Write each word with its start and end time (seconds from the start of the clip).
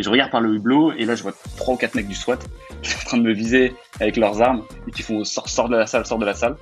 Et 0.00 0.02
je 0.02 0.08
regarde 0.08 0.30
par 0.30 0.40
le 0.40 0.54
hublot 0.54 0.92
et 0.92 1.04
là 1.04 1.14
je 1.14 1.22
vois 1.22 1.34
trois 1.58 1.74
ou 1.74 1.76
quatre 1.76 1.94
mecs 1.94 2.08
du 2.08 2.14
SWAT 2.14 2.38
qui 2.82 2.90
sont 2.90 3.00
en 3.00 3.04
train 3.04 3.18
de 3.18 3.22
me 3.22 3.34
viser 3.34 3.74
avec 4.00 4.16
leurs 4.16 4.40
armes 4.40 4.64
et 4.88 4.92
qui 4.92 5.02
font 5.02 5.24
sort, 5.24 5.46
sort 5.50 5.68
de 5.68 5.76
la 5.76 5.86
salle, 5.86 6.06
sort 6.06 6.18
de 6.18 6.24
la 6.24 6.32
salle. 6.32 6.56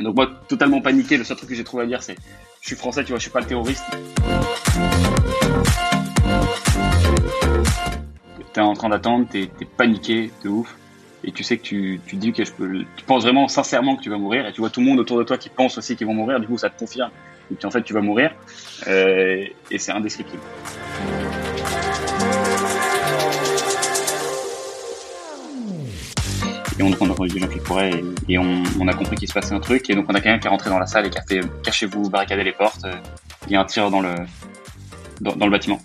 Donc 0.00 0.16
moi 0.16 0.30
totalement 0.48 0.80
paniqué, 0.80 1.18
le 1.18 1.24
seul 1.24 1.36
truc 1.36 1.50
que 1.50 1.54
j'ai 1.54 1.64
trouvé 1.64 1.82
à 1.82 1.86
dire 1.86 2.02
c'est 2.02 2.16
je 2.62 2.68
suis 2.68 2.76
français, 2.76 3.04
tu 3.04 3.10
vois, 3.10 3.18
je 3.18 3.24
suis 3.24 3.30
pas 3.30 3.40
le 3.40 3.46
terroriste. 3.46 3.84
T'es 8.54 8.62
en 8.62 8.72
train 8.72 8.88
d'attendre, 8.88 9.26
t'es 9.30 9.50
es 9.60 9.64
paniqué 9.76 10.30
de 10.42 10.48
ouf 10.48 10.74
et 11.24 11.32
tu 11.32 11.44
sais 11.44 11.58
que 11.58 11.62
tu, 11.62 12.00
tu 12.06 12.16
dis 12.16 12.32
que 12.32 12.42
je 12.42 12.52
peux, 12.52 12.86
tu 12.96 13.04
penses 13.04 13.24
vraiment 13.24 13.48
sincèrement 13.48 13.96
que 13.96 14.02
tu 14.02 14.08
vas 14.08 14.16
mourir 14.16 14.46
et 14.46 14.52
tu 14.54 14.62
vois 14.62 14.70
tout 14.70 14.80
le 14.80 14.86
monde 14.86 14.98
autour 14.98 15.18
de 15.18 15.24
toi 15.24 15.36
qui 15.36 15.50
pense 15.50 15.76
aussi 15.76 15.94
qu'ils 15.94 16.06
vont 16.06 16.14
mourir, 16.14 16.40
du 16.40 16.46
coup 16.46 16.56
ça 16.56 16.70
te 16.70 16.78
confirme 16.78 17.10
et 17.50 17.54
puis 17.54 17.66
en 17.66 17.70
fait 17.70 17.82
tu 17.82 17.92
vas 17.92 18.00
mourir 18.00 18.34
euh, 18.86 19.44
et 19.70 19.78
c'est 19.78 19.92
indescriptible. 19.92 20.40
Et 26.78 26.82
on, 26.82 26.90
a 26.90 27.10
entendu 27.10 27.34
des 27.34 27.40
gens 27.40 27.48
qui 27.48 27.58
couraient 27.58 28.02
et, 28.28 28.38
on, 28.38 28.88
a 28.88 28.94
compris 28.94 29.16
qu'il 29.16 29.28
se 29.28 29.34
passait 29.34 29.54
un 29.54 29.60
truc 29.60 29.88
et 29.90 29.94
donc 29.94 30.06
on 30.08 30.14
a 30.14 30.20
quelqu'un 30.20 30.38
qui 30.38 30.46
est 30.46 30.50
rentré 30.50 30.70
dans 30.70 30.78
la 30.78 30.86
salle 30.86 31.06
et 31.06 31.10
qui 31.10 31.18
a 31.18 31.22
fait 31.22 31.40
cachez-vous, 31.62 32.08
barricadez 32.08 32.44
les 32.44 32.52
portes, 32.52 32.86
il 33.46 33.52
y 33.52 33.56
a 33.56 33.60
un 33.60 33.64
tir 33.64 33.90
dans 33.90 34.00
le 34.00 34.14
dans, 35.20 35.46
le 35.46 35.50
bâtiment. 35.50 35.80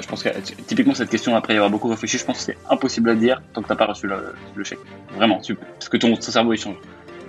Je 0.00 0.06
pense 0.08 0.22
que 0.22 0.28
typiquement 0.66 0.94
cette 0.94 1.10
question, 1.10 1.36
après 1.36 1.52
y 1.52 1.56
avoir 1.56 1.70
beaucoup 1.70 1.88
réfléchi, 1.88 2.18
je 2.18 2.24
pense 2.24 2.38
que 2.38 2.44
c'est 2.44 2.58
impossible 2.70 3.10
à 3.10 3.14
dire 3.14 3.42
tant 3.52 3.62
que 3.62 3.68
t'as 3.68 3.76
pas 3.76 3.86
reçu 3.86 4.08
le, 4.08 4.64
chèque. 4.64 4.78
Vraiment, 5.14 5.36
parce 5.36 5.88
que 5.88 5.96
ton, 5.98 6.16
ton 6.16 6.20
cerveau 6.20 6.54
il 6.54 6.58
change. 6.58 6.76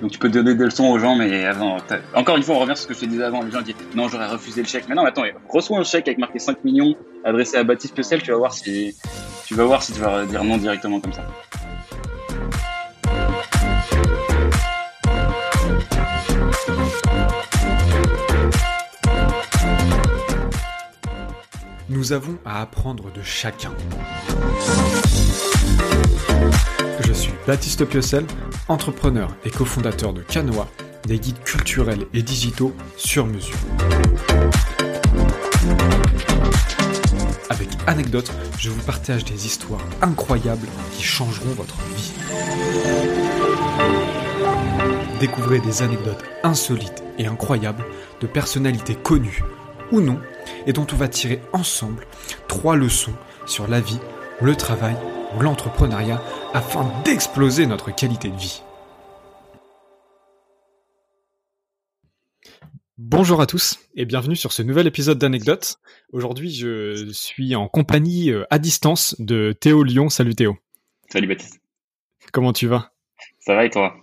Donc 0.01 0.11
tu 0.11 0.19
peux 0.19 0.29
donner 0.29 0.55
des 0.55 0.63
leçons 0.63 0.85
aux 0.85 0.99
gens, 0.99 1.15
mais 1.15 1.45
avant, 1.45 1.77
encore 2.13 2.37
une 2.37 2.43
fois, 2.43 2.55
on 2.55 2.59
revient 2.59 2.75
sur 2.75 2.83
ce 2.83 2.87
que 2.87 2.93
je 2.93 2.99
te 3.01 3.05
disais 3.05 3.23
avant. 3.23 3.43
Les 3.43 3.51
gens 3.51 3.61
disent 3.61 3.75
non, 3.95 4.07
j'aurais 4.07 4.27
refusé 4.27 4.61
le 4.61 4.67
chèque. 4.67 4.85
Mais 4.87 4.95
non, 4.95 5.05
attends, 5.05 5.23
reçois 5.49 5.79
un 5.79 5.83
chèque 5.83 6.07
avec 6.07 6.19
marqué 6.19 6.39
5 6.39 6.63
millions 6.63 6.95
adressé 7.23 7.57
à 7.57 7.63
Baptiste 7.63 7.95
Pessel, 7.95 8.21
tu 8.21 8.31
vas 8.31 8.37
voir 8.37 8.53
si 8.53 8.95
tu 9.45 9.53
vas 9.55 9.65
voir 9.65 9.83
si 9.83 9.91
tu 9.91 9.99
vas 9.99 10.25
dire 10.25 10.43
non 10.43 10.57
directement 10.57 10.99
comme 11.01 11.13
ça. 11.13 11.23
Nous 21.89 22.13
avons 22.13 22.37
à 22.45 22.61
apprendre 22.61 23.11
de 23.11 23.21
chacun. 23.21 23.71
Je 27.01 27.13
suis 27.13 27.33
Baptiste 27.47 27.85
Piocel, 27.85 28.25
entrepreneur 28.67 29.29
et 29.45 29.49
cofondateur 29.49 30.13
de 30.13 30.21
Canoa, 30.21 30.67
des 31.07 31.19
guides 31.19 31.41
culturels 31.43 32.05
et 32.13 32.21
digitaux 32.21 32.73
sur 32.97 33.25
mesure. 33.25 33.57
Avec 37.49 37.69
anecdotes, 37.87 38.31
je 38.57 38.69
vous 38.69 38.81
partage 38.83 39.25
des 39.25 39.45
histoires 39.45 39.81
incroyables 40.01 40.67
qui 40.93 41.03
changeront 41.03 41.53
votre 41.55 41.77
vie. 41.95 42.13
Découvrez 45.19 45.59
des 45.59 45.81
anecdotes 45.81 46.23
insolites 46.43 47.03
et 47.17 47.27
incroyables 47.27 47.83
de 48.21 48.27
personnalités 48.27 48.95
connues 48.95 49.43
ou 49.91 50.01
non, 50.01 50.19
et 50.67 50.73
dont 50.73 50.87
on 50.91 50.95
va 50.95 51.07
tirer 51.07 51.41
ensemble 51.53 52.05
trois 52.47 52.75
leçons 52.75 53.13
sur 53.45 53.67
la 53.67 53.79
vie, 53.79 53.99
le 54.41 54.55
travail 54.55 54.95
ou 55.37 55.41
l'entrepreneuriat 55.41 56.21
afin 56.53 56.91
d'exploser 57.03 57.67
notre 57.67 57.93
qualité 57.93 58.29
de 58.29 58.35
vie. 58.35 58.61
Bonjour 62.97 63.39
à 63.39 63.45
tous 63.45 63.79
et 63.95 64.05
bienvenue 64.05 64.35
sur 64.35 64.51
ce 64.51 64.61
nouvel 64.61 64.87
épisode 64.87 65.17
d'Anecdotes. 65.17 65.77
Aujourd'hui, 66.11 66.51
je 66.51 67.09
suis 67.11 67.55
en 67.55 67.67
compagnie 67.67 68.31
euh, 68.31 68.45
à 68.49 68.59
distance 68.59 69.15
de 69.19 69.53
Théo 69.53 69.83
Lyon. 69.83 70.09
Salut 70.09 70.35
Théo. 70.35 70.57
Salut 71.09 71.27
Baptiste. 71.27 71.61
Comment 72.33 72.51
tu 72.51 72.67
vas? 72.67 72.91
Ça 73.39 73.55
va 73.55 73.65
et 73.65 73.69
toi? 73.69 73.95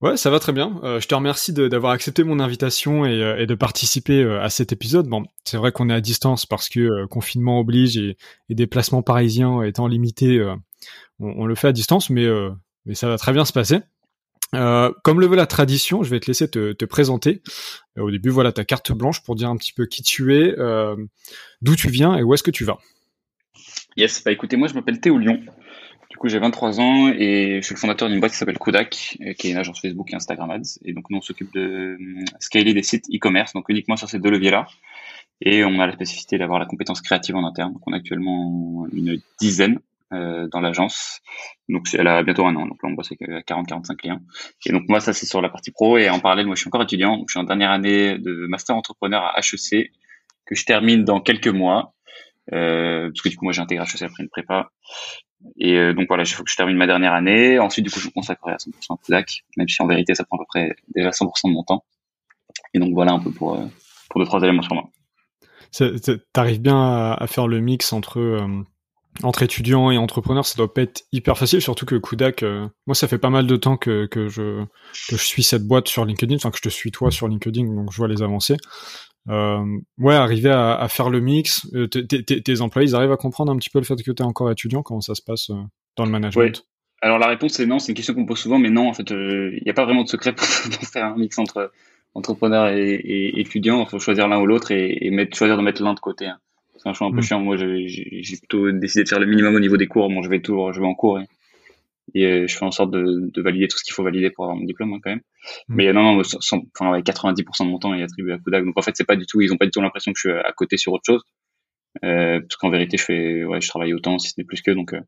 Ouais, 0.00 0.16
ça 0.16 0.30
va 0.30 0.38
très 0.38 0.52
bien. 0.52 0.80
Euh, 0.82 1.00
je 1.00 1.08
te 1.08 1.14
remercie 1.14 1.52
d'avoir 1.52 1.92
accepté 1.92 2.24
mon 2.24 2.40
invitation 2.40 3.04
et, 3.04 3.22
euh, 3.22 3.38
et 3.38 3.46
de 3.46 3.54
participer 3.54 4.22
euh, 4.22 4.42
à 4.42 4.48
cet 4.48 4.72
épisode. 4.72 5.06
Bon, 5.06 5.24
c'est 5.44 5.56
vrai 5.56 5.72
qu'on 5.72 5.90
est 5.90 5.94
à 5.94 6.00
distance 6.00 6.46
parce 6.46 6.68
que 6.68 7.06
confinement 7.06 7.60
oblige 7.60 7.96
et, 7.96 8.16
et 8.48 8.54
déplacements 8.54 9.02
parisiens 9.02 9.62
étant 9.62 9.86
limités, 9.86 10.42
on, 11.20 11.46
le 11.46 11.54
fait 11.54 11.68
à 11.68 11.72
distance, 11.72 12.10
mais, 12.10 12.26
mais 12.86 12.94
ça 12.94 13.08
va 13.08 13.18
très 13.18 13.32
bien 13.32 13.44
se 13.44 13.52
passer. 13.52 13.80
comme 14.52 15.20
le 15.20 15.26
veut 15.26 15.36
la 15.36 15.46
tradition, 15.46 16.02
je 16.02 16.10
vais 16.10 16.20
te 16.20 16.26
laisser 16.26 16.48
te, 16.48 16.72
te 16.72 16.84
présenter. 16.84 17.42
au 17.96 18.10
début, 18.10 18.30
voilà 18.30 18.52
ta 18.52 18.64
carte 18.64 18.92
blanche 18.92 19.22
pour 19.22 19.36
dire 19.36 19.48
un 19.48 19.56
petit 19.56 19.72
peu 19.72 19.86
qui 19.86 20.02
tu 20.02 20.36
es, 20.36 20.54
d'où 21.62 21.76
tu 21.76 21.88
viens 21.88 22.16
et 22.16 22.22
où 22.22 22.34
est-ce 22.34 22.42
que 22.42 22.50
tu 22.50 22.64
vas. 22.64 22.78
Yes, 23.96 24.24
bah 24.24 24.32
écoutez, 24.32 24.56
moi 24.56 24.66
je 24.66 24.74
m'appelle 24.74 25.00
Théo 25.00 25.18
Lyon. 25.18 25.40
Du 26.14 26.18
coup, 26.18 26.28
j'ai 26.28 26.38
23 26.38 26.80
ans 26.80 27.08
et 27.08 27.58
je 27.60 27.66
suis 27.66 27.74
le 27.74 27.80
fondateur 27.80 28.08
d'une 28.08 28.20
boîte 28.20 28.30
qui 28.30 28.38
s'appelle 28.38 28.56
Kodak, 28.56 29.18
euh, 29.20 29.32
qui 29.32 29.48
est 29.48 29.50
une 29.50 29.56
agence 29.56 29.80
Facebook 29.80 30.12
et 30.12 30.14
Instagram 30.14 30.48
Ads. 30.48 30.78
Et 30.84 30.92
donc, 30.92 31.10
nous, 31.10 31.18
on 31.18 31.20
s'occupe 31.20 31.52
de 31.52 31.96
euh, 32.00 32.24
scaler 32.38 32.72
des 32.72 32.84
sites 32.84 33.06
e-commerce, 33.12 33.52
donc 33.52 33.68
uniquement 33.68 33.96
sur 33.96 34.08
ces 34.08 34.20
deux 34.20 34.30
leviers-là. 34.30 34.68
Et 35.40 35.64
on 35.64 35.80
a 35.80 35.86
la 35.88 35.92
spécificité 35.92 36.38
d'avoir 36.38 36.60
la 36.60 36.66
compétence 36.66 37.02
créative 37.02 37.34
en 37.34 37.44
interne. 37.44 37.72
Donc, 37.72 37.82
on 37.88 37.92
a 37.92 37.96
actuellement 37.96 38.86
une 38.92 39.20
dizaine 39.40 39.80
euh, 40.14 40.48
dans 40.48 40.60
l'agence. 40.60 41.20
Donc, 41.68 41.86
elle 41.94 42.06
a 42.06 42.22
bientôt 42.22 42.46
un 42.46 42.56
an. 42.56 42.66
Donc 42.66 42.78
là, 42.82 42.88
on 42.88 42.92
bosse 42.92 43.10
avec 43.12 43.46
40-45 43.46 43.96
clients. 43.96 44.20
Et 44.66 44.72
donc, 44.72 44.84
moi, 44.88 45.00
ça, 45.00 45.12
c'est 45.12 45.26
sur 45.26 45.40
la 45.40 45.48
partie 45.48 45.70
pro. 45.70 45.98
Et 45.98 46.08
en 46.08 46.20
parallèle, 46.20 46.46
moi, 46.46 46.54
je 46.54 46.60
suis 46.60 46.68
encore 46.68 46.82
étudiant. 46.82 47.24
Je 47.28 47.32
suis 47.32 47.40
en 47.40 47.44
dernière 47.44 47.70
année 47.70 48.18
de 48.18 48.46
master 48.48 48.76
entrepreneur 48.76 49.22
à 49.22 49.40
HEC, 49.40 49.90
que 50.46 50.54
je 50.54 50.64
termine 50.64 51.04
dans 51.04 51.20
quelques 51.20 51.48
mois. 51.48 51.94
Euh, 52.52 53.08
parce 53.08 53.22
que 53.22 53.28
du 53.28 53.36
coup, 53.36 53.44
moi, 53.44 53.52
j'ai 53.52 53.62
intégré 53.62 53.84
HEC 53.84 54.02
après 54.02 54.22
une 54.22 54.28
prépa. 54.28 54.70
Et 55.58 55.76
euh, 55.76 55.92
donc 55.92 56.06
voilà, 56.08 56.22
il 56.24 56.26
faut 56.26 56.42
que 56.42 56.50
je 56.50 56.56
termine 56.56 56.76
ma 56.76 56.86
dernière 56.86 57.12
année. 57.12 57.58
Ensuite, 57.58 57.84
du 57.84 57.90
coup, 57.90 58.00
je 58.00 58.06
me 58.06 58.12
consacrerai 58.12 58.52
à 58.52 58.56
100% 58.56 58.70
à 58.90 58.96
Kodak, 59.04 59.44
même 59.56 59.68
si 59.68 59.82
en 59.82 59.86
vérité, 59.86 60.14
ça 60.14 60.24
prend 60.24 60.36
à 60.36 60.40
peu 60.40 60.46
près 60.48 60.76
déjà 60.94 61.10
100% 61.10 61.48
de 61.48 61.52
mon 61.52 61.62
temps. 61.64 61.84
Et 62.72 62.78
donc 62.78 62.92
voilà 62.94 63.12
un 63.12 63.20
peu 63.20 63.30
pour 63.30 63.54
euh, 63.54 63.66
pour 64.10 64.20
deux 64.20 64.26
trois 64.26 64.42
éléments 64.42 64.62
sur 64.62 64.74
moi. 64.74 64.84
T'arrives 66.32 66.60
bien 66.60 67.12
à, 67.12 67.26
faire 67.26 67.48
le 67.48 67.60
mix 67.60 67.92
entre 67.92 68.20
euh, 68.20 68.64
entre 69.22 69.42
étudiant 69.42 69.90
et 69.90 69.98
entrepreneur, 69.98 70.44
ça 70.44 70.56
doit 70.56 70.72
pas 70.72 70.82
être 70.82 71.04
hyper 71.12 71.38
facile, 71.38 71.60
surtout 71.60 71.86
que 71.86 71.94
Kodak, 71.94 72.42
euh, 72.42 72.66
moi 72.86 72.94
ça 72.94 73.06
fait 73.06 73.18
pas 73.18 73.30
mal 73.30 73.46
de 73.46 73.56
temps 73.56 73.76
que, 73.76 74.08
je 74.12 75.16
suis 75.16 75.42
cette 75.42 75.66
boîte 75.66 75.88
sur 75.88 76.04
LinkedIn, 76.04 76.36
enfin 76.36 76.50
que 76.50 76.56
je 76.56 76.62
te 76.62 76.68
suis 76.68 76.90
toi 76.90 77.10
sur 77.10 77.28
LinkedIn, 77.28 77.64
donc 77.64 77.92
je 77.92 77.96
vois 77.96 78.08
les 78.08 78.22
avancées. 78.22 78.56
Euh, 79.30 79.64
ouais, 79.98 80.14
arriver 80.14 80.50
à, 80.50 80.86
faire 80.88 81.08
le 81.08 81.20
mix. 81.20 81.66
Euh, 81.74 81.86
tes 81.86 82.60
employés, 82.60 82.88
ils 82.90 82.94
arrivent 82.96 83.12
à 83.12 83.16
comprendre 83.16 83.52
un 83.52 83.56
petit 83.56 83.70
peu 83.70 83.78
le 83.78 83.84
fait 83.84 83.96
que 83.96 84.10
tu 84.10 84.22
es 84.22 84.26
encore 84.26 84.50
étudiant, 84.50 84.82
comment 84.82 85.00
ça 85.00 85.14
se 85.14 85.22
passe 85.22 85.50
dans 85.96 86.04
le 86.04 86.10
management? 86.10 86.66
Alors 87.00 87.18
la 87.18 87.26
réponse 87.26 87.52
c'est 87.52 87.66
non, 87.66 87.78
c'est 87.78 87.92
une 87.92 87.96
question 87.96 88.14
qu'on 88.14 88.24
pose 88.24 88.38
souvent, 88.38 88.58
mais 88.58 88.70
non, 88.70 88.88
en 88.88 88.94
fait, 88.94 89.10
il 89.10 89.60
n'y 89.62 89.70
a 89.70 89.74
pas 89.74 89.84
vraiment 89.84 90.04
de 90.04 90.08
secret 90.08 90.32
pour 90.34 90.46
faire 90.46 91.04
un 91.04 91.16
mix 91.16 91.38
entre 91.38 91.70
entrepreneur 92.14 92.68
et, 92.68 92.94
et 92.94 93.40
étudiant. 93.40 93.82
Il 93.82 93.88
faut 93.88 93.98
choisir 93.98 94.26
l'un 94.28 94.40
ou 94.40 94.46
l'autre 94.46 94.70
et, 94.72 95.28
choisir 95.32 95.56
de 95.56 95.62
mettre 95.62 95.82
l'un 95.82 95.94
de 95.94 96.00
côté. 96.00 96.26
Hein. 96.26 96.38
C'est 96.84 96.90
un 96.90 96.92
choix 96.92 97.06
un 97.06 97.12
peu 97.12 97.18
mmh. 97.18 97.22
chiant. 97.22 97.40
Moi, 97.40 97.56
j'ai 97.56 98.36
plutôt 98.38 98.70
décidé 98.70 99.04
de 99.04 99.08
faire 99.08 99.18
le 99.18 99.26
minimum 99.26 99.54
au 99.54 99.60
niveau 99.60 99.78
des 99.78 99.86
cours. 99.86 100.08
Bon, 100.10 100.22
je 100.22 100.28
vais 100.28 100.40
tout, 100.40 100.70
je 100.72 100.80
vais 100.80 100.86
en 100.86 100.94
cours 100.94 101.18
et, 101.18 101.24
et 102.14 102.46
je 102.46 102.56
fais 102.56 102.64
en 102.64 102.70
sorte 102.70 102.90
de, 102.90 103.30
de 103.32 103.42
valider 103.42 103.68
tout 103.68 103.78
ce 103.78 103.84
qu'il 103.84 103.94
faut 103.94 104.02
valider 104.02 104.28
pour 104.28 104.44
avoir 104.44 104.58
mon 104.58 104.66
diplôme 104.66 104.92
hein, 104.92 104.98
quand 105.02 105.10
même. 105.10 105.22
Mmh. 105.68 105.74
Mais 105.74 105.92
non, 105.94 106.16
non, 106.16 106.22
sans, 106.22 106.62
enfin, 106.78 106.92
ouais, 106.92 107.00
90% 107.00 107.64
de 107.64 107.70
mon 107.70 107.78
temps 107.78 107.94
est 107.94 108.02
attribué 108.02 108.34
à 108.34 108.38
Kodak. 108.38 108.66
Donc 108.66 108.78
en 108.78 108.82
fait, 108.82 108.92
c'est 108.94 109.06
pas 109.06 109.16
du 109.16 109.24
tout, 109.24 109.40
ils 109.40 109.50
ont 109.50 109.56
pas 109.56 109.64
du 109.64 109.70
tout 109.70 109.80
l'impression 109.80 110.12
que 110.12 110.18
je 110.18 110.28
suis 110.28 110.38
à 110.38 110.52
côté 110.52 110.76
sur 110.76 110.92
autre 110.92 111.04
chose. 111.06 111.22
Euh, 112.04 112.40
parce 112.40 112.56
qu'en 112.56 112.70
vérité, 112.70 112.98
je 112.98 113.04
fais, 113.04 113.44
ouais, 113.44 113.60
je 113.62 113.68
travaille 113.68 113.94
autant, 113.94 114.18
si 114.18 114.28
ce 114.28 114.34
n'est 114.36 114.44
plus 114.44 114.60
que, 114.60 114.72
donc, 114.72 114.92
euh, 114.92 115.00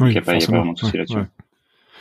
il 0.00 0.06
oui, 0.06 0.10
n'y 0.10 0.18
a, 0.18 0.22
pas, 0.22 0.34
y 0.34 0.42
a 0.42 0.46
pas 0.46 0.56
vraiment 0.56 0.72
de 0.72 0.78
souci 0.78 0.92
ouais, 0.92 0.98
là-dessus. 0.98 1.16
Ouais. 1.16 1.26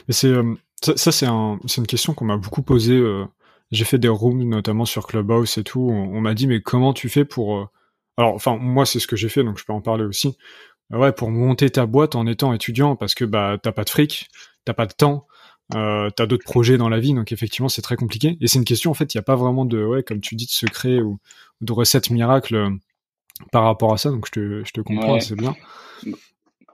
Mais 0.08 0.14
c'est, 0.14 0.28
euh, 0.28 0.56
ça, 0.82 0.98
ça 0.98 1.12
c'est 1.12 1.26
un, 1.26 1.60
c'est 1.68 1.80
une 1.80 1.88
question 1.88 2.14
qu'on 2.14 2.26
m'a 2.26 2.38
beaucoup 2.38 2.64
posée. 2.64 2.98
Euh, 2.98 3.26
j'ai 3.72 3.86
fait 3.86 4.00
des 4.00 4.08
rooms 4.08 4.44
notamment 4.44 4.86
sur 4.86 5.08
Clubhouse 5.08 5.58
et 5.58 5.64
tout. 5.64 5.82
On, 5.82 6.18
on 6.18 6.22
m'a 6.22 6.34
dit, 6.34 6.48
mais 6.48 6.62
comment 6.62 6.94
tu 6.94 7.08
fais 7.10 7.26
pour, 7.26 7.58
euh, 7.58 7.66
alors, 8.20 8.36
enfin, 8.36 8.58
moi, 8.58 8.86
c'est 8.86 9.00
ce 9.00 9.08
que 9.08 9.16
j'ai 9.16 9.30
fait, 9.30 9.46
donc 9.46 9.58
je 9.58 9.64
peux 9.64 9.72
en 9.72 9.80
parler 9.80 10.04
aussi. 10.04 10.38
Ouais, 10.92 11.14
pour 11.14 11.32
monter 11.32 11.70
ta 11.70 11.86
boîte 11.86 12.16
en 12.16 12.28
étant 12.28 12.52
étudiant, 12.52 12.98
parce 12.98 13.16
que 13.16 13.24
bah 13.24 13.58
t'as 13.64 13.72
pas 13.72 13.86
de 13.86 13.90
fric, 13.90 14.28
t'as 14.66 14.74
pas 14.74 14.88
de 14.88 14.92
temps, 14.92 15.26
euh, 15.74 16.10
t'as 16.10 16.26
d'autres 16.26 16.44
projets 16.44 16.78
dans 16.78 16.90
la 16.90 17.00
vie, 17.00 17.14
donc 17.14 17.32
effectivement 17.32 17.70
c'est 17.70 17.82
très 17.82 17.96
compliqué. 17.96 18.38
Et 18.42 18.48
c'est 18.48 18.60
une 18.60 18.66
question 18.66 18.92
en 18.92 18.94
fait, 18.94 19.14
il 19.14 19.18
y 19.18 19.20
a 19.20 19.24
pas 19.24 19.38
vraiment 19.38 19.64
de, 19.64 19.82
ouais, 19.86 20.04
comme 20.04 20.20
tu 20.20 20.36
dis, 20.36 20.48
de 20.48 20.52
secret 20.52 21.00
ou, 21.00 21.20
ou 21.62 21.66
de 21.66 21.72
recette 21.72 22.10
miracle 22.10 22.56
euh, 22.56 22.70
par 23.54 23.64
rapport 23.64 23.94
à 23.94 23.98
ça. 23.98 24.10
Donc 24.10 24.26
je 24.26 24.32
te, 24.32 24.64
je 24.66 24.72
te 24.74 24.82
comprends, 24.82 25.14
ouais. 25.14 25.22
c'est 25.22 25.36
bien. 25.36 25.56
Il 26.04 26.16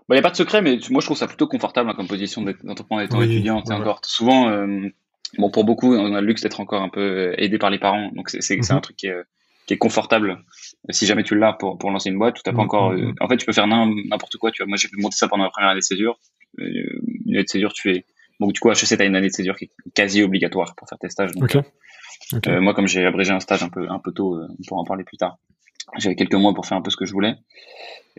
bah, 0.10 0.16
y 0.16 0.20
a 0.20 0.24
pas 0.24 0.32
de 0.32 0.38
secret, 0.38 0.64
mais 0.64 0.80
moi 0.90 1.02
je 1.02 1.06
trouve 1.06 1.18
ça 1.18 1.28
plutôt 1.28 1.48
confortable 1.48 1.92
hein, 1.92 1.94
comme 1.96 2.08
position 2.08 2.42
d'entreprendre 2.42 3.04
étant 3.04 3.20
oui, 3.20 3.26
étudiant. 3.26 3.58
Encore 3.70 4.00
souvent, 4.04 4.50
euh, 4.50 4.90
bon 5.38 5.52
pour 5.52 5.64
beaucoup, 5.64 5.94
on 5.94 6.16
a 6.16 6.22
le 6.22 6.28
luxe 6.28 6.42
d'être 6.42 6.60
encore 6.60 6.82
un 6.82 6.90
peu 6.90 7.36
aidé 7.38 7.60
par 7.60 7.70
les 7.70 7.78
parents, 7.78 8.12
donc 8.16 8.30
c'est 8.30 8.40
mm 8.40 8.62
-hmm. 8.62 8.74
un 8.74 8.80
truc 8.80 8.98
qui 8.98 9.08
est 9.08 9.24
qui 9.66 9.74
est 9.74 9.78
confortable 9.78 10.44
si 10.92 11.06
jamais 11.06 11.24
tu 11.24 11.36
l'as 11.36 11.54
pour, 11.54 11.78
pour 11.78 11.92
lancer 11.92 12.10
une 12.10 12.18
boîte, 12.18 12.36
tu 12.36 12.42
n'as 12.46 12.54
pas 12.54 12.62
mmh, 12.62 12.66
encore. 12.66 12.92
Euh, 12.92 13.14
en 13.20 13.28
fait, 13.28 13.38
tu 13.38 13.46
peux 13.46 13.54
faire 13.54 13.68
n'importe 13.68 14.38
quoi. 14.38 14.52
Tu 14.52 14.62
vois, 14.62 14.68
moi, 14.68 14.78
j'ai 14.78 14.88
pu 14.88 14.98
monter 14.98 15.18
ça 15.18 15.28
pendant 15.28 15.44
la 15.44 15.50
première 15.50 15.70
année 15.70 15.80
de 15.80 15.84
césure. 15.84 16.20
Euh, 16.60 16.66
une 17.26 17.34
année 17.36 17.44
de 17.44 17.50
césure, 17.50 17.74
tu 17.74 17.82
fais. 17.82 18.06
Donc, 18.40 18.54
du 18.54 18.60
coup, 18.60 18.70
HEC, 18.70 18.86
tu 18.86 19.02
as 19.02 19.06
une 19.06 19.16
année 19.16 19.28
de 19.28 19.34
césure 19.34 19.56
qui 19.56 19.66
est 19.66 19.72
quasi 19.94 20.22
obligatoire 20.22 20.76
pour 20.76 20.88
faire 20.88 21.00
tes 21.00 21.10
stages. 21.10 21.32
Donc, 21.32 21.56
okay. 22.34 22.60
moi, 22.60 22.74
comme 22.74 22.88
j'ai 22.88 23.06
abrégé 23.06 23.32
un 23.32 23.40
stage 23.40 23.64
un 23.64 23.70
peu 23.70 23.88
un 23.90 24.00
peu 24.00 24.12
tôt, 24.12 24.38
on 24.38 24.64
pourra 24.68 24.82
en 24.82 24.86
parler 24.86 25.04
plus 25.04 25.18
tard. 25.18 25.38
J'avais 25.98 26.16
quelques 26.16 26.36
mois 26.36 26.54
pour 26.54 26.66
faire 26.66 26.78
un 26.78 26.82
peu 26.82 26.92
ce 26.92 26.98
que 26.98 27.06
je 27.06 27.14
voulais. 27.14 27.36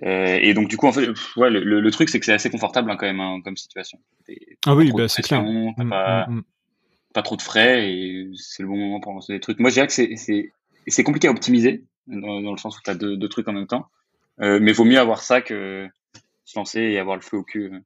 et 0.02 0.54
donc 0.54 0.69
du 0.69 0.76
coup, 0.76 0.87
en 0.87 0.93
fait, 0.93 1.08
ouais, 1.37 1.50
le, 1.50 1.90
truc 1.90 2.08
c'est 2.08 2.19
que 2.19 2.25
c'est 2.25 2.32
assez 2.32 2.48
confortable 2.48 2.90
hein, 2.90 2.96
quand 2.96 3.06
même 3.06 3.20
hein, 3.20 3.40
comme 3.44 3.56
situation. 3.56 3.98
Ah 4.64 4.75
oui, 4.75 4.93
bah, 4.93 5.08
c'est 5.08 5.22
clair. 5.22 5.43
Mmh, 5.43 5.88
pas, 5.90 6.26
mmh. 6.28 6.43
pas 7.12 7.22
trop 7.22 7.37
de 7.37 7.43
frais 7.43 7.90
et 7.90 8.31
c'est 8.37 8.62
le 8.62 8.69
bon 8.69 8.76
moment 8.76 9.00
pour 9.00 9.12
lancer 9.12 9.34
des 9.34 9.40
trucs. 9.40 9.58
Moi, 9.58 9.69
je 9.70 9.75
dirais 9.75 9.87
que 9.88 9.93
c'est 9.93 10.52
c'est 10.86 11.04
compliqué 11.04 11.28
à 11.28 11.30
optimiser 11.30 11.84
dans, 12.06 12.40
dans 12.40 12.52
le 12.52 12.58
sens 12.58 12.78
où 12.78 12.82
tu 12.82 12.90
as 12.90 12.94
deux, 12.94 13.16
deux, 13.16 13.28
trucs 13.28 13.48
en 13.48 13.52
même 13.52 13.66
temps. 13.66 13.88
Euh, 14.40 14.58
mais 14.60 14.72
vaut 14.72 14.84
mieux 14.84 14.98
avoir 14.98 15.22
ça 15.22 15.40
que 15.40 15.88
se 16.44 16.58
lancer 16.58 16.80
et 16.80 16.98
avoir 16.98 17.16
le 17.16 17.22
feu 17.22 17.38
au 17.38 17.42
cul. 17.42 17.72
Euh, 17.72 17.78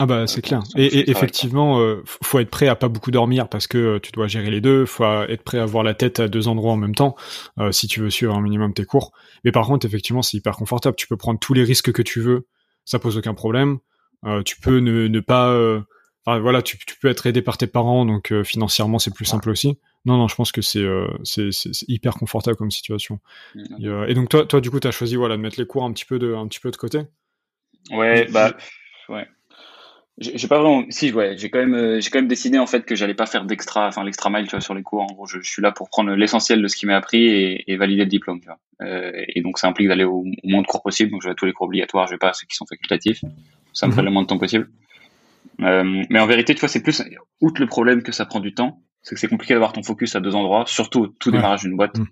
ah 0.00 0.06
bah 0.06 0.28
c'est 0.28 0.42
clair. 0.42 0.62
Et, 0.76 0.86
et 0.86 1.10
effectivement, 1.10 1.80
euh, 1.80 2.04
faut 2.22 2.38
être 2.38 2.50
prêt 2.50 2.68
à 2.68 2.76
pas 2.76 2.88
beaucoup 2.88 3.10
dormir 3.10 3.48
parce 3.48 3.66
que 3.66 3.78
euh, 3.78 3.98
tu 4.00 4.12
dois 4.12 4.28
gérer 4.28 4.50
les 4.50 4.60
deux. 4.60 4.86
Faut 4.86 5.04
être 5.04 5.42
prêt 5.42 5.58
à 5.58 5.64
avoir 5.64 5.82
la 5.82 5.94
tête 5.94 6.20
à 6.20 6.28
deux 6.28 6.46
endroits 6.46 6.72
en 6.72 6.76
même 6.76 6.94
temps 6.94 7.16
euh, 7.58 7.72
si 7.72 7.88
tu 7.88 8.00
veux 8.00 8.10
suivre 8.10 8.36
un 8.36 8.40
minimum 8.40 8.74
tes 8.74 8.84
cours. 8.84 9.10
Mais 9.44 9.50
par 9.50 9.66
contre, 9.66 9.86
effectivement, 9.86 10.22
c'est 10.22 10.36
hyper 10.36 10.54
confortable. 10.54 10.94
Tu 10.94 11.08
peux 11.08 11.16
prendre 11.16 11.40
tous 11.40 11.52
les 11.52 11.64
risques 11.64 11.90
que 11.90 12.02
tu 12.02 12.20
veux, 12.20 12.46
ça 12.84 13.00
pose 13.00 13.18
aucun 13.18 13.34
problème. 13.34 13.78
Euh, 14.24 14.42
tu 14.44 14.60
peux 14.60 14.78
ne, 14.78 15.08
ne 15.08 15.20
pas, 15.20 15.52
enfin 16.24 16.38
voilà, 16.38 16.62
tu, 16.62 16.78
tu, 16.78 16.96
peux 17.00 17.08
être 17.08 17.26
aidé 17.26 17.42
par 17.42 17.58
tes 17.58 17.66
parents, 17.66 18.04
donc 18.04 18.32
financièrement 18.44 19.00
c'est 19.00 19.12
plus 19.12 19.24
simple 19.24 19.50
aussi. 19.50 19.78
Non, 20.08 20.16
non, 20.16 20.26
je 20.26 20.34
pense 20.34 20.52
que 20.52 20.62
c'est 20.62 20.86
c'est 21.22 21.50
hyper 21.86 22.14
confortable 22.14 22.56
comme 22.56 22.70
situation. 22.70 23.20
Mmh, 23.54 24.06
et, 24.08 24.14
donc 24.14 24.30
toi, 24.30 24.46
toi 24.46 24.62
du 24.62 24.70
coup, 24.70 24.80
t'as 24.80 24.90
choisi 24.90 25.16
voilà 25.16 25.36
de 25.36 25.42
mettre 25.42 25.60
les 25.60 25.66
cours 25.66 25.84
un 25.84 25.92
petit 25.92 26.06
peu 26.06 26.18
de 26.18 26.34
un 26.34 26.48
petit 26.48 26.60
peu 26.60 26.70
de 26.70 26.76
côté? 26.76 27.02
Ouais, 27.90 28.26
bah 28.32 28.56
ouais. 29.10 29.28
J'ai 30.16 30.48
pas 30.48 30.60
vraiment. 30.60 30.84
Si, 30.88 31.12
ouais, 31.12 31.36
j'ai 31.36 31.50
quand 31.50 31.60
même, 31.60 31.74
euh, 31.74 32.00
j'ai 32.00 32.10
quand 32.10 32.18
même 32.18 32.26
décidé 32.26 32.58
en 32.58 32.66
fait 32.66 32.84
que 32.86 32.96
j'allais 32.96 33.14
pas 33.14 33.26
faire 33.26 33.44
d'extra, 33.44 33.86
enfin 33.86 34.02
l'extra 34.02 34.30
mile, 34.30 34.46
tu 34.46 34.52
vois, 34.52 34.60
sur 34.60 34.74
les 34.74 34.82
cours. 34.82 35.02
En 35.02 35.12
gros, 35.14 35.26
je, 35.26 35.40
suis 35.42 35.62
là 35.62 35.70
pour 35.70 35.90
prendre 35.90 36.10
l'essentiel 36.12 36.60
de 36.60 36.66
ce 36.66 36.76
qui 36.76 36.86
m'est 36.86 36.94
appris 36.94 37.22
et, 37.22 37.70
et, 37.70 37.76
valider 37.76 38.02
le 38.02 38.08
diplôme, 38.08 38.40
tu 38.40 38.46
vois. 38.46 38.58
Euh, 38.82 39.12
et 39.14 39.42
donc, 39.42 39.58
ça 39.58 39.68
implique 39.68 39.86
d'aller 39.86 40.04
au, 40.04 40.24
moins 40.42 40.62
de 40.62 40.66
cours 40.66 40.82
possible. 40.82 41.12
Donc, 41.12 41.22
je 41.22 41.28
vais 41.28 41.32
à 41.32 41.34
tous 41.36 41.44
les 41.44 41.52
cours 41.52 41.66
obligatoires, 41.66 42.06
je 42.06 42.14
vais 42.14 42.18
pas 42.18 42.30
à 42.30 42.32
ceux 42.32 42.46
qui 42.46 42.56
sont 42.56 42.66
facultatifs. 42.66 43.24
Ça 43.74 43.86
me 43.86 43.92
ferait 43.92 44.02
mhm. 44.02 44.06
le 44.06 44.12
moins 44.12 44.22
de 44.22 44.26
temps 44.26 44.38
possible. 44.38 44.68
Euh, 45.60 46.02
mais 46.10 46.18
en 46.18 46.26
vérité, 46.26 46.52
tu 46.54 46.60
vois, 46.60 46.68
c'est 46.68 46.82
plus, 46.82 47.02
outre 47.40 47.60
le 47.60 47.68
problème 47.68 48.02
que 48.02 48.10
ça 48.10 48.26
prend 48.26 48.40
du 48.40 48.54
temps, 48.54 48.80
c'est 49.02 49.14
que 49.14 49.20
c'est 49.20 49.28
compliqué 49.28 49.54
d'avoir 49.54 49.72
ton 49.72 49.82
focus 49.82 50.16
à 50.16 50.20
deux 50.20 50.34
endroits, 50.34 50.64
surtout 50.66 51.00
au 51.00 51.06
tout 51.06 51.30
démarrage 51.30 51.62
d'une 51.62 51.76
boîte. 51.76 51.98
Mhm. 51.98 52.06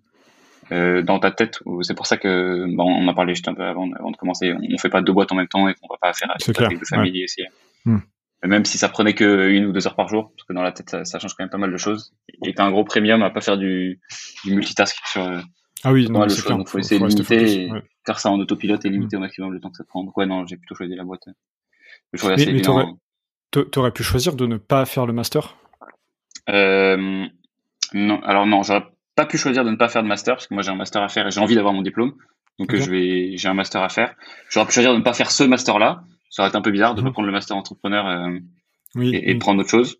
Euh, 0.73 1.03
dans 1.03 1.21
ta 1.21 1.31
tête. 1.31 1.61
C'est 1.83 1.95
pour 1.95 2.07
ça 2.07 2.17
que 2.17 2.67
bon, 2.75 2.85
on 2.85 3.07
a 3.07 3.15
parlé 3.15 3.35
juste 3.35 3.47
un 3.47 3.55
peu 3.55 3.63
avant, 3.63 3.89
avant 3.93 4.11
de 4.11 4.17
commencer. 4.17 4.53
On 4.53 4.79
fait 4.79 4.89
pas 4.89 5.01
deux 5.01 5.13
boîtes 5.13 5.31
en 5.31 5.37
même 5.37 5.47
temps 5.47 5.69
et 5.69 5.75
qu'on 5.75 5.87
va 5.87 5.97
pas 6.01 6.13
faire 6.13 6.29
avec 6.31 6.79
deux 6.79 6.85
familles 6.85 7.25
ouais. 7.39 7.45
Hmm. 7.85 7.99
Même 8.43 8.65
si 8.65 8.77
ça 8.77 8.89
prenait 8.89 9.15
que 9.15 9.49
une 9.49 9.67
ou 9.67 9.73
deux 9.73 9.87
heures 9.87 9.95
par 9.95 10.09
jour, 10.09 10.33
parce 10.37 10.45
que 10.45 10.53
dans 10.53 10.63
la 10.63 10.73
tête 10.73 10.91
ça, 10.91 11.05
ça 11.05 11.21
change 11.21 11.35
quand 11.35 11.45
même 11.45 11.51
pas 11.51 11.59
mal 11.59 11.71
de 11.71 11.77
choses. 11.77 12.15
Et 12.45 12.53
t'as 12.53 12.65
un 12.65 12.73
gros 12.73 12.85
premium 12.85 13.23
à 13.23 13.31
pas 13.31 13.41
faire 13.41 13.57
du, 13.57 14.01
du 14.45 14.55
multitask 14.55 14.97
sur. 15.07 15.23
Ah 15.85 15.93
oui, 15.93 16.11
non, 16.11 16.29
c'est 16.29 16.45
clair. 16.45 16.59
Donc 16.59 16.69
faut 16.69 16.79
essayer 16.79 17.01
de 17.01 17.07
limiter, 17.07 17.71
faire 18.05 18.19
ça 18.19 18.31
en 18.31 18.41
autopilote 18.41 18.85
et 18.85 18.89
limiter 18.89 19.17
hmm. 19.17 19.21
au 19.21 19.23
maximum 19.23 19.53
le 19.53 19.61
temps 19.61 19.71
que 19.71 19.77
ça 19.77 19.85
prend. 19.85 20.03
Donc 20.03 20.17
ouais, 20.17 20.27
non, 20.27 20.47
j'ai 20.47 20.57
plutôt 20.57 20.75
choisi 20.75 20.97
la 20.97 21.05
boîte. 21.05 21.29
Le 22.13 22.37
mais, 22.37 22.53
mais 22.53 23.65
t'aurais 23.71 23.93
pu 23.93 24.03
choisir 24.03 24.35
de 24.35 24.47
ne 24.47 24.57
pas 24.57 24.85
faire 24.85 25.07
le 25.07 25.13
master? 25.13 25.57
Euh, 26.49 27.27
Non, 27.93 28.21
alors 28.23 28.47
non, 28.47 28.63
j'aurais 28.63 28.85
pas 29.15 29.27
pu 29.27 29.39
choisir 29.39 29.65
de 29.65 29.71
ne 29.71 29.77
pas 29.77 29.89
faire 29.89 30.03
de 30.03 30.09
master 30.09 30.35
parce 30.35 30.47
que 30.47 30.55
moi 30.55 30.63
j'ai 30.63 30.71
un 30.71 30.77
master 30.77 31.03
à 31.03 31.09
faire 31.09 31.27
et 31.27 31.31
j'ai 31.31 31.41
envie 31.41 31.55
d'avoir 31.55 31.73
mon 31.73 31.83
diplôme. 31.83 32.15
Donc 32.59 32.75
je 32.75 32.91
vais, 32.91 33.37
j'ai 33.37 33.49
un 33.49 33.55
master 33.55 33.83
à 33.83 33.89
faire. 33.89 34.15
J'aurais 34.51 34.67
pu 34.67 34.73
choisir 34.73 34.93
de 34.93 34.99
ne 34.99 35.03
pas 35.03 35.13
faire 35.13 35.31
ce 35.31 35.45
master 35.45 35.79
là. 35.79 36.03
Ça 36.31 36.43
aurait 36.43 36.49
été 36.49 36.59
un 36.59 36.63
peu 36.63 36.71
bizarre 36.71 36.95
de 36.95 37.01
ne 37.01 37.05
pas 37.05 37.09
mhm. 37.09 37.13
prendre 37.15 37.27
le 37.27 37.33
master 37.33 37.57
entrepreneur 37.57 38.07
euh, 38.07 38.39
et, 39.01 39.35
de 39.35 39.39
prendre 39.39 39.61
autre 39.61 39.71
chose. 39.71 39.97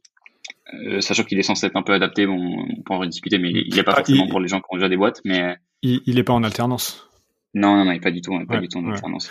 Euh, 0.75 1.01
sachant 1.01 1.23
qu'il 1.23 1.39
est 1.39 1.43
censé 1.43 1.67
être 1.67 1.77
un 1.77 1.83
peu 1.83 1.93
adapté, 1.93 2.27
bon, 2.27 2.67
on 2.79 2.83
peut 2.83 2.95
en 2.95 2.99
rediscuter, 2.99 3.39
mais 3.39 3.51
il 3.51 3.75
n'est 3.75 3.85
pas 3.85 3.93
ah, 3.93 3.97
forcément 3.97 4.27
pour 4.27 4.41
les 4.41 4.49
gens 4.49 4.59
qui 4.61 4.67
ont 4.71 4.77
déjà 4.77 4.89
des 4.89 4.97
boîtes. 4.97 5.21
Mais 5.25 5.57
il, 5.83 6.01
il 6.07 6.19
est 6.19 6.25
pas 6.25 6.33
en 6.33 6.43
alternance. 6.43 7.09
Non, 7.55 7.77
non, 7.77 7.85
non, 7.85 7.93
il 7.93 7.95
n'est 7.95 8.01
pas 8.01 8.11
du 8.11 8.21
tout, 8.21 8.39
pas 8.47 8.59
du 8.59 8.69
tout 8.69 8.79
en 8.79 8.91
alternance. 8.91 9.31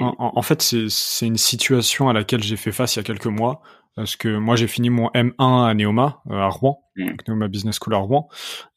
en, 0.00 0.14
en, 0.18 0.42
fait, 0.42 0.60
c'est 0.62 1.26
une 1.26 1.36
situation 1.36 2.08
à 2.08 2.12
laquelle 2.12 2.42
j'ai 2.42 2.56
fait 2.56 2.72
face 2.72 2.96
il 2.96 2.98
y 2.98 3.00
a 3.00 3.04
quelques 3.04 3.26
mois 3.26 3.62
parce 3.96 4.16
que 4.16 4.36
moi 4.36 4.56
j'ai 4.56 4.66
fini 4.66 4.90
mon 4.90 5.08
M1 5.08 5.68
à 5.68 5.74
Neoma 5.74 6.22
euh, 6.30 6.34
à 6.34 6.48
Rouen, 6.48 6.82
mm. 6.96 7.10
Neoma 7.28 7.48
Business 7.48 7.78
School 7.80 7.94
à 7.94 7.98
Rouen, 7.98 8.28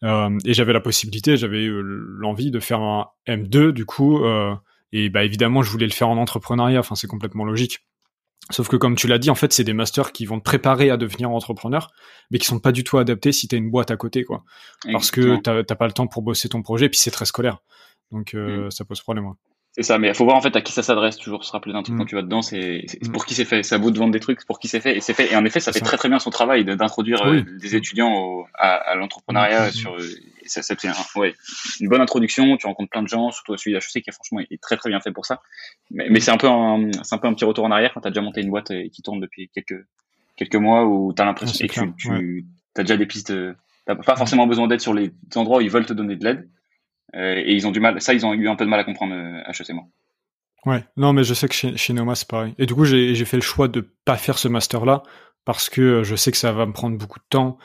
euh, 0.04 0.38
et 0.45 0.54
j'avais 0.54 0.74
la 0.74 0.81
possibilité, 0.81 1.38
j'avais 1.38 1.68
l'envie 1.68 2.51
de 2.51 2.60
faire 2.60 2.81
un 2.81 3.07
M2 3.27 3.71
du 3.71 3.86
coup, 3.86 4.24
euh, 4.24 4.56
et 4.92 5.10
bah 5.10 5.24
évidemment 5.24 5.62
je 5.62 5.69
voulais 5.69 5.86
le 5.86 5.94
faire 5.94 6.10
en 6.10 6.18
entrepreneuriat, 6.18 6.80
enfin 6.80 6.95
c'est 6.95 7.07
complètement 7.07 7.45
logique. 7.45 7.80
Sauf 8.50 8.68
que 8.68 8.75
comme 8.75 8.95
tu 8.95 9.07
l'as 9.07 9.19
dit, 9.19 9.30
en 9.30 9.36
fait 9.36 9.54
c'est 9.54 9.63
des 9.63 9.74
masters 9.74 10.12
qui 10.12 10.25
vont 10.25 10.38
te 10.39 10.44
préparer 10.44 10.89
à 10.89 10.98
devenir 10.98 11.31
entrepreneur, 11.31 11.92
mais 12.30 12.39
qui 12.39 12.45
sont 12.45 12.60
pas 12.60 12.74
du 12.74 12.83
tout 12.83 12.98
adaptés 12.98 13.31
si 13.31 13.48
tu 13.48 13.56
as 13.56 13.57
une 13.57 13.71
boîte 13.71 13.92
à 13.92 13.98
côté, 13.98 14.24
quoi, 14.24 14.44
parce 14.92 15.12
que 15.12 15.38
t'as 15.38 15.75
pas 15.75 15.88
le 15.88 15.94
temps 15.94 16.07
pour 16.07 16.24
bosser 16.24 16.50
ton 16.50 16.62
projet, 16.62 16.89
puis 16.89 17.00
c'est 17.00 17.12
très 17.12 17.25
scolaire, 17.25 17.60
donc 18.12 18.33
mm. 18.33 18.69
ça 18.71 18.83
pose 18.83 19.01
problème. 19.01 19.27
Ouais. 19.27 19.33
C'est 19.75 19.81
ça, 19.81 19.98
mais 19.98 20.10
il 20.10 20.14
faut 20.14 20.24
voir 20.24 20.38
en 20.38 20.42
fait 20.42 20.56
à 20.56 20.62
qui 20.62 20.72
ça 20.72 20.84
s'adresse. 20.84 21.18
Toujours 21.18 21.44
se 21.44 21.52
rappeler 21.52 21.74
d'un 21.74 21.81
truc 21.81 21.98
quand 21.98 22.04
mm. 22.04 22.08
tu 22.08 22.14
vas 22.14 22.22
dedans, 22.22 22.44
c'est 22.44 22.86
mm. 23.02 23.12
pour 23.12 23.25
qui 23.25 23.34
c'est 23.34 23.46
fait. 23.46 23.64
Ça 23.64 23.80
vaut 23.80 23.90
de 23.90 23.98
vendre 23.98 24.12
des 24.12 24.20
trucs 24.20 24.46
pour 24.46 24.60
qui 24.60 24.68
c'est 24.68 24.80
fait 24.80 24.96
et 24.96 25.02
c'est 25.02 25.16
fait. 25.16 25.31
Et 25.31 25.36
en 25.36 25.44
effet, 25.46 25.60
ça 25.60 25.74
fait 25.74 25.80
très 25.80 25.98
très 25.98 26.10
bien 26.10 26.20
son 26.20 26.30
travail 26.30 26.64
d'introduire 26.64 27.25
euh, 27.25 27.42
des 27.60 27.75
étudiants 27.75 28.46
à, 28.54 28.75
à 28.75 28.96
l'entrepreneuriat 28.96 29.70
mm. 29.70 29.72
sur. 29.72 29.98
Ça, 30.46 30.62
c'est 30.62 30.78
ouais, 31.16 31.34
une 31.80 31.90
bonne 31.90 32.02
introduction. 32.02 32.56
Tu 32.58 32.68
rencontres 32.68 32.92
plein 32.92 33.02
de 33.02 33.08
gens, 33.08 33.31
surtout 33.31 33.58
celui 33.58 33.74
d'HEC 33.74 34.04
qui 34.04 34.10
est 34.10 34.12
franchement 34.12 34.42
est 34.42 34.62
très 34.62 34.78
très 34.78 34.92
bien 34.92 35.00
fait 35.00 35.12
pour 35.12 35.25
ça. 35.25 35.42
Mais, 35.90 36.08
mais 36.08 36.20
c'est 36.20 36.31
un 36.31 36.38
peu 36.38 36.48
un, 36.48 36.92
c'est 37.02 37.16
un 37.16 37.18
peu 37.18 37.28
un 37.28 37.34
petit 37.34 37.46
retour 37.46 37.66
en 37.66 37.72
arrière 37.72 37.94
quand 37.96 38.02
t'as 38.02 38.12
déjà 38.12 38.22
monté 38.22 38.42
une 38.42 38.52
boîte 38.52 38.70
et 38.70 38.92
qui 38.92 39.02
tourne 39.02 39.20
depuis 39.20 39.50
quelques 39.50 39.86
quelques 40.36 40.56
mois 40.56 40.86
où 40.86 41.14
t'as 41.14 41.25
l'impression 41.25 41.66
que 41.66 41.74
tu, 41.98 42.46
tu 42.75 42.81
as 42.81 42.84
déjà 42.84 42.98
des 42.98 43.08
pistes. 43.08 43.34
T'as 43.88 43.96
pas 43.96 44.16
forcément 44.16 44.46
besoin 44.46 44.68
d'aide 44.68 44.81
sur 44.81 44.94
les 44.94 45.12
endroits 45.36 45.58
où 45.58 45.62
ils 45.62 45.72
veulent 45.72 45.88
te 45.88 45.94
donner 45.94 46.16
de 46.16 46.24
l'aide 46.24 46.48
euh, 46.48 46.62
et 47.13 47.54
ils 47.54 47.68
ont 47.68 47.71
du 47.71 47.80
mal, 47.80 48.01
ça, 48.01 48.13
ils 48.13 48.25
ont 48.25 48.33
eu 48.33 48.48
un 48.48 48.56
peu 48.56 48.65
de 48.65 48.69
mal 48.69 48.80
à 48.80 48.83
comprendre 48.83 49.13
HEC, 49.48 49.74
moi. 49.74 49.86
Ouais, 50.65 50.83
non, 50.95 51.12
mais 51.12 51.24
je 51.24 51.33
sais 51.33 51.48
que 51.48 51.54
chez, 51.54 51.75
chez 51.75 51.94
Neoma, 51.94 52.15
c'est 52.15 52.27
pareil. 52.27 52.54
Et 52.57 52.65
du 52.65 52.74
coup, 52.74 52.86
j'ai 52.86 53.25
fait 53.25 53.38
le 53.38 53.42
choix 53.42 53.68
de 53.68 53.81
pas 54.06 54.15
faire 54.15 54.38
ce 54.38 54.48
master-là 54.48 55.04
parce 55.45 55.69
que 55.69 55.81
euh, 55.81 56.04
je 56.04 56.15
sais 56.15 56.31
que 56.31 56.38
ça 56.38 56.54
va 56.54 56.65
me 56.65 56.74
prendre 56.74 56.98
beaucoup 56.98 57.19
de 57.19 57.25
temps. 57.30 57.57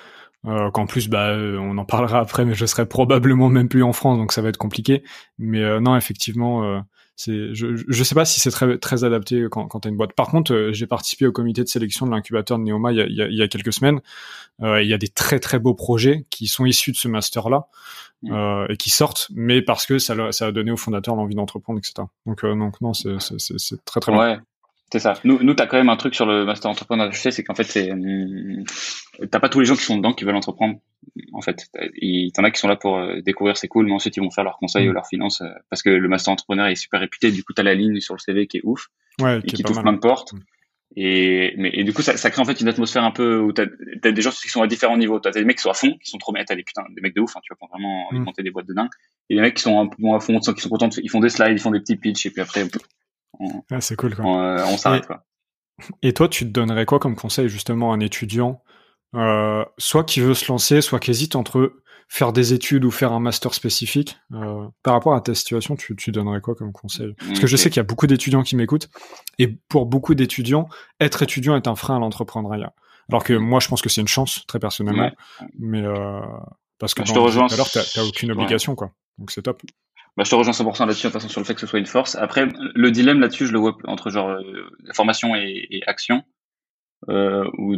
Euh, 0.47 0.71
qu'en 0.71 0.87
plus, 0.87 1.09
bah, 1.09 1.31
euh, 1.31 1.59
on 1.59 1.79
en 1.79 1.85
parlera 1.85 2.21
après, 2.21 2.45
mais 2.45 2.55
je 2.55 2.65
serai 2.65 2.87
probablement 2.87 3.49
même 3.49 3.69
plus 3.69 3.83
en 3.83 3.93
France, 3.93 4.19
donc 4.19 4.33
ça 4.33 4.41
va 4.43 4.49
être 4.49 4.57
compliqué. 4.57 5.03
Mais 5.39 5.81
non, 5.81 5.97
effectivement, 5.97 6.83
c'est, 7.19 7.53
je, 7.53 7.77
je 7.87 8.05
sais 8.05 8.15
pas 8.15 8.25
si 8.25 8.41
c'est 8.41 8.51
très 8.51 8.79
très 8.79 9.05
adapté 9.05 9.47
quand, 9.51 9.67
quand 9.67 9.81
t'as 9.81 9.91
une 9.91 9.97
boîte. 9.97 10.13
Par 10.13 10.29
contre, 10.29 10.71
j'ai 10.73 10.87
participé 10.87 11.27
au 11.27 11.33
comité 11.33 11.63
de 11.63 11.69
sélection 11.69 12.07
de 12.07 12.13
l'incubateur 12.13 12.59
de 12.59 12.65
Neoma 12.65 12.93
il 12.93 12.99
y 12.99 13.03
a, 13.03 13.07
il 13.07 13.15
y 13.15 13.23
a, 13.23 13.27
il 13.27 13.37
y 13.37 13.43
a 13.43 13.49
quelques 13.49 13.73
semaines. 13.73 14.01
il 14.63 14.87
y 14.87 14.95
a 14.95 14.99
des 14.99 15.09
très 15.09 15.41
très 15.41 15.59
beaux 15.59 15.75
projets 15.75 16.25
qui 16.31 16.47
sont 16.47 16.65
issus 16.65 16.93
de 16.93 16.97
ce 16.97 17.09
master-là. 17.09 17.69
Mm. 18.23 18.33
euh, 18.33 18.67
et 18.69 18.77
qui 18.77 18.91
sortent, 18.91 19.29
mais 19.33 19.63
parce 19.63 19.87
que 19.87 19.99
ça, 19.99 20.33
ça 20.33 20.47
a 20.47 20.53
donné 20.53 20.73
aux 20.73 20.77
fondateurs 20.77 21.15
l'envie 21.15 21.37
d'entreprendre, 21.37 21.79
etc. 21.79 22.09
Donc, 22.27 22.45
euh, 22.45 22.55
donc 22.57 22.81
non, 22.81 22.93
c'est 22.93 23.17
très 23.85 24.01
très 24.01 24.13
ouais. 24.13 24.39
C'est 24.91 25.01
ça. 25.01 25.15
Nous, 25.25 25.43
nous, 25.43 25.55
t'as 25.55 25.67
quand 25.67 25.77
même 25.77 25.91
un 25.91 25.97
truc 25.97 26.15
sur 26.15 26.25
le 26.25 26.47
master 26.47 26.71
entrepreneur 26.71 27.15
sais 27.15 27.31
c'est 27.31 27.45
qu'en 27.45 27.55
fait, 27.55 27.65
c'est, 27.65 27.93
hum, 27.93 28.65
t'as 29.31 29.39
pas 29.39 29.49
tous 29.49 29.61
les 29.61 29.67
gens 29.67 29.77
qui 29.77 29.83
sont 29.83 29.97
dedans 29.97 30.15
qui 30.15 30.25
veulent 30.25 30.37
entreprendre. 30.37 30.79
En 31.33 31.43
fait, 31.43 31.67
t'en 32.35 32.45
as 32.45 32.51
qui 32.51 32.61
sont 32.61 32.69
là 32.69 32.77
pour 32.77 32.97
euh, 32.97 33.21
découvrir, 33.21 33.57
c'est 33.57 33.69
cool, 33.69 33.87
mais 33.87 33.93
ensuite 33.93 34.17
ils 34.17 34.23
vont 34.23 34.31
faire 34.31 34.45
leurs 34.45 34.57
conseils 34.57 34.87
mm. 34.87 34.91
ou 34.91 34.93
leurs 34.93 35.07
finances, 35.07 35.43
euh, 35.43 35.49
parce 35.69 35.83
que 35.83 35.91
le 35.91 36.09
master 36.09 36.33
entrepreneur 36.33 36.67
est 36.69 36.75
super 36.75 37.01
réputé. 37.01 37.31
Du 37.33 37.45
coup, 37.45 37.53
t'as 37.53 37.63
la 37.63 37.75
ligne 37.75 38.01
sur 38.01 38.15
le 38.15 38.19
CV 38.19 38.47
qui 38.47 38.59
est 38.59 38.63
ouf, 38.65 38.89
ouais, 39.21 39.39
et 39.39 39.43
qui, 39.43 39.63
t'ouvre 39.63 39.83
plein 39.83 39.93
de 39.93 39.99
portes. 39.99 40.33
Mm. 40.33 40.39
Et, 40.97 41.55
mais, 41.59 41.71
et 41.75 41.85
du 41.85 41.93
coup, 41.93 42.01
ça, 42.01 42.17
ça 42.17 42.31
crée 42.31 42.41
en 42.41 42.47
fait 42.47 42.61
une 42.63 42.69
atmosphère 42.69 43.05
un 43.05 43.11
peu 43.11 43.39
où 43.39 43.53
t'as 43.53 43.67
as 44.05 44.11
des 44.11 44.23
gens 44.23 44.31
qui 44.31 44.49
sont 44.49 44.63
à 44.63 44.67
différents 44.67 44.97
niveaux. 44.97 45.21
T'as 45.21 45.33
des 45.33 45.45
mecs 45.45 45.59
qui 45.59 45.63
sont 45.63 45.71
à 45.71 45.75
fond, 45.75 45.99
qui 46.03 46.11
sont 46.11 46.17
trop 46.17 46.33
bien, 46.33 46.45
t'as 46.45 46.55
des 46.55 46.63
putain, 46.63 46.83
des 46.95 47.03
mecs 47.03 47.15
de 47.15 47.21
ouf, 47.21 47.37
hein, 47.37 47.41
tu 47.43 47.53
vois, 47.55 47.69
vraiment 47.69 48.09
mm. 48.11 48.25
monter 48.25 48.43
des 48.43 48.51
boîtes 48.51 48.67
de 48.67 48.73
dingue. 48.73 48.89
Et 49.29 49.35
des 49.35 49.43
mecs 49.43 49.55
qui 49.55 49.63
sont 49.63 49.79
un 49.79 49.87
peu 49.87 49.97
moins 49.99 50.17
à 50.17 50.21
fond, 50.21 50.39
qui 50.39 50.61
sont 50.61 50.69
contents, 50.71 50.89
ils 50.97 51.11
font 51.11 51.21
des 51.21 51.29
slides, 51.29 51.53
ils 51.53 51.61
font 51.61 51.71
des 51.71 51.81
petits 51.81 51.97
pitchs, 51.97 52.27
et 52.27 52.31
puis 52.31 52.41
après, 52.41 52.65
on, 53.41 53.63
ah, 53.71 53.81
c'est 53.81 53.97
cool, 53.97 54.15
quoi. 54.15 54.25
on, 54.25 54.39
euh, 54.41 54.65
on 54.67 54.77
s'arrête, 54.77 55.07
quoi. 55.07 55.25
Et 56.03 56.13
toi, 56.13 56.29
tu 56.29 56.45
te 56.45 56.51
donnerais 56.51 56.87
quoi 56.87 56.99
comme 56.99 57.15
conseil 57.15 57.49
justement 57.49 57.93
à 57.93 57.97
un 57.97 58.01
étudiant, 58.01 58.63
euh, 59.15 59.65
soit 59.79 60.05
qui 60.05 60.21
veut 60.21 60.35
se 60.35 60.51
lancer, 60.51 60.81
soit 60.81 60.99
qui 60.99 61.11
hésite 61.11 61.37
entre 61.37 61.73
faire 62.09 62.33
des 62.33 62.53
études 62.53 62.85
ou 62.85 62.91
faire 62.91 63.13
un 63.13 63.21
master 63.21 63.55
spécifique. 63.55 64.19
Euh, 64.33 64.67
par 64.83 64.95
rapport 64.95 65.15
à 65.15 65.21
ta 65.21 65.35
situation, 65.35 65.77
tu, 65.77 65.95
tu 65.95 66.11
donnerais 66.11 66.41
quoi 66.41 66.55
comme 66.55 66.73
conseil? 66.73 67.15
Parce 67.19 67.39
que 67.39 67.47
je 67.47 67.57
sais 67.57 67.71
qu'il 67.71 67.77
y 67.77 67.81
a 67.81 67.85
beaucoup 67.85 68.07
d'étudiants 68.07 68.43
qui 68.43 68.57
m'écoutent, 68.57 68.89
et 69.39 69.47
pour 69.69 69.87
beaucoup 69.87 70.15
d'étudiants, 70.15 70.69
être 71.01 71.23
étudiant 71.23 71.55
est 71.55 71.69
un 71.69 71.77
frein 71.77 71.97
à 71.97 71.99
l'entrepreneuriat. 72.01 72.73
Alors 73.11 73.25
que 73.25 73.35
moi, 73.35 73.61
je 73.61 73.69
pense 73.69 73.83
que 73.83 73.89
c'est 73.89 74.01
une 74.01 74.09
chance, 74.09 74.45
très 74.47 74.59
personnellement. 74.59 75.11
Mais 75.59 75.83
euh, 75.83 76.21
parce 76.79 76.95
que 76.95 77.03
bah, 77.03 77.13
dans 77.15 77.29
je 77.29 77.39
te 77.39 77.55
alors 77.55 77.71
t'as 77.71 78.03
aucune 78.03 78.33
obligation, 78.33 78.75
quoi. 78.75 78.91
Donc 79.19 79.31
c'est 79.31 79.43
top. 79.43 79.63
Bah, 80.19 80.25
je 80.25 80.31
te 80.31 80.35
rejoins 80.35 80.53
100% 80.53 80.81
là-dessus, 80.81 81.07
de 81.07 81.13
toute 81.13 81.13
façon, 81.13 81.29
sur 81.29 81.41
le 81.41 81.47
fait 81.47 81.55
que 81.55 81.61
ce 81.61 81.69
soit 81.69 81.79
une 81.79 81.87
force. 81.87 82.17
Après, 82.17 82.49
le 82.75 82.91
dilemme 82.91 83.21
là-dessus, 83.21 83.47
je 83.47 83.53
le 83.53 83.61
vois 83.61 83.79
entre 83.85 84.11
genre 84.11 84.31
euh, 84.31 84.69
formation 84.93 85.37
et, 85.37 85.69
et 85.71 85.83
action. 85.87 86.25
Euh, 87.09 87.45
où 87.57 87.77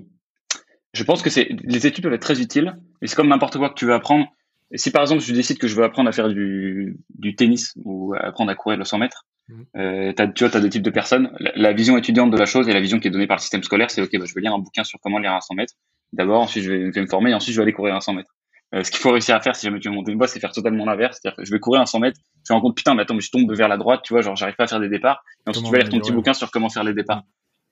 je 0.94 1.04
pense 1.04 1.20
que 1.20 1.28
c'est 1.28 1.50
les 1.64 1.86
études 1.86 2.02
peuvent 2.04 2.14
être 2.14 2.22
très 2.22 2.40
utiles, 2.40 2.78
mais 3.02 3.08
c'est 3.08 3.14
comme 3.14 3.28
n'importe 3.28 3.58
quoi 3.58 3.68
que 3.68 3.74
tu 3.74 3.84
veux 3.84 3.92
apprendre. 3.92 4.26
Et 4.70 4.78
si 4.78 4.90
par 4.90 5.02
exemple 5.02 5.20
je 5.20 5.34
décide 5.34 5.58
que 5.58 5.68
je 5.68 5.76
veux 5.76 5.84
apprendre 5.84 6.08
à 6.08 6.12
faire 6.12 6.30
du, 6.30 6.96
du 7.10 7.36
tennis 7.36 7.74
ou 7.84 8.14
apprendre 8.18 8.50
à 8.50 8.54
courir 8.54 8.78
le 8.78 8.84
100 8.86 8.96
mètres, 8.96 9.26
mmh. 9.48 9.62
euh, 9.76 10.12
as, 10.16 10.28
tu 10.28 10.44
vois, 10.44 10.50
tu 10.50 10.56
as 10.56 10.60
deux 10.60 10.70
types 10.70 10.82
de 10.82 10.90
personnes. 10.90 11.36
La, 11.56 11.74
vision 11.74 11.98
étudiante 11.98 12.30
de 12.30 12.38
la 12.38 12.46
chose 12.46 12.70
et 12.70 12.72
la 12.72 12.80
vision 12.80 13.00
qui 13.00 13.08
est 13.08 13.10
donnée 13.10 13.26
par 13.26 13.36
le 13.36 13.42
système 13.42 13.62
scolaire, 13.62 13.90
c'est 13.90 14.00
ok, 14.00 14.16
bah, 14.18 14.24
je 14.24 14.32
vais 14.32 14.40
lire 14.40 14.54
un 14.54 14.58
bouquin 14.58 14.82
sur 14.82 14.98
comment 15.00 15.18
lire 15.18 15.32
un 15.32 15.42
100 15.42 15.56
mètres. 15.56 15.74
D'abord, 16.14 16.40
ensuite 16.40 16.64
je 16.64 16.72
vais, 16.72 17.02
me 17.02 17.06
former, 17.06 17.32
et 17.32 17.34
ensuite 17.34 17.54
je 17.54 17.60
vais 17.60 17.64
aller 17.64 17.74
courir 17.74 17.94
un 17.94 18.00
100 18.00 18.14
mètres. 18.14 18.34
Euh, 18.74 18.84
ce 18.84 18.90
qu'il 18.90 19.00
faut 19.00 19.10
réussir 19.10 19.34
à 19.34 19.40
faire 19.40 19.56
si 19.56 19.66
jamais 19.66 19.80
tu 19.80 19.88
veux 19.88 19.94
monter 19.94 20.12
une 20.12 20.18
boîte, 20.18 20.30
c'est 20.30 20.40
faire 20.40 20.52
totalement 20.52 20.84
l'inverse. 20.84 21.18
C'est-à-dire 21.20 21.36
que 21.36 21.44
je 21.44 21.50
vais 21.50 21.58
courir 21.58 21.80
un 21.80 21.86
100 21.86 21.98
mètres, 22.00 22.20
je 22.46 22.52
me 22.52 22.56
rends 22.56 22.62
compte, 22.62 22.76
putain, 22.76 22.94
mais 22.94 23.02
attends, 23.02 23.14
mais 23.14 23.20
je 23.20 23.30
tombe 23.30 23.52
vers 23.52 23.68
la 23.68 23.76
droite, 23.76 24.02
tu 24.04 24.12
vois, 24.12 24.22
genre, 24.22 24.36
j'arrive 24.36 24.54
pas 24.54 24.64
à 24.64 24.66
faire 24.68 24.80
des 24.80 24.88
départs. 24.88 25.24
Et 25.46 25.50
ensuite, 25.50 25.64
tu 25.64 25.72
vas 25.72 25.78
lire 25.78 25.88
ton 25.88 25.98
petit 25.98 26.12
bouquin 26.12 26.34
sur 26.34 26.50
comment 26.50 26.68
faire 26.68 26.84
les 26.84 26.94
départs. 26.94 27.24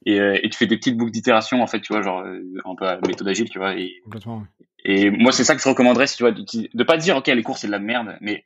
Et, 0.06 0.20
euh, 0.20 0.38
et, 0.42 0.48
tu 0.48 0.56
fais 0.56 0.66
des 0.66 0.76
petites 0.76 0.96
boucles 0.96 1.10
d'itération, 1.10 1.62
en 1.62 1.66
fait, 1.66 1.80
tu 1.80 1.92
vois, 1.92 2.02
genre, 2.02 2.20
euh, 2.20 2.40
un 2.64 2.74
peu 2.76 2.86
à 2.86 2.98
méthode 3.06 3.28
agile, 3.28 3.48
tu 3.48 3.58
vois. 3.58 3.76
Et, 3.76 4.00
Complètement, 4.04 4.44
et 4.84 5.10
moi, 5.10 5.32
c'est 5.32 5.44
ça 5.44 5.54
que 5.54 5.60
je 5.60 5.68
recommanderais, 5.68 6.06
si 6.06 6.16
tu 6.16 6.22
vois, 6.22 6.32
de, 6.32 6.84
pas 6.84 6.96
dire, 6.96 7.16
OK, 7.16 7.26
les 7.26 7.42
cours, 7.42 7.58
c'est 7.58 7.66
de 7.66 7.72
la 7.72 7.80
merde, 7.80 8.16
mais 8.20 8.44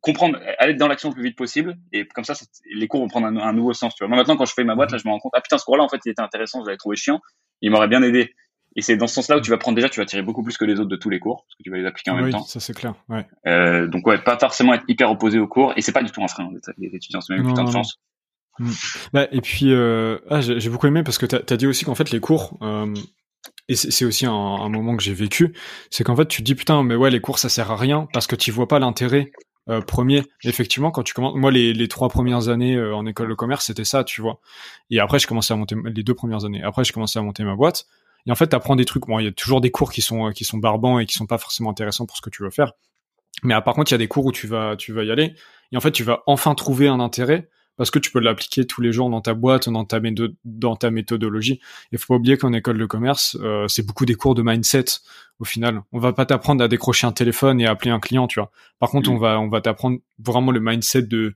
comprendre, 0.00 0.38
aller 0.58 0.74
dans 0.74 0.88
l'action 0.88 1.08
le 1.08 1.14
plus 1.14 1.24
vite 1.24 1.36
possible. 1.36 1.76
Et 1.92 2.06
comme 2.06 2.24
ça, 2.24 2.34
les 2.72 2.88
cours 2.88 3.00
vont 3.00 3.08
prendre 3.08 3.26
un, 3.26 3.52
nouveau 3.52 3.72
sens, 3.72 3.94
tu 3.94 4.02
vois. 4.02 4.08
Moi, 4.08 4.16
maintenant, 4.16 4.36
quand 4.36 4.44
je 4.44 4.54
fais 4.54 4.64
ma 4.64 4.74
boîte, 4.74 4.92
là, 4.92 4.98
je 4.98 5.06
me 5.06 5.12
rends 5.12 5.18
compte, 5.18 5.32
ah 5.34 5.40
putain, 5.40 5.58
ce 5.58 5.64
cours-là, 5.64 5.84
en 5.84 5.88
fait, 5.88 6.00
il 6.04 6.10
était 6.10 6.22
intéressant, 6.22 6.60
je 6.60 6.66
l'avais 6.66 6.76
trouvé 6.76 6.96
chiant. 6.96 7.20
Il 7.60 7.70
m'aurait 7.70 7.88
bien 7.88 8.02
aidé. 8.02 8.32
Et 8.76 8.82
c'est 8.82 8.96
dans 8.96 9.06
ce 9.06 9.14
sens-là 9.14 9.38
où 9.38 9.40
tu 9.40 9.50
vas 9.50 9.58
prendre 9.58 9.76
déjà, 9.76 9.88
tu 9.88 10.00
vas 10.00 10.06
tirer 10.06 10.22
beaucoup 10.22 10.42
plus 10.42 10.56
que 10.56 10.64
les 10.64 10.80
autres 10.80 10.88
de 10.88 10.96
tous 10.96 11.10
les 11.10 11.18
cours, 11.18 11.44
parce 11.46 11.56
que 11.56 11.62
tu 11.62 11.70
vas 11.70 11.76
les 11.76 11.86
appliquer 11.86 12.10
en 12.10 12.16
même 12.16 12.30
temps. 12.30 12.42
ça 12.42 12.60
c'est 12.60 12.74
clair. 12.74 12.94
Ouais. 13.08 13.26
Euh, 13.46 13.86
donc 13.86 14.06
ouais, 14.06 14.18
pas 14.18 14.38
forcément 14.38 14.74
être 14.74 14.84
hyper 14.88 15.10
opposé 15.10 15.38
aux 15.38 15.48
cours, 15.48 15.72
et 15.76 15.82
c'est 15.82 15.92
pas 15.92 16.02
du 16.02 16.10
tout 16.10 16.22
un 16.22 16.28
frein. 16.28 16.50
Les 16.78 16.88
étudiants 16.94 17.20
c'est 17.20 17.34
même 17.34 17.46
putain 17.46 17.64
de 17.64 17.70
chance. 17.70 17.98
Mm. 18.58 18.70
Bah, 19.12 19.28
et 19.32 19.40
puis, 19.40 19.72
euh, 19.72 20.18
ah, 20.28 20.40
j'ai 20.40 20.68
beaucoup 20.68 20.86
aimé 20.86 21.02
parce 21.02 21.18
que 21.18 21.26
tu 21.26 21.36
as, 21.36 21.56
dit 21.56 21.66
aussi 21.66 21.84
qu'en 21.84 21.94
fait 21.94 22.10
les 22.10 22.20
cours, 22.20 22.58
euh, 22.62 22.92
et 23.68 23.76
c'est 23.76 24.04
aussi 24.04 24.26
un, 24.26 24.32
un, 24.32 24.68
moment 24.68 24.96
que 24.96 25.02
j'ai 25.02 25.14
vécu, 25.14 25.54
c'est 25.90 26.04
qu'en 26.04 26.16
fait 26.16 26.26
tu 26.26 26.42
te 26.42 26.44
dis 26.44 26.54
putain 26.54 26.82
mais 26.82 26.94
ouais 26.94 27.10
les 27.10 27.20
cours 27.20 27.38
ça 27.38 27.48
sert 27.48 27.70
à 27.70 27.76
rien 27.76 28.06
parce 28.12 28.26
que 28.26 28.36
tu 28.36 28.50
vois 28.50 28.68
pas 28.68 28.78
l'intérêt 28.78 29.32
euh, 29.68 29.80
premier. 29.80 30.24
Effectivement, 30.42 30.90
quand 30.90 31.04
tu 31.04 31.14
commences, 31.14 31.36
moi 31.36 31.52
les, 31.52 31.72
les 31.72 31.86
trois 31.86 32.08
premières 32.08 32.48
années 32.48 32.74
euh, 32.74 32.96
en 32.96 33.06
école 33.06 33.28
de 33.28 33.34
commerce, 33.34 33.66
c'était 33.66 33.84
ça, 33.84 34.02
tu 34.02 34.20
vois. 34.20 34.40
Et 34.90 34.98
après, 34.98 35.20
je 35.20 35.28
commençais 35.28 35.54
à 35.54 35.56
monter 35.56 35.76
les 35.84 36.02
deux 36.02 36.14
premières 36.14 36.44
années. 36.44 36.62
Après, 36.64 36.82
je 36.82 36.92
commençais 36.92 37.20
à 37.20 37.22
monter 37.22 37.44
ma 37.44 37.54
boîte. 37.54 37.86
Et 38.26 38.32
en 38.32 38.34
fait, 38.34 38.48
tu 38.48 38.56
apprends 38.56 38.76
des 38.76 38.84
trucs. 38.84 39.06
Bon, 39.06 39.18
il 39.18 39.24
y 39.24 39.28
a 39.28 39.32
toujours 39.32 39.60
des 39.60 39.70
cours 39.70 39.92
qui 39.92 40.02
sont 40.02 40.30
qui 40.30 40.44
sont 40.44 40.58
barbants 40.58 40.98
et 40.98 41.06
qui 41.06 41.14
sont 41.14 41.26
pas 41.26 41.38
forcément 41.38 41.70
intéressants 41.70 42.06
pour 42.06 42.16
ce 42.16 42.22
que 42.22 42.30
tu 42.30 42.42
veux 42.42 42.50
faire. 42.50 42.72
Mais 43.42 43.54
par 43.62 43.74
contre, 43.74 43.90
il 43.90 43.94
y 43.94 43.96
a 43.96 43.98
des 43.98 44.08
cours 44.08 44.24
où 44.24 44.32
tu 44.32 44.46
vas 44.46 44.76
tu 44.76 44.92
vas 44.92 45.04
y 45.04 45.10
aller. 45.10 45.34
Et 45.72 45.76
en 45.76 45.80
fait, 45.80 45.92
tu 45.92 46.04
vas 46.04 46.22
enfin 46.26 46.54
trouver 46.54 46.88
un 46.88 47.00
intérêt 47.00 47.48
parce 47.76 47.90
que 47.90 47.98
tu 47.98 48.10
peux 48.10 48.20
l'appliquer 48.20 48.66
tous 48.66 48.80
les 48.80 48.92
jours 48.92 49.08
dans 49.08 49.20
ta 49.20 49.34
boîte, 49.34 49.68
dans 49.68 49.84
ta, 49.84 49.98
dans 50.44 50.76
ta 50.76 50.90
méthodologie. 50.90 51.60
Il 51.90 51.98
faut 51.98 52.14
pas 52.14 52.16
oublier 52.16 52.36
qu'en 52.36 52.52
école 52.52 52.78
de 52.78 52.86
commerce, 52.86 53.36
euh, 53.40 53.66
c'est 53.66 53.84
beaucoup 53.84 54.04
des 54.04 54.14
cours 54.14 54.34
de 54.34 54.42
mindset 54.42 54.84
au 55.38 55.44
final. 55.44 55.82
On 55.92 55.98
va 55.98 56.12
pas 56.12 56.26
t'apprendre 56.26 56.62
à 56.62 56.68
décrocher 56.68 57.06
un 57.06 57.12
téléphone 57.12 57.60
et 57.60 57.66
appeler 57.66 57.90
un 57.90 58.00
client, 58.00 58.26
tu 58.26 58.40
vois. 58.40 58.50
Par 58.78 58.90
contre, 58.90 59.10
on 59.10 59.16
mm. 59.16 59.20
va 59.20 59.40
on 59.40 59.48
va 59.48 59.60
t'apprendre 59.60 59.98
vraiment 60.18 60.52
le 60.52 60.60
mindset 60.60 61.02
de 61.02 61.34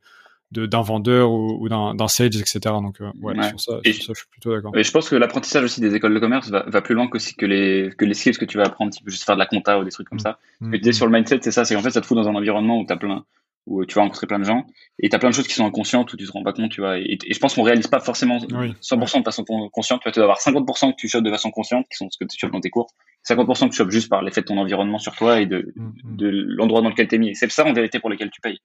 d'un 0.52 0.82
vendeur 0.82 1.30
ou, 1.30 1.68
d'un 1.68 2.08
sales, 2.08 2.36
etc. 2.36 2.60
Donc, 2.64 3.00
euh, 3.00 3.10
ouais, 3.20 3.34
Sur, 3.48 3.60
ça, 3.60 3.80
je 3.84 3.90
suis 3.92 4.26
plutôt 4.30 4.54
d'accord. 4.54 4.76
Et 4.76 4.84
je 4.84 4.90
pense 4.90 5.08
que 5.08 5.16
l'apprentissage 5.16 5.64
aussi 5.64 5.80
des 5.80 5.94
écoles 5.94 6.14
de 6.14 6.20
commerce 6.20 6.48
va, 6.50 6.64
va 6.68 6.82
plus 6.82 6.94
loin 6.94 7.08
que, 7.08 7.18
que, 7.36 7.46
les, 7.46 7.90
que 7.96 8.04
les 8.04 8.14
skills 8.14 8.36
que 8.36 8.44
tu 8.44 8.56
vas 8.56 8.64
apprendre. 8.64 8.92
Tu 8.94 9.02
peux 9.02 9.10
juste 9.10 9.24
faire 9.24 9.36
de 9.36 9.40
la 9.40 9.46
compta 9.46 9.78
ou 9.78 9.84
des 9.84 9.90
trucs 9.90 10.08
comme 10.08 10.18
mm. 10.18 10.20
ça. 10.20 10.38
Ce 10.60 10.66
que 10.66 10.72
tu 10.72 10.80
disais 10.80 10.92
sur 10.92 11.06
le 11.06 11.12
mindset, 11.12 11.40
c'est 11.42 11.50
ça, 11.50 11.64
c'est 11.64 11.74
qu'en 11.74 11.82
fait, 11.82 11.90
ça 11.90 12.00
te 12.00 12.06
fout 12.06 12.16
dans 12.16 12.28
un 12.28 12.34
environnement 12.34 12.78
où 12.78 12.86
tu 12.86 12.96
plein, 12.96 13.24
où 13.66 13.84
tu 13.84 13.96
vas 13.96 14.02
rencontrer 14.02 14.26
plein 14.26 14.38
de 14.38 14.44
gens 14.44 14.64
et 15.00 15.08
tu 15.08 15.16
as 15.16 15.18
plein 15.18 15.30
de 15.30 15.34
choses 15.34 15.48
qui 15.48 15.54
sont 15.54 15.66
inconscientes 15.66 16.12
où 16.12 16.16
tu 16.16 16.24
te 16.24 16.32
rends 16.32 16.44
pas 16.44 16.52
compte, 16.52 16.70
tu 16.70 16.80
vois. 16.80 16.98
Et, 16.98 17.18
je 17.28 17.38
pense 17.38 17.54
qu'on 17.54 17.62
réalise 17.62 17.88
pas 17.88 18.00
forcément 18.00 18.38
100% 18.38 19.18
de 19.18 19.24
façon 19.24 19.44
consciente. 19.72 20.02
Tu 20.04 20.20
vas 20.20 20.22
avoir 20.22 20.38
50% 20.38 20.92
que 20.92 20.96
tu 20.96 21.08
chopes 21.08 21.24
de 21.24 21.30
façon 21.30 21.50
consciente, 21.50 21.86
qui 21.90 21.96
sont 21.96 22.08
ce 22.10 22.18
que 22.18 22.24
tu 22.24 22.38
chopes 22.38 22.52
dans 22.52 22.60
tes 22.60 22.70
cours, 22.70 22.88
50% 23.28 23.66
que 23.66 23.70
tu 23.70 23.76
chopes 23.76 23.90
juste 23.90 24.08
par 24.08 24.22
l'effet 24.22 24.42
de 24.42 24.46
ton 24.46 24.58
environnement 24.58 24.98
sur 24.98 25.16
toi 25.16 25.40
et 25.40 25.46
de, 25.46 25.72
mm, 25.74 25.82
mm. 25.82 26.16
de 26.16 26.28
l'endroit 26.28 26.80
dans 26.80 26.90
lequel 26.90 27.08
tu 27.08 27.16
es 27.16 27.18
mis. 27.18 27.34
C'est 27.34 27.50
ça 27.50 27.66
en 27.66 27.72
vérité 27.72 27.98
pour 27.98 28.08
lequel 28.08 28.30
tu 28.30 28.40
payes. 28.40 28.60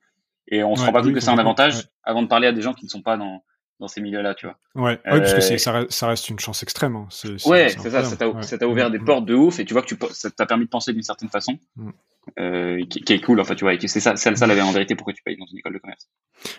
Et 0.51 0.63
on 0.63 0.75
se 0.75 0.85
rend 0.85 0.91
pas 0.91 1.01
compte 1.01 1.13
que 1.13 1.19
c'est 1.19 1.29
un 1.29 1.37
avantage 1.37 1.87
avant 2.03 2.21
de 2.21 2.27
parler 2.27 2.47
à 2.47 2.51
des 2.51 2.61
gens 2.61 2.73
qui 2.73 2.85
ne 2.85 2.89
sont 2.89 3.01
pas 3.01 3.17
dans, 3.17 3.41
dans 3.81 3.87
ces 3.87 3.99
milieux-là, 3.99 4.35
tu 4.35 4.45
vois. 4.45 4.57
Ouais, 4.75 4.99
oui, 5.05 5.19
parce 5.19 5.33
que 5.33 5.53
euh, 5.53 5.85
ça, 5.89 6.07
reste 6.07 6.29
une 6.29 6.39
chance 6.39 6.61
extrême. 6.61 6.95
Hein. 6.95 7.07
ouais, 7.45 7.69
c'est 7.69 7.89
ça, 7.89 8.03
ça 8.03 8.57
t'a 8.57 8.67
ouvert 8.67 8.91
des 8.91 8.99
mm, 8.99 9.05
portes 9.05 9.25
de 9.25 9.33
ouf 9.33 9.59
et 9.59 9.65
tu 9.65 9.73
vois 9.73 9.81
que 9.81 9.87
tu, 9.87 9.97
ça 10.11 10.29
t'a 10.29 10.45
permis 10.45 10.65
de 10.65 10.69
penser 10.69 10.93
d'une 10.93 11.03
certaine 11.03 11.29
façon 11.29 11.57
euh, 12.39 12.85
qui, 12.85 13.11
est 13.11 13.19
cool 13.19 13.39
en 13.39 13.43
fait 13.43 13.55
tu 13.55 13.65
vois 13.65 13.73
c'est 13.79 13.99
ça 13.99 14.15
c'est 14.15 14.35
ça 14.35 14.45
la 14.45 14.63
en 14.63 14.71
vérité 14.71 14.93
pourquoi 14.93 15.13
tu 15.13 15.23
payes 15.23 15.37
dans 15.37 15.47
une 15.47 15.57
école 15.57 15.73
de 15.73 15.79
commerce. 15.79 16.07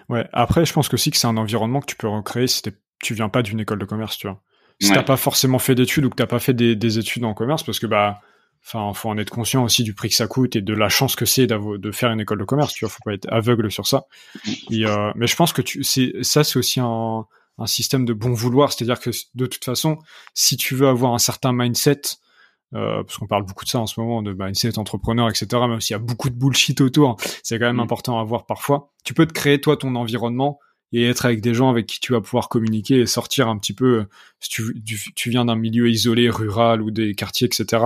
Ouais. 0.08 0.28
Après 0.32 0.64
je 0.64 0.72
pense 0.72 0.88
que 0.88 0.96
aussi 0.96 1.12
que 1.12 1.16
c'est 1.16 1.28
un 1.28 1.36
environnement 1.36 1.80
que 1.80 1.86
tu 1.86 1.96
peux 1.96 2.08
recréer 2.08 2.48
si 2.48 2.62
tu 3.00 3.14
viens 3.14 3.28
pas 3.28 3.42
d'une 3.42 3.60
école 3.60 3.78
de 3.78 3.84
commerce 3.84 4.18
tu 4.18 4.26
vois. 4.26 4.42
Si 4.80 4.90
t'as 4.90 5.04
pas 5.04 5.16
forcément 5.16 5.60
fait 5.60 5.76
d'études 5.76 6.04
ou 6.06 6.10
que 6.10 6.16
t'as 6.16 6.26
pas 6.26 6.40
fait 6.40 6.54
des, 6.54 6.98
études 6.98 7.24
en 7.24 7.34
commerce 7.34 7.62
parce 7.62 7.78
que 7.78 7.86
bah 7.86 8.20
enfin 8.64 8.92
faut 8.94 9.08
en 9.08 9.18
être 9.18 9.30
conscient 9.30 9.64
aussi 9.64 9.82
du 9.82 9.94
prix 9.94 10.08
que 10.08 10.14
ça 10.14 10.26
coûte 10.26 10.56
et 10.56 10.60
de 10.60 10.74
la 10.74 10.88
chance 10.88 11.16
que 11.16 11.24
c'est 11.24 11.46
de 11.46 11.92
faire 11.92 12.10
une 12.10 12.20
école 12.20 12.38
de 12.38 12.44
commerce 12.44 12.72
tu 12.72 12.84
vois 12.84 12.90
faut 12.90 13.02
pas 13.04 13.14
être 13.14 13.26
aveugle 13.30 13.70
sur 13.70 13.86
ça 13.86 14.04
euh, 14.46 15.12
mais 15.16 15.26
je 15.26 15.36
pense 15.36 15.52
que 15.52 15.62
tu 15.62 15.82
ça 15.84 16.44
c'est 16.44 16.58
aussi 16.58 16.80
un, 16.80 17.26
un 17.58 17.66
système 17.66 18.04
de 18.04 18.12
bon 18.12 18.32
vouloir 18.32 18.72
c'est 18.72 18.84
à 18.84 18.86
dire 18.86 19.00
que 19.00 19.10
de 19.34 19.46
toute 19.46 19.64
façon 19.64 19.98
si 20.34 20.56
tu 20.56 20.74
veux 20.74 20.88
avoir 20.88 21.12
un 21.12 21.18
certain 21.18 21.52
mindset 21.52 22.02
euh, 22.74 23.02
parce 23.02 23.18
qu'on 23.18 23.26
parle 23.26 23.44
beaucoup 23.44 23.64
de 23.64 23.70
ça 23.70 23.78
en 23.78 23.86
ce 23.86 24.00
moment, 24.00 24.22
de 24.22 24.32
mindset 24.32 24.78
entrepreneur, 24.78 25.28
etc. 25.28 25.46
Même 25.68 25.80
s'il 25.80 25.94
y 25.94 25.96
a 25.96 25.98
beaucoup 25.98 26.30
de 26.30 26.34
bullshit 26.34 26.80
autour, 26.80 27.16
c'est 27.42 27.58
quand 27.58 27.66
même 27.66 27.76
mm. 27.76 27.80
important 27.80 28.18
à 28.18 28.24
voir 28.24 28.46
parfois. 28.46 28.92
Tu 29.04 29.12
peux 29.14 29.26
te 29.26 29.32
créer 29.32 29.60
toi 29.60 29.76
ton 29.76 29.94
environnement 29.94 30.58
et 30.92 31.06
être 31.06 31.26
avec 31.26 31.40
des 31.40 31.54
gens 31.54 31.70
avec 31.70 31.86
qui 31.86 32.00
tu 32.00 32.12
vas 32.12 32.20
pouvoir 32.20 32.48
communiquer 32.48 33.00
et 33.00 33.06
sortir 33.06 33.48
un 33.48 33.58
petit 33.58 33.74
peu. 33.74 34.06
Si 34.40 34.50
tu, 34.50 34.82
tu, 35.14 35.30
viens 35.30 35.44
d'un 35.46 35.56
milieu 35.56 35.88
isolé, 35.88 36.28
rural 36.30 36.82
ou 36.82 36.90
des 36.90 37.14
quartiers, 37.14 37.46
etc. 37.46 37.84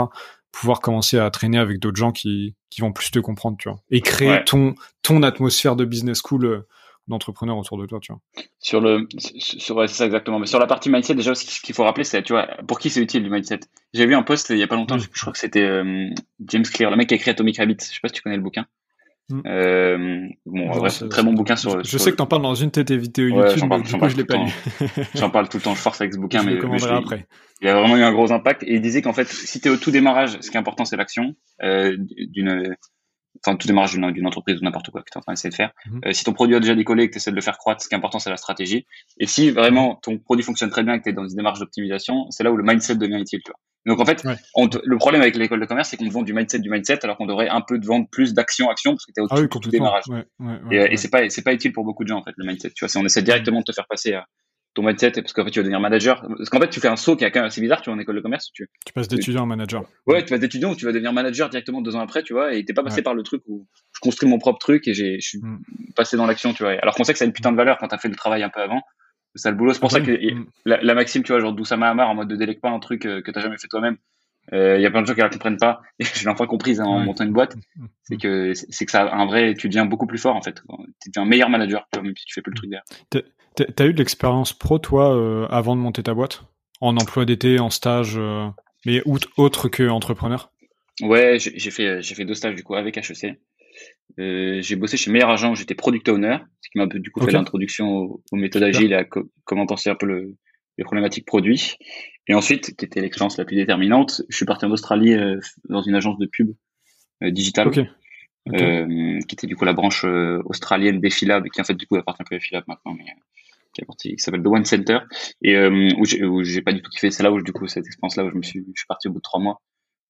Pouvoir 0.53 0.81
commencer 0.81 1.19
à 1.19 1.31
traîner 1.31 1.59
avec 1.59 1.79
d'autres 1.81 1.97
gens 1.97 2.13
qui, 2.13 2.55
qui 2.71 2.81
vont 2.81 2.93
plus 2.93 3.11
te 3.11 3.19
comprendre, 3.19 3.57
tu 3.59 3.69
vois. 3.69 3.79
Et 3.91 4.01
créer 4.01 4.43
ton 4.45 4.75
ton 5.03 5.23
atmosphère 5.23 5.77
de 5.77 5.85
business 5.85 6.21
school 6.23 6.47
euh, 6.47 6.67
d'entrepreneurs 7.09 7.59
autour 7.59 7.79
de 7.79 7.87
toi, 7.87 8.01
tu 8.01 8.13
vois. 8.13 8.21
Sur 8.59 8.81
le, 8.81 9.07
sur, 9.19 9.89
c'est 9.89 9.95
ça 9.95 10.07
exactement. 10.07 10.39
Mais 10.39 10.47
sur 10.47 10.59
la 10.59 10.67
partie 10.67 10.91
mindset, 10.91 11.15
déjà, 11.15 11.35
ce 11.35 11.61
qu'il 11.61 11.75
faut 11.75 11.85
rappeler, 11.85 12.05
c'est, 12.05 12.23
tu 12.23 12.33
vois, 12.33 12.47
pour 12.67 12.79
qui 12.79 12.91
c'est 12.91 13.01
utile 13.01 13.23
du 13.23 13.31
mindset? 13.31 13.61
J'ai 13.93 14.07
vu 14.07 14.15
un 14.15 14.23
post 14.23 14.51
il 14.51 14.59
y 14.59 14.63
a 14.63 14.67
pas 14.67 14.77
longtemps, 14.77 14.97
mm. 14.97 15.07
je, 15.13 15.21
crois 15.21 15.33
que 15.33 15.39
c'était 15.39 15.63
euh, 15.63 16.09
James 16.41 16.65
Clear, 16.65 16.91
le 16.91 16.97
mec 16.97 17.09
qui 17.09 17.15
a 17.15 17.17
écrit 17.17 17.31
Atomic 17.31 17.61
Habits. 17.61 17.77
Je 17.81 17.95
sais 17.95 18.01
pas 18.03 18.09
si 18.09 18.15
tu 18.15 18.23
connais 18.23 18.37
le 18.37 18.43
bouquin. 18.43 18.67
Mm. 19.29 19.41
Euh, 19.47 20.29
bon, 20.47 20.69
bref, 20.69 21.03
très 21.09 21.23
bon 21.23 21.33
bouquin 21.33 21.57
sur. 21.57 21.83
Je, 21.83 21.99
sais 21.99 22.13
que 22.13 22.17
t'en 22.17 22.27
parles 22.27 22.43
dans 22.43 22.55
une 22.55 22.71
de 22.71 22.83
tes 22.83 22.97
vidéos 22.97 23.29
YouTube, 23.29 23.65
mais 23.69 23.81
du 23.83 23.99
coup, 23.99 24.09
je 24.09 24.17
l'ai 24.17 24.25
pas 24.25 24.37
lu. 24.37 24.51
j'en 25.15 25.31
parle 25.31 25.49
tout 25.49 25.57
le 25.57 25.63
temps, 25.63 25.75
je 25.75 25.81
force 25.81 26.01
avec 26.01 26.15
ce 26.15 26.19
bouquin, 26.19 26.43
je 26.43 26.47
mais, 26.47 26.61
mais 26.69 26.85
après. 26.85 27.27
il 27.61 27.69
a 27.69 27.75
vraiment 27.75 27.97
eu 27.97 28.03
un 28.03 28.13
gros 28.13 28.31
impact 28.31 28.63
et 28.63 28.75
il 28.75 28.81
disait 28.81 29.03
qu'en 29.03 29.13
fait, 29.13 29.27
si 29.27 29.61
t'es 29.61 29.69
au 29.69 29.77
tout 29.77 29.91
démarrage, 29.91 30.39
ce 30.41 30.51
qui 30.51 30.57
est 30.57 30.61
important, 30.61 30.85
c'est 30.85 30.97
l'action 30.97 31.35
euh, 31.63 31.97
d'une 31.99 32.77
enfin 33.45 33.57
tout 33.57 33.67
démarrage 33.67 33.93
d'une 33.93 34.27
entreprise 34.27 34.61
ou 34.61 34.65
n'importe 34.65 34.91
quoi 34.91 35.03
que 35.03 35.11
tu 35.11 35.17
es 35.17 35.19
en 35.19 35.23
train 35.23 35.33
d'essayer 35.33 35.51
de 35.51 35.55
faire. 35.55 35.73
Mhm. 35.91 36.01
Euh, 36.07 36.13
si 36.13 36.25
ton 36.25 36.33
produit 36.33 36.57
a 36.57 36.61
déjà 36.61 36.75
décollé 36.75 37.05
et 37.05 37.09
que 37.09 37.13
tu 37.13 37.19
essaies 37.19 37.31
de 37.31 37.37
le 37.37 37.43
faire 37.43 37.59
croître, 37.59 37.83
ce 37.83 37.89
qui 37.89 37.95
est 37.95 37.99
important, 37.99 38.19
c'est 38.19 38.31
la 38.31 38.37
stratégie. 38.37 38.87
Et 39.19 39.27
si 39.27 39.51
vraiment 39.51 39.97
ton 39.97 40.19
produit 40.19 40.45
fonctionne 40.45 40.71
très 40.71 40.83
bien 40.83 40.95
et 40.95 40.99
que 40.99 41.05
tu 41.05 41.11
es 41.11 41.13
dans 41.13 41.27
une 41.27 41.37
démarche 41.37 41.59
d'optimisation, 41.59 42.31
c'est 42.31 42.45
là 42.45 42.53
où 42.53 42.57
le 42.57 42.65
mindset 42.65 42.97
devient 42.97 43.21
utile. 43.21 43.41
Tu 43.45 43.51
vois. 43.51 43.61
Donc 43.87 44.01
en 44.01 44.05
fait, 44.05 44.25
le 44.25 44.99
problème 44.99 45.23
avec 45.23 45.37
l'école 45.37 45.61
de 45.61 45.67
commerce, 45.67 45.91
c'est 45.91 45.97
qu'on 45.97 46.09
vend 46.09 46.23
du 46.23 46.35
mindset 46.35 46.59
du 46.59 46.71
mindset, 46.71 47.05
alors 47.05 47.17
qu'on 47.17 47.27
devrait 47.27 47.49
un 47.49 47.61
peu 47.61 47.79
te 47.79 47.87
vendre 47.87 48.09
plus 48.11 48.35
d'action 48.35 48.69
action 48.69 48.93
parce 48.93 49.07
que 49.07 49.13
tu 49.13 49.21
es 49.21 49.23
au 49.23 49.29
ah 49.31 49.47
tout, 49.47 49.71
démarrage. 49.71 50.05
et, 50.73 50.77
et 50.93 50.97
c'est 50.97 51.11
pas 51.11 51.29
c'est 51.31 51.43
pas 51.43 51.53
utile 51.53 51.73
pour 51.73 51.85
beaucoup 51.85 52.03
de 52.03 52.09
gens 52.09 52.19
en 52.19 52.25
fait 52.25 52.33
le 52.37 52.47
mindset. 52.47 52.71
Tu 52.71 52.85
vois, 52.85 53.01
on 53.01 53.05
essaie 53.05 53.23
directement 53.23 53.61
de 53.61 53.65
te 53.65 53.73
faire 53.73 53.87
passer 53.89 54.15
à 54.15 54.27
ton 54.77 54.83
mindset 54.83 55.13
parce 55.13 55.33
qu'en 55.33 55.45
fait 55.45 55.51
tu 55.51 55.59
vas 55.59 55.63
devenir 55.65 55.81
manager. 55.81 56.25
Parce 56.37 56.51
qu'en 56.51 56.61
fait 56.61 56.69
tu 56.69 56.81
fais 56.81 56.89
un 56.89 56.97
saut 56.97 57.17
qui 57.17 57.25
est 57.25 57.31
quand 57.31 57.41
même 57.41 57.47
assez 57.47 57.61
bizarre 57.61 57.81
tu 57.81 57.91
vois 57.91 57.97
en 57.97 57.99
école 57.99 58.17
de 58.17 58.21
commerce 58.21 58.51
tu 58.53 58.69
tu 58.85 58.93
passes 58.93 59.09
d'étudiant 59.09 59.43
à 59.43 59.47
manager. 59.47 59.85
Ouais 60.07 60.23
tu 60.23 60.31
passes 60.31 60.41
d'étudiant 60.41 60.73
ou 60.73 60.77
tu 60.77 60.85
vas 60.85 60.93
devenir 60.93 61.13
manager 61.13 61.49
directement 61.49 61.81
deux 61.81 61.97
ans 61.97 62.01
après 62.01 62.23
tu 62.23 62.35
vois 62.35 62.55
et 62.55 62.65
t'es 62.65 62.75
pas 62.75 62.85
passé 62.85 63.03
par 63.03 63.15
le 63.15 63.23
truc 63.23 63.43
où 63.47 63.67
je 63.95 64.01
construis 64.01 64.29
mon 64.29 64.39
propre 64.39 64.59
truc 64.59 64.87
et 64.87 64.95
j'ai 64.95 65.19
je 65.19 65.27
suis 65.27 65.39
mm. 65.39 65.61
passé 65.97 66.17
dans 66.17 66.27
l'action 66.27 66.53
tu 66.53 66.63
vois. 66.63 66.73
Alors 66.83 66.95
qu'on 66.95 67.05
sait 67.05 67.15
que 67.15 67.19
ça 67.19 67.25
a 67.25 67.27
une 67.27 67.33
putain 67.33 67.53
de 67.53 67.57
valeur 67.57 67.79
quand 67.79 67.89
t'as 67.89 67.99
fait 67.99 68.09
le 68.09 68.17
travail 68.17 68.43
un 68.43 68.51
peu 68.51 68.61
avant. 68.61 68.83
C'est 69.35 69.51
le 69.51 69.57
boulot 69.57 69.73
c'est 69.73 69.81
pour 69.81 69.91
ça 69.91 70.01
que 70.01 70.13
mm. 70.13 70.47
la, 70.67 70.95
maxime 70.95 71.23
tu 71.23 71.33
vois 71.33 71.41
genre 71.41 71.55
d'Oussama 71.55 71.89
Hamar 71.89 72.11
en 72.11 72.15
mode 72.15 72.29
de 72.29 72.37
délègue 72.37 72.61
pas 72.61 72.71
un 72.71 72.79
truc 72.79 73.07
euh, 73.07 73.23
que 73.23 73.31
t'as 73.31 73.41
jamais 73.41 73.59
fait 73.59 73.69
toi-même. 73.69 73.97
Il 74.53 74.59
euh, 74.59 74.79
y 74.79 74.87
a 74.87 74.91
plein 74.93 75.03
de 75.03 75.07
gens 75.07 75.15
qui 75.15 75.21
la 75.21 75.29
comprennent 75.29 75.57
pas. 75.57 75.81
Et 75.99 76.05
j'ai 76.15 76.27
l'enfant 76.27 76.47
comprise 76.47 76.81
hein, 76.81 76.85
en 76.85 77.01
montant 77.01 77.25
une 77.25 77.33
boîte. 77.33 77.57
Mm. 77.77 77.87
c'est 78.03 78.17
que 78.19 78.53
c'est 78.55 78.85
que 78.85 78.93
ça 78.93 79.11
un 79.11 79.25
vrai 79.25 79.55
tu 79.55 79.69
deviens 79.69 79.87
beaucoup 79.87 80.07
plus 80.07 80.19
fort 80.19 80.37
en 80.37 80.43
fait. 80.43 80.63
Tu 81.03 81.09
deviens 81.09 81.23
un 81.23 81.27
meilleur 81.27 81.49
manager 81.49 81.89
même 81.97 82.15
si 82.15 82.27
tu 82.27 82.35
fais 82.35 82.43
plus 82.43 82.51
le 82.51 82.57
truc 82.57 82.71
derrière 82.71 83.25
T'as 83.57 83.87
eu 83.87 83.93
de 83.93 83.99
l'expérience 83.99 84.53
pro, 84.53 84.79
toi, 84.79 85.17
euh, 85.17 85.47
avant 85.49 85.77
de 85.77 85.81
monter 85.81 86.03
ta 86.03 86.15
boîte? 86.15 86.45
En 86.81 86.97
emploi 86.97 87.25
d'été, 87.25 87.59
en 87.59 87.71
stage, 87.71 88.15
euh, 88.17 88.47
mais 88.85 89.03
autre 89.05 89.69
que 89.69 89.89
entrepreneur? 89.89 90.53
Ouais, 91.03 91.39
j'ai 91.39 91.71
fait, 91.71 92.03
j'ai 92.03 92.15
fait 92.15 92.25
deux 92.25 92.35
stages 92.35 92.55
du 92.55 92.63
coup 92.63 92.75
avec 92.75 92.97
HEC. 92.97 93.39
Euh, 94.19 94.63
j'ai 94.63 94.77
bossé 94.77 94.97
chez 94.97 95.11
Meilleur 95.11 95.31
Agent 95.31 95.53
où 95.53 95.55
j'étais 95.55 95.75
product 95.75 96.09
owner, 96.09 96.39
ce 96.63 96.71
qui 96.71 96.79
m'a 96.79 96.87
du 96.87 97.11
coup 97.11 97.21
fait 97.25 97.33
l'introduction 97.33 98.21
aux, 98.33 98.37
méthodes 98.37 98.63
agiles 98.63 98.93
et 98.93 98.97
à 98.97 99.05
comment 99.45 99.67
penser 99.67 99.91
un 99.91 99.95
peu 99.95 100.07
le, 100.07 100.37
les 100.79 100.85
problématiques 100.85 101.27
produits. 101.27 101.75
Et 102.29 102.35
ensuite, 102.35 102.77
qui 102.77 102.85
était 102.85 103.01
l'expérience 103.01 103.37
la 103.37 103.45
plus 103.45 103.57
déterminante, 103.57 104.23
je 104.29 104.37
suis 104.37 104.47
parti 104.47 104.65
en 104.65 104.71
Australie 104.71 105.13
euh, 105.13 105.39
dans 105.69 105.83
une 105.83 105.95
agence 105.95 106.19
de 106.19 106.27
pub 106.27 106.55
euh, 107.23 107.31
digitale. 107.31 107.71
qui 107.71 109.35
était 109.35 109.47
du 109.47 109.57
coup 109.57 109.65
la 109.65 109.75
branche 109.75 110.05
australienne 110.45 111.01
d'Effilab, 111.01 111.49
qui 111.49 111.61
en 111.61 111.65
fait 111.65 111.75
du 111.75 111.87
coup 111.87 111.97
appartient 111.97 112.25
plus 112.25 112.37
à 112.37 112.39
Effilab 112.39 112.65
maintenant, 112.67 112.95
mais 112.95 113.05
qui, 113.99 114.19
s'appelle 114.19 114.43
The 114.43 114.47
One 114.47 114.65
Center 114.65 114.99
et 115.43 115.57
euh, 115.57 115.91
où 115.99 116.43
j'ai 116.45 116.63
pas 116.63 116.73
du 116.73 116.83
tout 116.83 116.91
kiffé. 116.91 117.11
C'est 117.11 117.23
là 117.23 117.33
où 117.33 117.41
du 117.43 117.53
coup 117.53 117.67
cette 117.67 117.87
expérience 117.87 118.17
là 118.17 118.25
où 118.25 118.31
je 118.31 118.37
me 118.37 118.43
suis, 118.43 118.61
je 118.61 118.81
suis 118.81 118.87
parti 118.87 119.09
au 119.09 119.13
bout 119.13 119.19
de 119.19 119.23
trois 119.23 119.41
mois, 119.41 119.61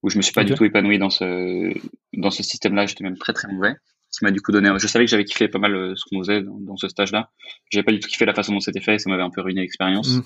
où 0.03 0.11
je 0.11 0.17
me 0.17 0.23
suis 0.23 0.33
pas 0.33 0.45
du 0.45 0.55
tout 0.55 0.65
épanoui 0.65 0.99
dans 0.99 1.11
ce 1.11 1.73
dans 2.13 2.31
ce 2.31 2.43
système-là. 2.43 2.87
J'étais 2.87 3.05
même 3.05 3.19
très 3.19 3.33
très 3.33 3.49
mauvais. 3.53 3.75
Ce 4.11 4.21
qui 4.21 4.25
m'a 4.25 4.31
du 4.31 4.41
coup 4.41 4.53
donné. 4.53 4.71
Je 4.79 4.87
savais 4.87 5.05
que 5.05 5.11
j'avais 5.11 5.25
kiffé 5.25 5.49
pas 5.49 5.59
mal 5.59 5.75
euh, 5.75 5.95
ce 5.97 6.05
qu'on 6.09 6.21
faisait 6.21 6.43
dans, 6.43 6.77
ce 6.77 6.89
stage-là. 6.89 7.31
J'avais 7.71 7.83
pas 7.83 7.93
du 7.93 8.01
tout 8.01 8.09
kiffé 8.09 8.25
la 8.25 8.35
façon 8.35 8.53
dont 8.53 8.61
c'était 8.61 8.81
fait. 8.81 8.95
Et 8.95 8.99
ça 8.99 9.11
m'avait 9.11 9.25
un 9.25 9.31
peu 9.31 9.43
ruiné 9.43 9.61
l'expérience. 9.61 10.09
Mmh. 10.09 10.23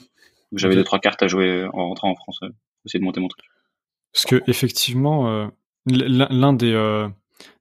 J'avais 0.52 0.74
deux 0.74 0.84
trois 0.84 0.98
cartes 0.98 1.22
à 1.22 1.28
jouer 1.28 1.66
en 1.72 1.88
rentrant 1.88 2.10
en 2.10 2.14
France. 2.14 2.38
Euh, 2.42 2.50
essayer 2.86 3.00
de 3.00 3.04
monter 3.04 3.20
mon 3.20 3.28
truc. 3.28 3.44
Parce 4.12 4.26
que 4.26 4.42
effectivement, 4.48 5.50
l'un 5.86 6.52
des, 6.52 6.72
euh, 6.72 7.08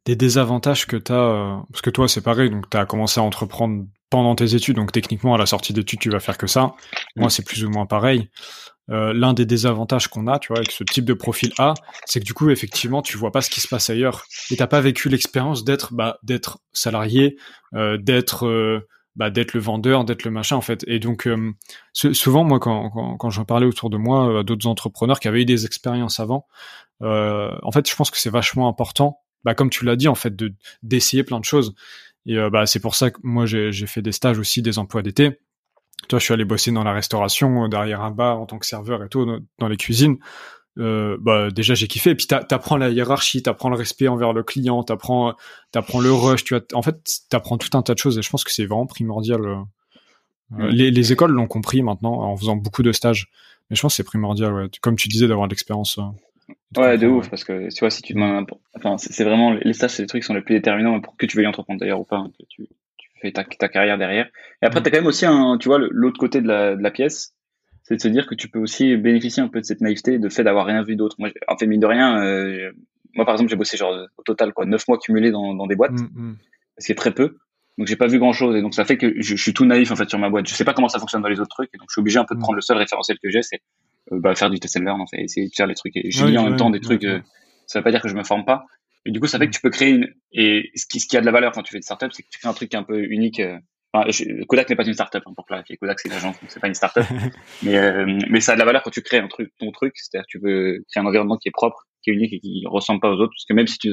des 0.10 0.16
désavantages 0.16 0.88
que 0.88 0.98
tu 0.98 1.12
as, 1.12 1.16
euh, 1.16 1.56
parce 1.72 1.82
que 1.82 1.90
toi 1.90 2.08
c'est 2.08 2.22
pareil, 2.22 2.50
donc 2.50 2.70
tu 2.70 2.78
as 2.78 2.86
commencé 2.86 3.20
à 3.20 3.24
entreprendre 3.24 3.86
pendant 4.10 4.36
tes 4.36 4.56
études, 4.56 4.76
donc 4.76 4.92
techniquement 4.92 5.36
à 5.36 5.38
la 5.38 5.46
sortie 5.46 5.72
d'études 5.72 6.00
tu 6.00 6.10
vas 6.10 6.20
faire 6.20 6.38
que 6.38 6.48
ça. 6.48 6.74
Moi 7.16 7.30
c'est 7.30 7.46
plus 7.46 7.64
ou 7.64 7.70
moins 7.70 7.86
pareil. 7.86 8.30
Euh, 8.90 9.14
l'un 9.14 9.34
des 9.34 9.46
désavantages 9.46 10.08
qu'on 10.08 10.26
a, 10.26 10.40
tu 10.40 10.48
vois, 10.48 10.58
avec 10.58 10.72
ce 10.72 10.84
type 10.84 11.06
de 11.06 11.14
profil 11.14 11.54
A, 11.60 11.76
c'est 12.06 12.20
que 12.20 12.26
du 12.26 12.34
coup 12.34 12.50
effectivement 12.50 13.04
tu 13.04 13.18
vois 13.18 13.32
pas 13.32 13.42
ce 13.42 13.52
qui 13.52 13.62
se 13.62 13.68
passe 13.68 13.92
ailleurs 13.92 14.26
et 14.50 14.56
t'as 14.56 14.66
pas 14.66 14.82
vécu 14.82 15.10
l'expérience 15.10 15.64
d'être 15.64 15.94
bah, 15.94 16.18
d'être 16.24 16.58
salarié, 16.74 17.38
d'être 17.74 18.82
bah, 19.16 19.30
d'être 19.30 19.54
le 19.54 19.60
vendeur, 19.60 20.06
d'être 20.06 20.24
le 20.24 20.32
machin 20.32 20.56
en 20.56 20.62
fait. 20.62 20.84
Et 20.88 20.98
donc 20.98 21.28
euh, 21.28 21.54
souvent 21.94 22.44
moi 22.44 22.60
quand, 22.60 22.90
quand, 22.90 23.18
quand 23.18 23.30
j'en 23.30 23.46
parlais 23.46 23.68
autour 23.68 23.92
de 23.92 23.98
moi 23.98 24.40
à 24.40 24.44
d'autres 24.44 24.66
entrepreneurs 24.66 25.20
qui 25.20 25.28
avaient 25.28 25.42
eu 25.42 25.46
des 25.46 25.66
expériences 25.66 26.20
avant, 26.20 26.48
euh, 27.04 27.52
en 27.62 27.72
fait 27.72 27.88
je 27.88 27.96
pense 27.96 28.10
que 28.10 28.18
c'est 28.18 28.30
vachement 28.32 28.68
important, 28.68 29.20
bah, 29.44 29.56
comme 29.56 29.70
tu 29.70 29.86
l'as 29.86 29.96
dit 29.96 30.08
en 30.08 30.16
fait, 30.16 30.36
de 30.36 30.54
d'essayer 30.84 31.24
plein 31.24 31.40
de 31.40 31.46
choses. 31.46 31.74
Et 32.26 32.38
euh, 32.38 32.50
bah, 32.50 32.66
c'est 32.66 32.80
pour 32.80 32.96
ça 32.96 33.12
que 33.12 33.20
moi 33.24 33.46
j'ai 33.46 33.72
fait 33.88 34.02
des 34.02 34.12
stages 34.12 34.40
aussi, 34.40 34.62
des 34.62 34.80
emplois 34.80 35.02
d'été. 35.02 35.40
Toi, 36.08 36.18
je 36.18 36.24
suis 36.24 36.34
allé 36.34 36.46
bosser 36.46 36.72
dans 36.72 36.84
la 36.84 36.94
restauration, 36.94 37.68
derrière 37.68 38.02
un 38.02 38.12
bar 38.12 38.40
en 38.40 38.46
tant 38.46 38.58
que 38.58 38.66
serveur 38.66 39.04
et 39.04 39.10
tout, 39.10 39.26
dans 39.58 39.68
les 39.68 39.78
cuisines 39.78 40.18
euh, 40.80 41.18
bah 41.20 41.50
déjà 41.52 41.74
j'ai 41.74 41.88
kiffé 41.88 42.12
et 42.12 42.16
puis 42.16 42.28
t'apprends 42.28 42.78
la 42.78 42.90
hiérarchie 42.90 43.42
t'apprends 43.42 43.70
le 43.70 43.76
respect 43.76 44.08
envers 44.08 44.34
le 44.34 44.44
client 44.44 44.84
t'apprends 44.84 45.34
t'apprends 45.72 46.00
le 46.00 46.14
rush 46.14 46.44
tu 46.44 46.56
en 46.74 46.82
fait 46.82 47.22
t'apprends 47.30 47.58
tout 47.58 47.76
un 47.78 47.82
tas 47.82 47.94
de 47.94 48.00
choses 48.00 48.18
et 48.18 48.22
je 48.22 48.30
pense 48.30 48.44
que 48.44 48.52
c'est 48.52 48.66
vraiment 48.66 48.86
primordial 48.86 49.42
euh, 49.46 49.56
mm. 50.52 50.68
les, 50.68 50.92
les, 50.92 51.12
écoles 51.12 51.32
l'ont 51.32 51.48
compris 51.48 51.82
maintenant 51.82 52.22
en 52.22 52.38
faisant 52.38 52.56
beaucoup 52.56 52.84
de 52.84 52.92
stages 52.92 53.30
mais 53.70 53.76
je 53.76 53.82
pense 53.82 53.94
que 53.94 53.98
c'est 53.98 54.04
primordial 54.04 54.54
ouais. 54.54 54.70
comme 54.80 54.96
tu 54.96 55.10
disais 55.10 55.28
d'avoir 55.28 55.48
de 55.48 55.52
l'expérience 55.52 55.98
euh, 55.98 56.04
ouais 56.78 56.98
de 56.98 57.08
ouf 57.08 57.30
parce 57.30 57.44
que 57.44 57.74
tu 57.74 57.80
vois 57.80 57.90
si 57.90 58.02
tu 58.02 58.14
demandes 58.14 58.48
enfin 58.76 58.98
c'est 58.98 59.24
vraiment 59.24 59.54
les 59.54 59.74
stages 59.74 59.92
c'est 59.92 60.04
les 60.04 60.08
trucs 60.08 60.22
qui 60.22 60.28
sont 60.28 60.34
les 60.34 60.42
plus 60.42 60.56
déterminants 60.56 61.00
pour 61.02 61.18
que 61.18 61.26
tu 61.26 61.38
veuilles 61.38 61.48
entreprendre 61.48 61.80
d'ailleurs 61.80 62.00
ou 62.00 62.06
pas 62.06 62.18
hein, 62.18 62.32
que 62.38 62.46
tu, 62.50 62.68
tu 62.98 63.10
fais 63.22 63.32
ta, 63.32 63.44
ta, 63.44 63.68
carrière 63.70 63.98
derrière 63.98 64.30
et 64.62 64.66
après 64.66 64.80
mm. 64.80 64.84
t'as 64.84 64.90
quand 64.92 64.98
même 64.98 65.08
aussi 65.08 65.26
un 65.26 65.58
tu 65.58 65.68
vois 65.68 65.80
l'autre 65.80 66.20
côté 66.20 66.42
de 66.42 66.48
la, 66.48 66.76
de 66.76 66.82
la 66.82 66.92
pièce 66.92 67.34
c'est 67.90 67.96
de 67.96 68.02
se 68.02 68.08
dire 68.08 68.28
que 68.28 68.36
tu 68.36 68.50
peux 68.50 68.60
aussi 68.60 68.96
bénéficier 68.98 69.42
un 69.42 69.48
peu 69.48 69.60
de 69.60 69.66
cette 69.66 69.82
naïveté, 69.82 70.20
de 70.20 70.30
fait 70.30 70.44
d'avoir 70.44 70.68
rien 70.68 70.84
vu 70.84 70.96
d'autre. 70.96 71.16
Moi, 71.18 71.30
en 71.48 71.58
fait, 71.58 71.66
mine 71.66 71.80
de 71.80 71.88
rien, 71.88 72.22
euh, 72.24 72.72
moi 73.16 73.26
par 73.26 73.34
exemple, 73.34 73.50
j'ai 73.50 73.56
bossé 73.56 73.78
genre 73.78 74.06
au 74.16 74.22
total 74.22 74.54
quoi, 74.54 74.68
neuf 74.68 74.88
mois 74.88 75.00
cumulés 75.00 75.32
dans, 75.32 75.56
dans 75.56 75.66
des 75.66 75.76
boîtes, 75.76 75.94
mm, 75.94 76.10
mm. 76.14 76.38
ce 76.78 76.86
qui 76.86 76.92
est 76.92 76.96
très 76.96 77.12
peu. 77.16 77.38
Donc 77.80 77.88
j'ai 77.88 77.96
pas 77.96 78.06
vu 78.06 78.20
grand 78.20 78.34
chose 78.34 78.56
et 78.56 78.62
donc 78.62 78.76
ça 78.76 78.86
fait 78.86 78.98
que 78.98 79.20
je, 79.22 79.36
suis 79.36 79.54
tout 79.54 79.66
naïf 79.66 79.90
en 79.90 79.96
fait 79.96 80.08
sur 80.08 80.20
ma 80.20 80.30
boîte. 80.30 80.48
Je 80.48 80.54
sais 80.54 80.66
pas 80.66 80.74
comment 80.74 80.90
ça 80.90 81.00
fonctionne 81.00 81.24
dans 81.24 81.30
les 81.30 81.40
autres 81.40 81.50
trucs 81.50 81.72
et 81.74 81.78
donc 81.78 81.88
je 81.90 81.94
suis 81.94 82.02
obligé 82.02 82.20
un 82.20 82.26
peu 82.26 82.36
de 82.36 82.40
mm. 82.40 82.44
prendre 82.44 82.58
le 82.58 82.62
seul 82.62 82.78
référentiel 82.78 83.18
que 83.24 83.32
j'ai, 83.32 83.42
c'est 83.42 83.60
bah, 84.12 84.36
faire 84.36 84.50
du 84.50 84.60
test 84.60 84.78
and 84.78 84.82
learn 84.82 85.02
en 85.02 85.08
fait, 85.08 85.22
essayer 85.22 85.48
de 85.48 85.54
faire 85.56 85.68
les 85.68 85.76
trucs. 85.76 85.96
Et 85.96 86.12
je 86.12 86.26
lis 86.26 86.38
en 86.38 86.44
même 86.44 86.58
temps 86.58 86.70
des 86.70 86.80
trucs. 86.80 87.04
Euh, 87.04 87.20
ça 87.68 87.80
veut 87.80 87.84
pas 87.84 87.92
dire 87.92 88.02
que 88.02 88.08
je 88.08 88.16
me 88.16 88.24
forme 88.24 88.46
pas. 88.46 88.66
Et 89.06 89.12
du 89.12 89.20
coup, 89.20 89.28
ça 89.28 89.38
fait 89.38 89.48
que 89.48 89.54
tu 89.54 89.62
peux 89.62 89.70
créer 89.70 89.92
une 89.92 90.08
et 90.32 90.72
ce 90.76 90.86
qui, 90.86 91.00
ce 91.00 91.08
qui 91.08 91.18
a 91.18 91.22
de 91.22 91.26
la 91.26 91.32
valeur 91.32 91.52
quand 91.52 91.64
tu 91.64 91.72
fais 91.72 91.80
des 91.80 91.84
startups, 91.84 92.12
c'est 92.12 92.24
que 92.24 92.28
tu 92.30 92.40
crées 92.40 92.50
un 92.50 92.54
truc 92.54 92.74
un 92.74 92.84
peu 92.84 93.00
unique. 93.00 93.42
Kodak 94.48 94.70
n'est 94.70 94.76
pas 94.76 94.86
une 94.86 94.94
startup 94.94 95.24
hein, 95.26 95.34
pour 95.36 95.46
clarifier. 95.46 95.78
Kodak 95.78 96.00
c'est 96.00 96.10
une 96.10 96.16
agence, 96.16 96.36
c'est 96.48 96.60
pas 96.60 96.68
une 96.68 96.76
startup. 96.76 97.04
mais 97.64 97.78
euh, 97.78 98.20
mais 98.30 98.40
ça 98.40 98.52
a 98.52 98.56
de 98.56 98.60
la 98.60 98.66
valeur 98.66 98.84
quand 98.84 98.92
tu 98.92 99.02
crées 99.02 99.20
un 99.20 99.28
truc, 99.28 99.52
ton 99.58 99.72
truc, 99.72 99.94
c'est-à-dire 99.96 100.26
tu 100.28 100.40
veux 100.40 100.84
créer 100.92 101.02
un 101.02 101.06
environnement 101.06 101.38
qui 101.38 101.48
est 101.48 101.52
propre, 101.52 101.88
qui 102.04 102.12
est 102.12 102.14
unique 102.14 102.34
et 102.34 102.40
qui 102.40 102.64
ressemble 102.68 103.00
pas 103.00 103.10
aux 103.10 103.20
autres. 103.20 103.34
Parce 103.36 103.46
que 103.46 103.54
même 103.54 103.68
si 103.68 103.78
tu 103.78 103.90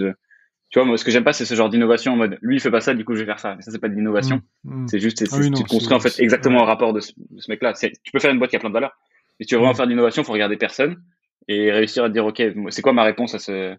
tu 0.70 0.80
vois, 0.80 0.86
moi, 0.86 0.96
ce 0.96 1.04
que 1.04 1.10
j'aime 1.10 1.24
pas, 1.24 1.32
c'est 1.32 1.44
ce 1.44 1.54
genre 1.54 1.68
d'innovation 1.68 2.12
en 2.12 2.16
mode, 2.16 2.38
lui, 2.42 2.56
il 2.56 2.60
fait 2.60 2.70
pas 2.70 2.80
ça, 2.80 2.92
du 2.92 3.04
coup, 3.04 3.14
je 3.14 3.20
vais 3.20 3.26
faire 3.26 3.38
ça. 3.38 3.54
Mais 3.54 3.62
ça, 3.62 3.70
c'est 3.70 3.78
pas 3.78 3.88
de 3.88 3.94
l'innovation. 3.94 4.42
Mm, 4.64 4.82
mm. 4.82 4.88
C'est 4.88 4.98
juste, 4.98 5.22
ah 5.30 5.38
tu 5.54 5.64
construis, 5.64 5.94
en 5.94 6.00
fait, 6.00 6.20
exactement 6.20 6.62
un 6.62 6.66
rapport 6.66 6.92
de 6.92 7.00
ce, 7.00 7.12
mec-là. 7.48 7.72
Tu 7.74 8.12
peux 8.12 8.18
faire 8.18 8.32
une 8.32 8.38
boîte 8.38 8.50
qui 8.50 8.56
a 8.56 8.58
plein 8.58 8.70
de 8.70 8.74
valeur. 8.74 8.92
Mais 9.38 9.46
tu 9.46 9.54
veux 9.54 9.60
vraiment 9.60 9.72
mm. 9.72 9.76
faire 9.76 9.86
de 9.86 9.90
l'innovation, 9.90 10.24
faut 10.24 10.32
regarder 10.32 10.56
personne 10.56 11.02
et 11.48 11.70
réussir 11.70 12.04
à 12.04 12.08
te 12.08 12.12
dire, 12.12 12.26
OK, 12.26 12.42
c'est 12.70 12.82
quoi 12.82 12.92
ma 12.92 13.04
réponse 13.04 13.34
à 13.34 13.38
ce, 13.38 13.52
euh, 13.52 13.76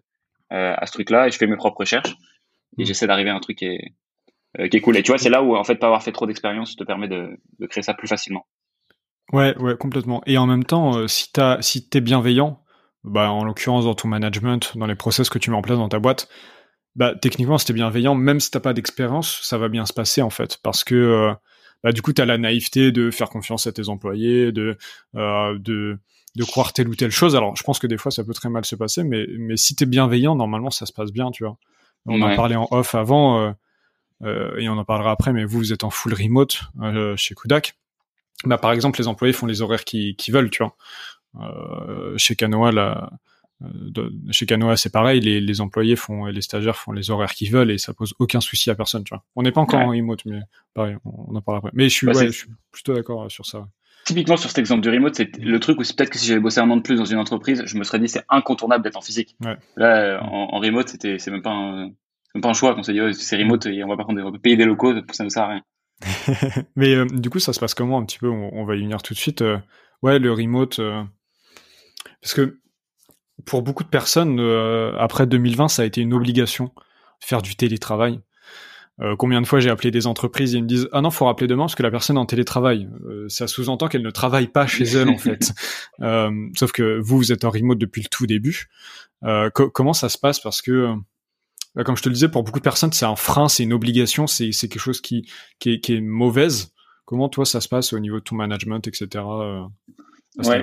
à 0.50 0.86
ce 0.86 0.92
truc-là? 0.92 1.28
Et 1.28 1.30
je 1.30 1.36
fais 1.36 1.46
mes 1.46 1.56
propres 1.56 1.80
recherches. 1.80 2.14
Et 2.78 2.84
j'essaie 2.84 3.06
d'arriver 3.06 3.30
à 3.30 3.34
un 3.34 3.40
truc 3.40 3.58
qui 3.58 3.66
est, 3.66 3.94
euh, 4.58 4.68
qui 4.68 4.76
est 4.76 4.80
cool. 4.80 4.96
Et 4.96 5.02
tu 5.02 5.10
vois, 5.10 5.18
c'est 5.18 5.30
là 5.30 5.42
où 5.42 5.56
en 5.56 5.64
fait 5.64 5.76
pas 5.76 5.86
avoir 5.86 6.02
fait 6.02 6.12
trop 6.12 6.26
d'expérience 6.26 6.76
te 6.76 6.84
permet 6.84 7.08
de, 7.08 7.38
de, 7.58 7.66
créer 7.66 7.82
ça 7.82 7.94
plus 7.94 8.08
facilement. 8.08 8.46
Ouais, 9.32 9.56
ouais, 9.58 9.76
complètement. 9.76 10.22
Et 10.26 10.38
en 10.38 10.46
même 10.46 10.64
temps, 10.64 10.96
euh, 10.96 11.06
si 11.06 11.32
t'as, 11.32 11.60
si 11.60 11.88
t'es 11.88 12.00
bienveillant, 12.00 12.62
bah 13.04 13.30
en 13.30 13.44
l'occurrence 13.44 13.84
dans 13.84 13.94
ton 13.94 14.08
management, 14.08 14.76
dans 14.76 14.86
les 14.86 14.94
process 14.94 15.28
que 15.28 15.38
tu 15.38 15.50
mets 15.50 15.56
en 15.56 15.62
place 15.62 15.78
dans 15.78 15.88
ta 15.88 15.98
boîte, 15.98 16.28
bah 16.96 17.14
techniquement, 17.20 17.58
si 17.58 17.66
t'es 17.66 17.72
bienveillant, 17.72 18.14
même 18.14 18.40
si 18.40 18.50
t'as 18.50 18.60
pas 18.60 18.72
d'expérience, 18.72 19.40
ça 19.42 19.58
va 19.58 19.68
bien 19.68 19.84
se 19.86 19.92
passer 19.92 20.22
en 20.22 20.30
fait, 20.30 20.58
parce 20.62 20.82
que 20.82 20.94
euh, 20.94 21.34
bah 21.82 21.92
du 21.92 22.02
coup 22.02 22.12
t'as 22.12 22.24
la 22.24 22.38
naïveté 22.38 22.92
de 22.92 23.10
faire 23.10 23.28
confiance 23.28 23.66
à 23.66 23.72
tes 23.72 23.88
employés, 23.88 24.52
de 24.52 24.76
euh, 25.16 25.58
de 25.58 25.98
de 26.36 26.44
croire 26.44 26.72
telle 26.72 26.88
ou 26.88 26.94
telle 26.94 27.10
chose. 27.10 27.34
Alors, 27.34 27.56
je 27.56 27.64
pense 27.64 27.80
que 27.80 27.88
des 27.88 27.96
fois, 27.96 28.12
ça 28.12 28.22
peut 28.22 28.34
très 28.34 28.48
mal 28.48 28.64
se 28.64 28.76
passer, 28.76 29.02
mais, 29.02 29.26
mais 29.38 29.56
si 29.56 29.74
t'es 29.74 29.86
bienveillant, 29.86 30.36
normalement, 30.36 30.70
ça 30.70 30.86
se 30.86 30.92
passe 30.92 31.10
bien, 31.10 31.32
tu 31.32 31.42
vois. 31.42 31.56
On 32.06 32.22
en 32.22 32.36
parlait 32.36 32.54
en 32.54 32.68
off 32.70 32.94
avant. 32.94 33.54
Euh, 34.24 34.56
et 34.58 34.68
on 34.68 34.76
en 34.78 34.84
parlera 34.84 35.12
après, 35.12 35.32
mais 35.32 35.44
vous, 35.44 35.58
vous 35.58 35.72
êtes 35.72 35.84
en 35.84 35.90
full 35.90 36.14
remote 36.14 36.62
euh, 36.82 37.16
chez 37.16 37.34
Kudak. 37.34 37.76
Bah, 38.44 38.58
par 38.58 38.72
exemple, 38.72 39.00
les 39.00 39.08
employés 39.08 39.32
font 39.32 39.46
les 39.46 39.62
horaires 39.62 39.84
qu'ils 39.84 40.14
veulent, 40.28 40.50
tu 40.50 40.62
vois. 40.62 40.76
Euh, 41.40 42.16
chez 42.16 42.36
Canoa, 42.36 43.10
là, 43.60 44.08
chez 44.30 44.46
Canoa, 44.46 44.76
c'est 44.76 44.92
pareil, 44.92 45.20
les, 45.20 45.40
les, 45.40 45.60
employés 45.60 45.96
font 45.96 46.26
et 46.26 46.32
les 46.32 46.42
stagiaires 46.42 46.76
font 46.76 46.92
les 46.92 47.10
horaires 47.10 47.32
qu'ils 47.32 47.50
veulent 47.50 47.70
et 47.70 47.78
ça 47.78 47.92
pose 47.94 48.14
aucun 48.18 48.40
souci 48.40 48.70
à 48.70 48.74
personne, 48.74 49.04
tu 49.04 49.14
vois. 49.14 49.24
On 49.36 49.42
n'est 49.42 49.52
pas 49.52 49.60
encore 49.60 49.80
en 49.80 49.88
remote, 49.88 50.24
mais 50.26 50.40
pareil, 50.74 50.96
on, 51.04 51.34
en 51.34 51.40
parlera 51.40 51.58
après. 51.58 51.70
Mais 51.74 51.88
je 51.88 51.94
suis, 51.94 52.06
bah, 52.06 52.12
ouais, 52.12 52.26
je 52.26 52.32
suis 52.32 52.48
plutôt 52.70 52.94
d'accord 52.94 53.30
sur 53.30 53.46
ça. 53.46 53.68
Typiquement 54.04 54.36
sur 54.36 54.48
cet 54.48 54.58
exemple 54.58 54.82
du 54.82 54.88
remote, 54.88 55.14
c'est 55.14 55.36
le 55.38 55.60
truc 55.60 55.78
où 55.78 55.84
c'est 55.84 55.94
peut-être 55.96 56.10
que 56.10 56.18
si 56.18 56.26
j'avais 56.26 56.40
bossé 56.40 56.60
un 56.60 56.70
an 56.70 56.76
de 56.76 56.82
plus 56.82 56.96
dans 56.96 57.04
une 57.04 57.18
entreprise, 57.18 57.62
je 57.66 57.76
me 57.76 57.84
serais 57.84 57.98
dit 57.98 58.08
c'est 58.08 58.24
incontournable 58.28 58.82
d'être 58.82 58.96
en 58.96 59.02
physique. 59.02 59.36
Là, 59.76 60.22
en, 60.22 60.54
en 60.54 60.58
remote, 60.60 60.88
c'était, 60.88 61.18
c'est 61.18 61.30
même 61.30 61.42
pas 61.42 61.50
un, 61.50 61.90
c'est 62.34 62.40
pas 62.40 62.48
un 62.48 62.54
choix 62.54 62.74
qu'on 62.74 62.82
s'est 62.82 62.92
dit 62.92 63.00
c'est 63.14 63.36
remote 63.36 63.66
et 63.66 63.82
on 63.84 63.88
va 63.88 63.96
pas 63.96 64.04
prendre 64.04 64.22
on 64.22 64.30
va 64.30 64.38
payer 64.38 64.56
des 64.56 64.64
locaux 64.64 64.94
ça 65.12 65.24
ne 65.24 65.28
sert 65.28 65.44
à 65.44 65.48
rien 65.48 65.62
mais 66.76 66.94
euh, 66.94 67.06
du 67.06 67.30
coup 67.30 67.40
ça 67.40 67.52
se 67.52 67.58
passe 67.58 67.74
comment 67.74 67.98
un 67.98 68.04
petit 68.04 68.18
peu? 68.18 68.28
On, 68.28 68.64
va 68.64 68.76
y 68.76 68.82
venir 68.82 69.02
tout 69.02 69.14
de 69.14 69.18
suite 69.18 69.42
euh, 69.42 69.58
ouais 70.02 70.18
le 70.18 70.32
remote 70.32 70.78
euh, 70.78 71.02
parce 72.22 72.34
que 72.34 72.60
pour 73.44 73.62
beaucoup 73.62 73.84
de 73.84 73.88
personnes 73.88 74.40
après 74.98 75.26
2020 75.26 75.68
ça 75.68 75.82
a 75.82 75.84
été 75.84 76.00
une 76.00 76.14
obligation 76.14 76.72
faire 77.20 77.42
du 77.42 77.56
télétravail 77.56 78.20
combien 79.16 79.40
de 79.40 79.46
fois 79.46 79.60
j'ai 79.60 79.70
appelé 79.70 79.92
des 79.92 80.08
entreprises 80.08 80.54
et 80.54 80.58
ils 80.58 80.62
me 80.64 80.68
disent 80.68 80.88
ah 80.92 81.00
non 81.00 81.10
faut 81.10 81.26
rappeler 81.26 81.46
demain 81.46 81.64
parce 81.64 81.76
que 81.76 81.82
la 81.82 81.90
personne 81.90 82.16
est 82.16 82.20
en 82.20 82.26
télétravail 82.26 82.88
ça 83.28 83.46
sous-entend 83.46 83.88
qu'elle 83.88 84.02
ne 84.02 84.10
travaille 84.10 84.48
pas 84.48 84.66
chez 84.66 84.84
elle 84.84 85.08
en 85.08 85.18
fait 85.18 85.52
sauf 86.56 86.72
que 86.72 86.98
vous 87.00 87.16
vous 87.16 87.32
êtes 87.32 87.44
en 87.44 87.50
remote 87.50 87.78
depuis 87.78 88.02
le 88.02 88.08
tout 88.08 88.26
début 88.26 88.68
comment 89.72 89.92
ça 89.92 90.08
se 90.08 90.18
passe? 90.18 90.40
Parce 90.40 90.62
que 90.62 90.94
bah, 91.74 91.84
comme 91.84 91.96
je 91.96 92.02
te 92.02 92.08
le 92.08 92.14
disais, 92.14 92.28
pour 92.28 92.42
beaucoup 92.42 92.58
de 92.58 92.64
personnes, 92.64 92.92
c'est 92.92 93.06
un 93.06 93.16
frein, 93.16 93.48
c'est 93.48 93.62
une 93.62 93.72
obligation, 93.72 94.26
c'est 94.26 94.50
quelque 94.50 94.78
chose 94.78 95.00
qui, 95.00 95.30
qui, 95.58 95.74
est, 95.74 95.80
qui 95.80 95.94
est 95.94 96.00
mauvaise. 96.00 96.72
Comment 97.04 97.28
toi, 97.28 97.46
ça 97.46 97.60
se 97.60 97.68
passe 97.68 97.92
au 97.92 97.98
niveau 97.98 98.18
de 98.18 98.24
ton 98.24 98.36
management, 98.36 98.86
etc. 98.86 99.06
Euh, 99.14 99.64
à 100.38 100.42
ce 100.42 100.50
ouais. 100.50 100.62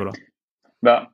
Bah, 0.83 1.11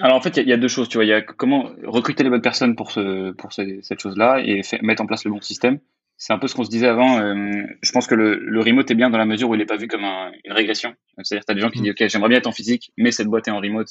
alors 0.00 0.16
en 0.16 0.20
fait, 0.20 0.36
il 0.36 0.48
y, 0.48 0.52
a 0.52 0.56
deux 0.56 0.68
choses. 0.68 0.88
Tu 0.88 0.98
vois, 0.98 1.04
il 1.04 1.08
y 1.08 1.12
a 1.12 1.22
comment 1.22 1.70
recruter 1.84 2.22
les 2.22 2.30
bonnes 2.30 2.42
personnes 2.42 2.76
pour 2.76 2.90
ce, 2.90 3.32
pour 3.32 3.52
cette 3.52 4.00
chose-là 4.00 4.40
et 4.44 4.60
mettre 4.82 5.02
en 5.02 5.06
place 5.06 5.24
le 5.24 5.30
bon 5.30 5.40
système. 5.40 5.78
C'est 6.18 6.32
un 6.32 6.38
peu 6.38 6.48
ce 6.48 6.54
qu'on 6.54 6.64
se 6.64 6.70
disait 6.70 6.86
avant. 6.86 7.18
Euh, 7.18 7.62
je 7.82 7.92
pense 7.92 8.06
que 8.06 8.14
le, 8.14 8.36
le, 8.36 8.60
remote 8.60 8.90
est 8.90 8.94
bien 8.94 9.10
dans 9.10 9.18
la 9.18 9.26
mesure 9.26 9.50
où 9.50 9.54
il 9.54 9.58
n'est 9.58 9.66
pas 9.66 9.76
vu 9.76 9.86
comme 9.86 10.04
une 10.04 10.52
régression. 10.52 10.94
C'est-à-dire, 11.22 11.44
tu 11.44 11.52
as 11.52 11.54
des 11.54 11.60
gens 11.60 11.70
qui 11.70 11.80
mm. 11.80 11.82
disent, 11.82 11.92
OK, 11.92 12.08
j'aimerais 12.08 12.28
bien 12.30 12.38
être 12.38 12.46
en 12.46 12.52
physique, 12.52 12.92
mais 12.96 13.10
cette 13.10 13.26
boîte 13.26 13.48
est 13.48 13.50
en 13.50 13.60
remote. 13.60 13.88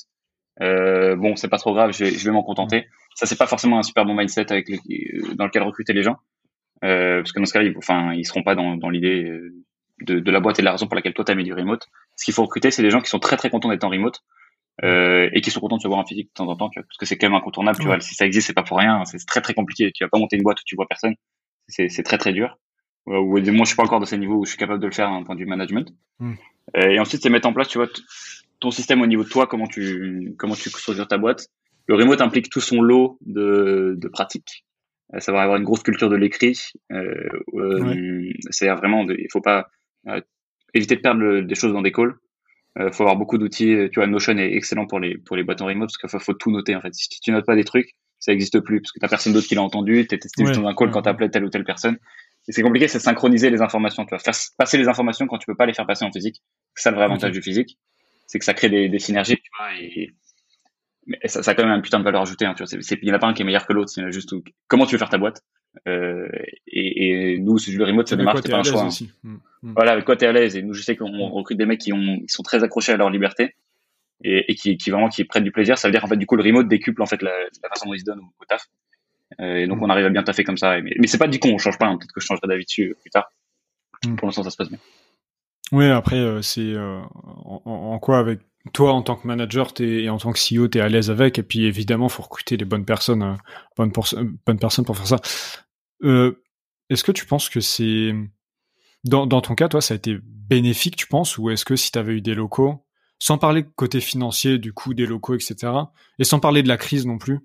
Euh, 0.62 1.16
bon, 1.16 1.36
c'est 1.36 1.50
pas 1.50 1.58
trop 1.58 1.74
grave, 1.74 1.92
je 1.92 2.06
vais, 2.06 2.12
je 2.12 2.26
vais 2.26 2.32
m'en 2.32 2.44
contenter 2.44 2.88
ça 3.16 3.26
c'est 3.26 3.38
pas 3.38 3.48
forcément 3.48 3.80
un 3.80 3.84
super 3.84 4.06
bon 4.06 4.14
mindset 4.14 4.52
avec 4.52 4.70
dans 5.36 5.46
lequel 5.46 5.64
recruter 5.64 5.94
les 5.94 6.04
gens 6.04 6.18
euh, 6.84 7.22
parce 7.22 7.32
que 7.32 7.40
dans 7.40 7.46
ce 7.46 7.54
cas 7.54 7.64
ils, 7.64 7.76
enfin 7.78 8.14
ils 8.14 8.26
seront 8.26 8.44
pas 8.44 8.54
dans, 8.54 8.76
dans 8.76 8.90
l'idée 8.90 9.24
euh, 9.24 9.54
de, 10.02 10.20
de, 10.20 10.32
la 10.32 10.42
boîte 10.42 10.60
et 10.60 10.62
de 10.62 10.66
la 10.66 10.74
raison 10.74 10.88
pour 10.88 10.96
laquelle 10.96 11.14
toi 11.14 11.26
t'as 11.26 11.34
mis 11.34 11.46
du 11.46 11.54
remote 11.54 11.88
ce 12.18 12.26
qu'il 12.26 12.34
faut 12.34 12.44
recruter 12.44 12.70
c'est 12.70 12.84
des 12.84 12.90
gens 12.90 13.02
qui 13.02 13.10
sont 13.10 13.20
très 13.20 13.38
très 13.38 13.50
contents 13.50 13.70
d'être 13.70 13.86
en 13.86 13.90
remote 13.90 14.22
euh, 14.84 15.30
et 15.32 15.42
qui 15.42 15.52
sont 15.52 15.60
contents 15.60 15.78
de 15.78 15.82
se 15.82 15.88
voir 15.88 16.00
en 16.00 16.06
physique 16.06 16.28
de 16.28 16.34
temps 16.34 16.48
en 16.48 16.56
temps 16.56 16.70
tu 16.70 16.80
vois, 16.80 16.86
parce 16.88 16.98
que 16.98 17.06
c'est 17.06 17.18
quand 17.18 17.28
même 17.30 17.38
incontournable 17.38 17.80
tu 17.80 17.86
vois. 17.86 18.00
Si 18.00 18.16
ça 18.16 18.26
existe 18.26 18.48
c'est 18.48 18.54
pas 18.54 18.64
pour 18.64 18.78
rien 18.78 19.04
c'est 19.06 19.24
très 19.26 19.42
très 19.42 19.54
compliqué. 19.54 19.92
Tu 19.94 20.04
vas 20.04 20.10
pas 20.10 20.20
monter 20.20 20.36
une 20.38 20.44
boîte 20.44 20.60
où 20.60 20.64
tu 20.66 20.76
vois 20.76 20.88
personne. 20.88 21.16
C'est 21.68 21.90
c'est 21.90 22.04
très 22.04 22.18
très 22.18 22.34
dur. 22.34 22.58
Ou 23.06 23.40
moi 23.40 23.40
je 23.40 23.66
suis 23.66 23.76
pas 23.76 23.84
encore 23.84 24.00
de 24.00 24.06
ce 24.06 24.16
niveau 24.16 24.36
où 24.36 24.46
je 24.46 24.50
suis 24.50 24.58
capable 24.58 24.80
de 24.80 24.88
le 24.88 24.94
faire 24.94 25.10
d'un 25.10 25.24
point 25.24 25.36
de 25.36 25.40
vue 25.40 25.46
management. 25.46 25.94
Hmm. 26.20 26.34
euh, 26.78 26.90
et 26.90 27.00
ensuite 27.00 27.22
c'est 27.22 27.30
mettre 27.30 27.48
en 27.48 27.54
place 27.54 27.68
tu 27.68 27.78
vois 27.78 27.88
ton 28.60 28.72
système 28.72 29.02
au 29.02 29.08
niveau 29.08 29.24
de 29.24 29.30
toi 29.30 29.48
comment 29.48 29.68
tu 29.68 30.34
comment 30.38 30.56
tu 30.56 30.70
structures 30.70 31.08
ta 31.08 31.18
boîte. 31.18 31.48
Le 31.88 31.96
remote 31.96 32.22
implique 32.22 32.50
tout 32.50 32.62
son 32.62 32.82
lot 32.82 33.18
de, 33.26 33.96
de 33.98 34.08
pratiques. 34.08 34.66
Euh, 35.14 35.20
ça 35.20 35.32
va 35.32 35.42
avoir 35.42 35.58
une 35.58 35.64
grosse 35.64 35.84
culture 35.84 36.10
de 36.10 36.16
l'écrit. 36.16 36.58
Euh, 36.92 37.30
euh, 37.54 38.34
C'est-à-dire 38.50 38.78
vraiment, 38.78 39.06
il 39.08 39.28
faut 39.32 39.42
pas 39.42 39.68
euh, 40.08 40.22
éviter 40.74 40.96
de 40.96 41.02
perdre 41.02 41.42
des 41.42 41.56
choses 41.56 41.74
dans 41.74 41.82
des 41.82 41.92
calls. 41.92 42.16
Il 42.78 42.92
faut 42.92 43.04
avoir 43.04 43.16
beaucoup 43.16 43.38
d'outils. 43.38 43.90
Tu 43.92 44.00
vois, 44.00 44.08
Notion 44.08 44.38
est 44.38 44.54
excellent 44.54 44.86
pour 44.86 45.00
les 45.00 45.18
pour 45.18 45.36
les 45.36 45.44
boîtes 45.44 45.62
en 45.62 45.66
remote 45.66 45.88
parce 45.88 45.98
qu'il 45.98 46.10
faut, 46.10 46.20
faut, 46.20 46.34
tout 46.34 46.52
noter 46.52 46.76
en 46.76 46.82
fait. 46.82 46.94
Si 46.94 47.08
tu 47.22 47.32
notes 47.32 47.46
pas 47.46 47.56
des 47.56 47.64
trucs, 47.64 47.96
ça 48.20 48.32
n'existe 48.32 48.60
plus 48.60 48.82
parce 48.82 48.92
que 48.92 49.00
t'as 49.00 49.08
personne 49.08 49.34
d'autre 49.34 49.48
qui 49.48 49.56
l'a 49.56 49.62
entendu. 49.62 50.06
T'es 50.08 50.18
testé 50.18 50.46
juste 50.46 50.60
dans 50.60 50.68
un 50.68 50.76
call 50.76 50.92
quand 50.92 51.04
t'appelais 51.04 51.30
telle 51.30 51.46
ou 51.46 51.50
telle 51.50 51.64
personne. 51.64 51.98
Et 52.48 52.52
c'est 52.52 52.62
compliqué, 52.62 52.88
c'est 52.88 53.00
synchroniser 53.00 53.50
les 53.50 53.62
informations. 53.62 54.06
Tu 54.06 54.10
vois, 54.10 54.20
faire 54.20 54.34
passer 54.58 54.78
les 54.78 54.88
informations 54.88 55.26
quand 55.28 55.38
tu 55.38 55.46
peux 55.46 55.56
pas 55.56 55.66
les 55.66 55.74
faire 55.74 55.88
passer 55.88 56.06
en 56.06 56.12
physique. 56.12 56.42
C'est 56.76 56.84
ça 56.84 56.92
le 56.92 56.98
vrai 56.98 57.06
avantage 57.06 57.32
du 57.32 57.42
physique, 57.42 57.80
c'est 58.28 58.40
que 58.40 58.46
ça 58.46 58.54
crée 58.54 58.70
des, 58.70 58.90
des 58.90 59.00
synergies. 59.00 59.38
Tu 59.38 59.50
vois, 59.58 59.74
et 59.80 60.14
mais 61.08 61.20
ça, 61.26 61.44
ça 61.44 61.52
a 61.52 61.54
quand 61.54 61.64
même 61.64 61.72
un 61.72 61.82
putain 61.82 62.00
de 62.00 62.04
valeur 62.04 62.22
ajoutée. 62.22 62.46
Hein, 62.46 62.54
tu 62.56 62.64
vois, 62.64 62.68
c'est, 62.68 62.96
il 63.02 63.06
n'y 63.06 63.12
en 63.12 63.16
a 63.16 63.20
pas 63.20 63.28
un 63.28 63.34
qui 63.34 63.42
est 63.42 63.46
meilleur 63.46 63.66
que 63.66 63.74
l'autre. 63.74 63.90
C'est 63.90 64.12
juste 64.12 64.34
comment 64.68 64.86
tu 64.86 64.96
veux 64.96 65.00
faire 65.00 65.10
ta 65.10 65.18
boîte? 65.18 65.42
Euh, 65.88 66.28
et, 66.68 67.34
et, 67.34 67.40
nous, 67.40 67.58
le 67.58 67.84
remote, 67.84 68.08
ça 68.08 68.16
démarre, 68.16 68.40
c'est 68.42 68.50
pas 68.50 68.60
un 68.60 68.64
choix. 68.64 68.84
Hein. 68.84 69.06
Mm, 69.24 69.34
mm. 69.64 69.74
Voilà, 69.76 69.92
avec 69.92 70.06
quoi 70.06 70.16
t'es 70.16 70.26
à 70.26 70.32
l'aise. 70.32 70.56
Et 70.56 70.62
nous, 70.62 70.74
je 70.74 70.82
sais 70.82 70.96
qu'on 70.96 71.30
recrute 71.30 71.58
des 71.58 71.66
mecs 71.66 71.80
qui, 71.80 71.94
ont, 71.94 72.20
qui 72.20 72.30
sont 72.30 72.44
très 72.44 72.64
accrochés 72.64 72.94
à 72.94 72.98
leur 72.98 73.10
liberté 73.10 73.56
et, 74.24 74.52
et 74.52 74.56
qui, 74.56 74.78
qui 74.78 74.90
vraiment 74.90 75.10
qui 75.10 75.24
prennent 75.26 75.44
du 75.44 75.52
plaisir. 75.52 75.78
Ça 75.78 75.88
veut 75.88 75.92
dire 75.92 76.04
en 76.04 76.08
fait 76.08 76.18
du 76.18 76.26
coup 76.26 76.36
le 76.36 76.44
remote 76.44 76.68
décuple 76.68 77.02
en 77.02 77.06
fait 77.06 77.22
la, 77.22 77.32
la 77.64 77.70
façon 77.70 77.88
dont 77.88 77.94
ils 77.94 78.00
se 78.00 78.06
donnent 78.06 78.22
au, 78.22 78.46
taf. 78.48 78.66
Euh, 79.40 79.58
et 79.58 79.68
donc 79.68 79.80
mm. 79.80 79.84
on 79.84 79.90
arrive 79.90 80.06
à 80.06 80.10
bien 80.10 80.24
taffer 80.24 80.44
comme 80.44 80.58
ça. 80.58 80.80
Mais, 80.82 80.94
mais 81.00 81.08
c'est 81.08 81.18
pas 81.18 81.28
du 81.28 81.40
coup 81.40 81.50
on 81.50 81.58
change 81.58 81.78
pas. 81.78 81.88
Hein. 81.88 81.98
Peut-être 81.98 82.14
que 82.14 82.22
je 82.22 82.26
changerai 82.26 82.48
d'avis 82.48 82.66
dessus 82.66 82.96
plus 83.02 83.10
tard. 83.10 83.30
Pour 84.18 84.28
l'instant, 84.28 84.44
ça 84.44 84.52
se 84.52 84.58
passe 84.58 84.70
bien. 84.70 84.80
Oui, 85.72 85.86
après, 85.88 86.18
euh, 86.18 86.42
c'est 86.42 86.62
euh, 86.62 87.02
en, 87.46 87.62
en, 87.66 88.00
quoi 88.00 88.20
avec 88.20 88.40
toi 88.74 88.94
en 88.94 89.02
tant 89.02 89.16
que 89.16 89.28
manager 89.28 89.74
es, 89.80 90.04
et 90.04 90.10
en 90.10 90.18
tant 90.18 90.32
que 90.32 90.40
CEO, 90.40 90.68
tu 90.68 90.78
es 90.78 90.82
à 90.82 90.90
l'aise 90.90 91.10
avec? 91.10 91.40
Et 91.40 91.44
puis 91.44 91.66
évidemment, 91.66 92.10
faut 92.10 92.24
recruter 92.24 92.58
les 92.58 92.66
bonnes 92.66 92.86
personnes, 92.86 93.24
euh, 93.24 93.34
bonnes, 93.76 93.92
bonnes 94.46 94.60
personnes 94.60 94.86
pour 94.86 94.98
faire 94.98 95.08
ça. 95.08 95.65
Euh, 96.04 96.44
est-ce 96.90 97.04
que 97.04 97.12
tu 97.12 97.26
penses 97.26 97.50
que 97.50 97.60
c'est 97.60 98.14
dans, 99.06 99.28
dans 99.28 99.42
ton 99.42 99.56
cas, 99.56 99.70
toi, 99.70 99.82
ça 99.82 99.94
a 99.94 99.98
été 99.98 100.18
bénéfique, 100.24 100.96
tu 100.96 101.08
penses, 101.08 101.38
ou 101.38 101.50
est-ce 101.50 101.64
que 101.64 101.76
si 101.76 101.92
tu 101.92 102.00
avais 102.00 102.14
eu 102.14 102.22
des 102.22 102.34
locaux, 102.34 102.86
sans 103.20 103.38
parler 103.38 103.64
côté 103.76 104.02
financier, 104.02 104.58
du 104.58 104.74
coût 104.74 104.94
des 104.94 105.06
locaux, 105.06 105.36
etc., 105.36 105.72
et 106.20 106.24
sans 106.24 106.40
parler 106.40 106.64
de 106.64 106.68
la 106.68 106.78
crise 106.78 107.06
non 107.06 107.18
plus, 107.18 107.40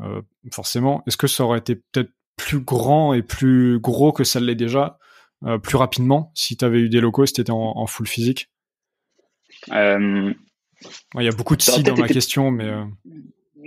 euh, 0.00 0.20
forcément, 0.52 1.02
est-ce 1.06 1.16
que 1.16 1.28
ça 1.28 1.44
aurait 1.44 1.60
été 1.60 1.76
peut-être 1.76 2.10
plus 2.36 2.60
grand 2.60 3.14
et 3.14 3.22
plus 3.22 3.78
gros 3.78 4.12
que 4.12 4.24
ça 4.24 4.40
l'est 4.40 4.56
déjà, 4.56 4.98
euh, 5.44 5.58
plus 5.58 5.76
rapidement, 5.76 6.32
si 6.34 6.56
tu 6.56 6.64
avais 6.64 6.80
eu 6.80 6.88
des 6.88 7.00
locaux, 7.00 7.24
si 7.24 7.34
tu 7.34 7.40
étais 7.40 7.52
en, 7.52 7.76
en, 7.76 7.86
full 7.86 8.06
physique? 8.06 8.50
Euh... 9.70 10.34
Il 11.14 11.22
y 11.22 11.28
a 11.28 11.32
beaucoup 11.32 11.56
de 11.56 11.62
si 11.62 11.82
dans 11.82 11.96
ma 11.96 12.08
question, 12.08 12.50
mais... 12.50 12.70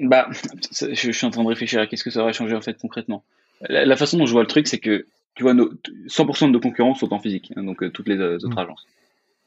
Bah, 0.03 0.29
je, 0.71 0.93
je, 0.93 1.11
suis 1.11 1.25
en 1.25 1.31
train 1.31 1.43
de 1.43 1.47
réfléchir 1.49 1.81
à 1.81 1.87
qu'est-ce 1.87 2.03
que 2.03 2.11
ça 2.11 2.21
aurait 2.21 2.33
changé 2.33 2.55
en 2.55 2.61
fait 2.61 2.77
concrètement 2.77 3.25
la, 3.61 3.95
façon 3.95 4.17
dont 4.17 4.25
je 4.25 4.31
vois 4.31 4.41
le 4.41 4.47
truc, 4.47 4.67
c'est 4.67 4.79
que 4.79 5.05
tu 5.35 5.43
vois, 5.43 5.53
nos, 5.53 5.71
100% 6.07 6.47
de 6.47 6.51
nos 6.51 6.59
concurrents 6.59 6.95
sont 6.95 7.13
en 7.13 7.19
physique, 7.19 7.53
hein, 7.55 7.63
donc 7.63 7.83
euh, 7.83 7.89
toutes 7.89 8.07
les 8.07 8.17
euh, 8.17 8.35
autres 8.35 8.49
mm. 8.49 8.59
agences. 8.59 8.85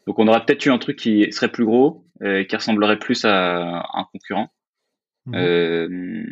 Donc 0.06 0.18
on 0.18 0.26
aurait 0.26 0.44
peut-être 0.44 0.64
eu 0.66 0.70
un 0.70 0.78
truc 0.78 0.98
qui 0.98 1.30
serait 1.32 1.50
plus 1.50 1.64
gros, 1.64 2.04
euh, 2.22 2.44
qui 2.44 2.56
ressemblerait 2.56 2.98
plus 2.98 3.24
à, 3.24 3.86
un 3.94 4.04
concurrent. 4.10 4.50
Mm. 5.26 5.34
Euh, 5.34 6.24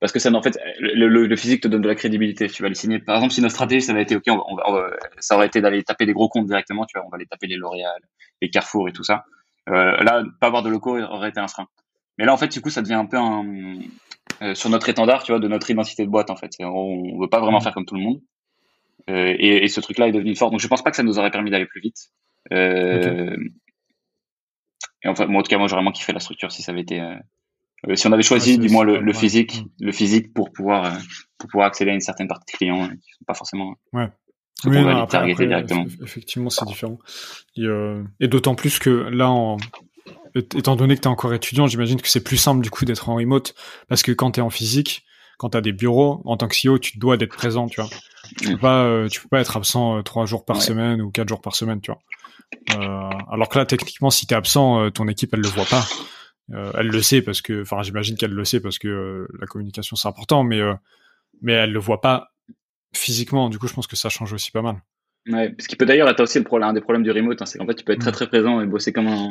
parce 0.00 0.12
que 0.12 0.18
ça, 0.18 0.32
en 0.32 0.40
fait, 0.40 0.58
le, 0.78 1.08
le, 1.08 1.36
physique 1.36 1.62
te 1.62 1.68
donne 1.68 1.82
de 1.82 1.88
la 1.88 1.94
crédibilité. 1.94 2.48
Tu 2.48 2.62
vas 2.62 2.70
le 2.70 2.74
signer. 2.74 3.00
Par 3.00 3.16
exemple, 3.16 3.34
si 3.34 3.42
notre 3.42 3.52
stratégie, 3.52 3.82
ça 3.82 3.92
avait 3.92 4.00
été 4.00 4.16
OK, 4.16 4.24
on 4.28 4.42
on 4.48 4.82
ça 5.18 5.36
aurait 5.36 5.46
été 5.46 5.60
d'aller 5.60 5.82
taper 5.82 6.06
des 6.06 6.14
gros 6.14 6.30
comptes 6.30 6.46
directement. 6.46 6.86
Tu 6.86 6.98
vois, 6.98 7.06
on 7.06 7.10
va 7.10 7.16
aller 7.16 7.26
taper 7.26 7.46
les 7.48 7.56
L'Oréal, 7.56 8.00
les 8.40 8.48
Carrefour 8.48 8.88
et 8.88 8.92
tout 8.92 9.04
ça. 9.04 9.26
Là, 9.66 10.24
pas 10.40 10.46
avoir 10.46 10.62
de 10.62 10.70
locaux 10.70 10.98
aurait 10.98 11.28
été 11.28 11.38
un 11.38 11.48
frein. 11.48 11.66
Mais 12.16 12.24
là, 12.24 12.32
en 12.32 12.38
fait, 12.38 12.48
du 12.48 12.62
coup, 12.62 12.70
ça 12.70 12.80
devient 12.80 12.94
un 12.94 13.04
peu 13.04 13.18
un, 13.18 13.44
euh, 14.42 14.54
sur 14.54 14.70
notre 14.70 14.88
étendard, 14.88 15.22
tu 15.22 15.32
vois, 15.32 15.38
de 15.38 15.48
notre 15.48 15.70
identité 15.70 16.04
de 16.04 16.10
boîte 16.10 16.30
en 16.30 16.36
fait. 16.36 16.52
On, 16.60 17.18
veut 17.20 17.28
pas 17.28 17.40
vraiment 17.40 17.58
mm. 17.58 17.62
faire 17.62 17.74
comme 17.74 17.84
tout 17.84 17.94
le 17.94 18.02
monde. 18.02 18.20
Euh, 19.08 19.34
et, 19.38 19.64
et, 19.64 19.68
ce 19.68 19.80
truc-là 19.80 20.08
est 20.08 20.12
devenu 20.12 20.34
fort. 20.34 20.50
Donc 20.50 20.60
je 20.60 20.68
pense 20.68 20.82
pas 20.82 20.90
que 20.90 20.96
ça 20.96 21.02
nous 21.02 21.18
aurait 21.18 21.30
permis 21.30 21.50
d'aller 21.50 21.66
plus 21.66 21.80
vite. 21.80 22.10
Euh, 22.52 23.36
Et 25.04 25.08
enfin, 25.08 25.26
moi, 25.26 25.40
en 25.40 25.42
tout 25.42 25.48
cas, 25.48 25.58
moi 25.58 25.66
j'aurais 25.68 25.80
vraiment 25.80 25.92
kiffé 25.92 26.12
la 26.12 26.20
structure 26.20 26.52
si 26.52 26.62
ça 26.62 26.72
avait 26.72 26.82
été, 26.82 27.02
si 27.94 28.06
on 28.06 28.12
avait 28.12 28.22
choisi, 28.22 28.58
du 28.58 28.68
moins 28.68 28.84
le, 28.84 29.00
le, 29.00 29.12
physique, 29.12 29.62
mm. 29.62 29.84
le 29.84 29.92
physique 29.92 30.32
pour 30.32 30.52
pouvoir 30.52 30.96
pour 31.38 31.48
pouvoir 31.50 31.66
accéder 31.66 31.90
à 31.90 31.94
une 31.94 32.00
certaine 32.00 32.28
partie 32.28 32.52
de 32.52 32.56
clients 32.56 32.88
qui 32.88 33.12
sont 33.12 33.24
pas 33.26 33.34
forcément. 33.34 33.74
Ouais. 33.92 34.08
Oui, 34.66 34.82
non, 34.82 34.88
après, 34.88 35.18
après, 35.18 35.46
directement. 35.46 35.86
Effectivement, 36.02 36.50
c'est 36.50 36.66
différent. 36.66 36.98
Et, 37.56 37.66
et 38.20 38.28
d'autant 38.28 38.54
plus 38.54 38.78
que 38.78 38.90
là, 38.90 39.30
en, 39.30 39.56
étant 40.34 40.76
donné 40.76 40.96
que 40.96 41.00
tu 41.00 41.08
es 41.08 41.10
encore 41.10 41.34
étudiant, 41.34 41.66
j'imagine 41.66 42.00
que 42.00 42.08
c'est 42.08 42.22
plus 42.22 42.36
simple 42.36 42.62
du 42.62 42.70
coup 42.70 42.84
d'être 42.84 43.08
en 43.08 43.14
remote 43.14 43.54
parce 43.88 44.02
que 44.02 44.12
quand 44.12 44.32
tu 44.32 44.40
es 44.40 44.42
en 44.42 44.50
physique, 44.50 45.04
quand 45.40 45.50
tu 45.50 45.56
as 45.56 45.62
des 45.62 45.72
bureaux, 45.72 46.20
en 46.26 46.36
tant 46.36 46.48
que 46.48 46.54
CEO, 46.54 46.78
tu 46.78 46.98
dois 46.98 47.16
d'être 47.16 47.34
présent, 47.34 47.66
tu 47.66 47.80
vois. 47.80 47.88
Tu 48.38 48.50
peux 48.50 48.58
pas, 48.58 48.84
euh, 48.84 49.08
tu 49.08 49.22
peux 49.22 49.28
pas 49.28 49.40
être 49.40 49.56
absent 49.56 49.96
euh, 49.96 50.02
trois 50.02 50.26
jours 50.26 50.44
par 50.44 50.60
semaine 50.60 51.00
ou 51.00 51.10
quatre 51.10 51.30
jours 51.30 51.40
par 51.40 51.54
semaine, 51.54 51.80
tu 51.80 51.90
vois. 51.90 52.00
Euh, 52.76 53.10
alors 53.30 53.48
que 53.48 53.58
là, 53.58 53.64
techniquement, 53.64 54.10
si 54.10 54.26
tu 54.26 54.34
es 54.34 54.36
absent, 54.36 54.90
ton 54.90 55.08
équipe, 55.08 55.30
elle 55.32 55.40
le 55.40 55.48
voit 55.48 55.64
pas. 55.64 55.84
elle 56.78 56.88
le 56.88 57.00
sait 57.00 57.22
parce 57.22 57.40
que, 57.40 57.62
enfin, 57.62 57.82
j'imagine 57.82 58.16
qu'elle 58.16 58.32
le 58.32 58.44
sait 58.44 58.60
parce 58.60 58.78
que 58.78 59.26
la 59.40 59.46
communication 59.46 59.96
c'est 59.96 60.08
important, 60.08 60.44
mais 60.44 60.60
mais 61.40 61.52
elle 61.52 61.72
le 61.72 61.78
voit 61.78 62.02
pas 62.02 62.32
physiquement. 62.92 63.48
Du 63.48 63.58
coup, 63.58 63.66
je 63.66 63.72
pense 63.72 63.86
que 63.86 63.96
ça 63.96 64.10
change 64.10 64.34
aussi 64.34 64.50
pas 64.50 64.62
mal. 64.62 64.82
Ouais, 65.26 65.54
ce 65.58 65.68
qui 65.68 65.76
peut 65.76 65.86
d'ailleurs 65.86 66.08
être 66.08 66.20
aussi 66.20 66.38
le 66.38 66.44
problème, 66.44 66.68
un 66.68 66.72
des 66.74 66.80
problèmes 66.82 67.02
du 67.02 67.10
remote, 67.10 67.40
hein, 67.40 67.46
c'est 67.46 67.58
qu'en 67.58 67.66
fait, 67.66 67.74
tu 67.74 67.84
peux 67.84 67.92
être 67.92 68.00
très 68.00 68.12
très 68.12 68.26
présent 68.26 68.60
et 68.60 68.66
bosser 68.66 68.92
comme 68.92 69.06
un 69.06 69.30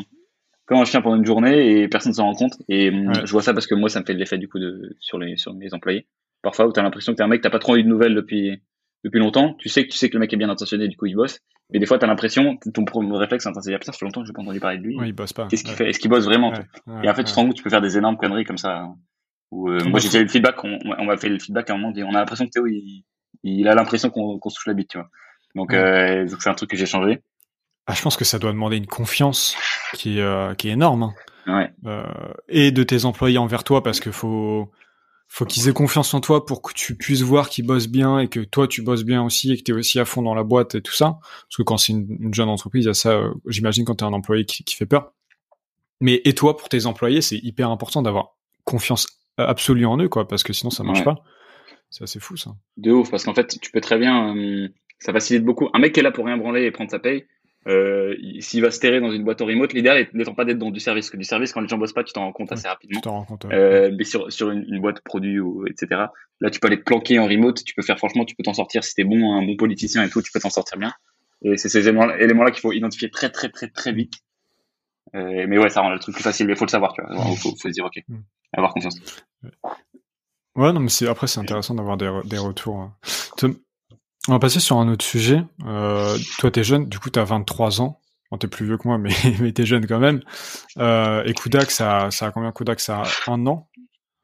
comme 0.70 0.78
un 0.78 0.86
chien 0.86 1.02
pendant 1.02 1.16
une 1.16 1.26
journée 1.26 1.82
et 1.82 1.88
personne 1.88 2.14
s'en 2.14 2.26
rend 2.26 2.36
compte. 2.36 2.54
Et 2.70 2.90
hum, 2.92 3.12
je 3.26 3.32
vois 3.32 3.42
ça 3.42 3.54
parce 3.54 3.66
que 3.66 3.74
moi, 3.74 3.90
ça 3.90 4.02
me 4.02 4.06
fait 4.06 4.14
l'effet 4.14 4.38
du 4.38 4.48
coup 4.48 4.60
de, 4.60 4.96
sur, 5.00 5.18
les, 5.18 5.36
sur 5.36 5.52
mes 5.56 5.74
employés. 5.74 6.08
Parfois, 6.44 6.68
où 6.68 6.72
tu 6.72 6.80
as 6.80 6.84
l'impression 6.84 7.12
que 7.12 7.18
t'es 7.18 7.24
un 7.24 7.28
mec, 7.28 7.42
t'as 7.42 7.50
pas 7.50 7.58
trop 7.58 7.74
envie 7.74 7.84
de 7.84 7.90
nouvelles 7.90 8.14
depuis, 8.14 8.62
depuis 9.04 9.20
longtemps. 9.20 9.56
Tu 9.56 9.68
sais 9.68 9.84
que 9.84 9.92
tu 9.92 9.98
sais 9.98 10.10
que 10.10 10.14
le 10.14 10.20
mec 10.20 10.32
est 10.32 10.38
bien 10.38 10.50
intentionné, 10.50 10.88
du 10.88 10.96
coup, 10.96 11.08
il 11.08 11.16
bosse. 11.16 11.40
Mais 11.72 11.80
des 11.80 11.88
fois, 11.88 11.98
tu 11.98 12.06
as 12.06 12.08
l'impression, 12.08 12.58
ton 12.72 12.86
réflexe, 13.14 13.46
c'est 13.46 13.50
de 13.52 13.62
dire, 13.62 13.80
ça 13.82 13.94
fait 13.94 14.06
longtemps 14.06 14.22
que 14.22 14.28
j'ai 14.28 14.34
pas 14.34 14.44
entendu 14.44 14.60
parler 14.60 14.78
de 14.78 14.84
lui. 14.84 14.96
Ouais, 14.96 15.10
il 15.10 15.14
bosse 15.14 15.34
pas. 15.34 15.48
Qu'est-ce 15.48 15.64
qu'il 15.64 15.74
fait? 15.74 15.90
Est-ce 15.90 16.00
qu'il 16.00 16.12
bosse 16.12 16.26
vraiment? 16.26 16.54
et 17.04 17.10
en 17.10 17.14
fait, 17.16 17.24
tu 17.24 17.32
te 17.32 17.36
rends 17.36 17.48
compte, 17.48 17.56
tu 17.56 17.64
peux 17.64 17.72
faire 17.72 17.82
des 17.82 17.98
énormes 17.98 18.18
conneries 18.18 18.46
comme 18.46 18.60
ça. 18.60 18.88
Où, 19.52 19.70
euh, 19.70 19.84
moi, 19.86 20.00
j'ai 20.00 20.10
déjà 20.10 20.20
eu 20.20 20.24
le 20.24 20.30
feedback, 20.30 20.64
on, 20.64 20.78
on 20.86 21.06
m'a 21.06 21.18
fait 21.18 21.30
le 21.30 21.40
feedback 21.40 21.72
à 21.72 21.74
un 21.74 21.78
moment, 21.78 21.92
on 21.98 22.14
a 22.14 22.20
l'impression 22.20 22.46
que 22.46 22.52
Théo, 22.52 22.68
il, 22.68 23.04
il 23.44 23.68
a 23.68 23.74
l'impression 23.74 24.12
qu'on 24.12 24.38
qu 24.38 24.50
se 24.52 24.56
touche 24.56 24.68
la 24.68 24.76
bite, 24.76 24.90
tu 24.90 25.00
vois. 25.00 25.10
Donc, 25.56 25.74
euh, 25.74 26.28
c'est 26.40 26.50
un 26.50 26.54
truc 26.54 26.70
que 26.70 26.78
j'ai 26.78 26.86
changé. 26.86 27.22
Ah, 27.90 27.96
je 27.96 28.04
pense 28.04 28.18
que 28.18 28.24
ça 28.24 28.38
doit 28.38 28.52
demander 28.52 28.78
une 28.78 28.86
confiance 28.86 29.56
qui 29.94 30.20
est, 30.20 30.22
euh, 30.22 30.54
qui 30.54 30.70
est 30.70 30.74
énorme. 30.74 31.02
Hein. 31.02 31.14
Ouais. 31.48 31.74
Euh, 31.88 32.04
et 32.48 32.70
de 32.72 32.84
tes 32.84 33.06
employés 33.06 33.40
envers 33.40 33.64
toi 33.64 33.82
parce 33.82 34.00
que 34.00 34.12
faut 34.12 34.72
faut 35.28 35.46
qu'ils 35.46 35.70
aient 35.70 35.74
confiance 35.74 36.14
en 36.14 36.22
toi 36.22 36.46
pour 36.46 36.62
que 36.62 36.72
tu 36.72 36.96
puisses 36.96 37.24
voir 37.24 37.50
qu'ils 37.50 37.66
bossent 37.66 37.88
bien 37.88 38.20
et 38.20 38.28
que 38.28 38.42
toi 38.42 38.68
tu 38.68 38.84
bosses 38.84 39.04
bien 39.04 39.24
aussi 39.24 39.52
et 39.54 39.58
que 39.58 39.64
tu 39.64 39.72
es 39.72 39.74
aussi 39.74 40.00
à 40.00 40.06
fond 40.06 40.22
dans 40.22 40.36
la 40.36 40.44
boîte 40.44 40.76
et 40.76 40.84
tout 40.84 40.94
ça. 40.94 41.18
Parce 41.20 41.58
que 41.58 41.64
quand 41.64 41.78
c'est 41.78 41.94
une, 41.94 42.32
jeune 42.32 42.50
entreprise, 42.50 42.86
il 42.86 42.88
y 42.90 42.92
a 42.92 42.94
ça, 42.94 43.14
euh, 43.14 43.34
j'imagine 43.48 43.86
quand 43.86 43.96
tu 43.96 44.04
es 44.04 44.08
un 44.08 44.14
employé 44.14 44.46
qui, 44.46 44.64
qui, 44.64 44.76
fait 44.76 44.86
peur. 44.86 45.12
Mais 46.00 46.22
et 46.26 46.36
toi 46.36 46.58
pour 46.58 46.70
tes 46.70 46.86
employés, 46.86 47.22
c'est 47.22 47.40
hyper 47.40 47.72
important 47.72 48.04
d'avoir 48.04 48.36
confiance 48.66 49.08
absolue 49.38 49.88
en 49.88 49.98
eux 49.98 50.10
quoi 50.10 50.28
parce 50.28 50.44
que 50.44 50.54
sinon 50.54 50.70
ça 50.70 50.84
marche 50.84 51.04
pas. 51.04 51.24
C'est 51.90 52.04
assez 52.04 52.20
fou 52.20 52.38
ça. 52.38 52.52
De 52.78 52.92
ouf 52.92 53.10
parce 53.10 53.24
qu'en 53.24 53.34
fait, 53.34 53.60
tu 53.60 53.72
peux 53.72 53.82
très 53.82 53.98
bien 53.98 54.36
euh, 54.38 54.68
ça 55.00 55.12
facilite 55.12 55.44
beaucoup. 55.44 55.70
Un 55.74 55.80
mec 55.80 55.94
qui 55.94 56.02
est 56.02 56.04
là 56.04 56.12
pour 56.12 56.26
rien 56.26 56.38
branler 56.38 56.64
et 56.64 56.72
prendre 56.72 56.92
sa 56.92 57.00
paye, 57.00 57.26
euh, 57.70 58.16
s'il 58.40 58.62
va 58.62 58.72
se 58.72 58.80
terrer 58.80 59.00
dans 59.00 59.12
une 59.12 59.24
boîte 59.24 59.42
en 59.42 59.46
remote, 59.46 59.74
l'idéal 59.74 60.08
n'étant 60.14 60.34
pas 60.34 60.44
d'être 60.44 60.58
dans 60.58 60.72
du 60.72 60.80
service. 60.80 61.10
Que 61.10 61.18
du 61.18 61.24
service, 61.24 61.54
quand 61.54 61.62
les 61.62 61.68
gens 61.68 61.78
bossent 61.78 61.94
pas, 61.94 62.04
tu 62.04 62.14
t'en 62.14 62.22
rends 62.22 62.32
compte 62.32 62.52
assez 62.52 62.68
rapidement. 62.68 63.00
Tu 63.00 63.10
rends 63.10 63.26
compte, 63.26 63.46
euh, 63.46 63.92
mais 63.96 64.06
sur, 64.06 64.32
sur 64.32 64.50
une, 64.50 64.66
une, 64.68 64.82
boîte 64.82 65.02
produit 65.02 65.40
ou 65.40 65.68
etc. 65.68 66.06
Là, 66.40 66.50
tu 66.50 66.60
peux 66.60 66.68
aller 66.68 66.80
te 66.80 66.84
planquer 66.84 67.20
en 67.20 67.28
remote. 67.28 67.64
Tu 67.64 67.76
peux 67.76 67.84
faire 67.84 67.98
franchement, 67.98 68.26
tu 68.26 68.36
peux 68.36 68.44
t'en 68.44 68.54
sortir 68.54 68.84
si 68.84 68.96
t'es 68.96 69.04
bon, 69.04 69.34
un 69.34 69.46
bon 69.46 69.56
politicien 69.56 70.04
et 70.04 70.10
tout, 70.10 70.22
tu 70.22 70.32
peux 70.32 70.40
t'en 70.40 70.50
sortir 70.50 70.80
bien. 70.80 70.92
Et 71.44 71.58
c'est 71.58 71.70
ces 71.70 71.88
éléments-là 71.88 72.52
qu'il 72.52 72.62
faut 72.62 72.74
identifier 72.74 73.12
très 73.12 73.30
très 73.30 73.50
très 73.50 73.68
très 73.68 73.94
vite. 73.94 74.14
Euh, 75.16 75.46
mais 75.48 75.58
ouais, 75.58 75.70
ça 75.70 75.82
rend 75.82 75.92
le 75.92 76.00
truc 76.00 76.16
plus 76.16 76.24
facile. 76.24 76.48
Mais 76.48 76.56
faut 76.56 76.66
le 76.66 76.72
savoir, 76.72 76.94
tu 76.94 77.02
vois. 77.02 77.24
Faut, 77.36 77.52
faut, 77.52 77.56
se 77.56 77.68
dire 77.70 77.86
ok, 77.86 78.02
mm. 78.08 78.18
avoir 78.54 78.74
confiance. 78.74 78.98
Ouais, 80.56 80.74
non, 80.74 80.80
mais 80.80 81.08
après 81.08 81.28
c'est 81.28 81.40
intéressant 81.40 81.76
d'avoir 81.76 81.98
des, 81.98 82.12
des 82.26 82.38
retours. 82.38 82.80
Hein. 82.80 82.96
On 84.28 84.34
va 84.34 84.40
passer 84.40 84.60
sur 84.60 84.78
un 84.78 84.88
autre 84.90 85.06
sujet. 85.06 85.42
Euh, 85.66 86.18
toi, 86.38 86.52
t'es 86.52 86.64
jeune, 86.64 86.88
du 86.88 87.00
coup, 87.00 87.10
t'as 87.10 87.24
23 87.24 87.82
ans. 87.82 88.00
Bon, 88.32 88.38
t'es 88.38 88.48
plus 88.48 88.66
vieux 88.66 88.78
que 88.78 88.88
moi, 88.88 88.98
mais, 88.98 89.10
mais 89.40 89.52
t'es 89.52 89.66
jeune 89.66 89.88
quand 89.88 90.00
même. 90.00 90.22
Euh, 90.78 91.24
et 91.24 91.34
Kudak, 91.34 91.72
ça, 91.72 92.12
ça 92.12 92.28
a 92.28 92.32
combien 92.32 92.52
Kudak? 92.52 92.80
Ça 92.80 93.04
a 93.04 93.32
un 93.32 93.46
an? 93.48 93.70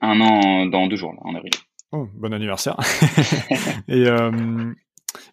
Un 0.01 0.19
an 0.21 0.65
dans 0.65 0.87
deux 0.87 0.95
jours, 0.95 1.13
là, 1.13 1.19
en 1.21 1.35
avril. 1.35 1.53
Oh, 1.91 2.07
bon 2.13 2.33
anniversaire. 2.33 2.77
et 3.87 4.05
euh, 4.07 4.73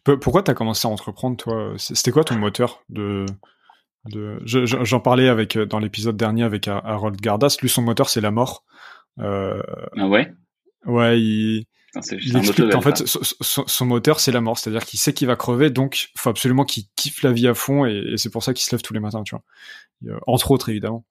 pourquoi 0.05 0.43
t'as 0.43 0.55
commencé 0.55 0.87
à 0.87 0.91
entreprendre, 0.91 1.37
toi? 1.37 1.75
C'était 1.77 2.13
quoi 2.13 2.25
ton 2.25 2.37
moteur 2.37 2.85
de, 2.89 3.27
de... 4.07 4.41
J'en 4.45 5.01
parlais 5.01 5.29
avec 5.29 5.59
dans 5.59 5.79
l'épisode 5.81 6.17
dernier 6.17 6.45
avec 6.45 6.69
Harold 6.69 7.21
Gardas. 7.21 7.57
Lui, 7.61 7.69
son 7.69 7.83
moteur, 7.83 8.09
c'est 8.09 8.21
la 8.21 8.31
mort. 8.31 8.65
Euh, 9.19 9.61
ah 9.97 10.07
ouais? 10.07 10.33
Ouais, 10.87 11.21
il 11.21 11.67
il 11.95 12.37
explique 12.37 12.71
qu'en 12.71 12.81
fait, 12.81 13.03
son, 13.07 13.87
moteur, 13.87 14.21
c'est 14.21 14.33
la 14.33 14.41
mort. 14.41 14.59
C'est-à-dire 14.59 14.85
qu'il 14.85 14.99
sait 14.99 15.13
qu'il 15.13 15.27
va 15.27 15.37
crever, 15.37 15.71
donc 15.71 16.09
il 16.15 16.21
faut 16.21 16.31
absolument 16.31 16.65
qu'il 16.65 16.85
kiffe 16.97 17.23
la 17.23 17.33
vie 17.33 17.47
à 17.47 17.55
fond, 17.55 17.85
et, 17.87 18.15
c'est 18.17 18.31
pour 18.31 18.43
ça 18.43 18.55
qu'il 18.55 18.65
se 18.65 18.75
lève 18.75 18.83
tous 18.83 18.95
les 18.95 19.01
matins, 19.01 19.23
tu 19.23 19.35
vois. 19.35 20.21
entre 20.27 20.51
autres, 20.51 20.69
évidemment. 20.69 21.05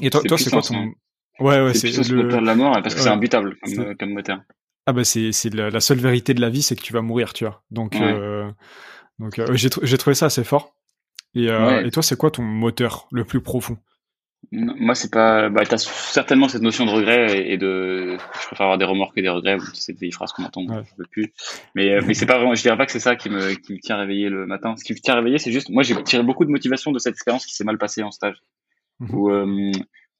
Et 0.00 0.10
toi, 0.10 0.22
toi 0.22 0.38
c'est 0.38 0.50
quoi 0.50 0.62
ton... 0.62 0.92
Ouais, 1.40 1.62
ouais, 1.62 1.74
c'est 1.74 1.90
le 2.08 2.22
moteur 2.22 2.40
de 2.40 2.46
la 2.46 2.54
mort, 2.54 2.80
parce 2.82 2.94
que 2.94 3.00
c'est 3.00 3.08
imbutable 3.08 3.56
comme, 3.62 3.96
comme, 3.96 4.12
moteur. 4.12 4.40
Ah 4.86 4.92
bah 4.92 5.04
c'est 5.04 5.30
c'est 5.30 5.54
la, 5.54 5.80
seule 5.80 5.98
vérité 5.98 6.34
de 6.34 6.40
la 6.40 6.50
vie, 6.50 6.62
c'est 6.62 6.74
que 6.74 6.82
tu 6.82 6.92
vas 6.92 7.02
mourir, 7.02 7.32
tu 7.32 7.44
vois. 7.44 7.62
Donc 7.70 7.96
euh, 7.96 8.50
donc 9.18 9.38
euh, 9.38 9.54
j'ai 9.54 9.98
trouvé 9.98 10.14
ça 10.14 10.26
assez 10.26 10.44
fort. 10.44 10.74
Et, 11.34 11.48
euh, 11.48 11.84
et 11.84 11.90
toi, 11.90 12.02
c'est 12.02 12.16
quoi 12.16 12.30
ton 12.30 12.42
moteur 12.42 13.08
le 13.10 13.24
plus 13.24 13.40
profond? 13.40 13.78
Moi, 14.52 14.94
c'est 14.94 15.10
pas. 15.10 15.48
Bah, 15.48 15.64
t'as 15.64 15.78
certainement 15.78 16.46
cette 16.46 16.60
notion 16.60 16.84
de 16.84 16.90
regret 16.90 17.50
et 17.50 17.56
de. 17.56 18.18
Je 18.18 18.46
préfère 18.46 18.66
avoir 18.66 18.76
des 18.76 18.84
remords 18.84 19.14
que 19.14 19.20
des 19.20 19.30
regrets. 19.30 19.56
Cette 19.72 19.98
vieille 19.98 20.12
phrase 20.12 20.32
qu'on 20.32 20.44
entend, 20.44 20.66
je 20.68 20.90
veux 20.98 21.06
plus. 21.10 21.32
Mais, 21.74 21.94
euh, 21.94 22.02
mais 22.06 22.12
c'est 22.12 22.26
pas 22.26 22.36
vraiment. 22.36 22.54
Je 22.54 22.60
dirais 22.60 22.76
pas 22.76 22.84
que 22.84 22.92
c'est 22.92 23.00
ça 23.00 23.16
qui 23.16 23.30
me 23.30 23.54
qui 23.54 23.72
me 23.72 23.78
tient 23.78 23.96
réveillé 23.96 24.28
le 24.28 24.46
matin. 24.46 24.76
Ce 24.76 24.84
qui 24.84 24.92
me 24.92 24.98
tient 24.98 25.14
réveillé, 25.14 25.38
c'est 25.38 25.52
juste. 25.52 25.70
Moi, 25.70 25.82
j'ai 25.82 26.00
tiré 26.04 26.22
beaucoup 26.22 26.44
de 26.44 26.50
motivation 26.50 26.92
de 26.92 26.98
cette 26.98 27.14
expérience 27.14 27.46
qui 27.46 27.54
s'est 27.54 27.64
mal 27.64 27.78
passée 27.78 28.02
en 28.02 28.10
stage. 28.10 28.36
Mhm. 29.00 29.14
Où, 29.14 29.30
euh, 29.30 29.72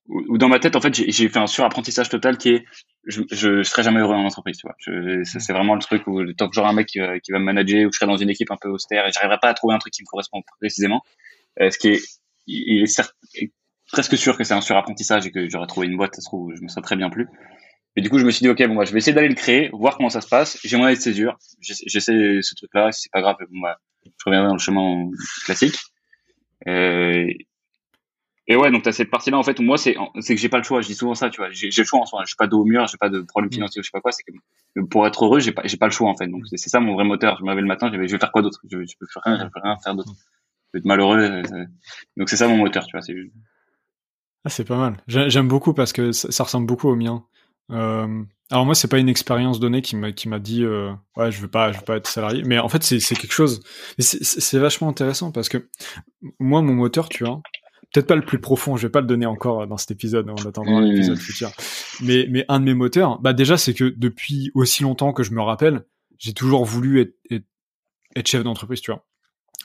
ou 0.09 0.39
dans 0.39 0.49
ma 0.49 0.59
tête, 0.59 0.77
en 0.77 0.81
fait, 0.81 0.95
j'ai 0.95 1.29
fait 1.29 1.39
un 1.39 1.47
surapprentissage 1.47 2.09
total 2.09 2.39
qui 2.39 2.51
est, 2.51 2.65
je, 3.07 3.23
je, 3.31 3.63
serai 3.63 3.83
jamais 3.83 4.01
heureux 4.01 4.15
en 4.15 4.25
entreprise, 4.25 4.57
tu 4.57 4.67
vois. 4.67 4.77
C'est 5.25 5.53
vraiment 5.53 5.75
le 5.75 5.81
truc 5.81 6.07
où 6.07 6.25
tant 6.33 6.49
que 6.49 6.55
j'aurai 6.55 6.71
un 6.71 6.73
mec 6.73 6.87
qui 6.87 6.99
va, 6.99 7.21
qui 7.21 7.33
va, 7.33 7.39
me 7.39 7.45
manager, 7.45 7.87
ou 7.87 7.93
je 7.93 7.99
serai 7.99 8.07
dans 8.07 8.17
une 8.17 8.31
équipe 8.31 8.51
un 8.51 8.57
peu 8.61 8.69
austère 8.69 9.07
et 9.07 9.13
j'arriverai 9.13 9.39
pas 9.41 9.49
à 9.49 9.55
trouver 9.55 9.75
un 9.75 9.79
truc 9.79 9.93
qui 9.93 10.03
me 10.03 10.07
correspond 10.07 10.43
précisément, 10.59 11.03
euh, 11.61 11.71
ce 11.71 11.79
qui 11.79 11.89
est, 11.89 12.01
il 12.47 12.83
est 12.83 12.87
certes, 12.87 13.15
presque 13.93 14.17
sûr 14.17 14.37
que 14.37 14.45
c'est 14.45 14.55
un 14.55 14.61
surapprentissage 14.61 15.27
et 15.27 15.31
que 15.31 15.49
j'aurais 15.49 15.67
trouvé 15.67 15.87
une 15.87 15.97
boîte, 15.97 16.15
ça 16.15 16.21
se 16.21 16.27
trouve, 16.27 16.53
je 16.55 16.63
me 16.63 16.69
serais 16.69 16.83
très 16.83 16.97
bien 16.97 17.11
plu. 17.11 17.29
Et 17.95 18.01
du 18.01 18.09
coup, 18.09 18.19
je 18.19 18.25
me 18.25 18.31
suis 18.31 18.43
dit, 18.43 18.49
ok, 18.49 18.67
bon, 18.69 18.75
bah, 18.75 18.85
je 18.85 18.93
vais 18.93 18.99
essayer 18.99 19.13
d'aller 19.13 19.29
le 19.29 19.35
créer, 19.35 19.69
voir 19.73 19.97
comment 19.97 20.09
ça 20.09 20.23
se 20.23 20.29
passe. 20.29 20.59
J'ai 20.65 20.79
mon 20.79 20.89
aide 20.89 20.97
de 20.97 21.03
césure. 21.03 21.37
J'essaie 21.61 22.39
ce 22.41 22.55
truc-là. 22.55 22.91
Si 22.91 23.03
c'est 23.03 23.13
pas 23.13 23.21
grave, 23.21 23.37
bon, 23.51 23.61
bah, 23.61 23.79
je 24.05 24.11
reviendrai 24.25 24.49
dans 24.49 24.55
le 24.55 24.61
chemin 24.61 25.11
classique. 25.45 25.77
Euh, 26.67 27.27
et 28.49 28.57
ouais, 28.57 28.71
donc 28.71 28.83
t'as 28.83 28.93
cette 28.93 29.11
partie-là 29.11 29.39
en 29.39 29.43
fait 29.43 29.61
où 29.61 29.63
moi 29.63 29.79
c'est 29.79 29.97
c'est 30.21 30.35
que 30.35 30.41
j'ai 30.41 30.49
pas 30.49 30.59
le 30.59 30.65
choix. 30.65 30.81
Je 30.81 30.89
dis 30.89 30.95
souvent 30.95 31.15
ça, 31.15 31.31
tu 31.31 31.41
vois. 31.41 31.51
J'ai 31.53 31.71
le 31.77 31.85
choix 31.85 32.01
en 32.01 32.07
soi. 32.07 32.23
J'ai 32.27 32.35
pas 32.37 32.49
de 32.49 32.55
haut 32.55 32.65
mur, 32.65 32.87
j'ai 32.87 32.99
pas 32.99 33.09
de 33.09 33.21
problème 33.21 33.51
mm. 33.51 33.55
financier, 33.55 33.83
je 33.83 33.87
sais 33.87 33.93
pas 33.93 34.01
quoi. 34.01 34.11
C'est 34.11 34.25
que 34.25 34.81
pour 34.87 35.07
être 35.07 35.25
heureux, 35.25 35.39
j'ai 35.39 35.53
pas 35.53 35.63
j'ai 35.65 35.77
pas 35.77 35.87
le 35.87 35.93
choix 35.93 36.11
en 36.11 36.17
fait. 36.17 36.27
Donc 36.27 36.43
c'est 36.49 36.69
ça 36.69 36.81
mon 36.81 36.95
vrai 36.95 37.05
moteur. 37.05 37.39
Je 37.39 37.45
me 37.45 37.51
réveille 37.51 37.63
le 37.63 37.69
matin, 37.69 37.91
je 37.93 37.99
vais, 37.99 38.09
je 38.09 38.13
vais 38.13 38.19
faire 38.19 38.33
quoi 38.33 38.43
d'autre? 38.43 38.61
Je, 38.69 38.85
je 38.85 38.97
peux 38.99 39.07
faire 39.07 39.23
rien, 39.25 39.39
je 39.39 39.45
peux 39.45 39.61
rien 39.63 39.77
faire 39.83 39.95
d'autre. 39.95 40.13
Je 40.13 40.71
vais 40.75 40.79
être 40.81 40.87
malheureux. 40.87 41.19
Euh, 41.19 41.67
donc 42.17 42.29
c'est 42.29 42.37
ça 42.37 42.49
mon 42.49 42.57
moteur, 42.57 42.85
tu 42.87 42.93
vois. 42.93 43.03
C'est 43.03 43.15
ah, 44.45 44.49
c'est 44.49 44.65
pas 44.65 44.77
mal. 44.77 44.97
J'aime 45.07 45.49
beaucoup 45.49 45.75
parce 45.75 45.93
que 45.93 46.13
ça, 46.13 46.45
ressemble 46.45 46.67
beaucoup 46.67 46.89
au 46.89 46.97
mien. 46.97 47.25
Euh, 47.71 48.23
alors 48.51 48.67
moi, 48.67 48.75
c'est 48.75 48.89
pas 48.89 48.99
une 48.99 49.09
expérience 49.09 49.61
donnée 49.61 49.83
qui 49.83 49.97
m'a 49.97 50.13
qui 50.13 50.29
m'a 50.29 50.39
dit 50.39 50.65
euh, 50.65 50.93
ouais, 51.17 51.31
je 51.31 51.41
veux 51.41 51.49
pas, 51.49 51.73
je 51.73 51.79
veux 51.79 51.85
pas 51.85 51.97
être 51.97 52.09
salarié. 52.09 52.43
Mais 52.45 52.59
en 52.59 52.69
fait, 52.69 52.83
c'est 52.83 53.15
quelque 53.15 53.33
chose. 53.33 53.61
C'est 53.99 54.59
vachement 54.59 54.89
intéressant 54.89 55.33
parce 55.33 55.49
que 55.49 55.69
moi, 56.39 56.61
mon 56.61 56.75
moteur, 56.75 57.09
tu 57.09 57.25
vois, 57.25 57.41
peut-être 57.93 58.07
pas 58.07 58.17
le 58.17 58.25
plus 58.25 58.41
profond, 58.41 58.77
je 58.77 58.87
vais 58.87 58.91
pas 58.91 59.01
le 59.01 59.07
donner 59.07 59.27
encore 59.27 59.67
dans 59.67 59.77
cet 59.77 59.91
épisode, 59.91 60.29
on 60.29 60.47
attendra 60.47 60.81
mmh. 60.81 60.85
l'épisode 60.85 61.19
futur. 61.19 61.51
Mais, 62.01 62.27
mais 62.31 62.45
un 62.49 62.61
de 62.61 62.65
mes 62.65 62.75
moteurs, 62.75 63.21
bah 63.21 63.33
déjà, 63.33 63.57
c'est 63.57 63.75
que 63.75 63.95
depuis 63.97 64.51
aussi 64.55 64.83
longtemps 64.83 65.13
que 65.13 65.23
je 65.23 65.33
me 65.33 65.43
rappelle, 65.43 65.85
j'ai 66.19 66.33
toujours 66.33 66.65
voulu 66.65 67.01
être, 67.01 67.45
être, 68.17 68.27
chef 68.27 68.45
d'entreprise, 68.45 68.81
tu 68.81 68.91
vois. 68.91 69.05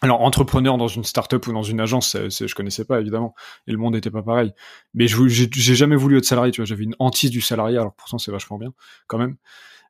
Alors, 0.02 0.22
entrepreneur 0.22 0.78
dans 0.78 0.88
une 0.88 1.04
startup 1.04 1.46
ou 1.48 1.54
dans 1.54 1.64
une 1.64 1.80
agence, 1.80 2.16
je 2.16 2.54
connaissais 2.54 2.86
pas, 2.86 3.00
évidemment. 3.02 3.34
Et 3.66 3.72
le 3.72 3.78
monde 3.78 3.94
n'était 3.94 4.12
pas 4.12 4.22
pareil. 4.22 4.52
Mais 4.94 5.08
j'ai 5.08 5.76
jamais 5.76 5.96
voulu 5.96 6.18
être 6.18 6.26
salarié, 6.26 6.52
tu 6.52 6.62
vois. 6.62 6.66
J'avais 6.66 6.84
une 6.84 6.96
hantise 7.00 7.32
du 7.32 7.42
salarié, 7.42 7.78
alors 7.78 7.94
pourtant, 7.94 8.18
c'est 8.18 8.32
vachement 8.32 8.58
bien, 8.58 8.74
quand 9.08 9.18
même. 9.18 9.38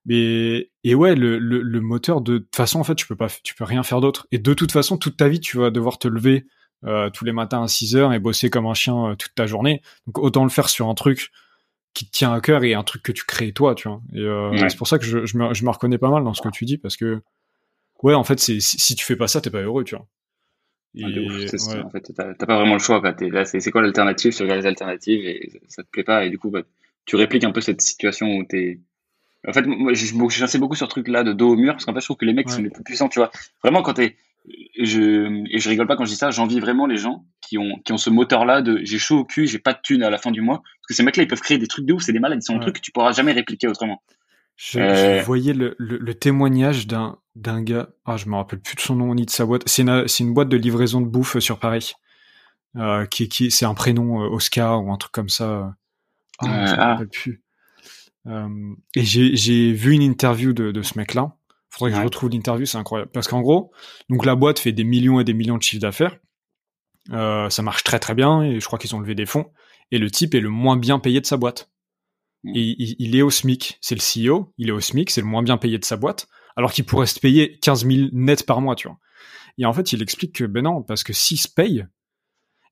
Mais, 0.06 0.72
et 0.86 0.96
ouais, 0.96 1.15
le, 1.15 1.38
le, 1.38 1.62
le 1.62 1.82
moteur, 1.82 2.22
de 2.22 2.38
toute 2.38 2.56
façon, 2.56 2.80
en 2.80 2.84
fait, 2.86 2.96
tu 2.96 3.06
peux 3.06 3.17
pas, 3.17 3.28
tu 3.43 3.54
peux 3.56 3.65
rien 3.65 3.84
faire 3.84 4.00
d'autre. 4.00 4.28
Et 4.32 4.39
de 4.39 4.54
toute 4.54 4.72
façon, 4.72 4.98
toute 4.98 5.17
ta 5.17 5.28
vie, 5.28 5.41
tu 5.41 5.58
vas 5.58 5.70
devoir 5.70 6.00
te 6.00 6.08
lever 6.08 6.48
euh, 6.86 7.10
tous 7.10 7.26
les 7.26 7.32
matins 7.32 7.63
à 7.63 7.67
6 7.67 7.96
heures 7.96 8.13
et 8.13 8.20
bosser 8.20 8.50
comme 8.50 8.67
un 8.67 8.74
chien 8.74 9.08
euh, 9.08 9.15
toute 9.15 9.34
ta 9.36 9.48
journée. 9.48 9.82
Donc 10.06 10.20
autant 10.20 10.43
le 10.43 10.50
faire 10.50 10.70
sur 10.70 10.88
un 10.88 10.93
truc 10.93 11.32
qui 11.93 12.06
te 12.06 12.12
tient 12.12 12.32
à 12.32 12.39
cœur 12.39 12.63
et 12.63 12.76
un 12.76 12.84
truc 12.84 13.02
que 13.02 13.12
tu 13.12 13.26
crées 13.26 13.52
toi, 13.52 13.74
tu 13.74 13.88
vois. 13.88 14.02
Et 14.13 14.20
euh, 14.20 14.56
c'est 14.70 14.78
pour 14.78 14.88
ça 14.88 15.00
que 15.00 15.06
je, 15.06 15.26
je, 15.26 15.38
me, 15.38 15.54
je, 15.54 15.65
me, 15.65 15.72
reconnais 15.72 15.98
pas 15.98 16.12
mal 16.12 16.24
dans 16.24 16.36
ce 16.36 16.41
que 16.41 16.50
tu 16.50 16.65
dis 16.65 16.78
parce 16.78 16.96
que 16.96 17.22
ouais, 18.04 18.14
en 18.14 18.24
fait, 18.24 18.40
c'est 18.40 18.60
si, 18.60 18.96
tu 18.96 19.06
fais 19.06 19.16
pas 19.16 19.28
ça, 19.28 19.42
t'es 19.42 19.50
pas 19.50 19.62
heureux, 19.62 19.84
tu 19.84 19.96
vois. 19.96 20.08
Et, 20.96 21.04
ouais. 21.04 21.80
En 21.84 21.90
fait, 21.90 22.12
t'as 22.16 22.34
pas 22.34 22.58
vraiment 22.58 22.74
le 22.74 22.80
choix. 22.80 23.02
Quoi. 23.02 23.14
là, 23.30 23.46
c'est 23.46 23.72
quoi 23.72 23.82
l'alternative? 23.82 24.36
Tu 24.36 24.42
regardes 24.42 24.62
les 24.62 24.68
alternatives 24.68 25.26
et 25.26 25.62
ça 25.68 25.84
te 25.84 25.90
plaît 25.90 26.04
pas 26.04 26.26
et 26.26 26.30
du 26.30 26.40
coup, 26.40 26.50
bah, 26.50 26.62
tu 27.06 27.16
répliques 27.16 27.44
un 27.44 27.52
peu 27.52 27.62
cette 27.62 27.82
situation 27.82 28.38
où 28.38 28.44
t'es 28.44 28.80
en 29.48 29.54
fait, 29.54 29.66
moi, 29.66 29.94
j'insiste 29.94 30.60
beaucoup 30.60 30.76
sur 30.76 30.88
ce 30.88 30.90
truc-là 30.90 31.24
de 31.24 31.32
dos 31.32 31.52
au 31.52 31.56
mur, 31.56 31.74
parce 31.74 31.86
qu'en 31.86 31.94
fait, 31.94 32.02
je 32.02 32.06
trouve 32.06 32.18
que 32.18 32.26
les 32.26 32.34
mecs 32.34 32.50
sont 32.50 32.62
les 32.62 32.70
plus 32.70 32.84
puissants, 32.84 33.08
tu 33.08 33.20
vois. 33.20 33.32
Vraiment, 33.64 33.82
quand 33.82 33.94
t'es, 33.94 34.18
et 34.76 34.86
je, 34.86 35.46
et 35.50 35.60
je 35.60 35.70
rigole 35.70 35.88
pas 35.88 35.96
quand 35.96 36.06
je 36.06 36.10
dis 36.10 36.18
ça, 36.18 36.32
j'envie 36.32 36.60
vraiment 36.60 36.86
les 36.86 36.98
gens 36.98 37.26
qui 37.42 37.58
ont, 37.58 37.80
qui 37.86 37.94
ont 37.94 37.98
ce 37.98 38.10
moteur-là 38.10 38.62
de 38.62 38.80
j'ai 38.84 38.98
chaud 38.98 39.20
au 39.20 39.26
cul, 39.26 39.48
j'ai 39.48 39.60
pas 39.60 39.74
de 39.74 39.80
thunes 39.82 40.04
à 40.04 40.10
la 40.10 40.18
fin 40.18 40.32
du 40.32 40.42
mois. 40.42 40.58
Parce 40.58 40.88
que 40.90 40.94
ces 40.94 41.04
mecs-là, 41.04 41.24
ils 41.24 41.28
peuvent 41.28 41.42
créer 41.42 41.58
des 41.58 41.68
trucs 41.68 41.86
de 41.86 41.94
ouf, 41.94 42.04
c'est 42.04 42.14
des 42.14 42.20
malades, 42.20 42.40
ils 42.42 42.46
sont 42.46 42.56
un 42.56 42.60
truc 42.60 42.76
que 42.76 42.82
tu 42.82 42.92
pourras 42.92 43.12
jamais 43.12 43.32
répliquer 43.32 43.68
autrement. 43.68 44.02
Je, 44.58 44.80
euh... 44.80 45.22
voyais 45.24 45.54
le, 45.54 45.76
le, 45.78 46.13
témoignage 46.15 46.88
d'un, 46.88 47.20
d'un 47.36 47.62
gars, 47.62 47.89
ah, 48.06 48.17
je 48.17 48.28
me 48.28 48.36
rappelle 48.36 48.60
plus 48.60 48.76
de 48.76 48.82
son 48.82 48.96
nom 48.96 49.13
ni 49.13 49.26
de 49.26 49.30
sa 49.30 49.46
boîte. 49.46 49.62
C'est 49.67 49.84
une, 49.84 50.08
c'est 50.08 50.24
une 50.24 50.34
boîte 50.34 50.50
de 50.50 50.58
livraison 50.58 51.00
de 51.00 51.06
bouffe 51.06 51.38
sur 51.39 51.60
Paris. 51.60 51.93
Euh, 52.76 53.06
qui, 53.06 53.30
qui, 53.30 53.50
c'est 53.50 53.65
un 53.65 53.74
prénom 53.74 54.24
euh, 54.24 54.28
Oscar 54.28 54.84
ou 54.84 54.91
un 54.91 54.98
truc 54.98 55.12
comme 55.12 55.30
ça. 55.30 55.76
Ah, 56.39 56.46
je 56.46 56.48
me 56.48 56.80
ah. 56.80 56.91
rappelle 56.93 57.10
plus. 57.10 57.43
Euh, 58.28 58.74
et 58.96 59.04
j'ai, 59.04 59.36
j'ai 59.36 59.72
vu 59.72 59.93
une 59.93 60.02
interview 60.02 60.54
de, 60.54 60.72
de 60.72 60.82
ce 60.82 60.98
mec-là 60.98 61.38
Faudrait 61.70 61.91
que 61.91 61.98
je 61.98 62.04
retrouve 62.04 62.30
l'interview, 62.30 62.65
c'est 62.65 62.78
incroyable. 62.78 63.12
Parce 63.12 63.28
qu'en 63.28 63.41
gros, 63.41 63.72
donc 64.10 64.26
la 64.26 64.36
boîte 64.36 64.58
fait 64.58 64.72
des 64.72 64.84
millions 64.84 65.20
et 65.20 65.24
des 65.24 65.34
millions 65.34 65.58
de 65.58 65.62
chiffres 65.62 65.82
d'affaires. 65.82 66.17
Euh, 67.12 67.50
ça 67.50 67.62
marche 67.62 67.84
très 67.84 68.00
très 68.00 68.15
bien 68.15 68.41
et 68.41 68.60
je 68.60 68.65
crois 68.65 68.80
qu'ils 68.80 68.96
ont 68.96 69.00
levé 69.00 69.15
des 69.15 69.26
fonds. 69.26 69.52
Et 69.91 70.00
le 70.00 70.10
type 70.10 70.34
est 70.34 70.39
le 70.39 70.50
moins 70.50 70.76
bien 70.76 70.98
payé 70.98 71.22
de 71.22 71.26
sa 71.26 71.38
boîte. 71.38 71.70
Mm. 72.43 72.52
Et 72.56 72.76
il, 73.00 73.15
est 73.15 73.21
au 73.21 73.30
SMIC, 73.30 73.78
c'est 73.82 73.95
le 73.95 74.30
CEO, 74.30 74.54
il 74.58 74.69
est 74.69 74.71
au 74.71 74.80
SMIC, 74.80 75.10
c'est 75.10 75.21
le 75.21 75.28
moins 75.28 75.43
bien 75.43 75.58
payé 75.58 75.78
de 75.78 75.86
sa 75.86 75.97
boîte, 75.97 76.28
alors 76.56 76.71
qu'il 76.71 76.86
pourrait 76.86 77.08
se 77.08 77.19
payer 77.19 77.58
15 77.60 77.86
000 77.86 78.10
net 78.13 78.45
par 78.45 78.62
mois, 78.62 78.76
tu 78.76 78.88
vois. 78.88 78.97
Et 79.58 79.65
en 79.65 79.73
fait, 79.73 79.91
il 79.91 80.02
explique 80.02 80.36
que 80.36 80.43
ben 80.43 80.63
non, 80.63 80.84
parce 80.84 81.04
que 81.04 81.13
s'il 81.13 81.39
se 81.39 81.47
paye, 81.47 81.86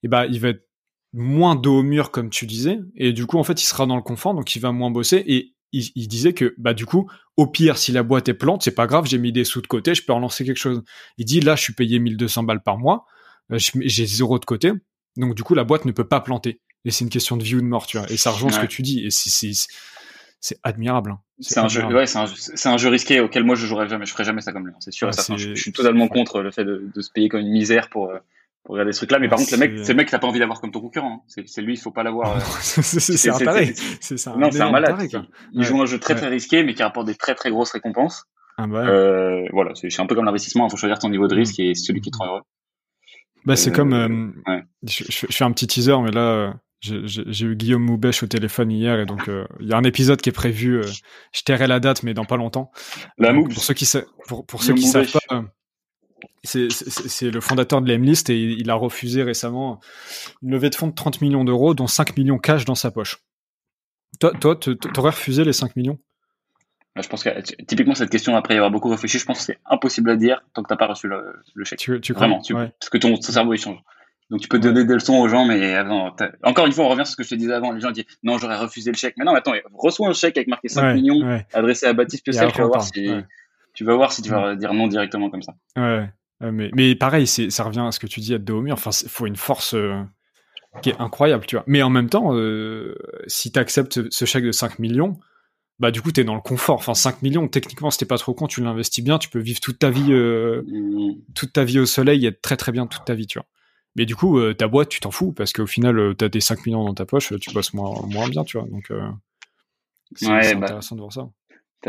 eh 0.04 0.08
ben 0.08 0.26
il 0.26 0.40
va 0.40 0.50
être 0.50 0.68
moins 1.14 1.56
dos 1.56 1.80
au 1.80 1.84
mur 1.84 2.12
comme 2.12 2.30
tu 2.30 2.46
disais, 2.46 2.80
et 2.96 3.14
du 3.14 3.26
coup 3.26 3.38
en 3.38 3.44
fait 3.44 3.62
il 3.62 3.66
sera 3.66 3.86
dans 3.86 3.96
le 3.96 4.02
confort, 4.02 4.34
donc 4.34 4.54
il 4.56 4.60
va 4.60 4.74
moins 4.74 4.92
bosser, 4.92 5.24
et 5.26 5.56
il, 5.72 6.08
disait 6.08 6.34
que 6.34 6.54
bah 6.58 6.74
du 6.74 6.86
coup, 6.86 7.10
au 7.38 7.48
pire, 7.48 7.78
si 7.78 7.92
la 7.92 8.04
boîte 8.04 8.30
est 8.30 8.34
plante, 8.34 8.64
c'est 8.64 8.76
pas 8.76 8.88
grave, 8.88 9.08
j'ai 9.08 9.18
mis 9.18 9.32
des 9.32 9.44
sous 9.44 9.62
de 9.62 9.68
côté, 9.68 9.94
je 9.94 10.04
peux 10.06 10.14
relancer 10.14 10.46
quelque 10.46 10.58
chose. 10.58 10.84
Il 11.18 11.26
dit 11.26 11.42
là, 11.42 11.56
je 11.56 11.64
suis 11.64 11.74
payé 11.74 12.00
1200 12.00 12.44
balles 12.44 12.64
par 12.64 12.78
mois, 12.78 13.06
euh, 13.52 13.58
j'ai 13.60 14.06
zéro 14.06 14.40
de 14.40 14.46
côté, 14.46 14.72
donc 15.18 15.36
du 15.36 15.44
coup, 15.44 15.54
la 15.54 15.64
boîte 15.64 15.86
ne 15.86 15.92
peut 15.92 16.08
pas 16.08 16.22
planter. 16.22 16.62
Et 16.86 16.92
c'est 16.92 17.04
une 17.04 17.10
question 17.10 17.36
de 17.36 17.44
vie 17.44 17.56
ou 17.56 17.62
de 17.62 17.66
mort, 17.66 17.88
tu 17.88 17.98
vois. 17.98 18.10
Et 18.10 18.18
ça 18.18 18.32
rejoint 18.32 18.52
ce 18.52 18.60
que 18.60 18.66
tu 18.66 18.82
dis. 18.82 19.06
Et 19.06 19.10
c'est 19.10 20.60
admirable. 20.64 21.12
Hein. 21.12 21.20
C'est 21.40 21.60
un 21.60 21.68
jeu, 21.68 21.84
ouais, 21.86 22.06
c'est 22.06 22.20
un, 22.20 22.26
un, 22.74 22.78
jeu 22.78 22.90
risqué 22.90 23.20
auquel 23.20 23.44
moi 23.44 23.56
je 23.56 23.66
jouerais 23.66 23.90
jamais, 23.90 24.06
je 24.06 24.12
ferais 24.14 24.24
jamais 24.24 24.42
ça 24.42 24.54
comme 24.54 24.68
lui. 24.68 24.74
Hein. 24.74 24.80
C'est 24.80 24.94
sûr. 24.94 25.12
je, 25.12 25.56
suis 25.56 25.74
totalement 25.74 26.08
contre 26.08 26.42
le 26.42 26.52
fait 26.52 26.64
de, 26.64 26.90
de, 26.94 27.02
se 27.02 27.12
payer 27.12 27.28
comme 27.28 27.42
une 27.42 27.52
misère 27.52 27.90
pour 27.90 28.10
euh, 28.10 28.20
pour 28.66 28.74
regarder 28.74 28.92
ce 28.92 29.00
truc-là. 29.00 29.20
Mais 29.20 29.30
par 29.30 29.38
contre, 29.38 29.52
le 29.52 29.58
mec, 29.58 29.72
c'est 29.84 29.94
le 29.94 29.98
mec 29.98 30.08
que 30.08 30.12
t'as 30.12 30.20
pas 30.20 30.28
envie 30.28 30.40
d'avoir 30.40 30.60
comme 30.60 30.72
ton 30.72 30.82
concurrent. 30.82 31.24
Hein. 31.28 31.44
C'est 31.46 31.62
lui, 31.62 31.74
il 31.74 31.80
faut 31.80 31.92
pas 31.92 32.04
l'avoir. 32.04 32.36
Euh, 32.36 32.40
c'est 32.62 33.30
un 33.30 33.38
taré. 33.38 33.74
C'est 34.02 34.18
ça. 34.18 34.36
Non, 34.38 34.52
c'est 34.52 34.62
un 34.62 34.72
malade. 34.72 35.08
il 35.54 35.64
joue 35.64 35.82
un 35.82 35.86
jeu 35.86 36.00
très 36.00 36.16
très 36.16 36.28
risqué, 36.28 36.64
mais 36.64 36.74
qui 36.74 36.84
rapporte 36.84 37.08
des 37.08 37.16
très 37.16 37.36
très 37.36 37.52
grosses 37.52 37.72
récompenses. 37.72 38.26
Ah 38.58 38.68
bah 38.68 38.88
euh, 38.88 39.46
voilà, 39.52 39.72
c'est 39.76 40.00
un 40.00 40.06
peu 40.06 40.16
comme 40.16 40.26
l'investissement. 40.26 40.68
Il 40.68 40.72
faut 40.72 40.78
choisir 40.78 40.98
ton 40.98 41.10
niveau 41.10 41.28
de 41.28 41.36
mm. 41.36 41.40
risque 41.40 41.60
et 41.60 41.76
celui 41.76 42.02
qui 42.02 42.10
te 42.10 42.18
rend 42.18 42.28
heureux. 42.28 42.42
Bah, 43.46 43.56
c'est 43.56 43.72
comme. 43.72 44.34
Je, 44.84 45.04
fais 45.30 45.44
un 45.44 45.52
petit 45.52 45.68
teaser, 45.68 46.02
mais 46.02 46.12
là, 46.12 46.56
j'ai 47.06 47.46
eu 47.46 47.56
Guillaume 47.56 47.84
Moubèche 47.84 48.24
au 48.24 48.28
téléphone 48.28 48.72
hier 48.72 49.00
et 49.00 49.06
donc 49.06 49.30
il 49.60 49.68
y 49.68 49.74
a 49.74 49.78
un 49.78 49.84
épisode 49.84 50.22
qui 50.22 50.30
est 50.30 50.34
prévu. 50.34 50.82
je 51.32 51.42
tairai 51.44 51.68
la 51.68 51.80
date, 51.80 52.04
mais 52.04 52.14
dans 52.14 52.26
pas 52.26 52.38
longtemps. 52.38 52.72
La 53.18 53.34
Pour 53.34 53.64
ceux 53.64 53.74
qui, 53.74 53.90
pour, 54.28 54.46
pour 54.46 54.64
ceux 54.64 54.74
qui 54.74 54.84
savent 54.84 55.12
pas, 55.28 55.46
c'est 56.44 57.32
le 57.32 57.42
fondateur 57.42 57.82
de 57.82 57.92
l'Emlist 57.92 58.30
et 58.30 58.40
il 58.40 58.70
a 58.70 58.76
refusé 58.76 59.24
récemment 59.24 59.80
une 60.42 60.52
levée 60.52 60.70
de 60.70 60.76
fonds 60.76 60.88
de 60.88 60.94
30 60.94 61.22
millions 61.22 61.44
d'euros, 61.44 61.74
dont 61.74 61.88
5 61.88 62.18
millions 62.18 62.38
cash 62.38 62.66
dans 62.66 62.76
sa 62.76 62.92
poche. 62.92 63.18
Toi, 64.20 64.32
toi, 64.40 64.56
t'aurais 64.56 65.10
refusé 65.10 65.44
les 65.44 65.54
5 65.54 65.76
millions? 65.76 66.00
Bah, 66.96 67.02
Je 67.02 67.10
pense 67.10 67.24
que 67.24 67.30
typiquement 67.64 67.96
cette 67.96 68.10
question, 68.10 68.36
après 68.36 68.54
y 68.54 68.58
avoir 68.58 68.72
beaucoup 68.72 68.90
réfléchi, 68.90 69.20
je 69.20 69.26
pense 69.26 69.40
que 69.40 69.44
c'est 69.44 69.60
impossible 69.66 70.10
à 70.10 70.16
dire 70.16 70.42
tant 70.54 70.64
que 70.64 70.70
t'as 70.70 70.78
pas 70.78 70.88
reçu 70.88 71.08
le, 71.08 71.64
chèque. 71.64 71.80
Tu, 71.80 72.00
tu 72.00 72.14
Vraiment, 72.14 72.42
parce 72.42 72.90
que 72.90 72.98
ton, 72.98 73.20
cerveau 73.20 73.54
il 73.54 73.58
change. 73.60 73.80
Donc 74.30 74.42
tu 74.42 74.48
peux 74.48 74.60
donner 74.60 74.86
des 74.86 74.94
leçons 74.94 75.16
aux 75.16 75.28
gens, 75.28 75.46
mais 75.46 75.78
encore 76.44 76.66
une 76.66 76.72
fois, 76.72 76.86
on 76.86 76.90
revient 76.90 77.06
sur 77.06 77.14
ce 77.14 77.16
que 77.18 77.24
je 77.24 77.30
te 77.30 77.36
disais 77.36 77.54
avant. 77.54 77.72
Les 77.72 77.82
gens 77.82 77.92
disent 77.92 78.06
non, 78.24 78.38
j'aurais 78.38 78.58
refusé 78.58 78.92
le 78.92 78.98
chèque. 78.98 79.16
Mais 79.18 79.26
non, 79.26 79.36
attends, 79.36 79.54
reçois 79.74 80.10
un 80.10 80.14
chèque 80.14 80.38
avec 80.38 80.48
marqué 80.48 80.68
5 80.68 80.94
millions 80.94 81.40
adressé 81.54 81.86
à 81.86 81.94
Baptiste 81.94 82.24
Piocel, 82.24 82.52
tu 82.52 82.62
vas 82.62 82.68
voir 82.68 82.84
si 82.84 82.92
tu 83.74 83.84
vas 83.84 83.96
voir 83.96 84.12
si 84.12 84.22
tu 84.22 84.30
vas 84.30 84.56
dire 84.56 84.74
non 84.74 84.88
directement 84.88 85.30
comme 85.30 85.42
ça. 85.42 85.54
Ouais. 85.76 86.10
Euh, 86.44 86.52
mais, 86.52 86.70
mais 86.74 86.96
pareil, 86.96 87.28
ça 87.28 87.64
revient 87.64 87.84
à 87.88 87.92
ce 87.92 88.00
que 88.00 88.08
tu 88.08 88.20
dis, 88.20 88.34
être 88.34 88.44
dos 88.44 88.60
au 88.60 88.62
mur. 88.62 88.74
Enfin, 88.74 88.92
il 89.04 89.10
faut 89.10 89.26
une 89.26 89.36
force 89.36 89.74
euh, 89.74 90.02
qui 90.82 90.90
est 90.90 91.00
incroyable, 91.00 91.46
tu 91.46 91.56
vois. 91.56 91.64
Mais 91.68 91.82
en 91.82 91.90
même 91.90 92.10
temps, 92.10 92.36
euh, 92.36 92.96
si 93.28 93.52
tu 93.52 93.60
acceptes 93.60 94.10
ce 94.10 94.26
chèque 94.26 94.44
de 94.44 94.52
5 94.52 94.80
millions, 94.80 95.18
bah 95.80 95.92
du 95.92 96.02
coup, 96.02 96.12
tu 96.12 96.22
es 96.22 96.24
dans 96.24 96.36
le 96.36 96.42
confort. 96.42 96.76
Enfin, 96.76 96.94
5 96.94 97.22
millions, 97.22 97.48
techniquement, 97.48 97.90
t'es 97.90 98.06
pas 98.06 98.18
trop 98.18 98.34
con, 98.34 98.48
tu 98.48 98.62
l'investis 98.62 99.04
bien, 99.04 99.18
tu 99.18 99.30
peux 99.30 99.40
vivre 99.40 99.60
toute 99.60 99.80
ta 99.80 99.90
vie, 99.90 100.14
mmh. 100.14 101.16
toute 101.34 101.54
ta 101.54 101.64
vie 101.64 101.80
au 101.80 101.86
soleil 101.86 102.26
et 102.26 102.30
être 102.30 102.42
très 102.42 102.58
très 102.58 102.72
bien 102.72 102.88
toute 102.88 103.06
ta 103.06 103.14
vie, 103.14 103.28
tu 103.28 103.40
vois. 103.40 103.48
Mais 103.96 104.06
du 104.06 104.16
coup, 104.16 104.42
ta 104.54 104.68
boîte, 104.68 104.90
tu 104.90 105.00
t'en 105.00 105.12
fous 105.12 105.32
parce 105.32 105.54
qu'au 105.54 105.68
final, 105.68 106.16
tu 106.18 106.26
as 106.26 106.30
des 106.30 106.42
5 106.42 106.66
millions 106.66 106.84
dans 106.84 106.94
ta 106.94 107.06
poche, 107.06 107.34
tu 107.40 107.52
bosses 107.54 107.74
moins, 107.74 108.02
moins 108.08 108.28
bien, 108.28 108.44
tu 108.44 108.58
vois. 108.58 108.68
Donc, 108.68 108.92
c'est 110.16 110.28
bah, 110.28 110.66
intéressant 110.66 110.96
de 110.96 111.02
voir 111.02 111.14
ça 111.14 111.30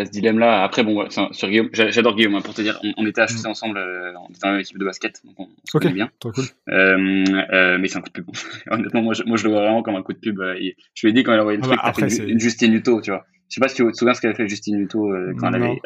ce 0.04 0.10
dilemme-là. 0.10 0.62
Après, 0.62 0.82
bon, 0.82 1.08
sur 1.10 1.48
Guillaume, 1.48 1.70
j'adore 1.72 2.16
Guillaume, 2.16 2.34
hein, 2.34 2.42
pour 2.42 2.54
te 2.54 2.62
dire, 2.62 2.78
on, 2.96 3.06
était 3.06 3.22
HEC 3.22 3.44
mm. 3.44 3.48
ensemble, 3.48 3.78
euh, 3.78 4.12
on 4.18 4.28
était 4.28 4.40
dans 4.42 4.48
la 4.48 4.52
même 4.52 4.60
équipe 4.60 4.78
de 4.78 4.84
basket, 4.84 5.22
donc 5.24 5.34
on, 5.38 5.48
se 5.64 5.88
bien. 5.88 6.10
Trop 6.20 6.32
cool. 6.32 6.44
Euh, 6.68 7.24
euh, 7.52 7.78
mais 7.78 7.88
c'est 7.88 7.98
un 7.98 8.02
coup 8.02 8.08
de 8.08 8.12
pub. 8.12 8.26
Honnêtement, 8.70 9.02
moi 9.02 9.14
je, 9.14 9.22
moi, 9.24 9.36
je 9.36 9.44
le 9.44 9.50
vois 9.50 9.60
vraiment 9.60 9.82
comme 9.82 9.96
un 9.96 10.02
coup 10.02 10.12
de 10.12 10.18
pub. 10.18 10.40
je 10.40 11.06
lui 11.06 11.10
ai 11.10 11.12
dit 11.12 11.22
quand 11.22 11.32
elle 11.32 11.38
a 11.38 11.42
envoyé 11.42 11.58
le 11.58 11.64
ah 11.64 11.92
truc, 11.92 12.04
bah, 12.04 12.10
fait 12.10 12.28
une, 12.28 12.40
Justine 12.40 12.72
Hutto, 12.74 13.00
tu 13.00 13.10
vois. 13.10 13.24
Je 13.48 13.54
sais 13.54 13.60
pas 13.60 13.68
si 13.68 13.76
tu 13.76 13.84
te 13.84 13.96
souviens 13.96 14.14
ce 14.14 14.20
qu'elle 14.20 14.30
avait 14.30 14.36
fait 14.36 14.48
Justine 14.48 14.78
Hutto 14.80 15.12
quand 15.38 15.48
elle 15.48 15.62
avait 15.62 15.80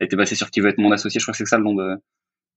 elle 0.00 0.06
était 0.06 0.16
passée 0.16 0.36
sur 0.36 0.52
Qui 0.52 0.60
veut 0.60 0.68
être 0.68 0.78
mon 0.78 0.92
associé, 0.92 1.18
je 1.18 1.24
crois 1.24 1.32
que 1.32 1.38
c'est 1.38 1.46
ça 1.46 1.58
le 1.58 1.64
nom 1.64 1.74
de, 1.74 1.96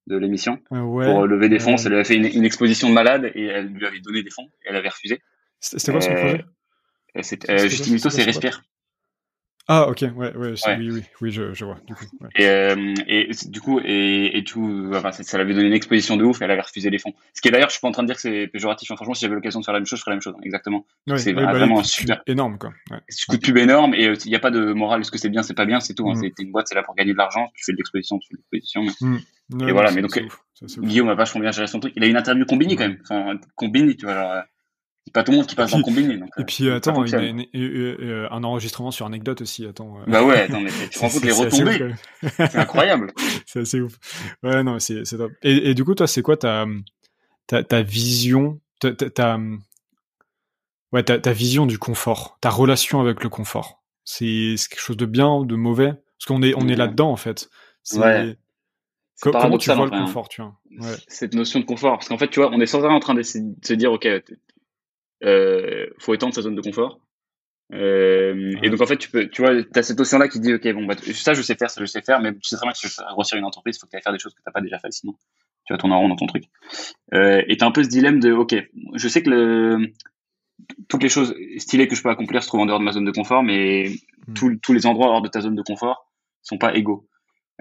de 0.07 0.17
l'émission. 0.17 0.57
pour 0.69 1.27
lever 1.27 1.49
des 1.49 1.59
fonds, 1.59 1.75
elle 1.77 1.93
avait 1.93 2.03
fait 2.03 2.15
une, 2.15 2.45
exposition 2.45 2.89
de 2.89 2.93
malade 2.93 3.31
et 3.35 3.45
elle 3.45 3.67
lui 3.67 3.85
avait 3.85 3.99
donné 3.99 4.23
des 4.23 4.29
fonds, 4.29 4.49
et 4.63 4.69
elle 4.69 4.75
avait 4.75 4.89
refusé. 4.89 5.21
C'était 5.59 5.91
quoi 5.91 6.01
son 6.01 6.13
projet? 6.13 6.45
Justin 7.23 7.95
Hutto, 7.95 8.09
c'est 8.09 8.23
Respire. 8.23 8.63
Ah 9.67 9.87
ok 9.87 10.01
ouais, 10.15 10.35
ouais, 10.35 10.53
oui 10.79 10.89
oui 10.91 11.03
oui 11.21 11.31
je, 11.31 11.53
je 11.53 11.65
vois 11.65 11.77
du 11.85 11.93
coup 11.93 12.05
ouais. 12.19 12.29
et, 12.35 12.47
euh, 12.47 12.93
et 13.07 13.29
du 13.45 13.61
coup 13.61 13.79
et, 13.83 14.37
et 14.37 14.43
tout 14.43 14.91
enfin 14.93 15.11
ça 15.11 15.37
l'avait 15.37 15.53
donné 15.53 15.67
une 15.67 15.73
exposition 15.73 16.17
de 16.17 16.23
ouf 16.23 16.41
et 16.41 16.45
elle 16.45 16.51
avait 16.51 16.61
refusé 16.61 16.89
les 16.89 16.97
fonds 16.97 17.13
ce 17.33 17.41
qui 17.41 17.47
est 17.47 17.51
d'ailleurs 17.51 17.69
je 17.69 17.73
suis 17.73 17.81
pas 17.81 17.87
en 17.87 17.91
train 17.91 18.01
de 18.01 18.07
dire 18.07 18.15
que 18.15 18.21
c'est 18.21 18.47
péjoratif 18.47 18.89
hein. 18.89 18.95
franchement 18.95 19.13
si 19.13 19.21
j'avais 19.21 19.35
l'occasion 19.35 19.59
de 19.59 19.65
faire 19.65 19.73
la 19.73 19.79
même 19.79 19.85
chose 19.85 19.99
je 19.99 20.03
ferais 20.03 20.11
la 20.11 20.15
même 20.15 20.21
chose 20.23 20.33
hein, 20.35 20.41
exactement 20.43 20.85
c'est 21.15 21.33
bah, 21.33 21.51
vraiment 21.51 21.79
un 21.79 21.83
super 21.83 22.21
énorme 22.25 22.57
quoi 22.57 22.73
ouais. 22.89 22.97
coup 23.29 23.37
de 23.37 23.41
pub 23.41 23.57
énorme 23.57 23.93
et 23.93 24.03
il 24.03 24.09
euh, 24.09 24.15
n'y 24.25 24.35
a 24.35 24.39
pas 24.39 24.51
de 24.51 24.73
morale 24.73 25.01
est-ce 25.01 25.11
que 25.11 25.19
c'est 25.19 25.29
bien 25.29 25.43
c'est 25.43 25.53
pas 25.53 25.65
bien 25.65 25.79
c'est 25.79 25.93
tout 25.93 26.09
hein. 26.09 26.15
Mm. 26.15 26.21
c'est 26.21 26.43
une 26.43 26.51
boîte 26.51 26.67
c'est 26.67 26.75
là 26.75 26.83
pour 26.83 26.95
gagner 26.95 27.13
de 27.13 27.17
l'argent 27.17 27.47
tu 27.53 27.63
fais 27.63 27.71
de 27.71 27.77
l'exposition 27.77 28.17
tu 28.17 28.29
fais 28.29 28.35
de 28.35 28.39
l'exposition 28.39 29.07
mm. 29.07 29.69
et 29.69 29.71
voilà 29.71 29.91
mais 29.91 30.01
donc 30.01 30.19
Guillaume 30.79 31.09
a 31.09 31.15
vachement 31.15 31.41
bien 31.41 31.51
géré 31.51 31.67
son 31.67 31.79
truc 31.79 31.93
il 31.95 32.03
a 32.03 32.07
une 32.07 32.17
interview 32.17 32.45
combinée 32.45 32.75
quand 32.75 32.87
même 32.87 32.97
enfin 33.03 33.39
combinée 33.55 33.95
tu 33.95 34.05
vois 34.05 34.15
genre, 34.15 34.43
c'est 35.05 35.13
pas 35.13 35.23
tout 35.23 35.31
le 35.31 35.37
monde 35.37 35.47
qui 35.47 35.55
passe 35.55 35.73
en 35.73 35.81
combiné. 35.81 36.17
Donc, 36.17 36.29
et 36.37 36.43
puis, 36.43 36.67
euh, 36.67 36.75
attends, 36.75 37.03
il 37.03 37.11
y 37.11 37.15
a 37.15 37.23
une, 37.23 37.45
euh, 37.55 38.27
un 38.29 38.43
enregistrement 38.43 38.91
sur 38.91 39.05
anecdote 39.05 39.41
aussi. 39.41 39.65
Attends. 39.65 39.97
Euh. 39.99 40.03
Bah 40.07 40.23
ouais, 40.23 40.41
attends, 40.41 40.61
mais 40.61 40.69
tu 40.89 40.89
te 40.89 40.99
rends 40.99 41.09
compte 41.09 41.23
les 41.23 41.31
retombées. 41.31 41.95
C'est 42.21 42.55
incroyable. 42.55 43.11
c'est 43.47 43.61
assez 43.61 43.81
ouf. 43.81 43.93
Ouais, 44.43 44.63
non, 44.63 44.77
c'est 44.79 45.03
top. 45.03 45.31
Et, 45.41 45.71
et, 45.71 45.73
du 45.73 45.83
coup, 45.83 45.95
toi, 45.95 46.07
c'est 46.07 46.21
quoi 46.21 46.37
ta, 46.37 46.65
ta, 47.47 47.63
ta 47.63 47.81
vision, 47.81 48.59
ta, 48.79 48.93
ta, 48.93 49.39
ouais, 50.91 51.03
ta, 51.03 51.17
ta 51.19 51.33
vision 51.33 51.65
du 51.65 51.79
confort, 51.79 52.37
ta 52.39 52.51
relation 52.51 53.01
avec 53.01 53.23
le 53.23 53.29
confort? 53.29 53.81
C'est 54.03 54.55
quelque 54.69 54.81
chose 54.81 54.97
de 54.97 55.05
bien 55.05 55.29
ou 55.33 55.45
de 55.45 55.55
mauvais? 55.55 55.93
Parce 56.19 56.27
qu'on 56.27 56.43
est, 56.43 56.53
on 56.55 56.67
est 56.67 56.75
là-dedans, 56.75 57.11
en 57.11 57.17
fait. 57.17 57.49
Ouais. 57.95 58.37
Comment 59.19 59.57
tu 59.57 59.71
vois 59.71 59.87
le 59.87 59.93
hein. 59.93 60.05
confort, 60.05 60.29
tu 60.29 60.41
vois? 60.41 60.55
Ouais. 60.79 60.95
Cette 61.07 61.33
notion 61.33 61.59
de 61.59 61.65
confort, 61.65 61.93
parce 61.93 62.07
qu'en 62.07 62.17
fait, 62.17 62.27
tu 62.27 62.39
vois, 62.39 62.51
on 62.53 62.59
est 62.59 62.65
sans 62.67 62.83
arrêt 62.83 62.93
en 62.93 62.99
train 62.99 63.13
de 63.15 63.23
se 63.23 63.73
dire, 63.73 63.91
ok, 63.91 64.07
euh, 65.23 65.87
faut 65.99 66.13
étendre 66.13 66.33
sa 66.33 66.41
zone 66.41 66.55
de 66.55 66.61
confort. 66.61 66.99
Euh, 67.73 68.53
Et 68.61 68.69
donc 68.69 68.81
en 68.81 68.85
fait, 68.85 68.97
tu 68.97 69.09
peux, 69.09 69.29
tu 69.29 69.41
vois, 69.41 69.51
as 69.75 69.83
cette 69.83 69.97
notion 69.97 70.17
là 70.17 70.27
qui 70.27 70.39
dit, 70.39 70.53
ok, 70.53 70.73
bon, 70.73 70.85
bah, 70.85 70.95
ça 71.13 71.33
je 71.33 71.41
sais 71.41 71.55
faire, 71.55 71.69
ça 71.69 71.79
je 71.79 71.85
sais 71.85 72.01
faire, 72.01 72.19
mais 72.19 72.33
tu 72.33 72.49
sais 72.49 72.57
très 72.57 72.65
bien 72.65 72.73
que 72.73 72.77
si 72.77 72.87
tu 72.87 73.01
veux 73.01 73.07
grossir 73.13 73.37
une 73.37 73.45
entreprise, 73.45 73.77
il 73.77 73.79
faut 73.79 73.85
que 73.85 73.91
tu 73.91 73.97
ailles 73.97 74.03
faire 74.03 74.13
des 74.13 74.19
choses 74.19 74.33
que 74.33 74.41
t'as 74.43 74.51
pas 74.51 74.61
déjà 74.61 74.77
fait, 74.79 74.91
sinon 74.91 75.15
tu 75.65 75.73
vas 75.73 75.77
tourner 75.77 75.95
en 75.95 76.01
rond 76.01 76.09
dans 76.09 76.15
ton 76.15 76.25
truc. 76.25 76.45
Euh, 77.13 77.41
et 77.47 77.57
t'as 77.57 77.67
un 77.67 77.71
peu 77.71 77.83
ce 77.83 77.89
dilemme 77.89 78.19
de, 78.19 78.31
ok, 78.31 78.55
je 78.95 79.07
sais 79.07 79.23
que 79.23 79.29
le, 79.29 79.93
toutes 80.89 81.03
les 81.03 81.09
choses 81.09 81.33
stylées 81.57 81.87
que 81.87 81.95
je 81.95 82.03
peux 82.03 82.09
accomplir 82.09 82.43
se 82.43 82.47
trouvent 82.47 82.61
en 82.61 82.65
dehors 82.65 82.79
de 82.79 82.83
ma 82.83 82.91
zone 82.91 83.05
de 83.05 83.11
confort, 83.11 83.43
mais 83.43 83.89
hmm. 84.27 84.57
tous 84.61 84.73
les 84.73 84.85
endroits 84.85 85.07
hors 85.07 85.21
de 85.21 85.29
ta 85.29 85.41
zone 85.41 85.55
de 85.55 85.61
confort 85.61 86.11
sont 86.41 86.57
pas 86.57 86.75
égaux. 86.75 87.07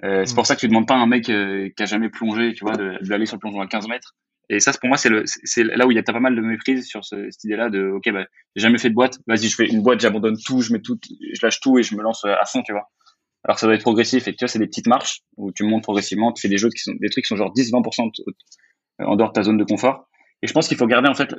Euh, 0.03 0.25
c'est 0.25 0.35
pour 0.35 0.43
hmm. 0.43 0.47
ça 0.47 0.55
que 0.57 0.61
tu 0.61 0.69
demandes 0.69 0.89
pas 0.89 0.95
à 0.95 0.99
un 0.99 1.07
mec 1.07 1.29
euh, 1.29 1.69
qui 1.77 1.83
a 1.83 1.87
jamais 1.87 2.09
plongé, 2.09 2.55
tu 2.55 2.65
vois, 2.65 2.77
d'aller 2.77 3.27
sur 3.27 3.37
le 3.37 3.41
plongeon 3.41 3.61
à 3.61 3.67
15 3.67 3.87
mètres 3.89 4.17
et 4.51 4.61
ça, 4.61 4.73
pour 4.73 4.89
moi, 4.89 4.97
c'est 4.97 5.09
là 5.63 5.87
où 5.87 5.91
il 5.91 5.95
y 5.95 5.99
a 5.99 6.03
pas 6.03 6.19
mal 6.19 6.35
de 6.35 6.41
méprise 6.41 6.87
sur 6.87 7.05
ce, 7.05 7.31
cette 7.31 7.45
idée-là 7.45 7.71
de, 7.71 7.91
ok, 7.91 8.11
bah, 8.13 8.27
j'ai 8.57 8.63
jamais 8.63 8.79
fait 8.79 8.91
de 8.91 8.95
boîte. 8.95 9.19
Vas-y, 9.27 9.49
je 9.49 9.55
fais 9.55 9.67
une 9.67 9.83
boîte, 9.83 10.01
j'abandonne 10.01 10.37
tout, 10.45 10.61
je 10.61 10.73
mets 10.73 10.81
tout, 10.81 10.99
je 11.03 11.41
lâche 11.41 11.61
tout 11.61 11.79
et 11.79 11.83
je 11.83 11.95
me 11.95 12.03
lance 12.03 12.25
à 12.25 12.45
fond, 12.47 12.63
tu 12.63 12.73
vois. 12.73 12.91
Alors 13.45 13.59
ça 13.59 13.67
doit 13.67 13.75
être 13.75 13.83
progressif 13.83 14.29
et 14.29 14.33
tu 14.33 14.39
vois, 14.41 14.49
c'est 14.49 14.59
des 14.59 14.67
petites 14.67 14.89
marches 14.89 15.21
où 15.37 15.51
tu 15.53 15.65
montes 15.65 15.83
progressivement, 15.83 16.33
tu 16.33 16.43
fais 16.43 16.49
des 16.49 16.59
jeux 16.59 16.69
qui 16.69 16.83
sont, 16.83 16.93
des 17.01 17.09
trucs 17.09 17.25
qui 17.25 17.29
sont 17.29 17.37
genre 17.37 17.53
10-20% 17.55 18.11
en 18.99 19.17
dehors 19.17 19.29
de 19.29 19.33
ta 19.33 19.43
zone 19.43 19.57
de 19.57 19.65
confort. 19.65 20.09
Et 20.43 20.47
je 20.47 20.53
pense 20.53 20.69
qu'il 20.69 20.77
faut 20.77 20.87
garder, 20.87 21.09
en 21.09 21.15
fait, 21.15 21.35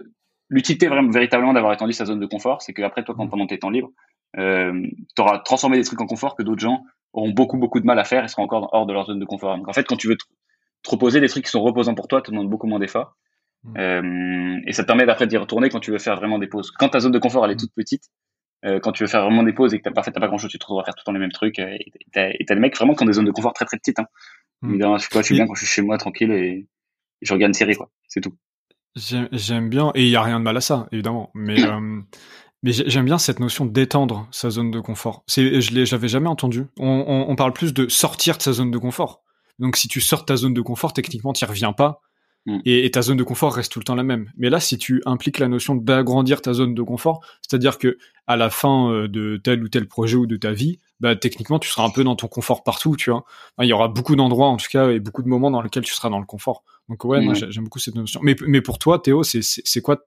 l'utilité 0.50 0.88
vraiment, 0.88 1.10
véritablement 1.10 1.54
d'avoir 1.54 1.74
étendu 1.74 1.94
sa 1.94 2.06
zone 2.06 2.20
de 2.20 2.26
confort, 2.26 2.62
c'est 2.62 2.74
qu'après, 2.74 3.04
toi, 3.04 3.16
quand 3.16 3.28
pendant 3.28 3.48
tes 3.48 3.60
temps 3.60 3.70
libres, 3.70 3.92
euh, 4.38 4.88
tu 5.16 5.22
auras 5.22 5.40
transformé 5.40 5.78
des 5.78 5.84
trucs 5.84 6.00
en 6.02 6.08
confort 6.08 6.36
que 6.36 6.44
d'autres 6.44 6.62
gens 6.62 6.84
auront 7.14 7.32
beaucoup, 7.32 7.58
beaucoup 7.58 7.80
de 7.80 7.86
mal 7.86 8.00
à 8.00 8.04
faire 8.04 8.24
et 8.24 8.28
seront 8.28 8.44
encore 8.44 8.70
hors 8.72 8.86
de 8.86 8.94
leur 8.94 9.06
zone 9.06 9.20
de 9.20 9.26
confort. 9.26 9.58
Donc, 9.58 9.68
en 9.68 9.74
fait, 9.74 9.84
quand 9.84 9.98
tu 9.98 10.08
veux 10.08 10.18
te 10.84 10.90
reposer 10.90 11.20
des 11.20 11.30
trucs 11.30 11.46
qui 11.46 11.52
sont 11.52 11.62
reposants 11.62 11.96
pour 11.96 12.08
toi, 12.08 12.22
te 12.22 12.32
demandent 12.32 12.50
beaucoup 12.50 12.68
moins 12.68 12.80
d'efforts. 12.80 13.16
Mm. 13.64 13.78
Euh, 13.78 14.60
et 14.66 14.74
ça 14.74 14.84
te 14.84 14.88
permet 14.88 15.06
d'après 15.06 15.28
d'y 15.28 15.38
retourner 15.38 15.70
quand 15.70 15.80
tu 15.80 15.92
veux 15.92 16.00
faire 16.00 16.16
vraiment 16.16 16.40
des 16.40 16.48
pauses. 16.48 16.72
Quand 16.72 16.90
ta 16.90 17.00
zone 17.00 17.12
de 17.12 17.20
confort 17.20 17.46
elle 17.46 17.52
est 17.52 17.56
mm. 17.56 17.60
toute 17.60 17.74
petite, 17.74 18.04
euh, 18.66 18.80
quand 18.80 18.92
tu 18.92 19.04
veux 19.04 19.08
faire 19.08 19.24
vraiment 19.24 19.44
des 19.44 19.54
pauses 19.54 19.74
et 19.74 19.80
que 19.80 19.84
t'as 19.84 19.92
pas 19.92 20.04
fait, 20.04 20.12
t'as 20.12 20.20
pas 20.20 20.28
grand 20.28 20.38
chose, 20.38 20.52
tu 20.52 20.60
te 20.60 20.64
retrouves 20.64 20.82
à 20.82 20.84
faire 20.84 20.96
tout 20.96 21.02
le 21.02 21.06
temps 21.06 21.14
les 21.14 21.20
mêmes 21.20 21.32
trucs. 21.32 21.60
Euh, 21.60 21.76
et 21.80 21.92
t'as, 22.12 22.30
et 22.30 22.46
t'as 22.46 22.56
des 22.56 22.62
mecs 22.62 22.76
vraiment 22.76 22.96
qui 22.96 23.04
ont 23.04 23.08
des 23.08 23.14
zones 23.14 23.26
de 23.26 23.32
confort 23.32 23.54
très 23.54 23.66
très 23.66 23.78
petites. 23.78 24.00
Hein. 24.00 24.08
Mm. 24.62 24.98
je, 24.98 25.08
je 25.12 25.22
suis 25.22 25.36
bien 25.36 25.48
quand 25.48 25.56
je 25.56 25.66
suis 25.66 25.74
chez 25.74 25.82
moi 25.82 25.98
tranquille 25.98 26.32
et, 26.32 26.68
je 27.22 27.34
regarde 27.34 27.52
une 27.52 27.54
série 27.54 27.76
quoi. 27.76 27.92
C'est 28.08 28.22
tout. 28.22 28.34
J'aime, 28.96 29.30
j'aime 29.32 29.70
bien 29.70 29.92
et 29.94 30.04
il 30.04 30.10
y 30.10 30.16
a 30.16 30.24
rien 30.24 30.40
de 30.40 30.44
mal 30.44 30.58
à 30.58 30.62
ça 30.62 30.88
évidemment, 30.92 31.30
mais 31.36 31.56
mais 32.64 32.72
j'aime 32.74 33.06
bien 33.06 33.20
cette 33.20 33.40
notion 33.40 33.66
d'étendre 33.66 34.28
sa 34.32 34.50
zone 34.50 34.72
de 34.72 34.80
confort. 34.80 35.24
C'est, 35.28 35.62
je 35.62 35.74
l'ai, 35.74 35.86
j'avais 35.86 36.08
jamais 36.08 36.28
entendu. 36.30 36.66
On, 36.80 37.06
on, 37.08 37.30
on, 37.30 37.36
parle 37.36 37.54
plus 37.54 37.74
de 37.74 37.88
sortir 37.90 38.38
de 38.38 38.42
sa 38.42 38.54
zone 38.54 38.72
de 38.72 38.78
confort. 38.80 39.24
Donc 39.62 39.78
si 39.78 39.88
tu 39.88 40.02
sors 40.02 40.22
de 40.22 40.26
ta 40.26 40.36
zone 40.36 40.54
de 40.54 40.62
confort, 40.62 40.92
techniquement, 40.92 41.32
tu 41.32 41.46
reviens 41.46 41.72
pas. 41.72 42.02
Mm. 42.48 42.60
Et, 42.66 42.90
ta 42.90 43.04
zone 43.04 43.18
de 43.18 43.24
confort 43.24 43.54
reste 43.54 43.72
tout 43.72 43.80
le 43.80 43.86
temps 43.86 43.96
la 43.96 44.04
même. 44.04 44.32
Mais 44.36 44.50
là, 44.50 44.60
si 44.60 44.78
tu 44.78 45.02
impliques 45.06 45.38
la 45.38 45.48
notion 45.48 45.76
d'agrandir 45.76 46.42
ta 46.42 46.54
zone 46.54 46.74
de 46.74 46.82
confort, 46.82 47.22
c'est-à-dire 47.42 47.78
que 47.78 47.98
à 48.26 48.36
la 48.36 48.50
fin 48.50 48.92
euh, 48.92 49.08
de 49.08 49.38
tel 49.38 49.64
ou 49.64 49.70
tel 49.70 49.88
projet 49.88 50.16
ou 50.16 50.26
de 50.26 50.38
ta 50.38 50.52
vie, 50.52 50.80
bah 51.00 51.16
techniquement, 51.16 51.60
tu 51.60 51.70
seras 51.70 51.84
un 51.84 51.92
peu 51.92 52.04
dans 52.04 52.16
ton 52.16 52.28
confort 52.28 52.64
partout, 52.64 52.96
tu 52.96 53.12
vois. 53.12 53.24
il 53.60 53.68
y 53.68 53.74
aura 53.74 53.88
beaucoup 53.88 54.16
d'endroits, 54.16 54.48
en 54.48 54.58
tout 54.58 54.68
cas, 54.72 54.90
et 54.90 55.00
beaucoup 55.00 55.22
de 55.22 55.28
moments 55.28 55.52
dans 55.52 55.62
lesquels 55.62 55.84
tu 55.84 55.94
seras 55.94 56.10
dans 56.10 56.20
le 56.20 56.26
confort. 56.26 56.64
Donc 56.90 57.06
ouais, 57.06 57.22
moi 57.22 57.34
j'aime 57.36 57.64
beaucoup 57.64 57.80
cette 57.80 57.96
notion. 57.96 58.20
Mais, 58.24 58.36
mais 58.48 58.62
pour 58.62 58.80
toi, 58.80 59.00
Théo, 59.00 59.24
c'est 59.24 59.82
quoi 59.82 59.98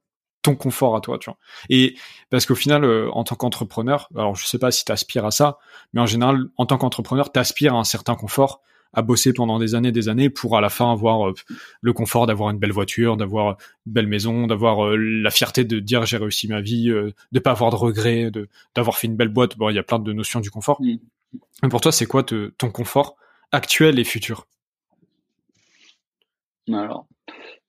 ton 0.42 0.56
confort 0.56 0.94
à 0.94 1.00
toi, 1.00 1.18
tu 1.18 1.30
vois? 1.30 1.38
Et 1.70 1.96
parce 2.30 2.46
qu'au 2.46 2.54
final, 2.54 2.84
euh, 2.84 3.10
en 3.12 3.24
tant 3.24 3.36
qu'entrepreneur, 3.36 4.08
alors 4.16 4.34
je 4.34 4.46
sais 4.46 4.58
pas 4.58 4.70
si 4.70 4.84
tu 4.84 4.92
aspires 4.92 5.24
à 5.24 5.30
ça, 5.30 5.58
mais 5.92 6.00
en 6.00 6.06
général, 6.06 6.46
en 6.56 6.66
tant 6.66 6.78
qu'entrepreneur, 6.78 7.32
tu 7.32 7.38
aspires 7.38 7.74
à 7.74 7.78
un 7.78 7.84
certain 7.84 8.14
confort 8.14 8.60
à 8.94 9.02
bosser 9.02 9.32
pendant 9.32 9.58
des 9.58 9.74
années, 9.74 9.92
des 9.92 10.08
années 10.08 10.30
pour 10.30 10.56
à 10.56 10.60
la 10.60 10.70
fin 10.70 10.92
avoir 10.92 11.28
euh, 11.28 11.34
le 11.80 11.92
confort 11.92 12.26
d'avoir 12.26 12.50
une 12.50 12.58
belle 12.58 12.72
voiture, 12.72 13.16
d'avoir 13.16 13.56
une 13.86 13.92
belle 13.92 14.06
maison, 14.06 14.46
d'avoir 14.46 14.86
euh, 14.86 14.96
la 14.96 15.30
fierté 15.30 15.64
de 15.64 15.80
dire 15.80 16.06
j'ai 16.06 16.16
réussi 16.16 16.48
ma 16.48 16.60
vie, 16.60 16.90
euh, 16.90 17.12
de 17.32 17.38
pas 17.38 17.50
avoir 17.50 17.70
de 17.70 17.76
regrets, 17.76 18.30
de 18.30 18.48
d'avoir 18.74 18.96
fait 18.96 19.06
une 19.06 19.16
belle 19.16 19.28
boîte. 19.28 19.56
Bon, 19.56 19.68
il 19.68 19.74
y 19.74 19.78
a 19.78 19.82
plein 19.82 19.98
de 19.98 20.12
notions 20.12 20.40
du 20.40 20.50
confort. 20.50 20.80
Mm. 20.80 20.96
Mais 21.62 21.68
pour 21.68 21.80
toi, 21.80 21.92
c'est 21.92 22.06
quoi 22.06 22.22
ton 22.22 22.70
confort 22.70 23.16
actuel 23.50 23.98
et 23.98 24.04
futur? 24.04 24.46
Alors, 26.72 27.06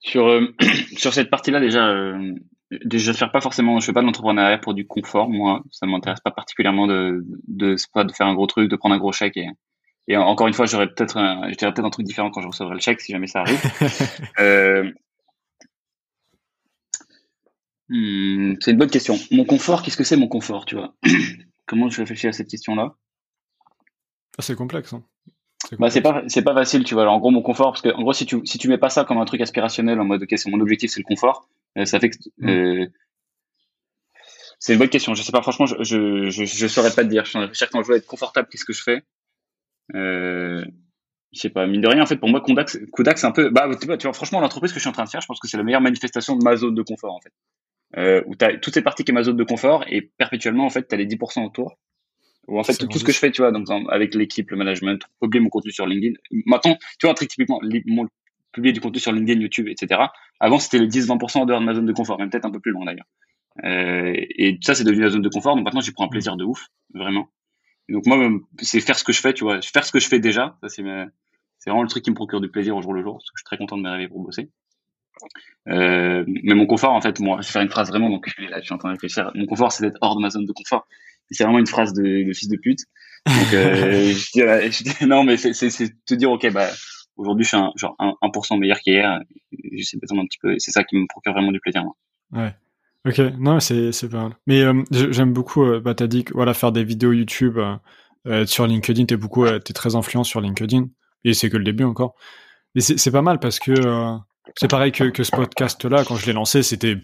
sur 0.00 0.40
sur 0.96 1.12
cette 1.12 1.30
partie-là 1.30 1.60
déjà. 1.60 1.88
Euh, 1.88 2.34
déjà 2.84 3.12
faire 3.12 3.30
pas 3.30 3.40
forcément 3.40 3.78
je 3.78 3.86
fais 3.86 3.92
pas 3.92 4.00
de 4.00 4.06
l'entrepreneuriat 4.06 4.58
pour 4.58 4.74
du 4.74 4.86
confort 4.86 5.28
moi 5.28 5.62
ça 5.70 5.86
m'intéresse 5.86 6.18
pas 6.20 6.32
particulièrement 6.32 6.88
de 6.88 7.24
de 7.46 7.76
pas 7.94 8.02
de 8.02 8.10
faire 8.12 8.26
un 8.26 8.34
gros 8.34 8.48
truc 8.48 8.68
de 8.68 8.74
prendre 8.74 8.94
un 8.94 8.98
gros 8.98 9.12
chèque 9.12 9.36
et 9.36 9.46
et 10.08 10.16
encore 10.16 10.46
une 10.46 10.54
fois, 10.54 10.66
j'aurais 10.66 10.86
peut-être 10.86 11.16
un, 11.16 11.48
je 11.50 11.56
peut-être 11.56 11.84
un 11.84 11.90
truc 11.90 12.06
différent 12.06 12.30
quand 12.30 12.40
je 12.40 12.46
recevrai 12.46 12.74
le 12.74 12.80
chèque 12.80 13.00
si 13.00 13.12
jamais 13.12 13.26
ça 13.26 13.40
arrive. 13.40 13.60
euh, 14.38 14.90
hmm, 17.88 18.54
c'est 18.60 18.70
une 18.70 18.78
bonne 18.78 18.90
question. 18.90 19.18
Mon 19.32 19.44
confort, 19.44 19.82
qu'est-ce 19.82 19.96
que 19.96 20.04
c'est 20.04 20.16
mon 20.16 20.28
confort, 20.28 20.64
tu 20.64 20.76
vois? 20.76 20.94
Comment 21.66 21.88
je 21.88 22.00
réfléchis 22.00 22.28
à 22.28 22.32
cette 22.32 22.48
question-là? 22.48 22.94
Ah, 24.38 24.42
C'est 24.42 24.54
complexe. 24.54 24.92
Hein. 24.92 25.02
Bah, 25.80 25.90
c'est 25.90 26.02
pas 26.02 26.22
c'est 26.28 26.42
pas 26.42 26.54
facile, 26.54 26.84
tu 26.84 26.94
vois. 26.94 27.02
Alors, 27.02 27.14
en 27.14 27.18
gros, 27.18 27.30
mon 27.30 27.42
confort, 27.42 27.72
parce 27.72 27.82
que 27.82 27.88
en 27.88 28.02
gros, 28.02 28.12
si 28.12 28.26
tu 28.26 28.40
si 28.44 28.58
tu 28.58 28.68
mets 28.68 28.78
pas 28.78 28.90
ça 28.90 29.04
comme 29.04 29.18
un 29.18 29.24
truc 29.24 29.40
aspirationnel 29.40 29.98
en 29.98 30.04
mode 30.04 30.22
ok, 30.22 30.32
mon 30.46 30.60
objectif, 30.60 30.92
c'est 30.92 31.00
le 31.00 31.04
confort, 31.04 31.48
euh, 31.76 31.84
ça 31.84 31.98
fait 31.98 32.10
que 32.10 32.16
mm. 32.38 32.48
euh, 32.48 32.86
c'est 34.60 34.74
une 34.74 34.78
bonne 34.78 34.88
question. 34.88 35.14
Je 35.14 35.22
sais 35.22 35.32
pas, 35.32 35.42
franchement, 35.42 35.66
je 35.66 35.82
je, 35.82 36.30
je, 36.30 36.44
je 36.44 36.66
saurais 36.68 36.92
pas 36.92 37.02
te 37.02 37.08
dire. 37.08 37.24
Je 37.24 37.52
suis 37.52 37.66
quand 37.72 37.82
je 37.82 37.88
veux 37.88 37.96
être 37.96 38.06
confortable, 38.06 38.46
qu'est-ce 38.48 38.64
que 38.64 38.72
je 38.72 38.82
fais 38.82 39.02
euh, 39.94 40.64
je 41.32 41.40
sais 41.40 41.50
pas, 41.50 41.66
mine 41.66 41.80
de 41.80 41.88
rien, 41.88 42.02
en 42.02 42.06
fait, 42.06 42.16
pour 42.16 42.28
moi, 42.28 42.40
Kodak, 42.40 42.70
Kodak 42.92 43.18
c'est 43.18 43.26
un 43.26 43.32
peu, 43.32 43.50
bah, 43.50 43.68
tu 43.80 43.86
vois, 43.86 43.96
tu 43.96 44.06
vois 44.06 44.14
franchement, 44.14 44.40
l'entreprise 44.40 44.72
que 44.72 44.78
je 44.78 44.80
suis 44.80 44.88
en 44.88 44.92
train 44.92 45.04
de 45.04 45.08
faire, 45.08 45.20
je 45.20 45.26
pense 45.26 45.38
que 45.38 45.48
c'est 45.48 45.56
la 45.56 45.62
meilleure 45.62 45.80
manifestation 45.80 46.36
de 46.36 46.44
ma 46.44 46.56
zone 46.56 46.74
de 46.74 46.82
confort, 46.82 47.14
en 47.14 47.20
fait. 47.20 47.32
Euh, 47.96 48.22
où 48.26 48.34
t'as 48.34 48.56
toute 48.58 48.74
cette 48.74 48.84
partie 48.84 49.04
qui 49.04 49.12
est 49.12 49.14
ma 49.14 49.22
zone 49.22 49.36
de 49.36 49.44
confort 49.44 49.84
et 49.88 50.02
perpétuellement, 50.02 50.66
en 50.66 50.70
fait, 50.70 50.82
t'as 50.82 50.96
les 50.96 51.06
10% 51.06 51.44
autour. 51.44 51.78
Ou 52.48 52.58
en 52.58 52.64
fait, 52.64 52.74
tout, 52.74 52.98
ce 52.98 53.04
que 53.04 53.12
je 53.12 53.18
fais, 53.18 53.30
tu 53.30 53.42
vois, 53.42 53.52
donc, 53.52 53.66
avec 53.88 54.14
l'équipe, 54.14 54.50
le 54.50 54.56
management, 54.56 55.02
publier 55.20 55.42
mon 55.42 55.48
contenu 55.48 55.72
sur 55.72 55.86
LinkedIn. 55.86 56.14
Maintenant, 56.46 56.76
tu 56.98 57.06
vois, 57.06 57.10
un 57.10 57.14
truc 57.14 57.28
typiquement, 57.28 57.60
mon, 57.86 58.06
publier 58.52 58.72
du 58.72 58.80
contenu 58.80 59.00
sur 59.00 59.12
LinkedIn, 59.12 59.40
YouTube, 59.40 59.68
etc. 59.68 60.00
Avant, 60.40 60.58
c'était 60.58 60.78
les 60.78 60.88
10-20% 60.88 61.38
en 61.38 61.46
dehors 61.46 61.60
de 61.60 61.64
ma 61.64 61.74
zone 61.74 61.86
de 61.86 61.92
confort, 61.92 62.18
même 62.18 62.30
peut-être 62.30 62.44
un 62.44 62.50
peu 62.50 62.60
plus 62.60 62.72
loin 62.72 62.84
d'ailleurs. 62.84 63.06
Euh, 63.64 64.12
et 64.14 64.58
ça, 64.62 64.74
c'est 64.74 64.84
devenu 64.84 65.02
la 65.02 65.10
zone 65.10 65.22
de 65.22 65.28
confort. 65.28 65.56
Donc 65.56 65.64
maintenant, 65.64 65.80
j'y 65.80 65.92
prends 65.92 66.04
un 66.04 66.08
plaisir 66.08 66.36
de 66.36 66.44
ouf, 66.44 66.68
vraiment 66.94 67.28
donc 67.88 68.06
moi, 68.06 68.18
c'est 68.60 68.80
faire 68.80 68.98
ce 68.98 69.04
que 69.04 69.12
je 69.12 69.20
fais, 69.20 69.32
tu 69.32 69.44
vois, 69.44 69.60
faire 69.62 69.84
ce 69.84 69.92
que 69.92 70.00
je 70.00 70.08
fais 70.08 70.18
déjà. 70.18 70.56
Ça 70.62 70.68
c'est 70.68 70.82
c'est 71.58 71.70
vraiment 71.70 71.82
le 71.82 71.88
truc 71.88 72.04
qui 72.04 72.10
me 72.10 72.14
procure 72.14 72.40
du 72.40 72.48
plaisir 72.48 72.76
au 72.76 72.82
jour 72.82 72.94
le 72.94 73.02
jour, 73.02 73.14
parce 73.14 73.24
que 73.24 73.34
je 73.36 73.40
suis 73.40 73.44
très 73.44 73.56
content 73.56 73.76
de 73.76 73.82
me 73.82 73.88
réveiller 73.88 74.08
pour 74.08 74.20
bosser. 74.20 74.50
Euh, 75.68 76.24
mais 76.26 76.54
mon 76.54 76.66
confort, 76.66 76.92
en 76.92 77.00
fait, 77.00 77.18
moi, 77.20 77.40
je 77.40 77.46
vais 77.48 77.52
faire 77.52 77.62
une 77.62 77.70
phrase 77.70 77.88
vraiment, 77.88 78.10
donc 78.10 78.26
là, 78.38 78.60
je 78.60 78.64
suis 78.64 78.74
en 78.74 78.78
train 78.78 78.90
de 78.90 78.94
réfléchir. 78.94 79.30
Mon 79.34 79.46
confort, 79.46 79.72
c'est 79.72 79.82
d'être 79.84 79.98
hors 80.00 80.16
de 80.16 80.20
ma 80.20 80.30
zone 80.30 80.44
de 80.44 80.52
confort. 80.52 80.86
C'est 81.30 81.42
vraiment 81.42 81.58
une 81.58 81.66
phrase 81.66 81.92
de, 81.92 82.02
de, 82.02 82.32
fils 82.32 82.48
de 82.48 82.56
pute. 82.56 82.80
Donc, 83.26 83.52
euh, 83.54 84.12
je, 84.12 84.32
dis, 84.32 84.40
je 84.72 84.82
dis, 84.84 85.06
non, 85.06 85.24
mais 85.24 85.36
c'est 85.36 86.04
te 86.04 86.14
dire, 86.14 86.30
ok, 86.30 86.52
bah, 86.52 86.68
aujourd'hui, 87.16 87.44
je 87.44 87.48
suis 87.48 87.56
un, 87.56 87.72
genre 87.74 87.96
1%, 87.98 88.58
meilleur 88.58 88.78
qu'hier. 88.78 89.20
J'essaie 89.72 89.96
de 89.96 90.20
un 90.20 90.26
petit 90.26 90.38
peu, 90.38 90.54
c'est 90.58 90.70
ça 90.70 90.84
qui 90.84 90.96
me 90.96 91.06
procure 91.08 91.32
vraiment 91.32 91.50
du 91.50 91.60
plaisir, 91.60 91.82
moi. 91.82 91.96
Ouais. 92.32 92.54
Ok, 93.06 93.20
non, 93.38 93.60
c'est 93.60 94.08
pas 94.10 94.22
mal. 94.22 94.36
Mais 94.48 94.62
euh, 94.62 94.82
j'aime 94.90 95.32
beaucoup. 95.32 95.62
Euh, 95.64 95.80
bah, 95.80 95.94
t'as 95.94 96.08
dit 96.08 96.24
que 96.24 96.32
voilà, 96.32 96.54
faire 96.54 96.72
des 96.72 96.82
vidéos 96.82 97.12
YouTube 97.12 97.56
euh, 97.56 97.76
euh 98.26 98.46
sur 98.46 98.66
LinkedIn, 98.66 99.04
t'es 99.04 99.16
beaucoup, 99.16 99.44
euh, 99.44 99.60
t'es 99.60 99.72
très 99.72 99.94
influent 99.94 100.24
sur 100.24 100.40
LinkedIn, 100.40 100.86
et 101.24 101.32
c'est 101.32 101.48
que 101.48 101.56
le 101.56 101.62
début 101.62 101.84
encore. 101.84 102.16
Mais 102.74 102.80
c'est 102.80 102.98
c'est 102.98 103.12
pas 103.12 103.22
mal 103.22 103.38
parce 103.38 103.60
que 103.60 103.74
c'est 104.56 104.68
pareil 104.68 104.90
que 104.90 105.04
que 105.04 105.22
ce 105.22 105.30
podcast-là. 105.30 106.04
Quand 106.04 106.16
je 106.16 106.26
l'ai 106.26 106.32
lancé, 106.32 106.64
c'était 106.64 106.96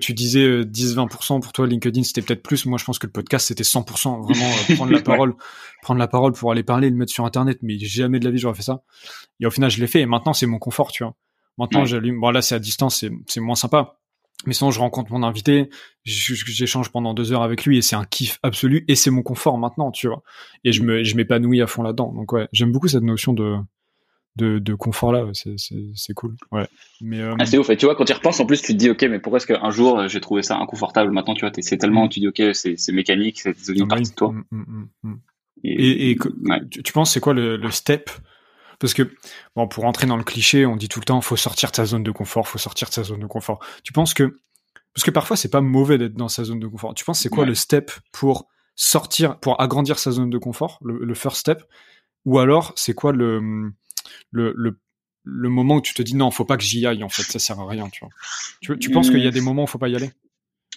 tu 0.00 0.14
disais 0.14 0.62
10-20% 0.62 1.40
pour 1.40 1.52
toi, 1.52 1.66
LinkedIn 1.66 2.02
c'était 2.02 2.22
peut-être 2.22 2.42
plus. 2.42 2.64
Moi, 2.64 2.78
je 2.78 2.84
pense 2.84 2.98
que 2.98 3.06
le 3.06 3.12
podcast 3.12 3.48
c'était 3.48 3.64
100%. 3.64 4.22
Vraiment 4.22 4.74
prendre 4.74 4.90
la 4.90 5.00
parole, 5.02 5.34
prendre 5.82 6.00
la 6.00 6.08
parole 6.08 6.32
pour 6.32 6.50
aller 6.50 6.62
parler, 6.62 6.88
le 6.88 6.96
mettre 6.96 7.12
sur 7.12 7.26
Internet. 7.26 7.58
Mais 7.62 7.78
jamais 7.78 8.20
de 8.20 8.24
la 8.24 8.30
vie 8.30 8.38
j'aurais 8.38 8.56
fait 8.56 8.62
ça. 8.62 8.82
Et 9.38 9.46
au 9.46 9.50
final, 9.50 9.70
je 9.70 9.80
l'ai 9.80 9.86
fait. 9.86 10.00
Et 10.00 10.06
maintenant, 10.06 10.32
c'est 10.32 10.46
mon 10.46 10.58
confort, 10.58 10.92
tu 10.92 11.04
vois. 11.04 11.14
Maintenant, 11.58 11.84
j'allume. 11.84 12.20
Bon, 12.20 12.30
là, 12.30 12.40
c'est 12.40 12.54
à 12.54 12.58
distance, 12.58 13.04
c'est 13.26 13.40
moins 13.40 13.54
sympa. 13.54 13.98
Mais 14.46 14.52
sinon, 14.52 14.70
je 14.70 14.78
rencontre 14.78 15.12
mon 15.12 15.24
invité, 15.24 15.68
j'échange 16.04 16.90
pendant 16.90 17.12
deux 17.12 17.32
heures 17.32 17.42
avec 17.42 17.64
lui 17.64 17.78
et 17.78 17.82
c'est 17.82 17.96
un 17.96 18.04
kiff 18.04 18.38
absolu 18.42 18.84
et 18.86 18.94
c'est 18.94 19.10
mon 19.10 19.22
confort 19.22 19.58
maintenant, 19.58 19.90
tu 19.90 20.06
vois. 20.06 20.22
Et 20.64 20.72
je 20.72 20.82
me, 20.82 21.02
je 21.02 21.16
m'épanouis 21.16 21.60
à 21.60 21.66
fond 21.66 21.82
là-dedans. 21.82 22.12
Donc 22.12 22.32
ouais, 22.32 22.48
j'aime 22.52 22.70
beaucoup 22.70 22.86
cette 22.86 23.02
notion 23.02 23.32
de, 23.32 23.56
de, 24.36 24.60
de 24.60 24.74
confort 24.74 25.12
là. 25.12 25.26
C'est 25.34 26.14
cool. 26.14 26.36
Ouais. 26.52 26.68
Mais 27.00 27.20
euh, 27.20 27.34
ah, 27.38 27.46
c'est 27.46 27.58
ouf. 27.58 27.68
Et 27.70 27.76
tu 27.76 27.86
vois, 27.86 27.96
quand 27.96 28.04
tu 28.04 28.12
y 28.12 28.14
repenses, 28.14 28.38
en 28.38 28.46
plus, 28.46 28.62
tu 28.62 28.72
te 28.72 28.78
dis, 28.78 28.90
ok, 28.90 29.02
mais 29.10 29.18
pourquoi 29.18 29.38
est-ce 29.38 29.46
qu'un 29.46 29.70
jour 29.70 30.06
j'ai 30.08 30.20
trouvé 30.20 30.42
ça 30.42 30.56
inconfortable? 30.56 31.10
Maintenant, 31.10 31.34
tu 31.34 31.44
vois, 31.44 31.52
c'est 31.58 31.76
tellement, 31.76 32.06
mm. 32.06 32.10
tu 32.10 32.20
dis, 32.20 32.28
ok, 32.28 32.42
c'est 32.54 32.92
mécanique, 32.92 33.40
c'est 33.40 33.58
devenu 33.58 33.82
une 33.82 33.88
partie 33.88 34.10
de 34.10 34.14
toi. 34.14 34.32
Mm, 34.50 34.86
mm, 35.02 35.16
et, 35.64 36.12
et, 36.12 36.18
tu, 36.70 36.92
penses, 36.92 37.12
c'est 37.12 37.20
quoi 37.20 37.34
le, 37.34 37.56
le 37.56 37.70
step 37.72 38.10
parce 38.78 38.94
que, 38.94 39.10
bon, 39.56 39.66
pour 39.66 39.84
entrer 39.84 40.06
dans 40.06 40.16
le 40.16 40.24
cliché, 40.24 40.66
on 40.66 40.76
dit 40.76 40.88
tout 40.88 41.00
le 41.00 41.04
temps, 41.04 41.20
faut 41.20 41.36
sortir 41.36 41.70
de 41.70 41.76
sa 41.76 41.84
zone 41.84 42.02
de 42.02 42.10
confort, 42.10 42.46
faut 42.48 42.58
sortir 42.58 42.88
de 42.88 42.94
sa 42.94 43.02
zone 43.02 43.20
de 43.20 43.26
confort. 43.26 43.60
Tu 43.82 43.92
penses 43.92 44.14
que, 44.14 44.38
parce 44.94 45.04
que 45.04 45.10
parfois 45.10 45.36
c'est 45.36 45.50
pas 45.50 45.60
mauvais 45.60 45.98
d'être 45.98 46.14
dans 46.14 46.28
sa 46.28 46.44
zone 46.44 46.60
de 46.60 46.66
confort. 46.66 46.94
Tu 46.94 47.04
penses 47.04 47.20
c'est 47.20 47.28
quoi 47.28 47.44
le 47.44 47.54
step 47.54 47.90
pour 48.12 48.48
sortir, 48.76 49.38
pour 49.40 49.60
agrandir 49.60 49.98
sa 49.98 50.12
zone 50.12 50.30
de 50.30 50.38
confort, 50.38 50.78
le, 50.82 51.14
first 51.14 51.38
step, 51.38 51.62
ou 52.24 52.38
alors 52.38 52.72
c'est 52.76 52.94
quoi 52.94 53.12
le, 53.12 53.72
le, 54.30 54.54
le, 55.24 55.48
moment 55.48 55.76
où 55.76 55.80
tu 55.80 55.94
te 55.94 56.02
dis 56.02 56.14
non, 56.14 56.30
faut 56.30 56.44
pas 56.44 56.56
que 56.56 56.62
j'y 56.62 56.86
aille 56.86 57.02
en 57.02 57.08
fait, 57.08 57.24
ça 57.24 57.40
sert 57.40 57.58
à 57.58 57.66
rien, 57.66 57.88
tu 57.88 58.00
vois? 58.00 58.10
Tu, 58.60 58.78
tu 58.78 58.90
penses 58.90 59.10
qu'il 59.10 59.20
y 59.20 59.26
a 59.26 59.32
des 59.32 59.40
moments 59.40 59.64
où 59.64 59.66
faut 59.66 59.78
pas 59.78 59.88
y 59.88 59.96
aller? 59.96 60.10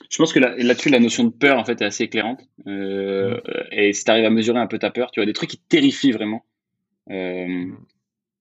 Je 0.10 0.18
pense 0.18 0.34
que 0.34 0.40
là-dessus, 0.40 0.90
la 0.90 1.00
notion 1.00 1.24
de 1.24 1.30
peur, 1.30 1.60
en 1.60 1.66
fait, 1.66 1.82
est 1.82 1.86
assez 1.86 2.06
éclairante. 2.06 2.42
Euh, 2.68 3.40
et 3.72 3.94
si 3.94 4.04
tu 4.04 4.12
arrives 4.12 4.26
à 4.26 4.30
mesurer 4.30 4.60
un 4.60 4.68
peu 4.68 4.80
ta 4.80 4.90
peur, 4.90 5.12
tu 5.12 5.20
vois, 5.20 5.26
des 5.26 5.34
trucs 5.34 5.50
qui 5.50 5.58
te 5.58 5.68
terrifient 5.68 6.12
vraiment, 6.12 6.44
euh, 7.10 7.48
mm. 7.48 7.78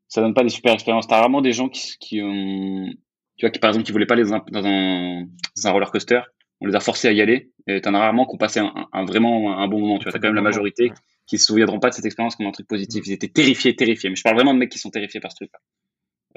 ça 0.08 0.20
donne 0.20 0.34
pas 0.34 0.42
des 0.42 0.50
super 0.50 0.72
expériences. 0.74 1.06
T'as 1.06 1.18
rarement 1.18 1.40
des 1.40 1.52
gens 1.52 1.68
qui, 1.68 1.96
qui 1.98 2.20
ont, 2.22 2.88
tu 3.36 3.46
vois, 3.46 3.50
qui 3.50 3.58
par 3.58 3.70
exemple, 3.70 3.86
qui 3.86 3.92
voulaient 3.92 4.06
pas 4.06 4.14
aller 4.14 4.24
dans 4.24 4.34
un, 4.34 4.44
dans 4.50 4.66
un, 4.66 5.22
dans 5.22 5.66
un 5.68 5.70
roller 5.70 5.90
coaster. 5.90 6.20
On 6.60 6.66
les 6.66 6.74
a 6.74 6.80
forcés 6.80 7.08
à 7.08 7.12
y 7.12 7.22
aller. 7.22 7.52
Et 7.66 7.80
t'en 7.80 7.94
as 7.94 7.98
rarement 7.98 8.26
qui 8.26 8.34
ont 8.34 8.38
passé 8.38 8.60
un, 8.60 8.88
un, 8.92 9.04
vraiment 9.04 9.58
un 9.58 9.66
bon 9.68 9.80
moment. 9.80 9.98
Tu 9.98 10.04
vois, 10.04 10.12
t'as 10.12 10.18
quand 10.18 10.28
même 10.28 10.34
la 10.34 10.42
majorité 10.42 10.92
qui 11.26 11.38
se 11.38 11.46
souviendront 11.46 11.78
pas 11.78 11.88
de 11.90 11.94
cette 11.94 12.04
expérience 12.04 12.36
comme 12.36 12.46
un 12.46 12.52
truc 12.52 12.66
positif. 12.66 13.02
Ils 13.06 13.12
étaient 13.12 13.28
terrifiés, 13.28 13.74
terrifiés. 13.76 14.10
Mais 14.10 14.16
je 14.16 14.22
parle 14.22 14.34
vraiment 14.34 14.52
de 14.52 14.58
mecs 14.58 14.70
qui 14.70 14.78
sont 14.78 14.90
terrifiés 14.90 15.20
par 15.20 15.30
ce 15.30 15.36
truc-là. 15.36 15.60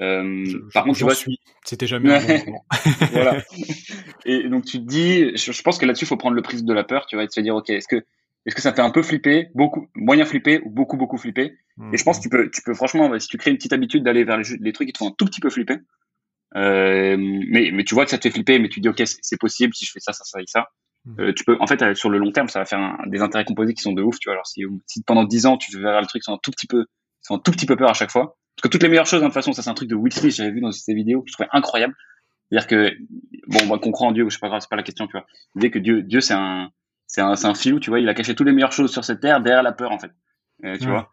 Euh, 0.00 0.44
par 0.72 0.84
contre, 0.84 0.98
tu 0.98 1.04
vois, 1.04 1.14
c'était 1.64 1.86
jamais 1.86 2.12
un 2.12 2.44
bon 2.44 2.58
voilà. 3.12 3.42
Et 4.24 4.48
donc 4.48 4.64
tu 4.64 4.78
te 4.78 4.84
dis, 4.84 5.36
je, 5.36 5.52
je 5.52 5.62
pense 5.62 5.78
que 5.78 5.86
là-dessus, 5.86 6.04
il 6.04 6.08
faut 6.08 6.16
prendre 6.16 6.34
le 6.34 6.42
prisme 6.42 6.66
de 6.66 6.72
la 6.72 6.84
peur. 6.84 7.06
Tu 7.06 7.16
vas 7.16 7.26
te 7.26 7.40
dire, 7.40 7.54
ok, 7.54 7.70
est-ce 7.70 7.88
que 7.88 8.04
est-ce 8.46 8.54
que 8.54 8.62
ça 8.62 8.72
fait 8.72 8.82
un 8.82 8.90
peu 8.90 9.02
flipper, 9.02 9.48
beaucoup, 9.54 9.88
moyen 9.94 10.24
flipper 10.24 10.60
ou 10.64 10.70
beaucoup, 10.70 10.96
beaucoup 10.96 11.16
flipper? 11.16 11.56
Et 11.92 11.96
je 11.96 12.04
pense 12.04 12.18
que 12.18 12.22
tu 12.22 12.28
peux, 12.28 12.50
tu 12.50 12.62
peux 12.62 12.74
franchement, 12.74 13.18
si 13.18 13.26
tu 13.26 13.36
crées 13.36 13.50
une 13.50 13.56
petite 13.56 13.72
habitude 13.72 14.04
d'aller 14.04 14.22
vers 14.22 14.36
les, 14.36 14.44
les, 14.60 14.72
trucs 14.72 14.86
qui 14.86 14.92
te 14.92 14.98
font 14.98 15.08
un 15.08 15.14
tout 15.16 15.24
petit 15.24 15.40
peu 15.40 15.50
flipper, 15.50 15.78
euh, 16.56 17.16
mais, 17.18 17.70
mais 17.72 17.84
tu 17.84 17.94
vois 17.94 18.04
que 18.04 18.10
ça 18.10 18.18
te 18.18 18.22
fait 18.22 18.30
flipper, 18.30 18.58
mais 18.58 18.68
tu 18.68 18.80
dis, 18.80 18.88
OK, 18.88 19.02
c'est 19.04 19.38
possible 19.38 19.74
si 19.74 19.84
je 19.84 19.92
fais 19.92 20.00
ça, 20.00 20.12
ça, 20.12 20.24
ça 20.24 20.40
et 20.40 20.46
ça. 20.46 20.68
Hmm. 21.04 21.20
Euh, 21.20 21.32
tu 21.34 21.44
peux, 21.44 21.56
en 21.60 21.66
fait, 21.66 21.82
euh, 21.82 21.94
sur 21.94 22.10
le 22.10 22.18
long 22.18 22.30
terme, 22.30 22.48
ça 22.48 22.60
va 22.60 22.64
faire 22.64 22.78
un, 22.78 22.98
des 23.06 23.20
intérêts 23.20 23.44
composés 23.44 23.74
qui 23.74 23.82
sont 23.82 23.92
de 23.92 24.02
ouf, 24.02 24.18
tu 24.18 24.28
vois. 24.28 24.34
Alors, 24.34 24.46
si, 24.46 24.62
si 24.86 25.02
pendant 25.02 25.24
10 25.24 25.46
ans, 25.46 25.56
tu 25.56 25.76
verras 25.78 26.00
le 26.00 26.06
truc 26.06 26.22
sans 26.22 26.34
un 26.34 26.38
tout 26.42 26.50
petit 26.50 26.66
peu, 26.66 26.86
sans 27.20 27.36
un 27.36 27.38
tout 27.38 27.50
petit 27.50 27.66
peu 27.66 27.76
peur 27.76 27.90
à 27.90 27.94
chaque 27.94 28.10
fois. 28.10 28.36
Parce 28.56 28.62
que 28.62 28.68
toutes 28.68 28.82
les 28.82 28.88
meilleures 28.88 29.06
choses, 29.06 29.20
de 29.20 29.26
toute 29.26 29.34
façon, 29.34 29.52
ça, 29.52 29.62
c'est 29.62 29.70
un 29.70 29.74
truc 29.74 29.88
de 29.88 29.96
Will 29.96 30.12
Smith, 30.12 30.34
j'avais 30.34 30.52
vu 30.52 30.60
dans 30.60 30.70
ces 30.70 30.94
vidéos, 30.94 31.22
que 31.22 31.28
je 31.28 31.32
trouvais 31.32 31.48
incroyable. 31.52 31.94
C'est-à-dire 32.48 32.68
que, 32.68 32.94
bon, 33.48 33.74
on 33.74 33.78
qu'on 33.78 33.90
croit 33.90 34.08
en 34.08 34.12
Dieu, 34.12 34.24
je 34.28 34.34
sais 34.34 34.38
pas 34.38 34.48
grave, 34.48 34.60
c'est 34.60 34.70
pas 34.70 34.76
la 34.76 34.84
question, 34.84 35.06
tu 35.06 35.12
vois. 35.12 35.26
L'idée 35.56 35.70
que 35.72 35.80
Dieu, 35.80 36.02
Dieu, 36.02 36.20
c'est 36.20 36.34
un, 36.34 36.70
c'est 37.14 37.20
un, 37.20 37.34
un 37.44 37.54
filou, 37.54 37.78
tu 37.78 37.90
vois, 37.90 38.00
il 38.00 38.08
a 38.08 38.14
caché 38.14 38.34
toutes 38.34 38.48
les 38.48 38.52
meilleures 38.52 38.72
choses 38.72 38.90
sur 38.90 39.04
cette 39.04 39.20
terre 39.20 39.40
derrière 39.40 39.62
la 39.62 39.70
peur, 39.70 39.92
en 39.92 40.00
fait. 40.00 40.10
Euh, 40.64 40.76
tu 40.78 40.88
vois. 40.88 41.10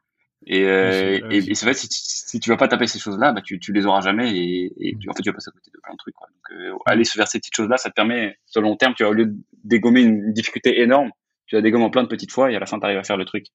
Et, 0.48 0.64
euh, 0.64 1.20
et, 1.30 1.54
c'est 1.54 1.66
vrai, 1.68 1.76
si, 1.76 1.88
si 1.92 2.40
tu 2.40 2.50
vas 2.50 2.58
pas 2.58 2.68
taper 2.68 2.88
ces 2.88 2.98
choses-là, 2.98 3.34
bah, 3.34 3.42
tu, 3.44 3.60
tu 3.60 3.72
les 3.72 3.86
auras 3.86 4.02
jamais 4.02 4.36
et, 4.36 4.74
et 4.80 4.98
tu, 5.00 5.08
en 5.08 5.14
fait, 5.14 5.22
tu 5.22 5.30
vas 5.30 5.36
passer 5.36 5.50
à 5.50 5.52
côté 5.52 5.70
de 5.72 5.80
plein 5.80 5.94
de 5.94 5.98
trucs, 6.00 6.16
quoi. 6.16 6.28
Donc, 6.28 6.60
euh, 6.60 6.76
aller 6.88 7.04
vers 7.16 7.28
ces 7.28 7.38
petites 7.38 7.56
choses-là, 7.56 7.78
ça 7.78 7.90
te 7.90 7.94
permet, 7.94 8.36
sur 8.48 8.62
le 8.62 8.68
long 8.68 8.76
terme, 8.78 8.96
tu 8.98 9.04
vas, 9.04 9.10
au 9.10 9.14
lieu 9.14 9.28
de 9.28 9.36
dégommer 9.64 10.02
une 10.02 10.34
difficulté 10.34 10.82
énorme, 10.82 11.12
tu 11.46 11.56
vas 11.56 11.62
dégommer 11.62 11.86
en 11.86 11.92
plein 11.92 12.02
de 12.02 12.08
petites 12.08 12.32
fois 12.32 12.52
et 12.52 12.56
à 12.56 12.60
la 12.60 12.66
fin, 12.66 12.80
tu 12.80 12.86
arrives 12.86 12.98
à 12.98 13.04
faire 13.04 13.18
le 13.18 13.26
truc. 13.26 13.46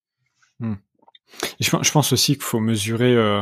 Hmm. 0.61 0.75
Je, 1.59 1.71
je, 1.83 1.91
pense 1.91 2.13
aussi 2.13 2.35
qu'il 2.35 2.45
faut 2.45 2.61
mesurer 2.61 3.17
euh, 3.17 3.41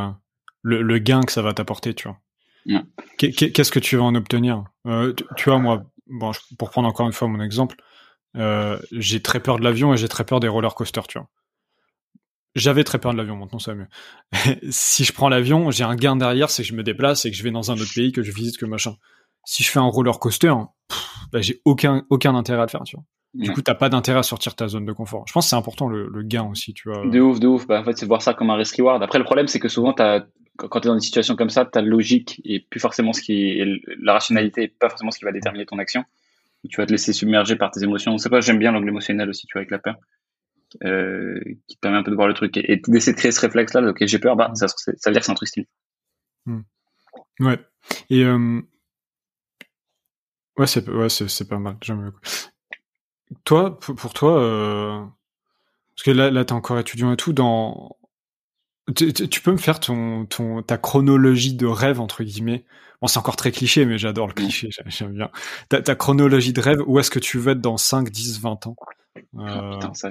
le, 0.63 0.81
le, 0.81 0.97
gain 0.97 1.21
que 1.21 1.31
ça 1.31 1.43
va 1.43 1.53
t'apporter, 1.53 1.93
tu 1.93 2.07
vois. 2.07 2.81
Qu'est-ce 3.19 3.71
que 3.71 3.79
tu 3.79 3.97
vas 3.97 4.03
en 4.03 4.15
obtenir? 4.15 4.63
Tu, 4.83 5.23
tu, 5.37 5.49
vois, 5.51 5.59
moi, 5.59 5.85
bon, 6.07 6.31
pour 6.57 6.71
prendre 6.71 6.87
encore 6.87 7.05
une 7.05 7.13
fois 7.13 7.27
mon 7.27 7.43
exemple, 7.43 7.75
euh, 8.35 8.77
j'ai 8.91 9.21
très 9.21 9.39
peur 9.39 9.59
de 9.59 9.63
l'avion 9.63 9.93
et 9.93 9.97
j'ai 9.97 10.07
très 10.07 10.25
peur 10.25 10.39
des 10.39 10.47
roller 10.47 10.73
coasters, 10.75 11.07
tu 11.07 11.17
vois. 11.17 11.27
J'avais 12.55 12.85
très 12.85 12.99
peur 12.99 13.11
de 13.11 13.17
l'avion, 13.17 13.35
maintenant 13.35 13.59
ça 13.59 13.73
va 13.73 13.79
mieux. 13.79 14.59
si 14.69 15.03
je 15.03 15.11
prends 15.11 15.27
l'avion, 15.27 15.71
j'ai 15.71 15.83
un 15.83 15.95
gain 15.95 16.15
derrière, 16.15 16.49
c'est 16.49 16.63
que 16.63 16.67
je 16.69 16.73
me 16.73 16.83
déplace 16.83 17.25
et 17.25 17.31
que 17.31 17.35
je 17.35 17.43
vais 17.43 17.51
dans 17.51 17.71
un 17.71 17.75
autre 17.75 17.93
pays, 17.93 18.11
que 18.11 18.23
je 18.23 18.31
visite, 18.31 18.57
que 18.57 18.65
machin. 18.65 18.95
Si 19.43 19.63
je 19.63 19.69
fais 19.69 19.79
un 19.79 19.83
roller 19.83 20.19
coaster, 20.19 20.53
bah, 21.31 21.41
j'ai 21.41 21.61
aucun 21.65 22.05
aucun 22.09 22.33
intérêt 22.35 22.61
à 22.61 22.65
le 22.65 22.69
faire, 22.69 22.83
tu 22.83 22.95
vois. 22.95 23.05
Du 23.33 23.51
coup, 23.51 23.61
t'as 23.61 23.75
pas 23.75 23.89
d'intérêt 23.89 24.19
à 24.19 24.23
sortir 24.23 24.55
ta 24.55 24.69
zone 24.69 24.85
de 24.85 24.93
confort. 24.93 25.25
Je 25.27 25.33
pense 25.33 25.45
que 25.45 25.49
c'est 25.49 25.57
important 25.57 25.89
le, 25.89 26.23
gain 26.23 26.43
aussi, 26.49 26.73
tu 26.73 26.89
vois. 26.89 27.05
De 27.05 27.19
ouf, 27.19 27.41
de 27.41 27.47
ouf. 27.47 27.67
Bah, 27.67 27.81
en 27.81 27.83
fait, 27.83 27.97
c'est 27.97 28.05
voir 28.05 28.21
ça 28.21 28.33
comme 28.33 28.49
un 28.49 28.55
risk 28.55 28.77
reward. 28.77 29.03
Après, 29.03 29.19
le 29.19 29.25
problème, 29.25 29.47
c'est 29.47 29.59
que 29.59 29.67
souvent, 29.67 29.93
as, 29.99 30.25
quand 30.55 30.79
tu 30.79 30.87
es 30.87 30.89
dans 30.89 30.93
une 30.93 31.01
situation 31.01 31.35
comme 31.35 31.49
ça, 31.49 31.65
ta 31.65 31.81
logique 31.81 32.41
et 32.45 32.61
plus 32.61 32.79
forcément 32.79 33.11
ce 33.11 33.21
qui 33.21 33.59
est, 33.59 33.65
la 34.01 34.13
rationalité 34.13 34.63
et 34.63 34.67
pas 34.69 34.87
forcément 34.87 35.11
ce 35.11 35.19
qui 35.19 35.25
va 35.25 35.33
déterminer 35.33 35.65
ton 35.65 35.79
action 35.79 36.05
tu 36.69 36.77
vas 36.77 36.85
te 36.85 36.91
laisser 36.91 37.13
submerger 37.13 37.55
par 37.55 37.71
tes 37.71 37.83
émotions. 37.83 38.15
Pas, 38.29 38.41
j'aime 38.41 38.59
bien 38.59 38.71
l'angle 38.71 38.89
émotionnel 38.89 39.29
aussi, 39.29 39.47
tu 39.47 39.53
vois, 39.53 39.61
avec 39.61 39.71
la 39.71 39.79
peur, 39.79 39.95
euh, 40.83 41.39
qui 41.67 41.75
te 41.75 41.79
permet 41.81 41.97
un 41.97 42.03
peu 42.03 42.11
de 42.11 42.15
voir 42.15 42.27
le 42.27 42.33
truc 42.33 42.57
et, 42.57 42.81
d'essayer 42.87 43.13
de 43.13 43.17
créer 43.17 43.31
ce 43.31 43.41
réflexe-là. 43.41 43.81
Ok, 43.89 44.05
j'ai 44.05 44.19
peur, 44.19 44.35
bah, 44.35 44.51
ça, 44.55 44.65
veut 44.65 44.93
dire 45.11 45.21
que 45.21 45.25
c'est 45.25 45.31
un 45.31 45.35
truc 45.35 45.47
style. 45.47 45.65
Hmm. 46.45 46.61
Ouais. 47.39 47.59
Et 48.09 48.23
euh... 48.23 48.61
ouais, 50.57 50.67
c'est 50.67 50.87
ouais, 50.89 51.09
c'est 51.09 51.47
pas 51.47 51.59
mal. 51.59 51.77
Toi, 53.43 53.79
pour, 53.79 54.13
toi, 54.13 54.41
euh... 54.41 55.03
parce 55.95 56.03
que 56.03 56.11
là, 56.11 56.31
là, 56.31 56.45
t'es 56.45 56.53
encore 56.53 56.79
étudiant 56.79 57.11
et 57.11 57.17
tout, 57.17 57.33
dans 57.33 57.97
tu, 58.95 59.11
tu, 59.11 59.41
peux 59.41 59.51
me 59.51 59.57
faire 59.57 59.79
ton, 59.79 60.25
ton, 60.25 60.61
ta 60.61 60.77
chronologie 60.77 61.55
de 61.55 61.65
rêve, 61.65 61.99
entre 61.99 62.23
guillemets 62.23 62.65
Bon, 63.05 63.07
c'est 63.07 63.19
encore 63.19 63.35
très 63.35 63.51
cliché, 63.51 63.85
mais 63.85 63.99
j'adore 63.99 64.25
le 64.25 64.33
cliché, 64.33 64.69
j'aime 64.87 65.13
bien. 65.13 65.29
Ta, 65.69 65.79
ta, 65.79 65.93
chronologie 65.93 66.53
de 66.53 66.59
rêve, 66.59 66.79
où 66.87 66.97
est-ce 66.97 67.11
que 67.11 67.19
tu 67.19 67.37
veux 67.37 67.51
être 67.51 67.61
dans 67.61 67.77
5, 67.77 68.09
10, 68.09 68.41
20 68.41 68.65
ans? 68.65 68.75
Euh... 69.37 69.73
putain, 69.73 69.93
ça, 69.93 70.09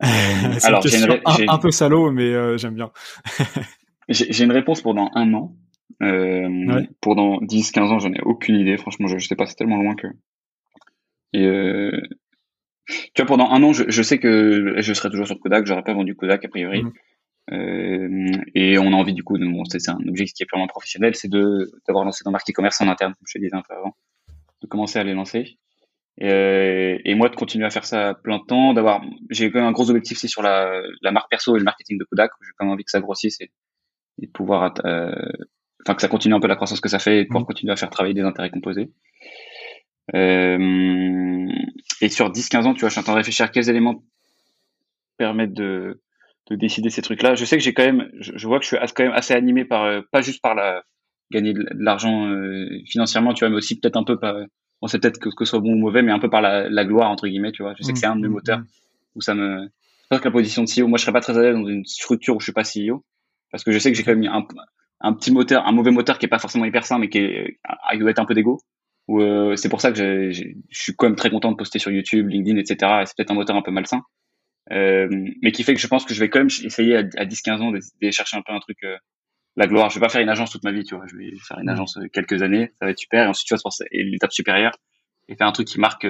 c'est 0.00 0.64
Alors, 0.66 0.84
une 0.84 0.90
question 0.90 1.20
un, 1.24 1.58
peu 1.58 1.70
salaud, 1.70 2.10
mais 2.10 2.24
euh, 2.24 2.58
j'aime 2.58 2.74
bien. 2.74 2.90
j'ai 4.08 4.42
une 4.42 4.50
réponse 4.50 4.80
pour 4.80 4.94
dans 4.94 5.12
un 5.14 5.32
an. 5.32 5.54
Euh, 6.02 6.82
Pour 7.00 7.14
dans 7.14 7.38
10, 7.40 7.70
15 7.70 7.92
ans, 7.92 8.00
j'en 8.00 8.12
ai 8.12 8.20
aucune 8.22 8.56
idée. 8.56 8.76
Franchement, 8.78 9.06
je, 9.06 9.18
je 9.18 9.28
sais 9.28 9.36
pas, 9.36 9.46
c'est 9.46 9.54
tellement 9.54 9.80
loin 9.80 9.94
que. 9.94 10.08
Et 11.32 11.46
euh, 11.46 12.02
tu 13.14 13.22
vois, 13.22 13.26
pendant 13.26 13.48
un 13.48 13.62
an, 13.62 13.72
je, 13.72 13.84
je, 13.86 14.02
sais 14.02 14.18
que 14.18 14.74
je 14.78 14.92
serai 14.92 15.08
toujours 15.08 15.28
sur 15.28 15.38
Kodak. 15.38 15.66
J'aurais 15.66 15.84
pas 15.84 15.94
vendu 15.94 16.16
Kodak 16.16 16.44
a 16.44 16.48
priori. 16.48 16.82
Mm. 16.82 16.92
Euh, 17.52 18.30
et 18.54 18.78
on 18.78 18.92
a 18.92 18.96
envie 18.96 19.14
du 19.14 19.22
coup, 19.22 19.38
de, 19.38 19.44
bon, 19.44 19.64
c'est 19.64 19.88
un 19.88 19.98
objectif 20.08 20.34
qui 20.34 20.42
est 20.42 20.46
purement 20.46 20.66
professionnel, 20.66 21.14
c'est 21.14 21.28
de 21.28 21.70
d'avoir 21.86 22.04
lancé 22.04 22.24
dans 22.24 22.30
le 22.30 22.34
market 22.34 22.54
commerce 22.54 22.80
en 22.80 22.88
interne, 22.88 23.12
comme 23.12 23.26
je 23.26 23.38
te 23.38 23.42
disais 23.42 23.54
un 23.54 23.62
peu 23.62 23.74
avant, 23.74 23.96
de 24.62 24.66
commencer 24.66 24.98
à 24.98 25.04
les 25.04 25.14
lancer. 25.14 25.58
Et, 26.18 26.30
euh, 26.30 26.98
et 27.04 27.14
moi 27.14 27.28
de 27.28 27.36
continuer 27.36 27.64
à 27.64 27.70
faire 27.70 27.84
ça 27.84 28.14
plein 28.14 28.38
de 28.38 28.44
temps, 28.44 28.74
d'avoir, 28.74 29.02
j'ai 29.30 29.50
quand 29.50 29.58
même 29.58 29.68
un 29.68 29.72
gros 29.72 29.90
objectif, 29.90 30.18
c'est 30.18 30.28
sur 30.28 30.42
la, 30.42 30.82
la 31.02 31.10
marque 31.10 31.30
perso 31.30 31.56
et 31.56 31.58
le 31.58 31.64
marketing 31.64 31.98
de 31.98 32.04
Kodak. 32.04 32.30
J'ai 32.40 32.50
quand 32.56 32.66
même 32.66 32.72
envie 32.72 32.84
que 32.84 32.90
ça 32.90 33.00
grossisse 33.00 33.40
et, 33.40 33.50
et 34.20 34.26
de 34.26 34.32
pouvoir, 34.32 34.74
euh, 34.84 35.12
enfin 35.84 35.94
que 35.94 36.02
ça 36.02 36.08
continue 36.08 36.34
un 36.34 36.40
peu 36.40 36.48
la 36.48 36.56
croissance 36.56 36.80
que 36.80 36.88
ça 36.88 36.98
fait 36.98 37.18
et 37.18 37.22
de 37.22 37.28
pouvoir 37.28 37.42
mmh. 37.42 37.46
continuer 37.46 37.72
à 37.72 37.76
faire 37.76 37.90
travailler 37.90 38.14
des 38.14 38.22
intérêts 38.22 38.50
composés. 38.50 38.90
Euh, 40.14 41.48
et 42.00 42.08
sur 42.08 42.30
10-15 42.30 42.64
ans, 42.64 42.74
tu 42.74 42.80
vois, 42.80 42.88
je 42.88 42.94
suis 42.94 43.00
en 43.00 43.04
train 43.04 43.12
de 43.12 43.18
réfléchir 43.18 43.46
à 43.46 43.48
quels 43.48 43.68
éléments 43.70 44.02
permettent 45.16 45.54
de 45.54 46.02
de 46.50 46.56
décider 46.56 46.90
ces 46.90 47.02
trucs-là. 47.02 47.34
Je 47.34 47.44
sais 47.44 47.56
que 47.56 47.62
j'ai 47.62 47.72
quand 47.72 47.84
même, 47.84 48.10
je, 48.18 48.46
vois 48.46 48.58
que 48.58 48.64
je 48.64 48.76
suis 48.76 48.94
quand 48.94 49.04
même 49.04 49.12
assez 49.12 49.34
animé 49.34 49.64
par, 49.64 49.84
euh, 49.84 50.00
pas 50.10 50.22
juste 50.22 50.42
par 50.42 50.54
la 50.54 50.82
gagner 51.30 51.52
de, 51.52 51.64
l'argent 51.74 52.26
euh, 52.28 52.68
financièrement, 52.86 53.32
tu 53.32 53.40
vois, 53.40 53.50
mais 53.50 53.56
aussi 53.56 53.78
peut-être 53.78 53.96
un 53.96 54.04
peu 54.04 54.18
par, 54.18 54.36
on 54.80 54.86
sait 54.86 54.98
peut-être 54.98 55.18
que, 55.18 55.28
que 55.28 55.44
ce 55.44 55.50
soit 55.50 55.60
bon 55.60 55.72
ou 55.72 55.78
mauvais, 55.78 56.02
mais 56.02 56.12
un 56.12 56.18
peu 56.18 56.28
par 56.28 56.42
la, 56.42 56.68
la 56.68 56.84
gloire 56.84 57.10
entre 57.10 57.28
guillemets, 57.28 57.52
tu 57.52 57.62
vois. 57.62 57.74
Je 57.78 57.82
sais 57.84 57.92
que 57.92 57.98
c'est 57.98 58.06
un 58.06 58.16
de 58.16 58.22
mes 58.22 58.28
mmh, 58.28 58.32
moteurs 58.32 58.58
mmh. 58.58 58.66
où 59.14 59.20
ça 59.20 59.34
me, 59.34 59.62
je 59.64 60.06
pense 60.08 60.20
que 60.20 60.24
la 60.24 60.32
position 60.32 60.64
de 60.64 60.68
CEO, 60.68 60.88
moi 60.88 60.98
je 60.98 61.02
serais 61.04 61.12
pas 61.12 61.20
très 61.20 61.38
à 61.38 61.42
l'aise 61.42 61.54
dans 61.54 61.66
une 61.66 61.84
structure 61.86 62.36
où 62.36 62.40
je 62.40 62.44
suis 62.44 62.52
pas 62.52 62.64
CEO, 62.64 63.04
parce 63.50 63.64
que 63.64 63.72
je 63.72 63.78
sais 63.78 63.90
que 63.90 63.96
j'ai 63.96 64.02
quand 64.02 64.14
même 64.14 64.30
un, 64.30 64.44
un 65.00 65.12
petit 65.14 65.32
moteur, 65.32 65.66
un 65.66 65.72
mauvais 65.72 65.90
moteur 65.90 66.18
qui 66.18 66.26
est 66.26 66.28
pas 66.28 66.38
forcément 66.38 66.64
hyper 66.64 66.84
sain, 66.84 66.98
mais 66.98 67.08
qui 67.08 67.18
est, 67.18 67.58
qui 67.92 67.98
doit 67.98 68.10
être 68.10 68.18
un 68.18 68.24
peu 68.24 68.34
d'ego. 68.34 68.60
Euh, 69.10 69.56
c'est 69.56 69.68
pour 69.68 69.80
ça 69.80 69.90
que 69.90 70.30
je 70.30 70.44
suis 70.70 70.94
quand 70.94 71.06
même 71.06 71.16
très 71.16 71.30
content 71.30 71.50
de 71.50 71.56
poster 71.56 71.78
sur 71.78 71.90
YouTube, 71.90 72.28
LinkedIn, 72.28 72.58
etc. 72.58 72.76
Et 73.02 73.06
c'est 73.06 73.16
peut-être 73.16 73.30
un 73.30 73.34
moteur 73.34 73.56
un 73.56 73.62
peu 73.62 73.70
malsain. 73.70 74.02
Euh, 74.70 75.08
mais 75.42 75.50
qui 75.50 75.64
fait 75.64 75.74
que 75.74 75.80
je 75.80 75.86
pense 75.88 76.04
que 76.04 76.14
je 76.14 76.20
vais 76.20 76.28
quand 76.28 76.38
même 76.38 76.50
essayer 76.64 76.96
à, 76.96 77.02
10-15 77.02 77.60
ans 77.60 77.72
d'aller 77.72 78.12
chercher 78.12 78.36
un 78.36 78.42
peu 78.42 78.52
un 78.52 78.60
truc, 78.60 78.78
euh, 78.84 78.96
la 79.56 79.66
gloire. 79.66 79.90
Je 79.90 79.96
vais 79.96 80.00
pas 80.00 80.08
faire 80.08 80.20
une 80.20 80.28
agence 80.28 80.50
toute 80.50 80.64
ma 80.64 80.72
vie, 80.72 80.84
tu 80.84 80.94
vois. 80.94 81.04
Je 81.06 81.16
vais 81.16 81.32
faire 81.46 81.58
une 81.58 81.66
mm. 81.66 81.70
agence 81.70 81.96
euh, 81.96 82.08
quelques 82.12 82.42
années, 82.42 82.72
ça 82.78 82.86
va 82.86 82.90
être 82.90 82.98
super. 82.98 83.24
Et 83.24 83.28
ensuite, 83.28 83.48
tu 83.48 83.54
vas 83.54 83.70
se 83.70 83.84
et 83.90 84.04
l'étape 84.04 84.32
supérieure, 84.32 84.72
et 85.28 85.34
faire 85.34 85.46
un 85.46 85.52
truc 85.52 85.66
qui 85.66 85.80
marque 85.80 86.06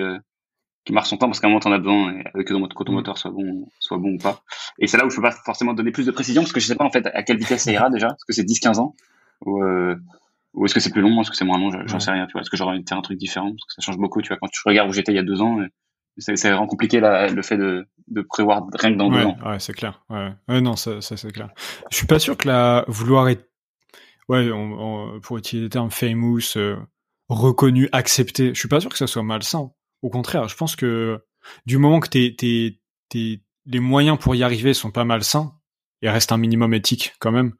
qui 0.85 0.93
marque 0.93 1.07
son 1.07 1.17
temps 1.17 1.27
parce 1.27 1.41
qu'à 1.41 1.47
un 1.47 1.51
moment 1.51 1.61
t'en 1.61 1.73
as 1.73 1.79
besoin 1.79 2.23
avec 2.35 2.49
que 2.49 2.85
ton 2.85 2.93
moteur 2.93 3.17
soit 3.19 3.31
bon 3.31 3.69
soit 3.79 3.99
bon 3.99 4.15
ou 4.15 4.19
pas. 4.19 4.43
Et 4.79 4.87
c'est 4.87 4.97
là 4.97 5.07
où 5.07 5.11
je 5.11 5.17
peux 5.17 5.23
pas 5.23 5.31
forcément 5.31 5.75
donner 5.75 5.93
plus 5.93 6.07
de 6.07 6.11
précision 6.11 6.43
parce 6.43 6.53
que 6.53 6.61
je 6.61 6.67
sais 6.67 6.75
pas 6.75 6.85
en 6.85 6.91
fait 6.91 7.07
à 7.07 7.23
quelle 7.23 7.39
vitesse 7.39 7.63
ça 7.63 7.73
ira 7.73 7.89
déjà. 7.91 8.09
Est-ce 8.09 8.25
que 8.25 8.33
c'est 8.33 8.45
10 8.45 8.61
15 8.61 8.79
ans? 8.81 8.95
Ou, 9.45 9.63
euh, 9.63 9.97
ou 10.55 10.65
est-ce 10.65 10.75
que 10.75 10.81
c'est 10.81 10.91
plus 10.91 11.03
long? 11.03 11.21
Est-ce 11.21 11.31
que 11.31 11.37
c'est 11.37 11.45
moins 11.45 11.59
long? 11.59 11.71
J'en 11.87 12.01
sais 12.01 12.11
rien 12.11 12.27
tu 12.27 12.33
vois. 12.33 12.41
Est-ce 12.41 12.51
que 12.51 12.57
j'aurais 12.57 12.73
envie 12.73 12.83
de 12.83 12.89
faire 12.89 12.99
un 12.99 13.03
truc 13.03 13.19
différent? 13.19 13.51
Parce 13.51 13.65
que 13.65 13.75
ça 13.75 13.83
change 13.83 13.99
beaucoup 13.99 14.23
tu 14.23 14.29
vois. 14.29 14.39
Quand 14.39 14.49
tu 14.49 14.61
regardes 14.65 14.89
où 14.89 14.93
j'étais 14.93 15.13
il 15.13 15.17
y 15.17 15.21
a 15.21 15.25
deux 15.25 15.41
ans 15.41 15.59
c'est 16.19 16.35
vraiment 16.35 16.67
compliqué 16.67 17.01
là, 17.01 17.29
le 17.29 17.43
fait 17.43 17.57
de, 17.57 17.87
de 18.09 18.23
prévoir 18.23 18.67
rien 18.75 18.93
que 18.93 18.99
dans 18.99 19.11
deux 19.11 19.25
ans 19.25 19.37
ouais 19.47 19.59
c'est 19.59 19.73
clair 19.73 20.05
ouais. 20.11 20.33
ouais 20.49 20.61
non 20.61 20.77
ça, 20.77 21.01
ça 21.01 21.17
c'est 21.17 21.33
clair 21.33 21.49
je 21.91 21.97
suis 21.97 22.07
pas 22.07 22.19
sûr 22.19 22.37
que 22.37 22.49
la 22.49 22.85
vouloir 22.89 23.29
être 23.29 23.49
ouais 24.29 24.51
on, 24.53 25.21
pour 25.21 25.39
utiliser 25.39 25.65
le 25.65 25.71
terme 25.71 25.91
famous 25.91 26.57
euh, 26.57 26.77
reconnu 27.29 27.89
accepté 27.93 28.55
je 28.55 28.59
suis 28.59 28.69
pas 28.69 28.81
sûr 28.81 28.91
que 28.91 28.99
ça 28.99 29.07
soit 29.07 29.23
malsain 29.23 29.71
au 30.03 30.11
contraire, 30.11 30.49
je 30.49 30.57
pense 30.57 30.77
que 30.77 31.25
du 31.65 31.79
moment 31.79 32.01
que 32.01 32.09
tes, 32.09 32.35
tes, 32.35 32.81
tes, 33.09 33.43
les 33.67 33.81
moyens 33.81 34.19
pour 34.19 34.35
y 34.35 34.43
arriver 34.43 34.75
sont 34.75 34.91
pas 34.91 35.05
malsains, 35.05 35.55
et 36.03 36.11
reste 36.11 36.33
un 36.33 36.37
minimum 36.37 36.75
éthique 36.75 37.15
quand 37.21 37.31
même. 37.31 37.55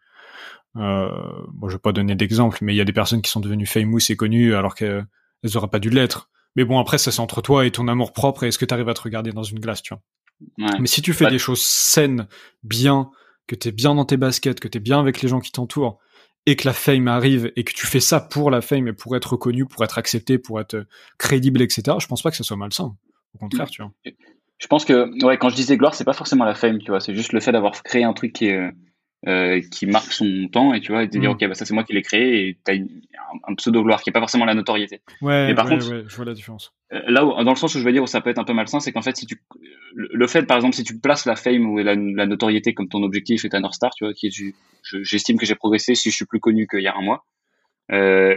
Euh, 0.77 1.09
bon, 1.53 1.69
je 1.69 1.77
vais 1.77 1.81
pas 1.81 1.93
donner 1.93 2.17
d'exemple, 2.17 2.59
mais 2.61 2.75
il 2.75 2.77
y 2.77 2.81
a 2.81 2.85
des 2.85 2.93
personnes 2.93 3.23
qui 3.23 3.31
sont 3.31 3.41
devenues 3.41 3.67
famous 3.67 4.01
et 4.11 4.17
connues 4.17 4.55
alors 4.55 4.75
qu'elles 4.75 5.07
auraient 5.55 5.71
pas 5.71 5.79
dû 5.79 5.91
l'être. 5.91 6.31
Mais 6.57 6.65
bon, 6.65 6.79
après, 6.79 6.99
ça 6.99 7.11
c'est 7.11 7.21
entre 7.21 7.41
toi 7.43 7.67
et 7.67 7.71
ton 7.71 7.89
amour 7.89 8.13
propre 8.13 8.45
et 8.45 8.49
est-ce 8.49 8.59
que 8.59 8.65
tu 8.65 8.75
arrives 8.75 8.89
à 8.89 8.95
te 8.95 9.03
regarder 9.03 9.33
dans 9.33 9.43
une 9.43 9.59
glace, 9.59 9.83
tu 9.83 9.95
vois. 9.95 10.03
Mais 10.81 10.87
si 10.87 11.03
tu 11.03 11.13
fais 11.13 11.31
des 11.31 11.39
choses 11.39 11.63
saines, 11.63 12.27
bien, 12.63 13.11
que 13.47 13.55
t'es 13.55 13.73
bien 13.73 13.95
dans 13.95 14.05
tes 14.05 14.17
baskets, 14.17 14.61
que 14.61 14.69
t'es 14.69 14.81
bien 14.81 14.99
avec 14.99 15.23
les 15.23 15.29
gens 15.29 15.41
qui 15.41 15.53
t'entourent, 15.53 15.99
et 16.47 16.57
que 16.57 16.67
la 16.67 16.73
fame 16.73 17.07
arrive 17.07 17.53
et 17.55 17.63
que 17.63 17.73
tu 17.73 17.87
fais 17.87 18.01
ça 18.01 18.21
pour 18.21 18.51
la 18.51 18.61
fame 18.61 18.89
et 18.89 18.93
pour 18.93 19.15
être 19.17 19.33
reconnu, 19.33 19.67
pour 19.67 19.85
être 19.85 19.99
accepté, 19.99 20.39
pour 20.39 20.61
être 20.61 20.87
crédible, 21.19 21.63
etc. 21.63 21.97
Je 22.01 22.07
pense 22.07 22.23
pas 22.23 22.31
que 22.31 22.37
ça 22.37 22.43
soit 22.43 22.57
malsain. 22.57 22.97
Au 23.35 23.39
contraire, 23.39 23.71
tu 23.71 23.83
vois. 23.83 23.93
Je 24.59 24.67
pense 24.67 24.85
que, 24.85 25.25
ouais, 25.25 25.39
quand 25.39 25.49
je 25.49 25.57
disais 25.57 25.77
gloire, 25.77 25.95
c'est 25.95 26.05
pas 26.05 26.13
forcément 26.13 26.45
la 26.45 26.55
fame, 26.55 26.79
tu 26.79 26.91
vois. 26.91 27.01
C'est 27.01 27.15
juste 27.15 27.33
le 27.33 27.41
fait 27.41 27.53
d'avoir 27.53 27.81
créé 27.83 28.05
un 28.05 28.13
truc 28.13 28.33
qui 28.33 28.47
est, 28.47 28.71
euh, 29.29 29.61
qui 29.71 29.87
marque 29.87 30.13
son 30.13 30.49
temps 30.51 30.75
et 30.75 30.81
tu 30.81 30.91
vois, 30.91 31.05
et 31.05 31.07
de 31.07 31.17
dire, 31.17 31.31
mm. 31.31 31.35
ok, 31.35 31.47
bah 31.47 31.55
ça 31.55 31.65
c'est 31.65 31.75
moi 31.75 31.85
qui 31.85 31.93
l'ai 31.93 32.03
créé 32.03 32.49
et 32.49 32.59
t'as 32.65 32.75
un, 33.47 33.55
pseudo 33.55 33.85
gloire 33.85 34.03
qui 34.03 34.11
est 34.11 34.13
pas 34.13 34.19
forcément 34.19 34.45
la 34.45 34.55
notoriété. 34.55 35.01
Ouais, 35.21 35.55
par 35.55 35.69
contre, 35.69 35.85
je 36.09 36.17
vois 36.17 36.25
la 36.25 36.35
différence. 36.35 36.73
Euh, 36.93 37.01
là, 37.07 37.25
où, 37.25 37.31
dans 37.45 37.53
le 37.53 37.57
sens 37.57 37.75
où 37.75 37.79
je 37.79 37.85
veux 37.85 37.93
dire 37.93 38.03
où 38.03 38.09
ça 38.09 38.21
peut 38.21 38.31
être 38.31 38.41
un 38.41 38.45
peu 38.45 38.53
malsain, 38.53 38.81
c'est 38.81 38.91
qu'en 38.91 39.01
fait, 39.01 39.17
si 39.17 39.27
tu, 39.27 39.41
le, 39.95 40.27
fait, 40.27 40.43
par 40.43 40.57
exemple, 40.57 40.75
si 40.75 40.83
tu 40.83 40.99
places 40.99 41.25
la 41.25 41.37
fame 41.37 41.71
ou 41.71 41.79
la, 41.79 41.95
la 41.95 42.27
notoriété 42.27 42.75
comme 42.75 42.89
ton 42.89 43.03
objectif 43.05 43.45
et 43.45 43.49
ta 43.49 43.61
North 43.61 43.75
Star, 43.75 43.95
tu 43.95 44.05
vois, 44.05 44.13
qui 44.13 44.27
est, 44.27 44.55
j'estime 45.03 45.39
que 45.39 45.47
j'ai 45.47 45.55
progressé 45.55 45.95
si 45.95 46.11
je 46.11 46.17
suis 46.17 46.27
plus 46.27 46.41
connu 46.41 46.67
qu'il 46.67 46.83
y 46.83 46.89
a 46.89 46.95
un 46.97 47.03
mois, 47.03 47.25
euh, 47.93 48.37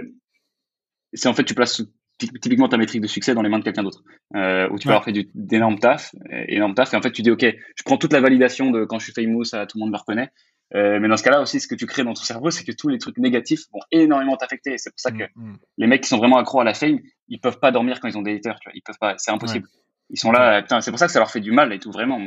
c'est 1.13 1.29
en 1.29 1.33
fait, 1.33 1.45
tu 1.45 1.55
places 1.55 1.81
typiquement 2.19 2.69
ta 2.69 2.77
métrique 2.77 3.01
de 3.01 3.07
succès 3.07 3.33
dans 3.33 3.41
les 3.41 3.49
mains 3.49 3.59
de 3.59 3.63
quelqu'un 3.63 3.83
d'autre, 3.83 4.03
euh, 4.35 4.69
où 4.69 4.77
tu 4.77 4.87
vas 4.87 4.93
avoir 4.93 5.03
fait 5.03 5.27
d'énormes 5.33 5.79
taf, 5.79 6.15
énormes 6.47 6.75
taf, 6.75 6.93
et 6.93 6.97
en 6.97 7.01
fait, 7.01 7.11
tu 7.11 7.23
dis, 7.23 7.31
ok, 7.31 7.43
je 7.43 7.83
prends 7.83 7.97
toute 7.97 8.13
la 8.13 8.21
validation 8.21 8.69
de 8.69 8.85
quand 8.85 8.99
je 8.99 9.05
suis 9.05 9.13
famous, 9.13 9.43
ça, 9.43 9.65
tout 9.65 9.77
le 9.77 9.81
monde 9.81 9.91
me 9.91 9.97
reconnaît, 9.97 10.29
euh, 10.73 10.99
mais 10.99 11.07
dans 11.07 11.17
ce 11.17 11.23
cas-là 11.23 11.41
aussi, 11.41 11.59
ce 11.59 11.67
que 11.67 11.75
tu 11.75 11.85
crées 11.85 12.03
dans 12.03 12.13
ton 12.13 12.23
cerveau, 12.23 12.49
c'est 12.49 12.63
que 12.63 12.71
tous 12.71 12.87
les 12.87 12.97
trucs 12.97 13.17
négatifs 13.17 13.61
vont 13.71 13.81
énormément 13.91 14.35
t'affecter. 14.35 14.77
C'est 14.77 14.89
pour 14.89 14.99
ça 14.99 15.11
que 15.11 15.23
mm, 15.35 15.51
mm. 15.51 15.57
les 15.77 15.87
mecs 15.87 16.01
qui 16.01 16.09
sont 16.09 16.17
vraiment 16.17 16.37
accros 16.37 16.61
à 16.61 16.63
la 16.63 16.73
fame, 16.73 16.99
ils 17.27 17.39
peuvent 17.39 17.59
pas 17.59 17.71
dormir 17.71 17.99
quand 17.99 18.07
ils 18.07 18.17
ont 18.17 18.23
des 18.23 18.35
haters. 18.35 18.59
Tu 18.59 18.69
vois, 18.69 18.73
ils 18.75 18.81
peuvent 18.81 18.97
pas. 18.99 19.15
C'est 19.17 19.31
impossible. 19.31 19.67
Ils 20.09 20.19
sont 20.19 20.31
là. 20.31 20.61
Putain, 20.61 20.81
c'est 20.81 20.91
pour 20.91 20.99
ça 20.99 21.05
que 21.05 21.11
ça 21.11 21.19
leur 21.19 21.29
fait 21.29 21.39
du 21.39 21.51
mal 21.51 21.71
et 21.71 21.79
tout. 21.79 21.91
Vraiment. 21.91 22.19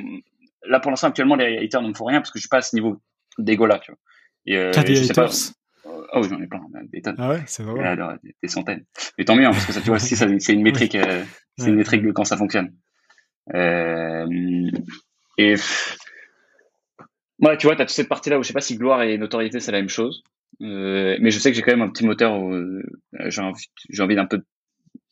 Là, 0.65 0.81
pour 0.81 0.91
l'instant, 0.91 1.09
actuellement, 1.09 1.35
les 1.37 1.59
haters 1.59 1.83
ne 1.83 1.89
me 1.89 1.95
font 1.95 2.05
rien 2.05 2.21
parce 2.21 2.31
que 2.31 2.39
je 2.39 2.43
suis 2.43 2.49
pas 2.49 2.59
à 2.59 2.63
ce 2.63 2.77
niveau 2.77 3.01
d'ego 3.39 3.67
là. 3.67 3.79
Tu 3.81 3.91
vois. 3.91 3.99
Et, 4.47 4.57
euh, 4.57 4.71
T'as 4.73 4.85
des 4.85 5.11
haters? 5.11 5.53
Oh, 6.13 6.23
j'en 6.23 6.41
ai 6.41 6.47
plein, 6.47 6.61
des 6.91 7.03
tonnes. 7.03 7.17
Ah 7.19 7.29
ouais, 7.31 7.43
c'est 7.47 7.63
vrai. 7.63 7.97
des, 8.43 8.49
centaines. 8.49 8.85
Mais 9.19 9.25
tant 9.25 9.37
mieux, 9.37 9.47
hein, 9.47 9.51
parce 9.51 9.67
que 9.67 9.73
ça, 9.73 9.81
tu 9.81 9.89
vois, 9.89 9.99
si 9.99 10.17
c'est 10.41 10.53
une 10.53 10.63
métrique, 10.63 10.95
euh, 10.95 11.23
c'est 11.59 11.69
une 11.69 11.77
métrique 11.77 12.03
de 12.03 12.13
quand 12.13 12.25
ça 12.25 12.37
fonctionne. 12.37 12.73
Euh, 13.55 14.27
et 15.37 15.55
Ouais, 17.41 17.57
tu 17.57 17.67
vois, 17.67 17.77
tu 17.77 17.83
as 17.83 17.87
toute 17.87 17.95
cette 17.95 18.09
partie-là 18.09 18.39
où 18.39 18.43
je 18.43 18.49
sais 18.49 18.55
pas 18.55 18.61
si 18.61 18.77
gloire 18.77 19.03
et 19.03 19.17
notoriété, 19.17 19.61
c'est 19.61 19.73
la 19.73 19.79
même 19.79 19.89
chose. 19.89 20.25
Euh, 20.61 21.17
mais 21.21 21.31
je 21.31 21.39
sais 21.39 21.51
que 21.51 21.57
j'ai 21.57 21.63
quand 21.63 21.73
même 21.73 21.83
un 21.83 21.89
petit 21.89 22.05
moteur 22.05 22.39
où 22.39 22.53
euh, 22.53 22.83
j'ai 23.27 23.43
envie, 23.43 24.17
d'un 24.17 24.27
peu, 24.27 24.43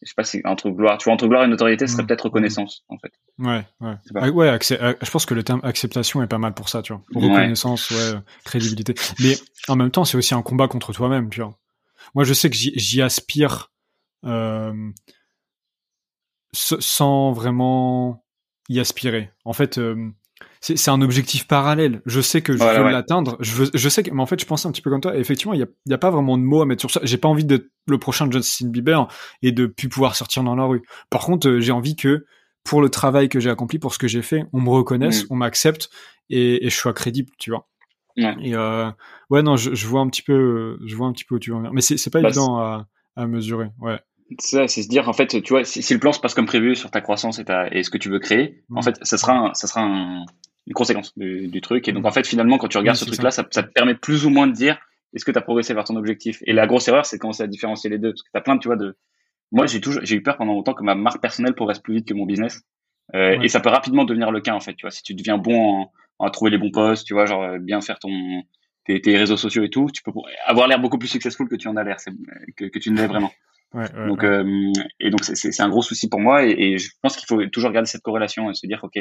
je 0.03 0.09
sais 0.09 0.15
pas 0.17 0.25
si 0.25 0.41
entre 0.45 0.71
gloire, 0.71 0.99
tu 0.99 1.05
vois, 1.05 1.13
entre 1.13 1.29
gloire 1.29 1.45
et 1.45 1.49
notoriété, 1.49 1.87
ce 1.87 1.93
serait 1.93 2.03
mmh. 2.03 2.07
peut-être 2.07 2.25
reconnaissance, 2.25 2.85
en 2.89 2.99
fait. 2.99 3.13
Ouais, 3.39 3.65
ouais. 3.81 3.95
Ah, 4.17 4.31
ouais, 4.31 4.49
euh, 4.49 4.95
je 5.01 5.11
pense 5.11 5.25
que 5.25 5.35
le 5.35 5.45
terme 5.45 5.61
acceptation 5.63 6.23
est 6.23 6.27
pas 6.27 6.39
mal 6.39 6.55
pour 6.55 6.69
ça, 6.69 6.83
tu 6.83 6.93
vois. 6.93 7.03
Reconnaissance, 7.15 7.91
ouais, 7.91 8.19
crédibilité. 8.45 8.95
Mais 9.21 9.35
en 9.69 9.77
même 9.77 9.91
temps, 9.91 10.05
c'est 10.05 10.17
aussi 10.17 10.35
un 10.35 10.43
combat 10.43 10.67
contre 10.67 10.93
toi-même, 10.93 11.31
tu 11.31 11.43
vois. 11.43 11.57
Moi, 12.15 12.25
je 12.25 12.35
sais 12.35 12.51
que 12.51 12.57
j'y 12.57 13.03
aspire 13.03 13.71
euh, 14.25 14.91
sans 16.53 17.33
vraiment 17.33 18.25
y 18.69 18.81
aspirer. 18.81 19.31
En 19.45 19.53
fait, 19.53 19.79
c'est 20.61 20.91
un 20.91 21.01
objectif 21.01 21.47
parallèle. 21.47 22.03
Je 22.07 22.21
sais 22.21 22.43
que 22.43 22.53
je 22.53 22.59
veux 22.59 22.91
l'atteindre. 22.91 23.37
Je, 23.41 23.53
veux, 23.53 23.71
je 23.73 23.89
sais 23.89 24.03
que, 24.03 24.11
mais 24.11 24.23
en 24.23 24.27
fait, 24.27 24.41
je 24.41 24.47
pensais 24.47 24.67
un 24.67 24.73
petit 24.73 24.83
peu 24.83 24.91
comme 24.91 25.01
toi. 25.01 25.17
Et 25.17 25.21
effectivement, 25.21 25.55
il 25.55 25.61
y 25.61 25.63
a, 25.63 25.67
y 25.87 25.95
a, 25.95 25.99
pas 25.99 26.11
vraiment 26.11 26.37
de 26.37 26.43
mots 26.43 26.63
à 26.63 26.67
mettre 26.67 26.81
sur 26.81 26.91
ça. 26.91 27.01
J'ai 27.05 27.19
pas 27.19 27.29
envie 27.29 27.45
d'être 27.45 27.67
le 27.87 27.99
prochain 27.99 28.31
Justin 28.31 28.69
Bieber 28.69 29.07
et 29.43 29.53
de 29.53 29.67
plus 29.67 29.89
pouvoir 29.89 30.17
sortir 30.17 30.43
dans 30.43 30.57
la 30.57 30.65
rue. 30.65 30.83
Par 31.11 31.25
contre, 31.25 31.49
euh, 31.49 31.61
j'ai 31.61 31.73
envie 31.73 31.97
que 31.97 32.27
pour 32.65 32.83
le 32.83 32.89
travail 32.89 33.29
que 33.29 33.39
j'ai 33.39 33.51
accompli, 33.51 33.79
pour 33.79 33.95
ce 33.95 33.99
que 33.99 34.09
j'ai 34.09 34.23
fait, 34.23 34.45
on 34.53 34.61
me 34.61 34.71
reconnaisse, 34.71 35.25
mm. 35.25 35.27
on 35.31 35.37
m'accepte 35.37 35.89
et, 36.31 36.67
et, 36.67 36.71
je 36.71 36.77
sois 36.77 36.93
crédible, 36.93 37.31
tu 37.39 37.51
vois. 37.51 37.69
Ouais. 38.17 38.35
Et 38.43 38.55
euh, 38.57 38.91
ouais, 39.31 39.43
non, 39.43 39.57
je, 39.57 39.75
je, 39.75 39.87
vois 39.87 40.01
un 40.01 40.09
petit 40.09 40.23
peu, 40.23 40.79
je 40.85 40.97
vois 40.97 41.07
un 41.07 41.13
petit 41.13 41.25
peu 41.25 41.37
où 41.37 41.39
tu 41.39 41.51
veux 41.51 41.57
en 41.57 41.61
venir. 41.61 41.73
Mais 41.73 41.81
c'est 41.81 42.11
pas 42.11 42.21
bah, 42.21 42.29
évident 42.29 42.59
à, 42.59 42.89
à 43.15 43.27
mesurer. 43.27 43.69
Ouais 43.79 44.01
ça, 44.39 44.67
c'est 44.69 44.83
se 44.83 44.89
dire 44.89 45.09
en 45.09 45.13
fait, 45.13 45.43
tu 45.43 45.53
vois, 45.53 45.65
si, 45.65 45.83
si, 45.83 45.95
le 45.95 46.01
plan 46.01 46.13
se 46.13 46.21
passe 46.21 46.35
comme 46.35 46.47
prévu 46.47 46.75
sur 46.75 46.91
ta 46.91 47.01
croissance 47.01 47.39
et, 47.39 47.45
ta, 47.45 47.69
et 47.69 47.83
ce 47.83 47.91
que 47.91 47.99
tu 47.99 48.09
veux 48.09 48.19
créer, 48.19 48.63
en 48.75 48.81
mm. 48.81 48.83
fait, 48.83 48.99
ça 49.03 49.19
sera, 49.19 49.53
ça 49.55 49.67
sera 49.67 49.83
un, 49.83 50.25
une 50.67 50.75
conséquence 50.75 51.17
du, 51.17 51.49
du, 51.49 51.61
truc. 51.61 51.87
Et 51.89 51.93
donc, 51.93 52.05
en 52.05 52.11
fait, 52.11 52.27
finalement, 52.27 52.59
quand 52.59 52.69
tu 52.69 52.79
regardes 52.79 52.97
ce 52.97 53.05
truc-là, 53.05 53.31
ça. 53.31 53.47
Ça, 53.51 53.63
te 53.63 53.73
permet 53.73 53.95
plus 53.95 54.27
ou 54.27 54.31
moins 54.31 54.47
de 54.47 54.53
dire 54.53 54.79
est-ce 55.15 55.25
que 55.25 55.31
tu 55.31 55.39
as 55.39 55.43
progressé 55.43 55.75
vers 55.75 55.85
ton 55.85 55.97
objectif? 55.97 56.43
Et 56.47 56.53
la 56.53 56.67
grosse 56.67 56.89
erreur, 56.89 57.07
c'est 57.07 57.19
commencer 57.19 57.43
à 57.43 57.47
différencier 57.47 57.89
les 57.89 57.99
deux. 57.99 58.11
Parce 58.11 58.23
que 58.23 58.31
tu 58.33 58.39
as 58.39 58.41
plein, 58.41 58.59
tu 58.59 58.69
vois, 58.69 58.77
de. 58.77 58.97
Moi, 59.53 59.67
j'ai 59.67 59.81
toujours, 59.81 60.03
j'ai 60.05 60.17
eu 60.17 60.23
peur 60.23 60.37
pendant 60.37 60.53
longtemps 60.53 60.75
que 60.75 60.83
ma 60.83 60.97
marque 60.97 61.23
personnelle 61.23 61.55
progresse 61.55 61.79
plus 61.79 61.95
vite 61.95 62.09
que 62.09 62.15
mon 62.15 62.27
business. 62.27 62.63
Euh, 63.15 63.41
Et 63.41 63.49
ça 63.49 63.61
peut 63.61 63.69
rapidement 63.69 64.05
devenir 64.05 64.33
le 64.33 64.41
cas, 64.41 64.55
en 64.55 64.61
fait. 64.61 64.75
Tu 64.75 64.83
vois, 64.83 64.91
si 64.91 65.05
tu 65.05 65.15
deviens 65.15 65.39
bon 65.39 65.83
en, 65.83 65.93
en 66.19 66.31
trouver 66.31 66.51
les 66.51 66.59
bons 66.59 66.73
posts, 66.73 67.07
tu 67.07 67.15
vois, 67.15 67.27
genre 67.27 67.45
euh, 67.45 67.59
bien 67.59 67.81
faire 67.81 68.01
ton 68.01 68.11
tes, 68.85 69.01
tes 69.01 69.17
réseaux 69.17 69.37
sociaux 69.37 69.65
et 69.65 69.71
tout, 69.71 69.89
tu 69.93 70.03
peux 70.03 70.13
avoir 70.45 70.69
l'air 70.69 70.81
beaucoup 70.81 70.99
plus 70.99 71.09
successful 71.09 71.49
que 71.49 71.57
tu 71.57 71.69
en 71.69 71.77
as 71.77 71.85
l'air, 71.85 71.97
que, 72.57 72.67
que 72.67 72.79
tu 72.79 72.91
ne 72.91 72.97
l'es 72.97 73.07
vraiment. 73.07 73.33
Ouais, 73.75 73.93
ouais, 73.93 74.07
donc, 74.07 74.25
euh, 74.25 74.73
et 75.01 75.11
donc 75.11 75.25
c'est 75.25 75.61
un 75.61 75.69
gros 75.69 75.83
souci 75.83 76.09
pour 76.09 76.21
moi 76.21 76.47
et, 76.47 76.53
et 76.53 76.79
je 76.79 76.89
pense 77.03 77.17
qu'il 77.17 77.27
faut 77.27 77.45
toujours 77.47 77.73
garder 77.73 77.89
cette 77.89 78.01
corrélation 78.01 78.49
et 78.49 78.55
se 78.55 78.67
dire 78.67 78.81
ok 78.83 78.97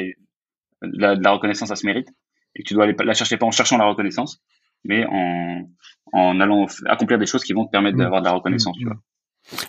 la, 0.82 1.14
la 1.14 1.30
reconnaissance, 1.30 1.68
ça 1.68 1.76
se 1.76 1.86
mérite. 1.86 2.08
Et 2.54 2.62
tu 2.62 2.74
dois 2.74 2.84
aller 2.84 2.96
la 3.04 3.14
chercher 3.14 3.36
pas 3.36 3.46
en 3.46 3.50
cherchant 3.50 3.76
la 3.76 3.86
reconnaissance, 3.86 4.42
mais 4.84 5.04
en, 5.06 5.68
en 6.12 6.40
allant 6.40 6.66
accomplir 6.86 7.18
des 7.18 7.26
choses 7.26 7.44
qui 7.44 7.52
vont 7.52 7.66
te 7.66 7.70
permettre 7.70 7.96
mm. 7.96 8.00
d'avoir 8.00 8.20
de 8.20 8.26
la 8.26 8.32
reconnaissance, 8.32 8.76
tu 8.78 8.86
vois. 8.86 8.96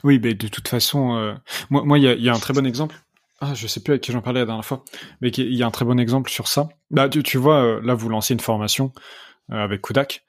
Oui, 0.03 0.19
mais 0.23 0.33
de 0.33 0.47
toute 0.47 0.67
façon, 0.67 1.15
euh, 1.15 1.33
moi, 1.69 1.83
moi, 1.83 1.99
il 1.99 2.03
y 2.03 2.07
a, 2.07 2.15
y 2.15 2.29
a, 2.29 2.33
un 2.33 2.39
très 2.39 2.53
bon 2.53 2.65
exemple. 2.65 2.95
Ah, 3.39 3.53
je 3.53 3.67
sais 3.67 3.83
plus 3.83 3.91
avec 3.91 4.01
qui 4.01 4.11
j'en 4.11 4.21
parlais 4.21 4.39
la 4.39 4.47
dernière 4.47 4.65
fois, 4.65 4.83
mais 5.21 5.29
il 5.29 5.53
y 5.53 5.61
a 5.61 5.67
un 5.67 5.71
très 5.71 5.85
bon 5.85 5.99
exemple 5.99 6.31
sur 6.31 6.47
ça. 6.47 6.69
Bah, 6.89 7.07
tu, 7.09 7.21
tu 7.21 7.37
vois, 7.37 7.61
euh, 7.61 7.81
là, 7.83 7.93
vous 7.93 8.09
lancez 8.09 8.33
une 8.33 8.39
formation 8.39 8.91
euh, 9.51 9.63
avec 9.63 9.81
Kudak. 9.81 10.23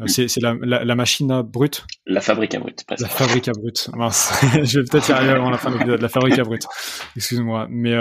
Mm. 0.00 0.08
C'est 0.08 0.40
la, 0.40 0.54
la, 0.62 0.84
la, 0.84 0.94
machine 0.94 1.30
à 1.30 1.42
brut 1.42 1.86
La 2.06 2.20
fabrique 2.20 2.54
à 2.54 2.60
brut, 2.60 2.84
presque. 2.86 3.02
La 3.02 3.08
fabrique 3.08 3.48
à 3.48 3.52
brut. 3.52 3.90
Mince. 3.94 4.32
je 4.64 4.80
vais 4.80 4.84
peut-être 4.84 5.08
y 5.08 5.12
arriver 5.12 5.32
avant 5.32 5.50
la 5.50 5.58
fin 5.58 5.70
de 5.70 5.76
l'épisode. 5.76 6.00
La 6.00 6.08
fabrique 6.08 6.38
à 6.38 6.42
brut. 6.42 6.64
Excuse-moi. 7.16 7.66
Mais 7.70 7.94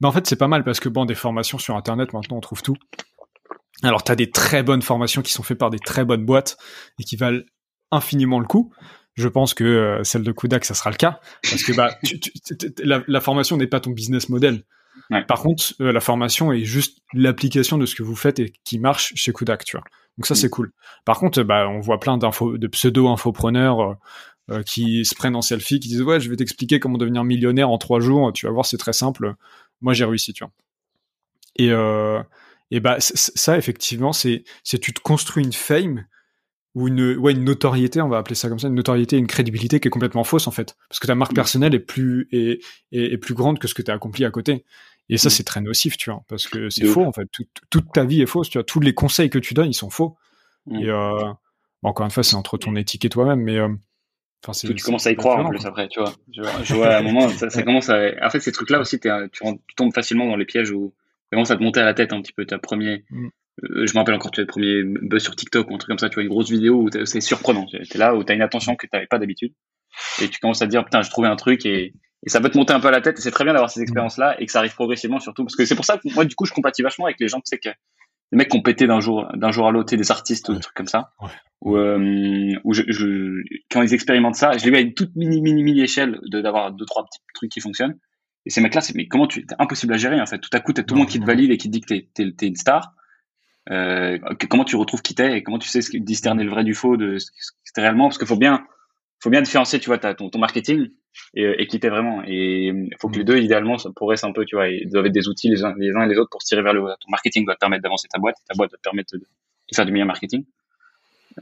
bah 0.00 0.08
en 0.08 0.12
fait, 0.12 0.26
c'est 0.26 0.36
pas 0.36 0.48
mal 0.48 0.64
parce 0.64 0.80
que 0.80 0.88
bon, 0.88 1.04
des 1.04 1.14
formations 1.14 1.58
sur 1.58 1.76
Internet, 1.76 2.12
maintenant, 2.12 2.36
on 2.36 2.40
trouve 2.40 2.62
tout. 2.62 2.76
Alors, 3.82 4.02
tu 4.02 4.10
as 4.10 4.16
des 4.16 4.30
très 4.30 4.62
bonnes 4.62 4.82
formations 4.82 5.22
qui 5.22 5.32
sont 5.32 5.42
faites 5.42 5.58
par 5.58 5.70
des 5.70 5.78
très 5.78 6.04
bonnes 6.04 6.24
boîtes 6.24 6.56
et 6.98 7.04
qui 7.04 7.16
valent 7.16 7.42
infiniment 7.90 8.40
le 8.40 8.46
coup. 8.46 8.72
Je 9.14 9.28
pense 9.28 9.54
que 9.54 9.64
euh, 9.64 10.04
celle 10.04 10.22
de 10.22 10.32
Kudak, 10.32 10.64
ça 10.64 10.74
sera 10.74 10.90
le 10.90 10.96
cas 10.96 11.20
parce 11.42 11.62
que 11.62 11.72
bah, 11.72 11.90
tu, 12.04 12.20
tu, 12.20 12.30
la, 12.84 13.02
la, 13.06 13.20
formation 13.20 13.56
n'est 13.56 13.66
pas 13.66 13.80
ton 13.80 13.90
business 13.90 14.28
model. 14.28 14.64
Ouais. 15.10 15.24
Par 15.24 15.40
contre, 15.40 15.74
euh, 15.80 15.92
la 15.92 16.00
formation 16.00 16.52
est 16.52 16.64
juste 16.64 16.98
l'application 17.14 17.78
de 17.78 17.86
ce 17.86 17.94
que 17.94 18.02
vous 18.02 18.16
faites 18.16 18.38
et 18.40 18.52
qui 18.64 18.78
marche 18.78 19.12
chez 19.14 19.32
Kudak, 19.32 19.64
tu 19.64 19.76
vois. 19.76 19.84
Donc 20.18 20.26
ça, 20.26 20.34
mm. 20.34 20.36
c'est 20.36 20.50
cool. 20.50 20.72
Par 21.04 21.18
contre, 21.18 21.42
bah, 21.42 21.68
on 21.68 21.80
voit 21.80 21.98
plein 21.98 22.18
d'infos, 22.18 22.58
de 22.58 22.66
pseudo-infopreneurs 22.66 23.80
euh, 23.80 23.94
euh, 24.50 24.62
qui 24.62 25.04
se 25.04 25.14
prennent 25.14 25.36
en 25.36 25.42
selfie, 25.42 25.80
qui 25.80 25.88
disent 25.88 26.02
ouais, 26.02 26.20
je 26.20 26.28
vais 26.28 26.36
t'expliquer 26.36 26.78
comment 26.78 26.98
devenir 26.98 27.24
millionnaire 27.24 27.70
en 27.70 27.78
trois 27.78 28.00
jours. 28.00 28.32
Tu 28.32 28.46
vas 28.46 28.52
voir, 28.52 28.66
c'est 28.66 28.76
très 28.76 28.92
simple 28.92 29.34
moi 29.80 29.92
j'ai 29.92 30.04
réussi, 30.04 30.32
tu 30.32 30.44
vois. 30.44 30.52
Et, 31.56 31.70
euh, 31.70 32.22
et 32.70 32.80
bah 32.80 32.96
ça 33.00 33.56
effectivement, 33.56 34.12
c'est 34.12 34.44
c'est 34.62 34.78
tu 34.78 34.92
te 34.92 35.00
construis 35.00 35.44
une 35.44 35.52
fame 35.52 36.04
ou 36.74 36.88
une 36.88 37.16
ouais 37.16 37.32
une 37.32 37.44
notoriété, 37.44 38.00
on 38.00 38.08
va 38.08 38.18
appeler 38.18 38.34
ça 38.34 38.48
comme 38.48 38.58
ça, 38.58 38.68
une 38.68 38.74
notoriété, 38.74 39.16
une 39.16 39.26
crédibilité 39.26 39.80
qui 39.80 39.88
est 39.88 39.90
complètement 39.90 40.24
fausse 40.24 40.46
en 40.46 40.50
fait, 40.50 40.76
parce 40.88 41.00
que 41.00 41.06
ta 41.06 41.14
marque 41.14 41.34
personnelle 41.34 41.74
est 41.74 41.80
plus 41.80 42.28
est, 42.30 42.60
est, 42.92 43.18
plus 43.18 43.34
grande 43.34 43.58
que 43.58 43.66
ce 43.66 43.74
que 43.74 43.82
tu 43.82 43.90
as 43.90 43.94
accompli 43.94 44.24
à 44.24 44.30
côté. 44.30 44.64
Et 45.10 45.16
ça, 45.16 45.30
c'est 45.30 45.44
très 45.44 45.60
nocif, 45.60 45.96
tu 45.96 46.10
vois, 46.10 46.22
parce 46.28 46.46
que 46.46 46.68
c'est 46.68 46.84
faux, 46.84 47.04
en 47.04 47.12
fait. 47.12 47.28
toute 47.70 47.92
ta 47.92 48.04
vie 48.04 48.20
est 48.20 48.26
fausse, 48.26 48.50
tu 48.50 48.58
vois. 48.58 48.64
Tous 48.64 48.80
les 48.80 48.94
conseils 48.94 49.30
que 49.30 49.38
tu 49.38 49.54
donnes, 49.54 49.70
ils 49.70 49.74
sont 49.74 49.90
faux. 49.90 50.16
Et 50.70 50.90
euh, 50.90 51.32
encore 51.82 52.04
une 52.04 52.10
fois, 52.10 52.22
c'est 52.22 52.36
entre 52.36 52.58
ton 52.58 52.76
éthique 52.76 53.04
et 53.04 53.08
toi-même, 53.08 53.40
mais 53.40 53.58
euh, 53.58 53.68
tu, 54.52 54.74
commences 54.82 55.06
à 55.06 55.10
y 55.10 55.16
croire 55.16 55.44
en 55.44 55.48
plus 55.48 55.64
après, 55.64 55.88
tu 55.88 56.00
vois. 56.00 56.12
Je, 56.30 56.74
vois 56.74 56.88
à 56.94 56.98
un 56.98 57.02
moment, 57.02 57.28
ça, 57.28 57.62
commence 57.62 57.88
à. 57.88 58.10
En 58.22 58.30
fait, 58.30 58.40
ces 58.40 58.52
trucs-là 58.52 58.80
aussi, 58.80 59.00
tu, 59.00 59.08
tu, 59.32 59.74
tombes 59.76 59.94
facilement 59.94 60.26
dans 60.26 60.36
les 60.36 60.44
pièges 60.44 60.70
où 60.70 60.94
ça 61.24 61.36
commence 61.36 61.50
à 61.50 61.56
te 61.56 61.62
monter 61.62 61.80
à 61.80 61.84
la 61.84 61.94
tête 61.94 62.12
un 62.12 62.20
petit 62.20 62.32
peu. 62.32 62.44
Ta 62.44 62.58
premier, 62.58 63.04
mm. 63.10 63.28
euh, 63.64 63.86
je 63.86 63.92
me 63.94 63.98
rappelle 63.98 64.14
encore, 64.14 64.30
tu 64.30 64.40
as 64.40 64.42
le 64.42 64.46
premier 64.46 64.82
buzz 64.84 65.22
sur 65.22 65.34
TikTok 65.34 65.70
ou 65.70 65.74
un 65.74 65.78
truc 65.78 65.88
comme 65.88 65.98
ça, 65.98 66.10
tu 66.10 66.14
vois 66.14 66.22
une 66.22 66.28
grosse 66.28 66.50
vidéo 66.50 66.82
où 66.82 66.90
c'est 67.06 67.20
surprenant. 67.20 67.66
Tu 67.66 67.76
es 67.76 67.98
là 67.98 68.14
où 68.14 68.22
tu 68.22 68.32
as 68.32 68.34
une 68.34 68.42
attention 68.42 68.76
que 68.76 68.86
tu 68.86 68.90
n'avais 68.92 69.06
pas 69.06 69.18
d'habitude 69.18 69.54
et 70.22 70.28
tu 70.28 70.38
commences 70.38 70.62
à 70.62 70.66
te 70.66 70.70
dire 70.70 70.84
putain, 70.84 71.02
j'ai 71.02 71.10
trouvé 71.10 71.28
un 71.28 71.36
truc 71.36 71.64
et, 71.64 71.94
et 72.26 72.30
ça 72.30 72.40
peut 72.40 72.50
te 72.50 72.58
monter 72.58 72.72
un 72.72 72.80
peu 72.80 72.88
à 72.88 72.90
la 72.90 73.00
tête 73.00 73.18
et 73.18 73.22
c'est 73.22 73.30
très 73.30 73.44
bien 73.44 73.52
d'avoir 73.52 73.70
ces 73.70 73.80
mm. 73.80 73.84
expériences-là 73.84 74.40
et 74.40 74.46
que 74.46 74.52
ça 74.52 74.58
arrive 74.58 74.74
progressivement 74.74 75.20
surtout 75.20 75.44
parce 75.44 75.56
que 75.56 75.64
c'est 75.64 75.76
pour 75.76 75.84
ça 75.84 75.98
que 75.98 76.12
moi 76.14 76.24
du 76.24 76.34
coup 76.34 76.44
je 76.44 76.52
compatis 76.52 76.82
vachement 76.82 77.06
avec 77.06 77.20
les 77.20 77.28
gens, 77.28 77.38
tu 77.38 77.46
sais 77.46 77.58
que 77.58 77.70
les 78.30 78.36
mecs 78.36 78.50
qui 78.50 78.56
ont 78.56 78.62
pété 78.62 78.86
d'un 78.86 79.00
jour 79.00 79.26
d'un 79.34 79.50
jour 79.50 79.66
à 79.68 79.72
l'autre, 79.72 79.94
des 79.94 80.10
artistes 80.10 80.48
ou 80.48 80.54
des 80.54 80.60
trucs 80.60 80.74
comme 80.74 80.86
ça. 80.86 81.12
Ouais. 81.20 81.30
Ou 81.62 81.76
euh, 81.76 82.54
je, 82.70 82.82
je, 82.86 83.42
quand 83.70 83.82
ils 83.82 83.94
expérimentent 83.94 84.34
ça, 84.34 84.56
je 84.56 84.64
l'ai 84.64 84.70
vu 84.70 84.76
à 84.76 84.80
une 84.80 84.94
toute 84.94 85.16
mini 85.16 85.40
mini 85.40 85.62
mini 85.62 85.80
échelle 85.80 86.20
de 86.30 86.40
d'avoir 86.40 86.72
deux 86.72 86.84
trois 86.84 87.04
petits 87.04 87.20
trucs 87.34 87.50
qui 87.50 87.60
fonctionnent. 87.60 87.98
Et 88.46 88.50
ces 88.50 88.60
mecs-là, 88.60 88.80
c'est 88.80 88.94
mais 88.94 89.08
comment 89.08 89.26
tu, 89.26 89.44
c'est 89.48 89.56
impossible 89.58 89.94
à 89.94 89.96
gérer 89.96 90.20
en 90.20 90.26
fait. 90.26 90.38
Tout 90.38 90.50
à 90.52 90.60
coup, 90.60 90.72
t'as 90.72 90.82
tout 90.82 90.94
le 90.94 91.00
monde 91.00 91.08
qui 91.08 91.20
te 91.20 91.24
valide 91.24 91.50
et 91.50 91.56
qui 91.56 91.68
te 91.68 91.72
dit 91.72 91.80
que 91.80 91.86
t'es 91.86 92.08
t'es, 92.14 92.30
t'es 92.32 92.46
une 92.46 92.56
star. 92.56 92.94
Euh, 93.70 94.18
comment 94.48 94.64
tu 94.64 94.76
retrouves 94.76 95.02
qui 95.02 95.14
t'es 95.14 95.38
et 95.38 95.42
comment 95.42 95.58
tu 95.58 95.68
sais 95.68 95.82
ce, 95.82 95.96
discerner 95.96 96.44
le 96.44 96.50
vrai 96.50 96.64
du 96.64 96.74
faux 96.74 96.96
de 96.96 97.18
ce 97.18 97.30
que 97.30 97.36
c'était 97.64 97.82
réellement 97.82 98.08
parce 98.08 98.16
qu'il 98.18 98.26
faut 98.26 98.36
bien 98.36 98.66
faut 99.20 99.30
bien 99.30 99.42
différencier, 99.42 99.80
tu 99.80 99.86
vois, 99.86 99.98
ton, 99.98 100.30
ton 100.30 100.38
marketing 100.38 100.88
et, 101.34 101.62
et 101.62 101.66
qui 101.66 101.80
t'es 101.80 101.88
vraiment. 101.88 102.22
Et 102.26 102.66
il 102.66 102.96
faut 103.00 103.08
que 103.08 103.16
les 103.16 103.22
mm. 103.22 103.26
deux, 103.26 103.38
idéalement, 103.38 103.76
progressent 103.94 104.24
un 104.24 104.32
peu, 104.32 104.44
tu 104.44 104.56
vois. 104.56 104.68
Ils 104.68 104.88
doivent 104.88 105.06
être 105.06 105.12
des 105.12 105.28
outils 105.28 105.48
les 105.48 105.64
uns, 105.64 105.74
les 105.78 105.90
uns 105.94 106.02
et 106.02 106.08
les 106.08 106.18
autres 106.18 106.30
pour 106.30 106.42
se 106.42 106.46
tirer 106.46 106.62
vers 106.62 106.72
le 106.72 106.82
haut. 106.82 106.88
Ton 106.88 107.10
marketing 107.10 107.44
doit 107.44 107.54
te 107.54 107.60
permettre 107.60 107.82
d'avancer 107.82 108.08
ta 108.08 108.18
boîte, 108.18 108.36
ta 108.48 108.54
boîte 108.54 108.70
doit 108.70 108.78
te 108.78 108.82
permettre 108.82 109.16
de, 109.16 109.24
faire 109.74 109.86
du 109.86 109.92
meilleur 109.92 110.06
marketing. 110.06 110.44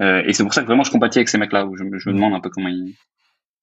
Euh, 0.00 0.22
et 0.26 0.32
c'est 0.32 0.42
pour 0.42 0.52
ça 0.52 0.62
que 0.62 0.66
vraiment 0.66 0.84
je 0.84 0.90
compatis 0.90 1.18
avec 1.18 1.28
ces 1.28 1.38
mecs-là, 1.38 1.66
où 1.66 1.76
je, 1.76 1.84
je, 1.96 2.08
me 2.08 2.14
demande 2.14 2.34
un 2.34 2.40
peu 2.40 2.50
comment 2.50 2.68
ils, 2.68 2.94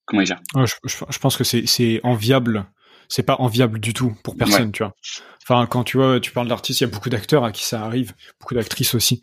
comment 0.05 0.21
ils 0.21 0.27
gèrent. 0.27 0.41
je, 0.55 0.73
je, 0.87 1.19
pense 1.19 1.37
que 1.37 1.43
c'est, 1.43 1.65
c'est 1.67 1.99
enviable. 2.03 2.65
C'est 3.09 3.23
pas 3.23 3.35
enviable 3.35 3.79
du 3.79 3.93
tout 3.93 4.15
pour 4.23 4.37
personne, 4.37 4.71
tu 4.71 4.81
vois. 4.81 4.95
Enfin, 5.43 5.67
quand 5.67 5.83
tu 5.83 5.97
vois, 5.97 6.19
tu 6.19 6.31
parles 6.31 6.47
d'artistes, 6.47 6.79
il 6.79 6.85
y 6.85 6.87
a 6.87 6.89
beaucoup 6.89 7.09
d'acteurs 7.09 7.43
à 7.43 7.51
qui 7.51 7.65
ça 7.65 7.83
arrive, 7.83 8.13
beaucoup 8.39 8.55
d'actrices 8.55 8.95
aussi. 8.95 9.21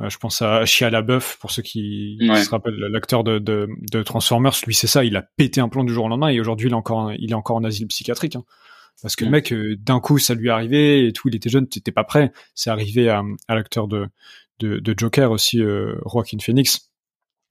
Euh, 0.00 0.10
je 0.10 0.18
pense 0.18 0.42
à 0.42 0.64
Shia 0.64 0.90
LaBeouf, 0.90 1.38
pour 1.40 1.50
ceux 1.50 1.62
qui, 1.62 2.18
se 2.20 2.50
rappellent, 2.50 2.76
l'acteur 2.76 3.24
de, 3.24 3.38
de, 3.38 3.68
de, 3.90 4.02
Transformers. 4.02 4.54
Lui, 4.66 4.74
c'est 4.74 4.86
ça, 4.86 5.04
il 5.04 5.16
a 5.16 5.22
pété 5.22 5.60
un 5.60 5.68
plomb 5.68 5.84
du 5.84 5.92
jour 5.92 6.04
au 6.04 6.08
lendemain 6.08 6.28
et 6.28 6.40
aujourd'hui, 6.40 6.68
il 6.68 6.72
est 6.72 6.76
encore, 6.76 7.12
il 7.12 7.30
est 7.30 7.34
encore 7.34 7.56
en 7.56 7.64
asile 7.64 7.86
psychiatrique. 7.88 8.36
Hein. 8.36 8.44
Parce 9.02 9.16
que 9.16 9.24
le 9.24 9.30
mec, 9.30 9.52
euh, 9.52 9.76
d'un 9.78 10.00
coup, 10.00 10.18
ça 10.18 10.34
lui 10.34 10.48
est 10.48 10.50
arrivé 10.50 11.06
et 11.06 11.12
tout, 11.12 11.28
il 11.28 11.36
était 11.36 11.50
jeune, 11.50 11.68
t'étais 11.68 11.92
pas 11.92 12.04
prêt. 12.04 12.32
C'est 12.54 12.70
arrivé 12.70 13.08
à, 13.08 13.22
à 13.48 13.54
l'acteur 13.54 13.88
de, 13.88 14.08
de, 14.58 14.78
de, 14.78 14.94
Joker 14.96 15.30
aussi, 15.30 15.60
euh, 15.62 15.96
Joaquin 16.06 16.38
Phoenix. 16.40 16.90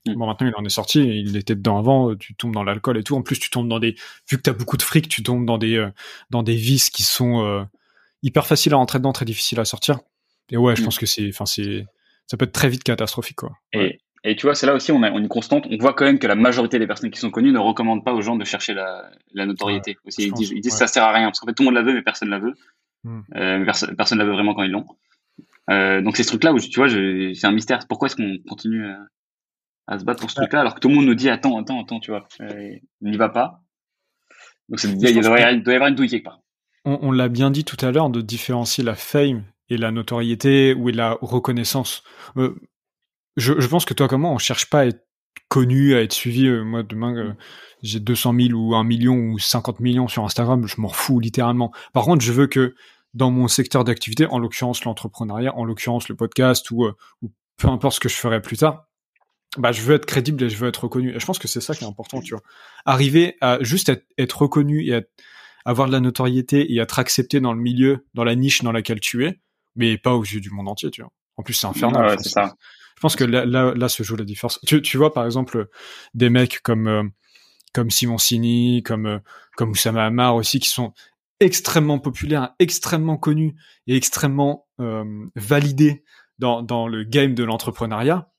Mm. 0.06 0.14
Bon, 0.16 0.28
maintenant, 0.28 0.48
il 0.48 0.56
en 0.56 0.66
est 0.66 0.70
sorti, 0.70 1.04
il 1.04 1.38
était 1.38 1.56
dedans 1.56 1.78
avant, 1.78 2.16
tu 2.16 2.36
tombes 2.36 2.54
dans 2.54 2.64
l'alcool 2.64 2.98
et 2.98 3.04
tout. 3.04 3.16
En 3.16 3.22
plus, 3.22 3.40
tu 3.40 3.50
tombes 3.50 3.68
dans 3.68 3.80
des, 3.80 3.96
vu 4.30 4.38
que 4.38 4.42
t'as 4.42 4.54
beaucoup 4.54 4.78
de 4.78 4.82
fric, 4.82 5.08
tu 5.08 5.24
tombes 5.24 5.46
dans 5.46 5.58
des, 5.58 5.88
dans 6.32 6.44
des 6.44 6.56
vices 6.56 6.90
qui 6.90 7.04
sont 7.04 7.68
hyper 8.24 8.48
faciles 8.48 8.74
à 8.74 8.78
rentrer 8.78 9.00
dedans, 9.00 9.14
très 9.14 9.26
difficiles 9.26 9.60
à 9.60 9.66
sortir. 9.66 10.00
Et 10.52 10.58
ouais, 10.58 10.76
je 10.76 10.82
mm. 10.82 10.86
pense 10.86 10.98
que 10.98 11.06
c'est, 11.06 11.30
enfin, 11.30 11.46
c'est, 11.46 11.86
ça 12.28 12.38
peut 12.38 12.46
être 12.46 12.52
très 12.52 12.70
vite 12.70 12.84
catastrophique. 12.84 13.38
Quoi. 13.38 13.52
Et, 13.74 14.00
et 14.24 14.36
tu 14.36 14.48
vois, 14.48 14.56
c'est 14.56 14.66
là 14.66 14.74
aussi, 14.74 14.92
on 14.92 15.04
a 15.04 15.10
une 15.10 15.28
constante. 15.28 15.68
On 15.70 15.78
voit 15.78 15.94
quand 15.94 16.06
même 16.06 16.18
que 16.18 16.26
la 16.26 16.36
majorité 16.36 16.80
des 16.80 16.88
personnes 16.88 17.12
qui 17.12 17.20
sont 17.20 17.30
connues 17.30 17.52
ne 17.52 17.60
recommandent 17.60 18.04
pas 18.04 18.14
aux 18.14 18.22
gens 18.22 18.36
de 18.36 18.44
chercher 18.44 18.74
la, 18.74 19.10
la 19.34 19.46
notoriété. 19.46 19.98
aussi, 20.06 20.24
ils, 20.24 20.34
disent, 20.34 20.52
ils 20.52 20.62
disent 20.62 20.76
ça 20.76 20.88
sert 20.88 21.04
à 21.04 21.12
rien 21.14 21.28
parce 21.28 21.40
qu'en 21.40 21.46
fait 21.46 21.54
tout 21.54 21.62
le 21.62 21.68
monde 21.68 21.76
la 21.76 21.84
veut, 21.84 21.94
mais 21.94 22.02
personne 22.02 22.30
la 22.30 22.40
veut. 22.40 22.56
Hmm. 23.04 23.22
Euh, 23.36 23.64
personne, 23.64 23.96
personne 23.96 24.18
la 24.18 24.26
veut 24.26 24.32
vraiment 24.32 24.56
quand 24.56 24.64
ils 24.64 24.72
l'ont. 24.72 24.88
Euh, 25.70 26.02
donc 26.02 26.18
c'est 26.18 26.24
ce 26.24 26.30
truc-là 26.30 26.54
où 26.54 26.60
tu 26.60 26.80
vois, 26.80 26.90
c'est 26.90 27.46
un 27.46 27.52
mystère. 27.52 27.80
Pourquoi 27.88 28.08
est-ce 28.08 28.16
qu'on 28.16 28.38
continue 28.50 28.88
à, 28.88 28.98
à, 29.86 30.00
se 30.00 30.06
battre 30.06 30.22
pour 30.22 30.32
ce 30.32 30.36
truc-là 30.36 30.62
alors 30.62 30.74
que 30.74 30.80
tout 30.80 30.90
le 30.90 30.96
monde 30.96 31.06
nous 31.06 31.16
dit 31.16 31.30
attends, 31.30 31.60
attends, 31.60 31.84
attends, 31.84 32.00
tu 32.00 32.10
vois, 32.10 32.28
euh, 32.42 32.76
n'y 33.02 33.18
va 33.18 33.30
pas. 33.30 33.62
Donc 34.70 34.84
il, 34.84 34.98
doit 34.98 35.12
y 35.12 35.76
avoir 35.76 35.88
une 35.88 35.96
douille 35.96 36.10
quelque 36.10 36.24
part. 36.24 36.40
On, 36.84 36.98
on 37.04 37.12
l'a 37.12 37.30
bien 37.30 37.52
dit 37.52 37.64
tout 37.64 37.78
à 37.86 37.92
l'heure 37.92 38.10
de 38.10 38.22
différencier 38.22 38.84
la 38.84 38.96
fame 38.96 39.44
et 39.70 39.78
la 39.78 39.92
notoriété 39.92 40.74
ou 40.74 40.90
la 40.90 41.18
reconnaissance. 41.22 42.04
Euh, 42.38 42.56
je, 43.38 43.60
je, 43.60 43.68
pense 43.68 43.86
que 43.86 43.94
toi, 43.94 44.08
comment 44.08 44.34
on 44.34 44.38
cherche 44.38 44.70
pas 44.70 44.82
à 44.82 44.86
être 44.86 45.06
connu, 45.48 45.96
à 45.96 46.02
être 46.02 46.14
suivi. 46.14 46.48
Euh, 46.48 46.64
moi, 46.64 46.84
demain, 46.84 47.16
euh, 47.16 47.34
j'ai 47.82 48.00
200 48.00 48.34
000 48.40 48.54
ou 48.54 48.76
1 48.76 48.84
million 48.84 49.16
ou 49.16 49.40
50 49.40 49.80
millions 49.80 50.08
sur 50.08 50.24
Instagram, 50.24 50.68
je 50.68 50.80
m'en 50.80 50.90
fous 50.90 51.20
littéralement. 51.20 51.72
Par 51.94 52.06
contre, 52.06 52.24
je 52.24 52.32
veux 52.32 52.48
que 52.48 52.76
dans 53.14 53.32
mon 53.32 53.48
secteur 53.48 53.84
d'activité, 53.84 54.26
en 54.28 54.40
l'occurrence 54.40 54.84
l'entrepreneuriat, 54.84 55.56
en 55.56 55.64
l'occurrence 55.64 56.10
le 56.10 56.16
podcast 56.16 56.70
ou, 56.72 56.88
ou 57.22 57.32
peu 57.58 57.70
importe 57.70 57.96
ce 57.96 58.00
que 58.00 58.10
je 58.10 58.16
ferai 58.16 58.42
plus 58.42 58.58
tard, 58.58 58.88
bah, 59.58 59.72
je 59.72 59.82
veux 59.82 59.96
être 59.96 60.06
crédible 60.06 60.44
et 60.44 60.50
je 60.50 60.58
veux 60.58 60.68
être 60.68 60.84
reconnu. 60.84 61.16
Et 61.16 61.20
je 61.20 61.26
pense 61.26 61.40
que 61.40 61.48
c'est 61.48 61.62
ça 61.62 61.74
qui 61.74 61.84
est 61.84 61.88
important, 61.88 62.20
tu 62.20 62.34
vois. 62.34 62.44
Arriver 62.86 63.38
à 63.40 63.58
juste 63.62 63.90
être, 63.90 64.06
être 64.18 64.42
reconnu 64.42 64.86
et 64.86 64.92
être, 64.92 65.10
avoir 65.64 65.88
de 65.88 65.94
la 65.94 66.00
notoriété 66.00 66.74
et 66.74 66.80
être 66.80 67.00
accepté 67.00 67.40
dans 67.40 67.54
le 67.54 67.62
milieu, 67.62 68.06
dans 68.14 68.24
la 68.24 68.36
niche 68.36 68.62
dans 68.64 68.72
laquelle 68.72 69.00
tu 69.00 69.26
es, 69.26 69.40
mais 69.76 69.98
pas 69.98 70.14
aux 70.14 70.24
yeux 70.24 70.40
du 70.40 70.50
monde 70.50 70.68
entier, 70.68 70.92
tu 70.92 71.02
vois. 71.02 71.12
En 71.38 71.44
plus, 71.44 71.54
c'est 71.54 71.68
infernal. 71.68 72.06
Ouais, 72.06 72.16
c'est 72.20 72.30
ça. 72.30 72.56
Je 72.96 73.02
pense 73.02 73.16
que 73.16 73.24
là, 73.24 73.46
là, 73.46 73.74
là, 73.76 73.90
se 73.90 74.04
joue 74.04 74.16
la 74.16 74.24
différence. 74.24 74.60
Tu, 74.66 74.82
tu 74.82 74.98
vois, 74.98 75.14
par 75.14 75.26
exemple, 75.26 75.68
des 76.14 76.30
mecs 76.30 76.62
comme 76.62 76.88
euh, 76.88 77.04
comme 77.74 77.90
Simon 77.92 78.18
Sini, 78.18 78.84
comme 78.84 79.06
euh, 79.06 79.20
comme 79.58 79.72
Oussama 79.72 80.06
Hamar 80.06 80.36
aussi, 80.36 80.60
qui 80.60 80.70
sont 80.70 80.94
extrêmement 81.42 82.00
populaires, 82.00 82.54
extrêmement 82.60 83.18
connus 83.18 83.56
et 83.88 83.98
extrêmement 83.98 84.68
euh, 84.80 85.26
validés 85.36 86.04
dans 86.40 86.62
dans 86.62 86.88
le 86.88 87.04
game 87.04 87.36
de 87.36 87.44
l'entrepreneuriat, 87.44 88.32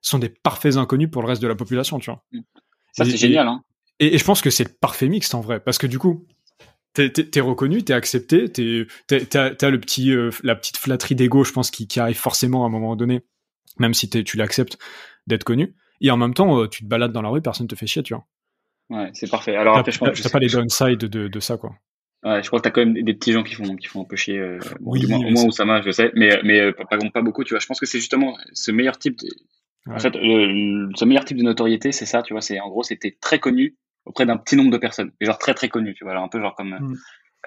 sont 0.00 0.20
des 0.20 0.28
parfaits 0.28 0.76
inconnus 0.76 1.10
pour 1.10 1.22
le 1.22 1.28
reste 1.28 1.42
de 1.42 1.48
la 1.48 1.56
population, 1.56 1.98
tu 1.98 2.10
vois. 2.10 2.24
Ça, 2.92 3.04
c'est 3.04 3.16
génial, 3.16 3.48
hein. 3.48 3.62
Et, 4.00 4.14
et, 4.14 4.18
je 4.18 4.24
pense 4.24 4.42
que 4.42 4.50
c'est 4.50 4.64
le 4.64 4.74
parfait 4.80 5.08
mixte 5.08 5.34
en 5.34 5.40
vrai, 5.40 5.60
parce 5.60 5.78
que 5.78 5.86
du 5.86 5.98
coup, 5.98 6.26
t'es 6.94 7.12
es, 7.34 7.40
reconnu, 7.40 7.82
t'es 7.82 7.92
accepté, 7.92 8.50
t'as 8.50 9.70
le 9.70 9.80
petit, 9.80 10.12
euh, 10.12 10.30
la 10.42 10.54
petite 10.54 10.76
flatterie 10.78 11.14
d'ego, 11.14 11.44
je 11.44 11.52
pense, 11.52 11.70
qui, 11.70 11.86
qui, 11.88 12.00
arrive 12.00 12.16
forcément 12.16 12.64
à 12.64 12.66
un 12.66 12.70
moment 12.70 12.96
donné, 12.96 13.22
même 13.78 13.94
si 13.94 14.08
tu 14.08 14.36
l'acceptes 14.36 14.78
d'être 15.26 15.44
connu. 15.44 15.74
Et 16.00 16.10
en 16.10 16.16
même 16.16 16.34
temps, 16.34 16.60
euh, 16.60 16.68
tu 16.68 16.84
te 16.84 16.88
balades 16.88 17.12
dans 17.12 17.22
la 17.22 17.28
rue, 17.28 17.42
personne 17.42 17.66
te 17.66 17.74
fait 17.74 17.86
chier, 17.86 18.02
tu 18.02 18.14
vois. 18.14 18.26
Ouais, 18.90 19.10
c'est 19.14 19.30
parfait. 19.30 19.56
Alors 19.56 19.76
après, 19.76 19.92
je 19.92 19.98
pense 19.98 20.20
t'as 20.20 20.28
pas 20.28 20.38
les 20.38 20.48
downsides 20.48 20.98
de, 20.98 21.28
de 21.28 21.40
ça, 21.40 21.56
quoi. 21.56 21.74
Ouais, 22.22 22.42
je 22.42 22.46
crois 22.46 22.58
que 22.58 22.64
t'as 22.64 22.70
quand 22.70 22.84
même 22.84 22.94
des 22.94 23.14
petits 23.14 23.32
gens 23.32 23.42
qui 23.42 23.54
font 23.54 23.76
qui 23.76 23.86
font 23.86 24.02
un 24.02 24.04
peu 24.04 24.16
chier. 24.16 24.38
Euh, 24.38 24.58
oui, 24.80 25.04
au 25.12 25.30
moins 25.30 25.44
où 25.44 25.50
ça 25.50 25.64
marche, 25.64 25.84
je 25.84 25.90
sais, 25.90 26.10
mais 26.14 26.40
mais 26.42 26.72
pas, 26.72 26.98
pas 27.12 27.22
beaucoup, 27.22 27.44
tu 27.44 27.52
vois. 27.52 27.60
Je 27.60 27.66
pense 27.66 27.80
que 27.80 27.86
c'est 27.86 27.98
justement 27.98 28.36
ce 28.52 28.70
meilleur 28.70 28.98
type. 28.98 29.18
De... 29.18 29.28
En 29.90 29.98
fait, 29.98 30.14
ce 30.14 31.04
meilleur 31.04 31.24
type 31.26 31.36
de 31.36 31.42
notoriété, 31.42 31.92
c'est 31.92 32.06
ça, 32.06 32.22
tu 32.22 32.32
vois. 32.32 32.40
C'est 32.40 32.58
en 32.60 32.68
gros, 32.68 32.82
c'était 32.82 33.16
très 33.20 33.38
connu, 33.38 33.76
auprès 34.06 34.26
d'un 34.26 34.36
petit 34.36 34.56
nombre 34.56 34.70
de 34.70 34.78
personnes, 34.78 35.12
et 35.20 35.26
genre 35.26 35.38
très 35.38 35.54
très 35.54 35.68
connu, 35.68 35.94
tu 35.94 36.04
vois, 36.04 36.12
alors 36.12 36.24
un 36.24 36.28
peu 36.28 36.40
genre 36.40 36.54
comme 36.54 36.76
mm. 36.78 36.96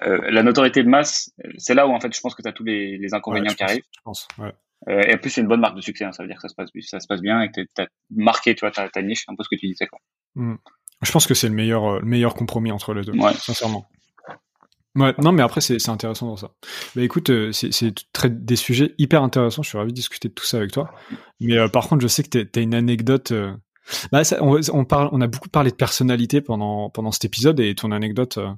euh, 0.02 0.30
la 0.30 0.42
notoriété 0.42 0.82
de 0.82 0.88
masse, 0.88 1.30
c'est 1.56 1.74
là 1.74 1.86
où 1.86 1.90
en 1.92 2.00
fait 2.00 2.14
je 2.14 2.20
pense 2.20 2.34
que 2.34 2.42
tu 2.42 2.48
as 2.48 2.52
tous 2.52 2.64
les, 2.64 2.98
les 2.98 3.14
inconvénients 3.14 3.54
qui 3.54 3.62
arrivent. 3.62 3.84
Je 3.96 4.00
pense, 4.04 4.28
ouais. 4.38 4.52
euh, 4.88 5.02
et 5.02 5.14
en 5.14 5.18
plus 5.18 5.30
c'est 5.30 5.40
une 5.40 5.48
bonne 5.48 5.60
marque 5.60 5.76
de 5.76 5.80
succès, 5.80 6.04
hein, 6.04 6.12
ça 6.12 6.22
veut 6.22 6.28
dire 6.28 6.36
que 6.36 6.42
ça 6.42 6.48
se 6.48 6.54
passe, 6.54 6.70
ça 6.82 7.00
se 7.00 7.06
passe 7.06 7.20
bien 7.20 7.42
et 7.42 7.50
que 7.50 7.60
tu 7.60 7.82
as 7.82 7.86
marqué, 8.10 8.54
tu 8.54 8.60
vois, 8.60 8.70
ta, 8.70 8.88
ta 8.88 9.02
niche, 9.02 9.24
un 9.28 9.34
peu 9.36 9.44
ce 9.44 9.48
que 9.48 9.60
tu 9.60 9.66
disais 9.66 9.86
quoi. 9.86 9.98
Mm. 10.34 10.56
Je 11.02 11.12
pense 11.12 11.26
que 11.26 11.34
c'est 11.34 11.48
le 11.48 11.54
meilleur, 11.54 11.84
euh, 11.84 12.00
le 12.00 12.06
meilleur 12.06 12.34
compromis 12.34 12.72
entre 12.72 12.92
les 12.92 13.02
deux, 13.02 13.12
ouais. 13.12 13.32
sincèrement. 13.34 13.88
Ouais, 14.96 15.14
non, 15.18 15.30
mais 15.30 15.42
après, 15.42 15.60
c'est 15.60 15.88
intéressant 15.88 16.26
dans 16.26 16.36
ça. 16.36 16.50
Bah 16.96 17.02
écoute, 17.02 17.30
euh, 17.30 17.52
c'est 17.52 17.94
des 18.26 18.56
sujets 18.56 18.94
hyper 18.98 19.22
intéressants. 19.22 19.62
Je 19.62 19.68
suis 19.68 19.78
ravi 19.78 19.92
de 19.92 19.94
discuter 19.94 20.28
de 20.28 20.34
tout 20.34 20.44
ça 20.44 20.56
avec 20.56 20.72
toi. 20.72 20.90
Mais 21.38 21.56
euh, 21.56 21.68
par 21.68 21.86
contre, 21.86 22.02
je 22.02 22.08
sais 22.08 22.24
que 22.24 22.42
tu 22.42 22.58
as 22.58 22.62
une 22.62 22.74
anecdote 22.74 23.32
bah, 24.12 24.22
on, 24.40 24.84
parle, 24.84 25.08
on 25.12 25.20
a 25.20 25.26
beaucoup 25.26 25.48
parlé 25.48 25.70
de 25.70 25.76
personnalité 25.76 26.40
pendant, 26.40 26.90
pendant 26.90 27.12
cet 27.12 27.24
épisode 27.24 27.60
et 27.60 27.74
ton 27.74 27.90
anecdote 27.90 28.38
euh, 28.38 28.50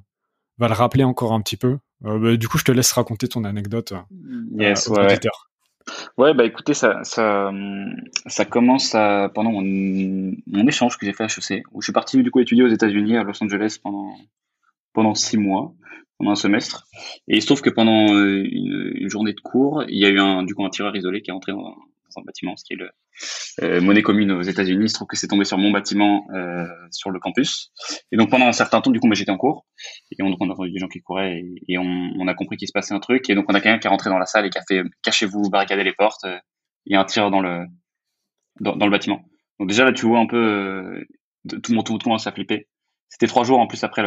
va 0.57 0.67
le 0.67 0.73
rappeler 0.73 1.03
encore 1.03 1.33
un 1.33 1.41
petit 1.41 1.57
peu. 1.57 1.77
Euh, 2.05 2.19
bah, 2.19 2.37
du 2.37 2.47
coup, 2.47 2.57
je 2.57 2.63
te 2.63 2.71
laisse 2.71 2.91
raconter 2.91 3.27
ton 3.27 3.43
anecdote. 3.43 3.93
Euh, 3.93 4.63
yes, 4.63 4.87
ouais. 4.87 5.17
Ouais, 6.15 6.35
bah 6.35 6.45
écoutez, 6.45 6.75
ça, 6.75 7.03
ça, 7.03 7.51
ça 8.27 8.45
commence 8.45 8.93
à, 8.93 9.31
pendant 9.33 9.51
mon, 9.51 10.31
mon 10.45 10.67
échange 10.67 10.97
que 10.97 11.07
j'ai 11.07 11.11
fait 11.11 11.23
à 11.23 11.25
HEC, 11.25 11.63
où 11.71 11.81
je 11.81 11.87
suis 11.87 11.93
parti 11.93 12.21
du 12.21 12.29
coup 12.29 12.39
étudier 12.39 12.63
aux 12.63 12.69
États-Unis, 12.69 13.17
à 13.17 13.23
Los 13.23 13.43
Angeles, 13.43 13.77
pendant, 13.81 14.15
pendant 14.93 15.15
six 15.15 15.37
mois, 15.37 15.73
pendant 16.19 16.31
un 16.31 16.35
semestre. 16.35 16.85
Et 17.27 17.37
il 17.37 17.41
se 17.41 17.47
trouve 17.47 17.61
que 17.61 17.71
pendant 17.71 18.09
une, 18.09 18.91
une 18.93 19.09
journée 19.09 19.33
de 19.33 19.41
cours, 19.41 19.83
il 19.87 19.97
y 19.97 20.05
a 20.05 20.09
eu 20.09 20.19
un, 20.19 20.43
du 20.43 20.53
coup, 20.53 20.63
un 20.63 20.69
tireur 20.69 20.95
isolé 20.95 21.23
qui 21.23 21.31
est 21.31 21.33
entré 21.33 21.51
dans, 21.51 21.75
un 22.17 22.23
bâtiment, 22.23 22.55
ce 22.55 22.63
qui 22.65 22.73
est 22.73 22.77
le 22.77 22.89
euh, 23.61 23.81
monnaie 23.81 24.01
commune 24.01 24.31
aux 24.31 24.41
États-Unis. 24.41 24.85
Il 24.85 24.89
se 24.89 24.93
trouve 24.93 25.07
que 25.07 25.17
c'est 25.17 25.27
tombé 25.27 25.45
sur 25.45 25.57
mon 25.57 25.71
bâtiment 25.71 26.25
euh, 26.33 26.65
sur 26.91 27.11
le 27.11 27.19
campus. 27.19 27.71
Et 28.11 28.17
donc 28.17 28.29
pendant 28.29 28.47
un 28.47 28.51
certain 28.51 28.81
temps, 28.81 28.91
du 28.91 28.99
coup, 28.99 29.07
j'étais 29.13 29.31
en 29.31 29.37
cours 29.37 29.65
et 30.11 30.21
on, 30.23 30.35
on 30.39 30.49
a 30.49 30.53
entendu 30.53 30.71
des 30.71 30.79
gens 30.79 30.87
qui 30.87 31.01
couraient 31.01 31.43
et, 31.67 31.77
on, 31.77 32.27
a 32.27 32.33
compris 32.33 32.57
qu'il 32.57 32.67
se 32.67 32.73
passait 32.73 32.93
un 32.93 32.99
truc. 32.99 33.29
Et 33.29 33.35
donc 33.35 33.45
on 33.49 33.53
a 33.53 33.61
quelqu'un 33.61 33.79
qui 33.79 33.87
est 33.87 33.89
rentré 33.89 34.09
dans 34.09 34.17
la 34.17 34.25
salle 34.25 34.45
et 34.45 34.49
qui 34.49 34.57
a 34.57 34.63
fait 34.67 34.83
cachez-vous, 35.03 35.49
barricadez 35.49 35.83
les 35.83 35.93
portes. 35.93 36.25
Il 36.85 36.93
y 36.93 36.95
a 36.95 37.01
un 37.01 37.05
tir 37.05 37.29
dans 37.31 37.41
le 37.41 37.65
dans, 38.59 38.75
dans, 38.75 38.85
le 38.85 38.91
bâtiment. 38.91 39.21
Donc 39.59 39.69
déjà 39.69 39.85
là, 39.85 39.93
tu 39.93 40.05
vois 40.05 40.19
un 40.19 40.27
peu 40.27 40.37
euh, 40.37 41.05
tout 41.49 41.71
le 41.71 41.75
monde 41.75 41.85
tout, 41.85 41.97
tout 41.97 42.05
commence 42.05 42.27
à 42.27 42.31
flipper. 42.31 42.67
C'était 43.11 43.27
trois 43.27 43.43
jours 43.43 43.59
en 43.59 43.67
plus 43.67 43.83
après 43.83 44.03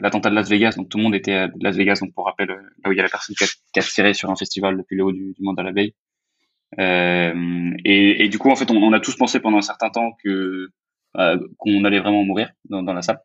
l'attentat 0.00 0.30
de 0.30 0.34
Las 0.34 0.48
Vegas, 0.48 0.74
donc 0.78 0.88
tout 0.88 0.96
le 0.96 1.04
monde 1.04 1.14
était 1.14 1.34
à 1.34 1.48
Las 1.60 1.76
Vegas. 1.76 1.98
Donc 2.00 2.14
pour 2.14 2.24
rappel, 2.24 2.48
là 2.48 2.88
où 2.88 2.92
il 2.92 2.96
y 2.96 3.00
a 3.00 3.02
la 3.02 3.08
personne 3.10 3.36
qui 3.36 3.44
a, 3.44 3.46
qui 3.46 3.78
a 3.78 3.82
tiré 3.82 4.14
sur 4.14 4.30
un 4.30 4.36
festival 4.36 4.78
depuis 4.78 4.96
le 4.96 5.04
haut 5.04 5.12
du, 5.12 5.34
du 5.34 5.42
monde 5.42 5.60
à 5.60 5.62
la 5.62 5.72
veille. 5.72 5.94
Euh, 6.78 7.70
et, 7.84 8.28
du 8.28 8.38
coup, 8.38 8.50
en 8.50 8.56
fait, 8.56 8.70
on, 8.70 8.92
a 8.92 9.00
tous 9.00 9.16
pensé 9.16 9.40
pendant 9.40 9.58
un 9.58 9.62
certain 9.62 9.90
temps 9.90 10.12
que 10.22 10.68
qu'on 11.56 11.84
allait 11.84 12.00
vraiment 12.00 12.24
mourir 12.24 12.50
dans, 12.68 12.82
la 12.82 13.00
salle. 13.00 13.20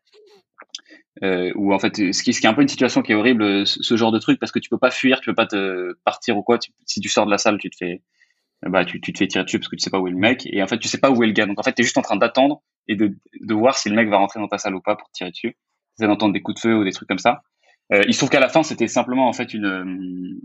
Euh, 1.22 1.52
ou 1.56 1.74
en 1.74 1.78
fait, 1.78 1.94
ce 1.96 2.22
qui, 2.22 2.30
est 2.30 2.46
un 2.46 2.54
peu 2.54 2.62
une 2.62 2.68
situation 2.68 3.02
qui 3.02 3.12
est 3.12 3.14
horrible, 3.14 3.66
ce, 3.66 3.96
genre 3.96 4.12
de 4.12 4.18
truc, 4.18 4.40
parce 4.40 4.50
que 4.50 4.58
tu 4.58 4.70
peux 4.70 4.78
pas 4.78 4.90
fuir, 4.90 5.20
tu 5.20 5.26
peux 5.28 5.34
pas 5.34 5.46
te 5.46 5.92
partir 6.04 6.38
ou 6.38 6.42
quoi. 6.42 6.58
si 6.86 7.00
tu 7.00 7.10
sors 7.10 7.26
de 7.26 7.30
la 7.30 7.36
salle, 7.36 7.58
tu 7.58 7.68
te 7.68 7.76
fais, 7.76 8.02
bah, 8.62 8.86
tu, 8.86 9.00
te 9.00 9.18
fais 9.18 9.26
tirer 9.26 9.44
dessus 9.44 9.58
parce 9.58 9.68
que 9.68 9.76
tu 9.76 9.82
sais 9.82 9.90
pas 9.90 10.00
où 10.00 10.06
est 10.06 10.10
le 10.10 10.16
mec, 10.16 10.48
et 10.50 10.62
en 10.62 10.66
fait, 10.66 10.78
tu 10.78 10.88
sais 10.88 10.98
pas 10.98 11.10
où 11.10 11.22
est 11.22 11.26
le 11.26 11.32
gars. 11.34 11.44
Donc 11.44 11.58
en 11.60 11.62
fait, 11.62 11.72
t'es 11.72 11.82
juste 11.82 11.98
en 11.98 12.02
train 12.02 12.16
d'attendre 12.16 12.62
et 12.88 12.96
de, 12.96 13.14
de 13.40 13.54
voir 13.54 13.76
si 13.76 13.90
le 13.90 13.94
mec 13.94 14.08
va 14.08 14.16
rentrer 14.16 14.40
dans 14.40 14.48
ta 14.48 14.58
salle 14.58 14.74
ou 14.74 14.80
pas 14.80 14.96
pour 14.96 15.10
tirer 15.10 15.30
dessus. 15.30 15.56
Tu 15.98 16.06
d'entendre 16.06 16.32
des 16.32 16.40
coups 16.40 16.56
de 16.56 16.60
feu 16.60 16.76
ou 16.76 16.84
des 16.84 16.92
trucs 16.92 17.08
comme 17.08 17.18
ça. 17.18 17.42
Euh, 17.92 18.02
il 18.06 18.14
se 18.14 18.18
trouve 18.18 18.30
qu'à 18.30 18.40
la 18.40 18.48
fin, 18.48 18.62
c'était 18.62 18.88
simplement 18.88 19.28
en 19.28 19.32
fait 19.32 19.52
une, 19.52 20.40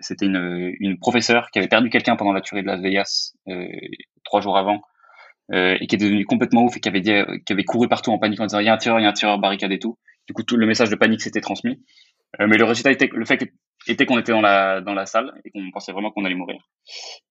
c'était 0.00 0.26
une, 0.26 0.98
professeure 1.00 1.50
qui 1.50 1.58
avait 1.58 1.68
perdu 1.68 1.90
quelqu'un 1.90 2.16
pendant 2.16 2.32
la 2.32 2.40
tuerie 2.40 2.62
de 2.62 2.66
Las 2.66 2.80
Vegas 2.80 3.32
euh, 3.48 3.66
trois 4.24 4.40
jours 4.40 4.56
avant 4.56 4.82
euh, 5.52 5.76
et 5.80 5.86
qui 5.86 5.96
était 5.96 6.04
devenu 6.04 6.24
complètement 6.24 6.64
ouf 6.64 6.76
et 6.76 6.80
qui 6.80 6.88
avait 6.88 7.02
avait 7.08 7.64
couru 7.64 7.88
partout 7.88 8.10
en 8.10 8.18
panique 8.18 8.40
en 8.40 8.46
disant 8.46 8.60
il 8.60 8.66
y 8.66 8.68
a 8.68 8.74
un 8.74 8.78
tireur, 8.78 9.00
il 9.00 9.02
y 9.02 9.06
a 9.06 9.10
un 9.10 9.14
tireur, 9.14 9.38
barricade 9.38 9.72
et 9.72 9.78
tout. 9.78 9.98
Du 10.26 10.34
coup, 10.34 10.42
tout 10.42 10.56
le 10.56 10.66
message 10.66 10.90
de 10.90 10.96
panique 10.96 11.22
s'était 11.22 11.40
transmis. 11.40 11.82
Euh, 12.40 12.46
mais 12.46 12.56
le 12.56 12.64
résultat 12.64 12.92
était, 12.92 13.08
le 13.12 13.24
fait 13.24 13.52
était 13.88 14.06
qu'on 14.06 14.18
était 14.18 14.32
dans 14.32 14.40
la 14.40 14.80
dans 14.80 14.94
la 14.94 15.06
salle 15.06 15.32
et 15.44 15.50
qu'on 15.50 15.70
pensait 15.72 15.92
vraiment 15.92 16.10
qu'on 16.10 16.24
allait 16.24 16.34
mourir. 16.34 16.60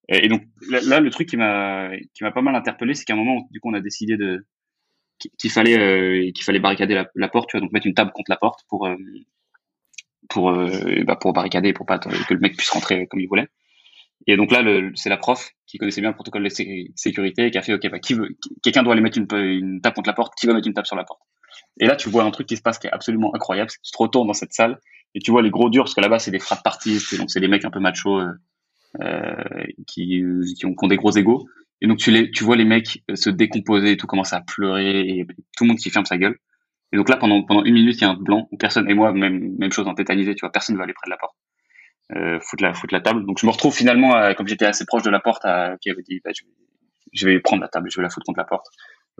Et, 0.09 0.27
donc 0.27 0.41
là, 0.69 0.99
le 0.99 1.09
truc 1.09 1.29
qui 1.29 1.37
m'a 1.37 1.91
qui 2.13 2.23
m'a 2.23 2.31
pas 2.31 2.41
mal 2.41 2.55
interpellé, 2.55 2.93
c'est 2.93 3.05
qu'à 3.05 3.13
un 3.13 3.17
moment, 3.17 3.47
du 3.51 3.59
coup, 3.59 3.69
on 3.69 3.73
a 3.73 3.79
décidé 3.79 4.17
de 4.17 4.45
qu'il 5.37 5.51
fallait 5.51 5.77
euh, 5.77 6.31
qu'il 6.31 6.43
fallait 6.43 6.59
barricader 6.59 7.01
la, 7.15 7.27
porte, 7.27 7.49
tu 7.49 7.57
vois, 7.57 7.61
donc 7.61 7.71
mettre 7.71 7.87
une 7.87 7.93
table 7.93 8.11
contre 8.13 8.31
la 8.31 8.37
porte 8.37 8.61
pour 8.69 8.87
euh, 8.87 8.95
pour 10.29 10.51
euh, 10.51 10.69
bah, 11.05 11.15
pour 11.15 11.33
barricader, 11.33 11.73
pour 11.73 11.85
pas 11.85 11.99
que 11.99 12.33
le 12.33 12.39
mec 12.39 12.55
puisse 12.55 12.69
rentrer 12.69 13.07
comme 13.07 13.19
il 13.19 13.27
voulait. 13.27 13.47
Et 14.27 14.37
donc 14.37 14.51
là, 14.51 14.63
c'est 14.95 15.09
la 15.09 15.17
prof 15.17 15.51
qui 15.65 15.77
connaissait 15.77 16.01
bien 16.01 16.09
le 16.09 16.15
protocole 16.15 16.43
de 16.43 16.49
sécurité 16.95 17.51
qui 17.51 17.57
a 17.57 17.61
fait 17.61 17.73
OK, 17.73 17.89
bah, 17.89 17.99
qui 17.99 18.13
veut, 18.13 18.37
quelqu'un 18.61 18.83
doit 18.83 18.93
aller 18.93 19.01
mettre 19.01 19.17
une, 19.17 19.27
une 19.31 19.81
table 19.81 19.95
contre 19.95 20.09
la 20.09 20.13
porte, 20.13 20.33
qui 20.37 20.45
va 20.45 20.53
mettre 20.53 20.67
une 20.67 20.73
table 20.73 20.87
sur 20.87 20.95
la 20.95 21.03
porte? 21.03 21.21
Et 21.79 21.85
là, 21.87 21.95
tu 21.95 22.09
vois 22.09 22.23
un 22.23 22.31
truc 22.31 22.47
qui 22.47 22.57
se 22.57 22.61
passe 22.61 22.79
qui 22.79 22.87
est 22.87 22.91
absolument 22.91 23.33
incroyable, 23.33 23.69
c'est 23.71 23.81
tu 23.81 23.91
te 23.91 23.97
retournes 23.97 24.27
dans 24.27 24.33
cette 24.33 24.53
salle 24.53 24.79
et 25.15 25.19
tu 25.19 25.31
vois 25.31 25.41
les 25.41 25.49
gros 25.49 25.69
durs, 25.69 25.83
parce 25.85 25.95
que 25.95 26.01
là-bas, 26.01 26.19
c'est 26.19 26.31
des 26.31 26.39
frappes 26.39 26.63
parties, 26.63 26.99
donc 27.17 27.31
c'est 27.31 27.39
des 27.39 27.47
mecs 27.47 27.65
un 27.65 27.71
peu 27.71 27.79
machos 27.79 28.19
euh, 28.19 28.31
euh 29.01 29.63
qui, 29.87 30.23
qui, 30.57 30.65
ont, 30.65 30.75
qui, 30.75 30.85
ont, 30.85 30.87
des 30.87 30.97
gros 30.97 31.11
égaux. 31.11 31.47
Et 31.81 31.87
donc 31.87 31.97
tu, 31.97 32.11
les, 32.11 32.29
tu 32.29 32.43
vois 32.43 32.55
les 32.55 32.65
mecs 32.65 33.03
euh, 33.09 33.15
se 33.15 33.29
décomposer 33.29 33.91
et 33.91 33.97
tout, 33.97 34.07
commencer 34.07 34.35
à 34.35 34.41
pleurer, 34.41 34.99
et 34.99 35.25
tout 35.57 35.63
le 35.63 35.69
monde 35.69 35.77
qui 35.77 35.89
ferme 35.89 36.05
sa 36.05 36.17
gueule. 36.17 36.37
Et 36.91 36.97
donc 36.97 37.09
là, 37.09 37.17
pendant, 37.17 37.43
pendant 37.43 37.63
une 37.63 37.73
minute, 37.73 37.97
il 37.97 38.01
y 38.01 38.05
a 38.05 38.09
un 38.09 38.15
blanc. 38.15 38.47
Où 38.51 38.57
personne, 38.57 38.89
et 38.89 38.93
moi, 38.93 39.11
même, 39.13 39.55
même 39.57 39.71
chose 39.71 39.87
en 39.87 39.93
tétanisé, 39.93 40.33
tu 40.35 40.41
vois, 40.41 40.51
personne 40.51 40.75
ne 40.75 40.77
va 40.77 40.85
aller 40.85 40.93
près 40.93 41.07
de 41.07 41.11
la 41.11 41.17
porte. 41.17 41.35
Euh, 42.15 42.39
foutre 42.41 42.63
la 42.63 42.73
foutre 42.73 42.93
la 42.93 43.01
table. 43.01 43.23
Donc 43.25 43.37
je 43.39 43.45
me 43.45 43.51
retrouve 43.51 43.75
finalement 43.75 44.33
comme 44.33 44.47
j'étais 44.47 44.65
assez 44.65 44.83
proche 44.85 45.03
de 45.03 45.11
la 45.11 45.19
porte 45.19 45.45
à, 45.45 45.77
qui 45.79 45.91
avait 45.91 46.01
dit 46.01 46.19
bah, 46.23 46.31
je, 46.35 46.43
je, 47.13 47.27
vais, 47.27 47.39
prendre 47.39 47.61
la 47.61 47.67
table 47.67 47.87
je 47.91 47.97
vais 47.97 48.03
la 48.03 48.09
foutre 48.09 48.25
contre 48.25 48.39
la 48.39 48.45
porte. 48.45 48.65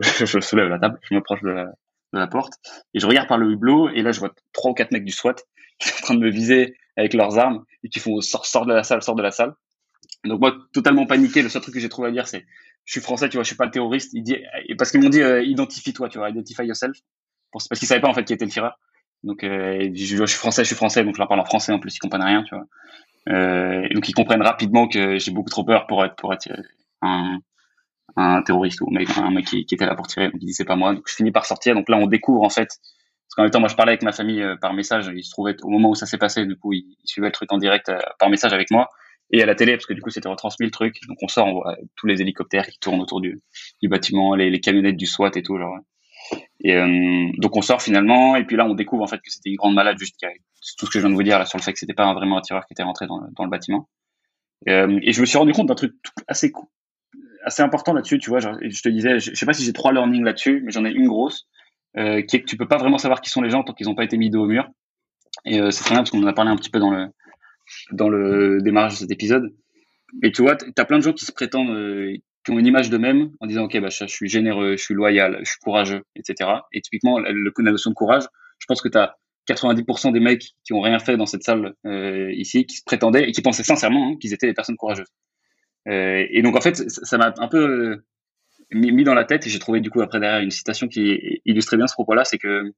Je 0.00 0.40
soulève 0.40 0.68
la 0.68 0.78
table 0.78 0.98
je 1.02 1.14
me 1.14 1.20
proche 1.20 1.42
de 1.42 1.50
la, 1.50 1.64
de 1.66 2.18
la 2.18 2.26
porte 2.26 2.54
et 2.94 3.00
je 3.00 3.06
regarde 3.06 3.28
par 3.28 3.36
le 3.36 3.52
hublot 3.52 3.90
et 3.90 4.00
là 4.00 4.12
je 4.12 4.18
vois 4.18 4.32
trois 4.52 4.70
ou 4.70 4.74
quatre 4.74 4.92
mecs 4.92 5.04
du 5.04 5.12
SWAT 5.12 5.34
qui 5.78 5.88
sont 5.88 5.98
en 5.98 6.02
train 6.02 6.14
de 6.14 6.20
me 6.20 6.30
viser 6.30 6.74
avec 6.96 7.12
leurs 7.12 7.38
armes 7.38 7.64
et 7.84 7.90
qui 7.90 8.00
font 8.00 8.20
sort, 8.22 8.46
sort 8.46 8.66
de 8.66 8.72
la 8.72 8.82
salle 8.82 9.02
sort 9.02 9.14
de 9.14 9.22
la 9.22 9.30
salle. 9.30 9.54
Donc 10.24 10.40
moi 10.40 10.56
totalement 10.72 11.06
paniqué 11.06 11.42
le 11.42 11.48
seul 11.48 11.62
truc 11.62 11.74
que 11.74 11.80
j'ai 11.80 11.88
trouvé 11.88 12.08
à 12.08 12.10
dire 12.10 12.26
c'est 12.26 12.44
je 12.86 12.92
suis 12.92 13.00
français 13.00 13.28
tu 13.28 13.36
vois 13.36 13.44
je 13.44 13.48
suis 13.48 13.56
pas 13.56 13.66
le 13.66 13.70
terroriste. 13.70 14.12
Il 14.14 14.24
dit 14.24 14.38
parce 14.78 14.90
qu'ils 14.90 15.00
m'ont 15.00 15.10
dit 15.10 15.22
euh, 15.22 15.44
identifie-toi 15.44 16.08
tu 16.08 16.18
vois 16.18 16.30
identify 16.30 16.64
yourself 16.64 16.98
parce 17.52 17.68
qu'ils 17.78 17.88
savaient 17.88 18.00
pas 18.00 18.08
en 18.08 18.14
fait 18.14 18.24
qui 18.24 18.32
était 18.32 18.44
le 18.44 18.50
tireur 18.50 18.78
donc 19.22 19.44
euh, 19.44 19.90
je, 19.94 20.24
suis 20.24 20.38
français, 20.38 20.62
je 20.62 20.68
suis 20.68 20.76
français, 20.76 21.04
donc 21.04 21.14
je 21.14 21.18
leur 21.18 21.28
parle 21.28 21.40
en 21.40 21.44
français 21.44 21.72
en 21.72 21.78
plus, 21.78 21.94
ils 21.94 21.98
comprennent 21.98 22.22
rien, 22.22 22.42
tu 22.42 22.54
vois. 22.54 22.64
Euh, 23.28 23.86
donc 23.90 24.08
ils 24.08 24.14
comprennent 24.14 24.42
rapidement 24.42 24.88
que 24.88 25.18
j'ai 25.18 25.30
beaucoup 25.30 25.50
trop 25.50 25.64
peur 25.64 25.86
pour 25.86 26.04
être 26.04 26.16
pour 26.16 26.32
être 26.32 26.48
un, 27.02 27.38
un 28.16 28.42
terroriste 28.42 28.80
ou 28.80 28.88
un 28.88 29.30
mec, 29.30 29.46
qui, 29.46 29.66
était 29.70 29.84
là 29.84 29.94
pour 29.94 30.06
tirer. 30.06 30.30
Donc 30.30 30.40
ils 30.40 30.46
disent 30.46 30.56
c'est 30.56 30.64
pas 30.64 30.76
moi. 30.76 30.94
Donc 30.94 31.04
je 31.06 31.14
finis 31.14 31.32
par 31.32 31.44
sortir. 31.44 31.74
Donc 31.74 31.88
là 31.88 31.98
on 31.98 32.06
découvre 32.06 32.42
en 32.42 32.48
fait. 32.48 32.68
Parce 32.68 33.36
qu'en 33.36 33.42
même 33.42 33.50
temps 33.50 33.60
moi 33.60 33.68
je 33.68 33.76
parlais 33.76 33.92
avec 33.92 34.02
ma 34.02 34.12
famille 34.12 34.42
euh, 34.42 34.56
par 34.56 34.72
message. 34.72 35.10
Ils 35.14 35.22
se 35.22 35.30
trouvaient 35.30 35.56
au 35.62 35.68
moment 35.68 35.90
où 35.90 35.94
ça 35.94 36.06
s'est 36.06 36.18
passé. 36.18 36.46
Du 36.46 36.56
coup 36.56 36.72
ils, 36.72 36.96
ils, 37.04 37.08
suivaient 37.08 37.28
le 37.28 37.32
truc 37.32 37.52
en 37.52 37.58
direct 37.58 37.90
euh, 37.90 37.98
par 38.18 38.30
message 38.30 38.54
avec 38.54 38.70
moi 38.70 38.88
et 39.32 39.42
à 39.42 39.46
la 39.46 39.54
télé 39.54 39.74
parce 39.74 39.86
que 39.86 39.92
du 39.92 40.00
coup 40.00 40.10
c'était 40.10 40.28
retransmis 40.28 40.66
le 40.66 40.72
truc. 40.72 40.96
Donc 41.06 41.18
on 41.22 41.28
sort, 41.28 41.46
on 41.46 41.52
voit 41.52 41.76
tous 41.96 42.06
les 42.06 42.22
hélicoptères 42.22 42.66
qui 42.66 42.78
tournent 42.78 43.00
autour 43.00 43.20
du, 43.20 43.42
du 43.82 43.88
bâtiment, 43.88 44.34
les, 44.34 44.50
les 44.50 44.60
camionnettes 44.60 44.96
du 44.96 45.06
SWAT 45.06 45.32
et 45.36 45.42
tout 45.42 45.58
genre. 45.58 45.76
Euh, 46.66 47.28
donc 47.38 47.56
on 47.56 47.62
sort 47.62 47.80
finalement, 47.80 48.36
et 48.36 48.44
puis 48.44 48.56
là 48.56 48.66
on 48.66 48.74
découvre 48.74 49.02
en 49.02 49.06
fait 49.06 49.18
que 49.18 49.30
c'était 49.30 49.50
une 49.50 49.56
grande 49.56 49.74
malade, 49.74 49.96
juste 49.98 50.20
tout 50.78 50.86
ce 50.86 50.90
que 50.90 50.98
je 50.98 51.00
viens 51.00 51.10
de 51.10 51.14
vous 51.14 51.22
dire 51.22 51.38
là 51.38 51.46
sur 51.46 51.58
le 51.58 51.62
fait 51.62 51.72
que 51.72 51.78
c'était 51.78 51.94
pas 51.94 52.12
vraiment 52.12 52.38
un 52.38 52.42
tireur 52.42 52.66
qui 52.66 52.74
était 52.74 52.82
rentré 52.82 53.06
dans 53.06 53.44
le, 53.44 53.50
bâtiment. 53.50 53.88
Euh, 54.68 54.98
et 55.02 55.12
je 55.12 55.20
me 55.20 55.26
suis 55.26 55.38
rendu 55.38 55.52
compte 55.52 55.68
d'un 55.68 55.74
truc 55.74 55.94
assez 56.28 56.52
assez 57.44 57.62
important 57.62 57.94
là-dessus, 57.94 58.18
tu 58.18 58.28
vois. 58.28 58.40
je 58.40 58.82
te 58.82 58.88
disais, 58.90 59.18
je, 59.18 59.34
sais 59.34 59.46
pas 59.46 59.54
si 59.54 59.64
j'ai 59.64 59.72
trois 59.72 59.92
learnings 59.92 60.22
là-dessus, 60.22 60.60
mais 60.62 60.70
j'en 60.70 60.84
ai 60.84 60.90
une 60.90 61.08
grosse 61.08 61.48
euh, 61.96 62.20
qui 62.20 62.36
est 62.36 62.40
que 62.42 62.46
tu 62.46 62.58
peux 62.58 62.68
pas 62.68 62.76
vraiment 62.76 62.98
savoir 62.98 63.22
qui 63.22 63.30
sont 63.30 63.40
les 63.40 63.48
gens 63.48 63.62
tant 63.62 63.72
qu'ils 63.72 63.86
n'ont 63.86 63.94
pas 63.94 64.04
été 64.04 64.18
mis 64.18 64.28
dos 64.28 64.42
au 64.42 64.46
mur. 64.46 64.68
Et 65.46 65.58
c'est 65.70 65.84
très 65.84 65.94
bien 65.94 66.00
parce 66.00 66.10
qu'on 66.10 66.22
en 66.22 66.26
a 66.26 66.34
parlé 66.34 66.50
un 66.50 66.56
petit 66.56 66.68
peu 66.68 66.78
dans 66.78 66.90
le 66.90 67.06
dans 67.92 68.08
le 68.08 68.60
démarrage 68.60 68.92
de 68.92 68.98
cet 68.98 69.10
épisode. 69.10 69.54
Et 70.22 70.32
tu 70.32 70.42
vois, 70.42 70.56
tu 70.56 70.72
as 70.76 70.84
plein 70.84 70.98
de 70.98 71.04
gens 71.04 71.12
qui 71.12 71.24
se 71.24 71.32
prétendent, 71.32 72.20
qui 72.44 72.52
ont 72.52 72.58
une 72.58 72.66
image 72.66 72.90
d'eux-mêmes 72.90 73.30
en 73.40 73.46
disant 73.46 73.64
ok 73.64 73.78
bah 73.80 73.88
je, 73.90 74.06
suis 74.06 74.28
généreux, 74.28 74.76
je 74.76 74.82
suis 74.82 74.94
loyal, 74.94 75.38
je 75.40 75.50
suis 75.50 75.58
courageux, 75.60 76.02
etc. 76.16 76.50
Et 76.72 76.80
typiquement 76.80 77.18
le, 77.18 77.52
la 77.58 77.70
notion 77.70 77.90
de 77.90 77.94
courage, 77.94 78.24
je 78.58 78.66
pense 78.66 78.80
que 78.80 78.88
tu 78.88 78.98
as 78.98 79.16
90% 79.48 80.12
des 80.12 80.20
mecs 80.20 80.54
qui 80.64 80.72
ont 80.72 80.80
rien 80.80 80.98
fait 80.98 81.16
dans 81.16 81.26
cette 81.26 81.42
salle 81.42 81.74
euh, 81.86 82.32
ici, 82.32 82.66
qui 82.66 82.76
se 82.76 82.84
prétendaient 82.84 83.28
et 83.28 83.32
qui 83.32 83.42
pensaient 83.42 83.62
sincèrement 83.62 84.10
hein, 84.10 84.16
qu'ils 84.20 84.32
étaient 84.32 84.46
des 84.46 84.54
personnes 84.54 84.76
courageuses. 84.76 85.08
Euh, 85.88 86.24
et 86.30 86.42
donc 86.42 86.56
en 86.56 86.60
fait 86.60 86.76
ça 86.88 87.18
m'a 87.18 87.32
un 87.38 87.48
peu 87.48 87.58
euh, 87.58 88.04
mis, 88.72 89.04
dans 89.04 89.14
la 89.14 89.24
tête 89.24 89.46
et 89.46 89.50
j'ai 89.50 89.58
trouvé 89.58 89.80
du 89.80 89.90
coup 89.90 90.02
après 90.02 90.20
derrière 90.20 90.40
une 90.40 90.50
citation 90.50 90.88
qui 90.88 91.40
illustrait 91.44 91.76
bien 91.76 91.86
ce 91.86 91.94
propos-là, 91.94 92.24
c'est 92.24 92.38
que 92.38 92.72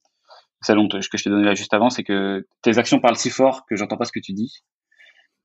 celle 0.60 0.78
que 0.88 1.18
je 1.18 1.24
t'ai 1.24 1.30
donné 1.30 1.44
là 1.44 1.54
juste 1.54 1.74
avant, 1.74 1.90
c'est 1.90 2.04
que 2.04 2.46
tes 2.62 2.78
actions 2.78 3.00
parlent 3.00 3.16
si 3.16 3.30
fort 3.30 3.66
que 3.68 3.76
j'entends 3.76 3.96
pas 3.96 4.04
ce 4.04 4.12
que 4.12 4.20
tu 4.20 4.32
dis. 4.32 4.62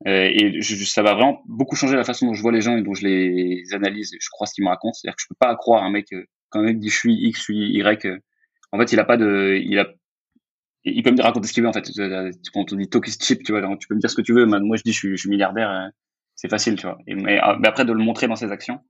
Euh, 0.06 0.30
et 0.32 0.60
je, 0.60 0.84
ça 0.84 1.02
va 1.02 1.14
vraiment 1.14 1.42
beaucoup 1.46 1.74
changer 1.74 1.96
la 1.96 2.04
façon 2.04 2.26
dont 2.26 2.34
je 2.34 2.42
vois 2.42 2.52
les 2.52 2.60
gens 2.60 2.76
et 2.76 2.82
dont 2.82 2.94
je 2.94 3.06
les 3.06 3.64
analyse. 3.72 4.12
Je 4.18 4.28
crois 4.30 4.46
ce 4.46 4.54
qu'ils 4.54 4.64
me 4.64 4.68
racontent. 4.68 4.92
C'est-à-dire 4.92 5.16
que 5.16 5.22
je 5.22 5.28
peux 5.28 5.36
pas 5.38 5.54
croire 5.56 5.82
un 5.82 5.90
mec 5.90 6.12
euh, 6.12 6.24
quand 6.50 6.60
un 6.60 6.64
mec 6.64 6.78
dit 6.78 6.88
je 6.88 6.96
suis 6.96 7.14
X, 7.14 7.38
je 7.38 7.42
suis 7.42 7.72
Y. 7.72 8.06
Euh, 8.06 8.18
en 8.72 8.78
fait, 8.78 8.92
il 8.92 9.00
a 9.00 9.04
pas 9.04 9.16
de, 9.16 9.60
il 9.62 9.78
a, 9.78 9.88
il 10.84 11.02
peut 11.02 11.10
me 11.10 11.20
raconter 11.22 11.48
ce 11.48 11.52
qu'il 11.52 11.62
veut 11.62 11.68
en 11.68 11.72
fait. 11.72 11.90
Quand 12.52 12.72
on 12.72 12.76
dit 12.76 12.88
talk 12.88 13.08
is 13.08 13.16
cheap, 13.20 13.42
tu 13.42 13.52
vois, 13.52 13.62
tu 13.76 13.88
peux 13.88 13.94
me 13.94 14.00
dire 14.00 14.10
ce 14.10 14.16
que 14.16 14.22
tu 14.22 14.32
veux. 14.32 14.46
Moi, 14.46 14.76
je 14.76 14.82
dis 14.82 14.92
je 14.92 14.98
suis, 14.98 15.10
je 15.10 15.16
suis 15.16 15.30
milliardaire, 15.30 15.90
c'est 16.36 16.48
facile, 16.48 16.76
tu 16.76 16.86
vois. 16.86 16.98
Et, 17.06 17.14
mais, 17.14 17.38
après 17.38 17.84
de 17.84 17.92
le 17.92 18.02
montrer 18.04 18.28
dans 18.28 18.36
ses 18.36 18.52
actions, 18.52 18.80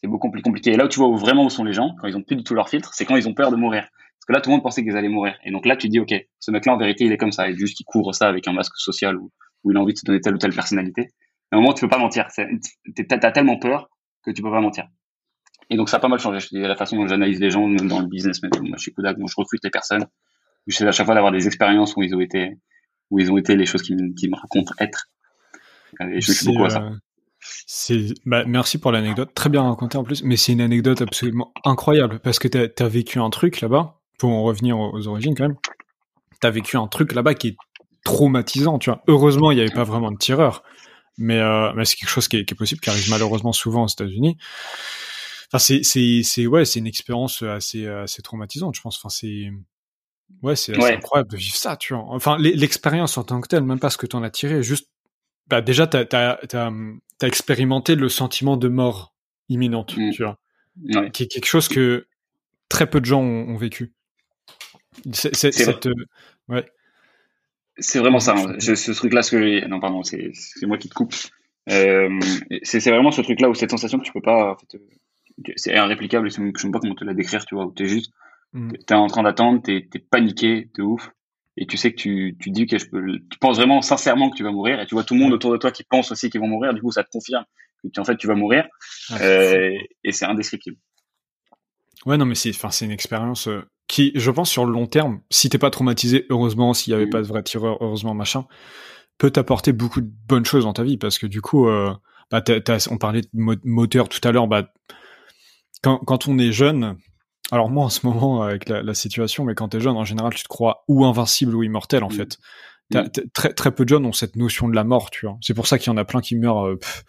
c'est 0.00 0.08
beaucoup 0.08 0.30
plus 0.30 0.42
compliqué. 0.42 0.72
Et 0.72 0.76
là 0.76 0.86
où 0.86 0.88
tu 0.88 0.98
vois 0.98 1.08
où 1.08 1.16
vraiment 1.16 1.44
où 1.44 1.50
sont 1.50 1.64
les 1.64 1.72
gens, 1.72 1.94
quand 2.00 2.08
ils 2.08 2.16
ont 2.16 2.22
plus 2.22 2.36
du 2.36 2.42
tout 2.42 2.54
leur 2.54 2.68
filtre, 2.68 2.92
c'est 2.94 3.04
quand 3.04 3.16
ils 3.16 3.28
ont 3.28 3.34
peur 3.34 3.50
de 3.50 3.56
mourir. 3.56 3.82
Parce 3.82 4.26
que 4.26 4.32
là, 4.32 4.40
tout 4.40 4.50
le 4.50 4.56
monde 4.56 4.62
pensait 4.62 4.82
qu'ils 4.82 4.96
allaient 4.96 5.08
mourir. 5.08 5.36
Et 5.44 5.50
donc 5.50 5.66
là, 5.66 5.76
tu 5.76 5.88
dis, 5.88 6.00
ok, 6.00 6.12
ce 6.40 6.50
mec-là, 6.50 6.74
en 6.74 6.76
vérité, 6.78 7.04
il 7.04 7.12
est 7.12 7.16
comme 7.16 7.32
ça. 7.32 7.48
Et 7.48 7.56
juste, 7.56 7.78
il 7.80 7.84
couvre 7.84 8.12
ça 8.12 8.28
avec 8.28 8.48
un 8.48 8.52
masque 8.52 8.76
social 8.76 9.16
ou, 9.16 9.30
où 9.68 9.72
il 9.72 9.76
a 9.76 9.80
envie 9.80 9.92
de 9.92 9.98
se 9.98 10.04
donner 10.04 10.20
telle 10.20 10.34
ou 10.34 10.38
telle 10.38 10.54
personnalité. 10.54 11.10
Mais 11.52 11.58
au 11.58 11.60
moment, 11.60 11.74
tu 11.74 11.82
peux 11.82 11.88
pas 11.88 11.98
mentir. 11.98 12.26
T'as 13.08 13.30
tellement 13.30 13.58
peur 13.58 13.90
que 14.24 14.30
tu 14.30 14.42
peux 14.42 14.50
pas 14.50 14.60
mentir. 14.60 14.86
Et 15.70 15.76
donc, 15.76 15.90
ça 15.90 15.98
a 15.98 16.00
pas 16.00 16.08
mal 16.08 16.18
changé. 16.18 16.40
Je 16.40 16.58
la 16.58 16.76
façon 16.76 16.96
dont 16.96 17.06
j'analyse 17.06 17.40
les 17.40 17.50
gens 17.50 17.68
dans 17.68 18.00
le 18.00 18.06
business. 18.06 18.42
Même 18.42 18.50
moi, 18.62 18.78
chez 18.78 18.92
Kodak, 18.92 19.18
moi, 19.18 19.28
je 19.30 19.34
recrute 19.36 19.62
les 19.62 19.70
personnes. 19.70 20.06
J'essaie 20.66 20.86
à 20.86 20.92
chaque 20.92 21.06
fois 21.06 21.14
d'avoir 21.14 21.32
des 21.32 21.46
expériences 21.46 21.94
où 21.96 22.02
ils 22.02 22.14
ont 22.14 22.20
été, 22.20 22.56
où 23.10 23.18
ils 23.18 23.30
ont 23.30 23.36
été 23.36 23.56
les 23.56 23.66
choses 23.66 23.82
qui 23.82 23.94
me, 23.94 24.14
qui 24.14 24.28
me 24.28 24.36
racontent 24.36 24.72
être. 24.80 25.08
Et 26.00 26.20
je 26.20 26.32
me 26.32 26.52
beaucoup 26.52 26.64
à 26.64 26.70
ça. 26.70 26.90
Euh, 27.90 28.08
bah, 28.24 28.44
merci 28.46 28.78
pour 28.78 28.92
l'anecdote. 28.92 29.32
Très 29.34 29.50
bien 29.50 29.62
raconté 29.62 29.98
en 29.98 30.04
plus. 30.04 30.22
Mais 30.22 30.36
c'est 30.36 30.52
une 30.52 30.60
anecdote 30.60 31.02
absolument 31.02 31.52
incroyable 31.64 32.20
parce 32.20 32.38
que 32.38 32.48
t'as 32.48 32.84
as 32.84 32.88
vécu 32.88 33.18
un 33.18 33.30
truc 33.30 33.60
là-bas. 33.60 33.94
Pour 34.18 34.30
en 34.30 34.42
revenir 34.42 34.78
aux 34.78 35.06
origines 35.06 35.36
quand 35.36 35.44
même. 35.44 35.56
T'as 36.40 36.50
vécu 36.50 36.76
un 36.76 36.88
truc 36.88 37.12
là-bas 37.12 37.34
qui 37.34 37.48
est 37.48 37.56
traumatisant, 38.04 38.78
tu 38.78 38.90
vois. 38.90 39.02
Heureusement, 39.06 39.50
il 39.50 39.56
n'y 39.56 39.60
avait 39.60 39.74
pas 39.74 39.84
vraiment 39.84 40.10
de 40.10 40.18
tireur, 40.18 40.62
mais, 41.16 41.38
euh, 41.38 41.72
mais 41.74 41.84
c'est 41.84 41.96
quelque 41.96 42.10
chose 42.10 42.28
qui 42.28 42.38
est, 42.38 42.44
qui 42.44 42.54
est, 42.54 42.56
possible, 42.56 42.80
qui 42.80 42.90
arrive 42.90 43.10
malheureusement 43.10 43.52
souvent 43.52 43.84
aux 43.84 43.88
États-Unis. 43.88 44.36
Enfin, 45.48 45.58
c'est, 45.58 45.82
c'est, 45.82 46.22
c'est, 46.22 46.46
ouais, 46.46 46.64
c'est 46.64 46.78
une 46.78 46.86
expérience 46.86 47.42
assez, 47.42 47.86
assez 47.86 48.22
traumatisante, 48.22 48.76
je 48.76 48.82
pense. 48.82 48.98
Enfin, 48.98 49.08
c'est, 49.08 49.50
ouais, 50.42 50.56
c'est 50.56 50.76
incroyable 50.76 51.30
de 51.30 51.36
vivre 51.36 51.56
ça, 51.56 51.76
tu 51.76 51.94
vois. 51.94 52.04
Enfin, 52.08 52.36
l'expérience 52.38 53.16
en 53.18 53.24
tant 53.24 53.40
que 53.40 53.48
telle, 53.48 53.64
même 53.64 53.80
pas 53.80 53.90
ce 53.90 53.96
que 53.96 54.06
tu 54.06 54.16
en 54.16 54.22
as 54.22 54.30
tiré, 54.30 54.62
juste, 54.62 54.88
bah, 55.46 55.62
déjà, 55.62 55.86
t'as, 55.86 56.04
t'as, 56.04 56.38
as 56.52 57.26
expérimenté 57.26 57.94
le 57.94 58.08
sentiment 58.08 58.56
de 58.56 58.68
mort 58.68 59.14
imminente, 59.48 59.96
mm. 59.96 60.10
tu 60.12 60.22
vois. 60.22 60.38
Qui 61.12 61.24
est 61.24 61.26
quelque 61.26 61.46
chose 61.46 61.68
que 61.68 62.06
très 62.68 62.88
peu 62.88 63.00
de 63.00 63.06
gens 63.06 63.20
ont, 63.20 63.56
vécu. 63.56 63.92
C'est, 65.12 65.34
cette, 65.34 65.86
euh, 65.86 65.94
ouais. 66.48 66.70
C'est 67.78 67.98
vraiment 67.98 68.20
ça. 68.20 68.34
Hein. 68.36 68.56
ce 68.58 68.92
truc-là, 68.92 69.22
ce 69.22 69.32
que 69.32 69.66
non 69.66 69.80
pardon, 69.80 70.02
c'est 70.02 70.32
moi 70.62 70.78
qui 70.78 70.88
te 70.88 70.94
coupe. 70.94 71.14
Euh, 71.70 72.18
c'est 72.62 72.80
vraiment 72.90 73.10
ce 73.10 73.20
truc-là 73.20 73.48
où 73.48 73.54
cette 73.54 73.70
sensation 73.70 73.98
que 73.98 74.04
tu 74.04 74.12
peux 74.12 74.22
pas, 74.22 74.52
en 74.52 74.56
fait, 74.56 74.76
euh, 74.76 75.52
c'est 75.56 75.74
irréplicable. 75.74 76.30
Je 76.30 76.40
ne 76.40 76.52
sais 76.56 76.70
pas 76.70 76.80
comment 76.80 76.94
te 76.94 77.04
la 77.04 77.14
décrire, 77.14 77.44
tu 77.44 77.54
vois. 77.54 77.66
Où 77.66 77.72
t'es 77.72 77.86
juste, 77.86 78.12
mm. 78.52 78.72
t'es 78.86 78.94
en 78.94 79.06
train 79.06 79.22
d'attendre, 79.22 79.62
t'es 79.62 79.88
es 79.94 79.98
paniqué, 79.98 80.70
t'es 80.74 80.82
ouf, 80.82 81.10
et 81.56 81.66
tu 81.66 81.76
sais 81.76 81.92
que 81.92 81.96
tu 81.96 82.36
tu 82.40 82.50
dis 82.50 82.66
que 82.66 82.78
je 82.78 82.86
peux, 82.86 83.02
tu 83.30 83.38
penses 83.38 83.56
vraiment 83.56 83.82
sincèrement 83.82 84.30
que 84.30 84.36
tu 84.36 84.44
vas 84.44 84.52
mourir, 84.52 84.80
et 84.80 84.86
tu 84.86 84.94
vois 84.94 85.04
tout 85.04 85.14
le 85.14 85.20
monde 85.20 85.32
autour 85.32 85.52
de 85.52 85.58
toi 85.58 85.70
qui 85.70 85.84
pense 85.84 86.10
aussi 86.10 86.30
qu'ils 86.30 86.40
vont 86.40 86.48
mourir. 86.48 86.72
Du 86.72 86.80
coup, 86.80 86.90
ça 86.90 87.04
te 87.04 87.10
confirme 87.10 87.44
que 87.82 88.00
en 88.00 88.04
fait 88.04 88.16
tu 88.16 88.26
vas 88.26 88.34
mourir, 88.34 88.66
euh, 89.20 89.76
et 90.04 90.12
c'est 90.12 90.24
indescriptible. 90.24 90.78
Ouais, 92.08 92.16
non, 92.16 92.24
mais 92.24 92.34
c'est, 92.34 92.50
enfin, 92.50 92.70
c'est 92.70 92.84
une 92.86 92.90
expérience 92.90 93.48
euh, 93.48 93.62
qui, 93.86 94.12
je 94.14 94.30
pense, 94.30 94.50
sur 94.50 94.64
le 94.64 94.72
long 94.72 94.86
terme, 94.86 95.20
si 95.30 95.48
t'es 95.50 95.58
pas 95.58 95.70
traumatisé, 95.70 96.26
heureusement, 96.30 96.72
s'il 96.74 96.90
y 96.92 96.94
avait 96.94 97.06
Mm. 97.06 97.10
pas 97.10 97.18
de 97.22 97.26
vrai 97.26 97.42
tireur, 97.42 97.76
heureusement, 97.80 98.14
machin, 98.14 98.46
peut 99.18 99.30
t'apporter 99.30 99.72
beaucoup 99.72 100.00
de 100.00 100.10
bonnes 100.26 100.44
choses 100.46 100.64
dans 100.64 100.72
ta 100.72 100.82
vie 100.84 100.96
parce 100.96 101.18
que 101.18 101.26
du 101.26 101.40
coup, 101.42 101.68
euh, 101.68 101.92
bah, 102.30 102.42
on 102.90 102.98
parlait 102.98 103.20
de 103.20 103.28
mo- 103.34 103.54
moteur 103.64 104.08
tout 104.08 104.20
à 104.26 104.32
l'heure, 104.32 104.48
bah, 104.48 104.72
quand, 105.82 105.98
quand 105.98 106.28
on 106.28 106.38
est 106.38 106.50
jeune, 106.52 106.96
alors 107.50 107.70
moi 107.70 107.84
en 107.84 107.88
ce 107.88 108.06
moment 108.06 108.42
avec 108.42 108.68
la, 108.68 108.82
la 108.82 108.94
situation, 108.94 109.44
mais 109.44 109.54
quand 109.54 109.68
t'es 109.68 109.80
jeune, 109.80 109.96
en 109.96 110.04
général, 110.04 110.34
tu 110.34 110.42
te 110.42 110.48
crois 110.48 110.84
ou 110.88 111.04
invincible 111.04 111.54
ou 111.54 111.62
immortel 111.62 112.04
en 112.04 112.08
Mm. 112.08 112.12
fait. 112.12 112.38
Mm. 112.94 113.02
très, 113.34 113.52
très 113.52 113.70
peu 113.74 113.84
de 113.84 113.90
jeunes 113.90 114.06
ont 114.06 114.12
cette 114.14 114.36
notion 114.36 114.66
de 114.68 114.74
la 114.74 114.82
mort, 114.84 115.10
tu 115.10 115.26
vois. 115.26 115.36
C'est 115.42 115.52
pour 115.54 115.66
ça 115.66 115.78
qu'il 115.78 115.88
y 115.92 115.94
en 115.94 115.98
a 115.98 116.04
plein 116.06 116.20
qui 116.22 116.36
meurent 116.36 116.66
euh, 116.68 116.76
pff, 116.76 117.04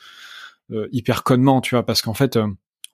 euh, 0.72 0.88
hyper 0.91 1.24
connement, 1.24 1.62
tu 1.62 1.76
vois, 1.76 1.86
parce 1.86 2.02
qu'en 2.02 2.14
fait, 2.14 2.36
euh, 2.36 2.47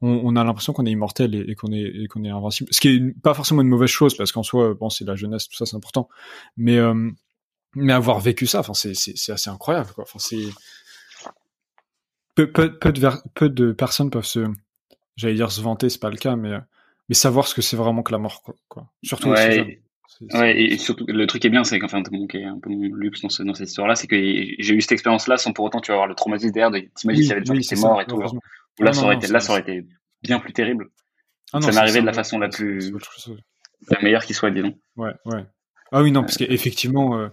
on, 0.06 0.22
on 0.24 0.36
a 0.36 0.44
l'impression 0.44 0.74
qu'on 0.74 0.86
est 0.86 0.92
immortel 0.92 1.36
et, 1.36 1.52
et 1.52 1.56
qu'on 1.56 1.72
est, 1.72 2.08
qu'on 2.08 2.24
est 2.24 2.30
invincible. 2.30 2.70
Ce 2.72 2.80
qui 2.80 2.90
est 2.90 3.22
pas 3.22 3.34
forcément 3.34 3.62
une 3.62 3.68
mauvaise 3.68 3.90
chose, 3.90 4.16
parce 4.16 4.32
qu'en 4.32 4.44
soi, 4.44 4.74
bon, 4.74 4.90
c'est 4.90 5.06
la 5.06 5.16
jeunesse, 5.16 5.48
tout 5.48 5.56
ça, 5.56 5.66
c'est 5.66 5.76
important. 5.76 6.10
Mais, 6.58 6.78
euh, 6.78 7.10
mais 7.76 7.94
avoir 7.94 8.20
vécu 8.20 8.48
ça, 8.48 8.60
enfin, 8.60 8.74
c'est, 8.74 8.92
assez 9.32 9.50
incroyable, 9.50 9.90
quoi. 9.94 10.04
Enfin, 10.08 10.20
c'est 10.20 10.38
peu, 12.36 12.52
peu, 12.52 12.78
peu 12.78 12.92
de, 12.92 13.00
ver- 13.00 13.22
peu 13.34 13.50
de 13.50 13.72
personnes 13.72 14.10
peuvent 14.10 14.26
se, 14.26 14.48
j'allais 15.16 15.36
dire 15.36 15.52
se 15.52 15.62
vanter, 15.62 15.90
c'est 15.90 16.02
pas 16.02 16.10
le 16.10 16.18
cas, 16.18 16.36
mais, 16.36 16.52
euh, 16.52 16.60
mais 17.10 17.16
savoir 17.16 17.48
ce 17.48 17.56
que 17.56 17.62
c'est 17.62 17.78
vraiment 17.78 18.04
que 18.04 18.12
la 18.12 18.18
mort, 18.18 18.42
quoi. 18.42 18.56
quoi. 18.68 18.88
Surtout. 19.04 19.30
Ouais, 19.30 19.82
ouais, 20.34 20.62
et 20.62 20.78
surtout, 20.78 21.06
le 21.08 21.28
truc 21.28 21.42
qui 21.42 21.48
est 21.48 21.52
bien, 21.52 21.64
c'est 21.64 21.80
qu'enfin, 21.80 22.02
mon, 22.12 22.28
qui 22.28 22.38
est 22.38 22.44
un 22.46 22.60
peu 22.60 22.70
mon 22.70 22.94
luxe 22.94 23.22
dans, 23.22 23.30
ce- 23.30 23.44
dans 23.44 23.54
cette 23.54 23.70
histoire-là, 23.70 23.96
c'est 23.96 24.08
que 24.08 24.16
j'ai 24.16 24.74
eu 24.74 24.82
cette 24.82 24.94
expérience-là 24.94 25.38
sans 25.38 25.54
pour 25.54 25.66
autant, 25.66 25.82
tu 25.82 25.92
vas 25.92 25.96
avoir 25.96 26.08
le 26.08 26.16
traumatisme 26.16 26.52
derrière, 26.54 26.72
de- 26.72 26.88
t'imagines 26.96 27.22
s'il 27.24 27.30
y 27.30 27.32
avait 27.32 27.42
des 27.42 27.48
gens 27.48 27.54
oui, 27.54 27.62
qui 27.62 27.74
étaient 27.74 27.82
morts 27.82 28.02
et 28.02 28.06
tout. 28.06 28.22
Là, 28.80 28.90
Ah, 28.90 28.94
ça 28.94 29.02
aurait 29.04 29.14
non, 29.14 29.20
été, 29.20 29.28
c'est- 29.28 29.34
là, 29.34 29.40
ça 29.40 29.52
aurait 29.54 29.62
été 29.62 29.86
bien 30.24 30.40
plus 30.40 30.54
terrible. 30.54 30.90
Ah 31.54 31.60
non, 31.60 31.68
ça 31.68 31.72
m'est 31.72 31.78
arrivé 31.78 32.02
de 32.02 32.06
la 32.06 32.14
façon 32.14 32.40
la 32.40 32.50
plus-. 32.50 32.94
La 33.90 34.02
meilleure 34.02 34.26
qui 34.26 34.34
soit, 34.34 34.52
disons. 34.52 34.74
Ouais, 34.98 35.12
ouais. 35.26 35.46
Ah 35.92 36.02
oui, 36.02 36.12
non, 36.12 36.22
parce 36.24 36.36
qu'effectivement, 36.38 37.16
euh, 37.18 37.28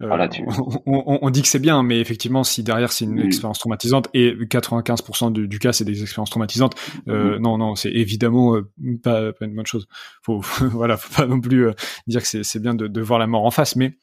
euh, 0.00 0.06
Voilà, 0.06 0.28
tu- 0.28 0.42
on, 0.86 1.02
on- 1.06 1.18
on 1.20 1.30
dit 1.30 1.42
que 1.42 1.48
c'est 1.48 1.58
bien, 1.58 1.82
mais 1.82 1.98
effectivement, 2.00 2.44
si 2.44 2.62
derrière 2.62 2.92
c'est 2.92 3.04
une 3.04 3.16
Mm. 3.20 3.26
expérience 3.26 3.58
traumatisante, 3.58 4.08
et 4.14 4.36
95% 4.48 5.30
du, 5.32 5.48
du 5.48 5.58
cas 5.58 5.72
c'est 5.72 5.84
des 5.84 6.00
expériences 6.02 6.30
traumatisantes, 6.30 6.74
euh, 7.08 7.38
non, 7.40 7.58
non, 7.58 7.74
c'est 7.74 7.90
évidemment 7.90 8.54
euh, 8.56 8.62
pas, 9.02 9.32
pas 9.32 9.44
une 9.44 9.56
bonne 9.56 9.66
chose. 9.66 9.88
Faut, 10.22 10.40
voilà, 10.72 10.96
faut 10.96 11.12
pas 11.14 11.26
non 11.26 11.40
plus 11.40 11.66
euh, 11.66 11.72
dire 12.06 12.22
que 12.22 12.28
c'est 12.28 12.44
c'est 12.44 12.60
bien 12.60 12.74
de, 12.74 12.86
de 12.86 13.00
voir 13.02 13.18
la 13.18 13.26
mort 13.26 13.44
en 13.44 13.50
face, 13.50 13.74
mais 13.76 13.98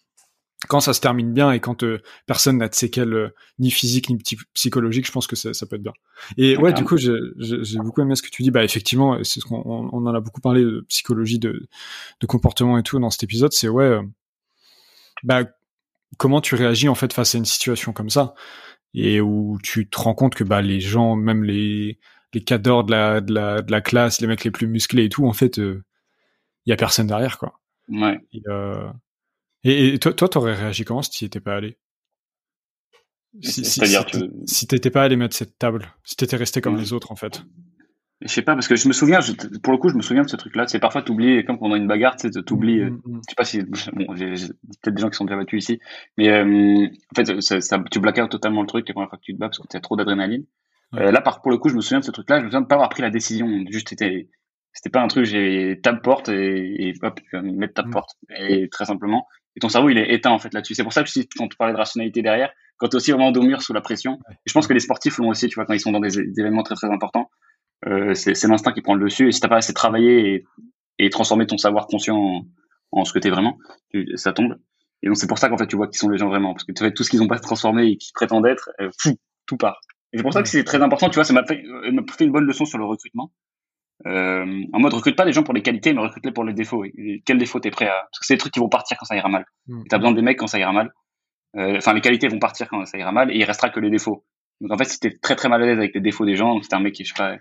quand 0.67 0.79
ça 0.79 0.93
se 0.93 1.01
termine 1.01 1.33
bien 1.33 1.51
et 1.51 1.59
quand 1.59 1.83
euh, 1.83 2.01
personne 2.25 2.57
n'a 2.57 2.69
de 2.69 2.75
séquelles 2.75 3.13
euh, 3.13 3.29
ni 3.59 3.71
physiques 3.71 4.09
ni 4.09 4.17
psy- 4.17 4.37
psychologiques, 4.53 5.05
je 5.07 5.11
pense 5.11 5.27
que 5.27 5.35
ça, 5.35 5.53
ça 5.53 5.65
peut 5.65 5.75
être 5.75 5.83
bien. 5.83 5.93
Et 6.37 6.57
ouais, 6.57 6.73
du 6.73 6.83
coup, 6.83 6.97
j'ai 6.97 7.11
beaucoup 7.79 8.01
aimé 8.01 8.15
ce 8.15 8.21
que 8.21 8.29
tu 8.29 8.43
dis. 8.43 8.51
Bah, 8.51 8.63
effectivement, 8.63 9.23
c'est 9.23 9.39
ce 9.39 9.45
qu'on 9.45 9.61
on, 9.65 9.89
on 9.91 10.05
en 10.05 10.13
a 10.13 10.19
beaucoup 10.19 10.41
parlé 10.41 10.63
de 10.63 10.85
psychologie, 10.89 11.39
de, 11.39 11.67
de 12.19 12.25
comportement 12.25 12.77
et 12.77 12.83
tout 12.83 12.99
dans 12.99 13.09
cet 13.09 13.23
épisode. 13.23 13.53
C'est 13.53 13.69
ouais, 13.69 13.85
euh, 13.85 14.01
bah, 15.23 15.43
comment 16.17 16.41
tu 16.41 16.55
réagis 16.55 16.89
en 16.89 16.95
fait 16.95 17.13
face 17.13 17.35
à 17.35 17.37
une 17.37 17.45
situation 17.45 17.93
comme 17.93 18.09
ça 18.09 18.33
et 18.93 19.21
où 19.21 19.57
tu 19.63 19.89
te 19.89 19.99
rends 19.99 20.13
compte 20.13 20.35
que 20.35 20.43
bah 20.43 20.61
les 20.61 20.79
gens, 20.79 21.15
même 21.15 21.43
les 21.43 21.99
les 22.33 22.43
cadors 22.43 22.83
de 22.83 22.91
la 22.91 23.21
de 23.21 23.33
la 23.33 23.61
de 23.61 23.71
la 23.71 23.81
classe, 23.81 24.21
les 24.21 24.27
mecs 24.27 24.43
les 24.43 24.51
plus 24.51 24.67
musclés 24.67 25.05
et 25.05 25.09
tout, 25.09 25.25
en 25.25 25.33
fait, 25.33 25.57
il 25.57 25.81
y 26.67 26.71
a 26.71 26.75
personne 26.75 27.07
derrière 27.07 27.37
quoi. 27.37 27.59
Ouais. 27.89 28.19
Et, 28.31 28.41
et, 29.63 29.93
et 29.93 29.99
toi, 29.99 30.13
toi, 30.13 30.29
t'aurais 30.29 30.55
réagi 30.55 30.83
comment 30.85 31.01
si 31.01 31.11
tu 31.11 31.25
étais 31.25 31.39
pas 31.39 31.55
allé? 31.55 31.77
Si, 33.41 33.51
si, 33.51 33.63
C'est-à-dire, 33.65 34.05
si, 34.13 34.55
si 34.55 34.67
t'étais 34.67 34.91
pas 34.91 35.03
allé 35.03 35.15
mettre 35.15 35.35
cette 35.35 35.57
table, 35.57 35.87
si 36.03 36.15
t'étais 36.15 36.35
resté 36.35 36.61
comme 36.61 36.77
les 36.77 36.93
autres 36.93 37.11
en 37.11 37.15
fait? 37.15 37.43
Je 38.21 38.27
sais 38.27 38.41
pas, 38.43 38.53
parce 38.53 38.67
que 38.69 38.75
je 38.75 38.87
me 38.87 38.93
souviens, 38.93 39.19
je- 39.19 39.33
pour 39.59 39.73
le 39.73 39.79
coup, 39.79 39.89
je 39.89 39.95
me 39.95 40.01
souviens 40.01 40.23
de 40.23 40.29
ce 40.29 40.37
truc-là. 40.37 40.65
C'est 40.67 40.79
parfois 40.79 41.01
t'oublies, 41.01 41.43
comme 41.43 41.57
pendant 41.59 41.75
une 41.75 41.87
bagarre, 41.87 42.15
tu 42.15 42.31
sais, 42.31 42.43
t'oublies. 42.43 42.79
euh, 42.79 42.91
Mm, 42.91 43.01
mm, 43.05 43.15
mm. 43.17 43.21
Je 43.27 43.29
sais 43.29 43.35
pas 43.35 43.43
si, 43.43 43.61
bon, 43.93 44.15
j'ai 44.15 44.33
peut-être 44.81 44.93
des 44.95 45.01
gens 45.01 45.09
qui 45.09 45.17
sont 45.17 45.25
déjà 45.25 45.35
battus 45.35 45.63
ici, 45.63 45.79
mais 46.17 46.29
euh, 46.29 46.85
en 46.87 47.15
fait, 47.15 47.41
ça, 47.41 47.59
ça- 47.59 47.83
tu 47.91 47.99
blackout 47.99 48.29
totalement 48.29 48.61
le 48.61 48.67
truc 48.67 48.87
la 48.87 48.93
première 48.93 49.09
fois 49.09 49.17
que 49.17 49.23
tu 49.23 49.33
te 49.33 49.39
bats 49.39 49.47
parce 49.49 49.59
que 49.59 49.67
tu 49.67 49.75
as 49.75 49.81
trop 49.81 49.97
d'adrénaline. 49.97 50.45
Ouais. 50.93 51.01
Euh, 51.07 51.11
là, 51.11 51.19
par, 51.21 51.41
pour 51.41 51.51
le 51.51 51.57
coup, 51.57 51.69
je 51.69 51.75
me 51.75 51.81
souviens 51.81 51.99
de 51.99 52.05
ce 52.05 52.11
truc-là. 52.11 52.37
Je 52.39 52.43
me 52.45 52.49
souviens 52.49 52.61
de 52.61 52.67
pas 52.67 52.75
avoir 52.75 52.89
pris 52.89 53.01
la 53.01 53.09
décision. 53.09 53.47
Juste, 53.69 53.89
c'était, 53.89 54.29
c'était 54.71 54.91
pas 54.91 55.01
un 55.01 55.07
truc. 55.07 55.25
J'ai 55.25 55.79
tape 55.83 56.01
porte 56.03 56.29
et, 56.29 56.89
et 56.89 56.93
hop, 57.01 57.19
mettre 57.41 57.73
tape 57.73 57.87
Mm. 57.87 57.91
porte. 57.91 58.11
Et 58.37 58.69
très 58.69 58.85
simplement. 58.85 59.27
Et 59.55 59.59
ton 59.59 59.69
cerveau, 59.69 59.89
il 59.89 59.97
est 59.97 60.13
éteint 60.13 60.31
en 60.31 60.39
fait 60.39 60.53
là-dessus. 60.53 60.73
C'est 60.75 60.83
pour 60.83 60.93
ça 60.93 61.03
que 61.03 61.09
si, 61.09 61.27
quand 61.37 61.47
tu 61.47 61.57
parlais 61.57 61.73
de 61.73 61.77
rationalité 61.77 62.21
derrière, 62.21 62.51
quand 62.77 62.87
t'es 62.87 62.95
aussi 62.95 63.11
vraiment 63.11 63.31
dos 63.31 63.43
mur 63.43 63.61
sous 63.61 63.73
la 63.73 63.81
pression. 63.81 64.19
Et 64.29 64.35
je 64.47 64.53
pense 64.53 64.67
que 64.67 64.73
les 64.73 64.79
sportifs 64.79 65.17
l'ont 65.17 65.29
aussi. 65.29 65.47
Tu 65.47 65.55
vois, 65.55 65.65
quand 65.65 65.73
ils 65.73 65.79
sont 65.79 65.91
dans 65.91 65.99
des, 65.99 66.09
des 66.09 66.39
événements 66.39 66.63
très 66.63 66.75
très 66.75 66.87
importants, 66.87 67.29
euh, 67.87 68.13
c'est, 68.13 68.41
l'instinct 68.47 68.71
qui 68.73 68.81
prend 68.81 68.95
le 68.95 69.03
dessus. 69.05 69.27
Et 69.27 69.31
si 69.31 69.39
t'as 69.39 69.47
pas 69.49 69.57
assez 69.57 69.73
travaillé 69.73 70.33
et, 70.35 70.45
et 70.99 71.09
transformé 71.09 71.45
ton 71.45 71.57
savoir 71.57 71.87
conscient 71.87 72.17
en, 72.17 72.45
en 72.91 73.05
ce 73.05 73.13
que 73.13 73.19
t'es 73.19 73.29
vraiment, 73.29 73.57
tu- 73.91 74.09
ça 74.15 74.33
tombe. 74.33 74.55
Et 75.01 75.07
donc 75.07 75.17
c'est 75.17 75.27
pour 75.27 75.37
ça 75.37 75.49
qu'en 75.49 75.57
fait 75.57 75.67
tu 75.67 75.75
vois 75.75 75.87
qui 75.87 75.97
sont 75.97 76.09
les 76.09 76.17
gens 76.17 76.29
vraiment, 76.29 76.53
parce 76.53 76.63
que 76.63 76.71
tu 76.71 76.81
vois 76.83 76.91
tout 76.91 77.03
ce 77.03 77.09
qu'ils 77.09 77.21
ont 77.21 77.27
pas 77.27 77.39
transformé 77.39 77.87
et 77.87 77.97
qui 77.97 78.11
prétendent 78.13 78.45
être, 78.47 78.69
euh, 78.79 78.89
fou, 78.97 79.17
tout 79.45 79.57
part. 79.57 79.79
Et 80.13 80.17
c'est 80.17 80.23
pour 80.23 80.31
ça 80.33 80.43
que 80.43 80.47
c'est 80.47 80.63
très 80.63 80.81
important, 80.81 81.09
tu 81.09 81.15
vois, 81.15 81.23
ça 81.23 81.33
m'a 81.33 81.43
fait, 81.45 81.63
euh, 81.65 81.91
m'a 81.91 82.03
fait 82.17 82.23
une 82.23 82.31
bonne 82.31 82.45
leçon 82.45 82.65
sur 82.65 82.77
le 82.77 82.85
recrutement. 82.85 83.31
Euh, 84.05 84.63
en 84.73 84.79
mode 84.79 84.93
recrute 84.93 85.15
pas 85.15 85.25
les 85.25 85.31
gens 85.33 85.43
pour 85.43 85.53
les 85.53 85.61
qualités, 85.61 85.93
mais 85.93 86.01
recrute-les 86.01 86.31
pour 86.31 86.43
les 86.43 86.53
défauts. 86.53 86.83
Et, 86.85 87.21
quels 87.25 87.37
défauts 87.37 87.59
t'es 87.59 87.71
prêt 87.71 87.87
à 87.87 87.93
Parce 88.11 88.19
que 88.19 88.25
c'est 88.25 88.33
des 88.35 88.39
trucs 88.39 88.53
qui 88.53 88.59
vont 88.59 88.69
partir 88.69 88.97
quand 88.97 89.05
ça 89.05 89.15
ira 89.15 89.29
mal. 89.29 89.45
Mm. 89.67 89.81
Et 89.85 89.87
T'as 89.89 89.97
besoin 89.97 90.11
des 90.13 90.21
mecs 90.21 90.37
quand 90.37 90.47
ça 90.47 90.59
ira 90.59 90.73
mal. 90.73 90.91
Euh, 91.55 91.77
Enfin 91.77 91.93
les 91.93 92.01
qualités 92.01 92.27
vont 92.27 92.39
partir 92.39 92.67
quand 92.67 92.85
ça 92.85 92.97
ira 92.97 93.11
mal, 93.11 93.31
et 93.31 93.35
il 93.37 93.43
restera 93.43 93.69
que 93.69 93.79
les 93.79 93.89
défauts. 93.89 94.25
Donc 94.61 94.71
en 94.71 94.77
fait 94.77 94.85
si 94.85 94.99
t'es 94.99 95.11
très 95.21 95.35
très 95.35 95.49
mal 95.49 95.61
à 95.63 95.65
l'aise 95.65 95.77
avec 95.77 95.93
les 95.95 96.01
défauts 96.01 96.25
des 96.25 96.35
gens, 96.35 96.53
donc 96.53 96.63
c'est 96.65 96.73
un 96.75 96.79
mec 96.79 96.93
qui 96.93 97.05
je 97.05 97.13
sais 97.13 97.17
pas, 97.17 97.37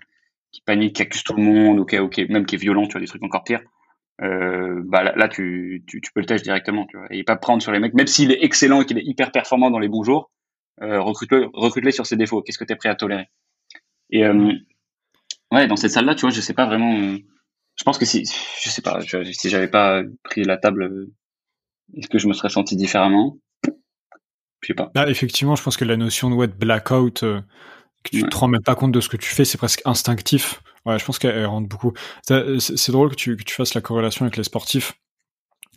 qui 0.51 0.61
panique, 0.61 0.95
qui 0.95 1.01
accuse 1.01 1.23
tout 1.23 1.33
le 1.35 1.43
monde, 1.43 1.79
ou 1.79 1.85
qui, 1.85 1.97
ou 1.99 2.09
qui- 2.09 2.25
même 2.25 2.45
qui 2.45 2.55
est 2.55 2.59
violent, 2.59 2.85
tu 2.85 2.91
vois 2.93 3.01
des 3.01 3.07
trucs 3.07 3.23
encore 3.23 3.43
pires. 3.43 3.61
Euh, 4.21 4.81
bah 4.85 5.01
là, 5.03 5.13
là, 5.15 5.27
tu, 5.27 5.83
tu, 5.87 5.99
tu 5.99 6.11
peux 6.13 6.19
le 6.19 6.27
tâche 6.27 6.43
directement, 6.43 6.85
tu 6.85 6.97
vois, 6.97 7.07
et 7.09 7.23
pas 7.23 7.35
prendre 7.35 7.61
sur 7.63 7.71
les 7.71 7.79
mecs, 7.79 7.95
même 7.95 8.05
s'il 8.07 8.31
est 8.31 8.43
excellent 8.43 8.81
et 8.81 8.85
qu'il 8.85 8.97
est 8.99 9.03
hyper 9.03 9.31
performant 9.31 9.71
dans 9.71 9.79
les 9.79 9.87
bons 9.89 10.03
jours, 10.03 10.29
euh, 10.83 11.01
recrute-le, 11.01 11.49
recrute-le 11.53 11.89
sur 11.91 12.05
ses 12.05 12.15
défauts. 12.15 12.41
Qu'est-ce 12.43 12.59
que 12.59 12.63
t'es 12.63 12.75
prêt 12.75 12.89
à 12.89 12.95
tolérer? 12.95 13.27
Et 14.11 14.23
euh, 14.25 14.51
ouais, 15.53 15.67
dans 15.67 15.75
cette 15.75 15.91
salle-là, 15.91 16.15
tu 16.15 16.21
vois, 16.21 16.31
je 16.31 16.41
sais 16.41 16.53
pas 16.53 16.65
vraiment. 16.65 16.93
euh, 16.97 17.17
je 17.75 17.83
pense 17.83 17.97
que 17.97 18.05
si, 18.05 18.23
je 18.63 18.69
sais 18.69 18.81
pas, 18.81 18.99
je- 18.99 19.23
si 19.31 19.49
j'avais 19.49 19.67
pas 19.69 20.03
pris 20.23 20.43
la 20.43 20.57
table, 20.57 20.83
euh, 20.83 21.11
est-ce 21.95 22.07
que 22.09 22.19
je 22.19 22.27
me 22.27 22.33
serais 22.33 22.49
senti 22.49 22.75
différemment? 22.75 23.37
Je 24.61 24.67
sais 24.67 24.73
pas. 24.73 24.91
Là, 24.95 25.09
effectivement, 25.09 25.55
je 25.55 25.63
pense 25.63 25.75
que 25.77 25.85
la 25.85 25.97
notion 25.97 26.29
de 26.29 26.35
ouais, 26.35 26.47
de 26.47 26.53
blackout, 26.53 27.23
euh, 27.23 27.41
que 28.03 28.11
tu 28.11 28.23
Ouais. 28.23 28.29
te 28.29 28.35
rends 28.37 28.47
même 28.47 28.63
pas 28.63 28.75
compte 28.75 28.91
de 28.91 29.01
ce 29.01 29.09
que 29.09 29.17
tu 29.17 29.29
fais, 29.29 29.45
c'est 29.45 29.57
presque 29.57 29.81
instinctif. 29.85 30.61
Ouais, 30.85 30.99
je 30.99 31.05
pense 31.05 31.19
qu'elle 31.19 31.45
rentre 31.45 31.67
beaucoup. 31.69 31.93
C'est 32.23 32.59
c'est 32.59 32.91
drôle 32.91 33.09
que 33.11 33.15
tu, 33.15 33.37
que 33.37 33.43
tu 33.43 33.55
fasses 33.55 33.73
la 33.73 33.81
corrélation 33.81 34.25
avec 34.25 34.37
les 34.37 34.43
sportifs. 34.43 34.93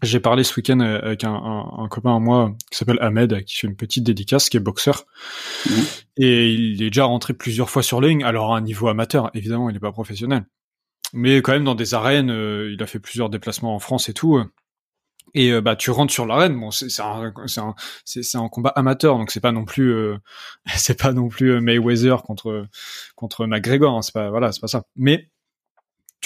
J'ai 0.03 0.20
parlé 0.20 0.44
ce 0.44 0.55
week-end 0.57 0.80
euh, 0.80 1.01
avec 1.03 1.24
un, 1.24 1.32
un, 1.32 1.82
un 1.84 1.88
copain 1.88 2.14
à 2.16 2.18
moi 2.18 2.55
qui 2.70 2.76
s'appelle 2.78 2.99
Ahmed, 3.01 3.44
qui 3.44 3.57
fait 3.57 3.66
une 3.66 3.76
petite 3.76 4.05
dédicace, 4.05 4.49
qui 4.51 4.57
est 4.59 4.61
boxeur. 4.61 5.07
Mhm. 5.68 5.84
Et 6.18 6.53
il 6.53 6.82
est 6.82 6.90
déjà 6.90 7.05
rentré 7.05 7.32
plusieurs 7.34 7.70
fois 7.70 7.82
sur 7.82 8.01
ring, 8.01 8.22
alors 8.22 8.55
à 8.55 8.59
un 8.59 8.61
niveau 8.61 8.88
amateur, 8.88 9.30
évidemment, 9.34 9.70
il 9.70 9.72
n'est 9.74 9.80
pas 9.80 9.92
professionnel. 9.92 10.44
Mais 11.12 11.36
quand 11.42 11.53
même, 11.53 11.64
dans 11.64 11.74
des 11.74 11.94
arènes, 11.94 12.30
euh, 12.30 12.70
il 12.72 12.82
a 12.82 12.86
fait 12.86 12.99
plusieurs 12.99 13.30
déplacements 13.30 13.74
en 13.74 13.78
France 13.78 14.09
et 14.09 14.14
tout. 14.14 14.36
euh. 14.36 14.44
Et 15.34 15.51
euh, 15.53 15.61
bah, 15.61 15.76
tu 15.76 15.90
rentres 15.90 16.12
sur 16.12 16.24
l'arène, 16.26 16.59
bon, 16.59 16.70
c'est 16.70 16.86
un, 17.01 17.34
c'est 18.05 18.36
un, 18.36 18.42
un 18.42 18.49
combat 18.49 18.70
amateur, 18.70 19.18
donc 19.18 19.30
c'est 19.30 19.40
pas 19.40 19.53
non 19.53 19.64
plus, 19.64 19.92
euh, 19.92 20.16
c'est 20.76 20.99
pas 21.01 21.12
non 21.12 21.28
plus 21.28 21.61
Mayweather 21.61 22.22
contre 22.22 22.66
contre 23.16 23.47
McGregor, 23.47 23.97
hein, 23.97 24.03
c'est 24.03 24.14
pas 24.14 24.30
voilà, 24.30 24.53
c'est 24.53 24.61
pas 24.61 24.68
ça. 24.68 24.84
Mais 24.97 25.28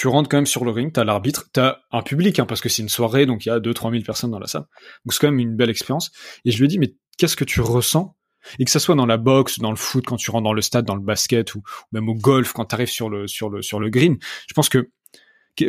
tu 0.01 0.07
rentres 0.07 0.29
quand 0.29 0.37
même 0.37 0.47
sur 0.47 0.65
le 0.65 0.71
ring, 0.71 0.91
t'as 0.91 1.03
l'arbitre, 1.03 1.45
t'as 1.53 1.77
un 1.91 2.01
public, 2.01 2.39
hein, 2.39 2.47
parce 2.47 2.59
que 2.59 2.69
c'est 2.69 2.81
une 2.81 2.89
soirée, 2.89 3.27
donc 3.27 3.45
il 3.45 3.49
y 3.49 3.51
a 3.51 3.59
2-3 3.59 3.91
000 3.91 4.03
personnes 4.03 4.31
dans 4.31 4.39
la 4.39 4.47
salle. 4.47 4.63
Donc 5.05 5.13
c'est 5.13 5.19
quand 5.19 5.29
même 5.29 5.37
une 5.39 5.55
belle 5.55 5.69
expérience. 5.69 6.09
Et 6.43 6.49
je 6.49 6.57
lui 6.57 6.65
ai 6.65 6.67
dit, 6.67 6.79
mais 6.79 6.95
qu'est-ce 7.19 7.35
que 7.35 7.43
tu 7.43 7.61
ressens? 7.61 8.17
Et 8.57 8.65
que 8.65 8.71
ça 8.71 8.79
soit 8.79 8.95
dans 8.95 9.05
la 9.05 9.17
boxe, 9.17 9.59
dans 9.59 9.69
le 9.69 9.75
foot, 9.75 10.03
quand 10.07 10.15
tu 10.15 10.31
rentres 10.31 10.45
dans 10.45 10.53
le 10.53 10.63
stade, 10.63 10.85
dans 10.85 10.95
le 10.95 11.03
basket, 11.03 11.53
ou, 11.53 11.61
même 11.91 12.09
au 12.09 12.15
golf, 12.15 12.51
quand 12.51 12.65
tu 12.65 12.73
arrives 12.73 12.89
sur 12.89 13.11
le, 13.11 13.27
sur, 13.27 13.51
le, 13.51 13.61
sur 13.61 13.79
le 13.79 13.91
green, 13.91 14.17
je 14.47 14.55
pense 14.55 14.69
que, 14.69 14.89
je 15.59 15.67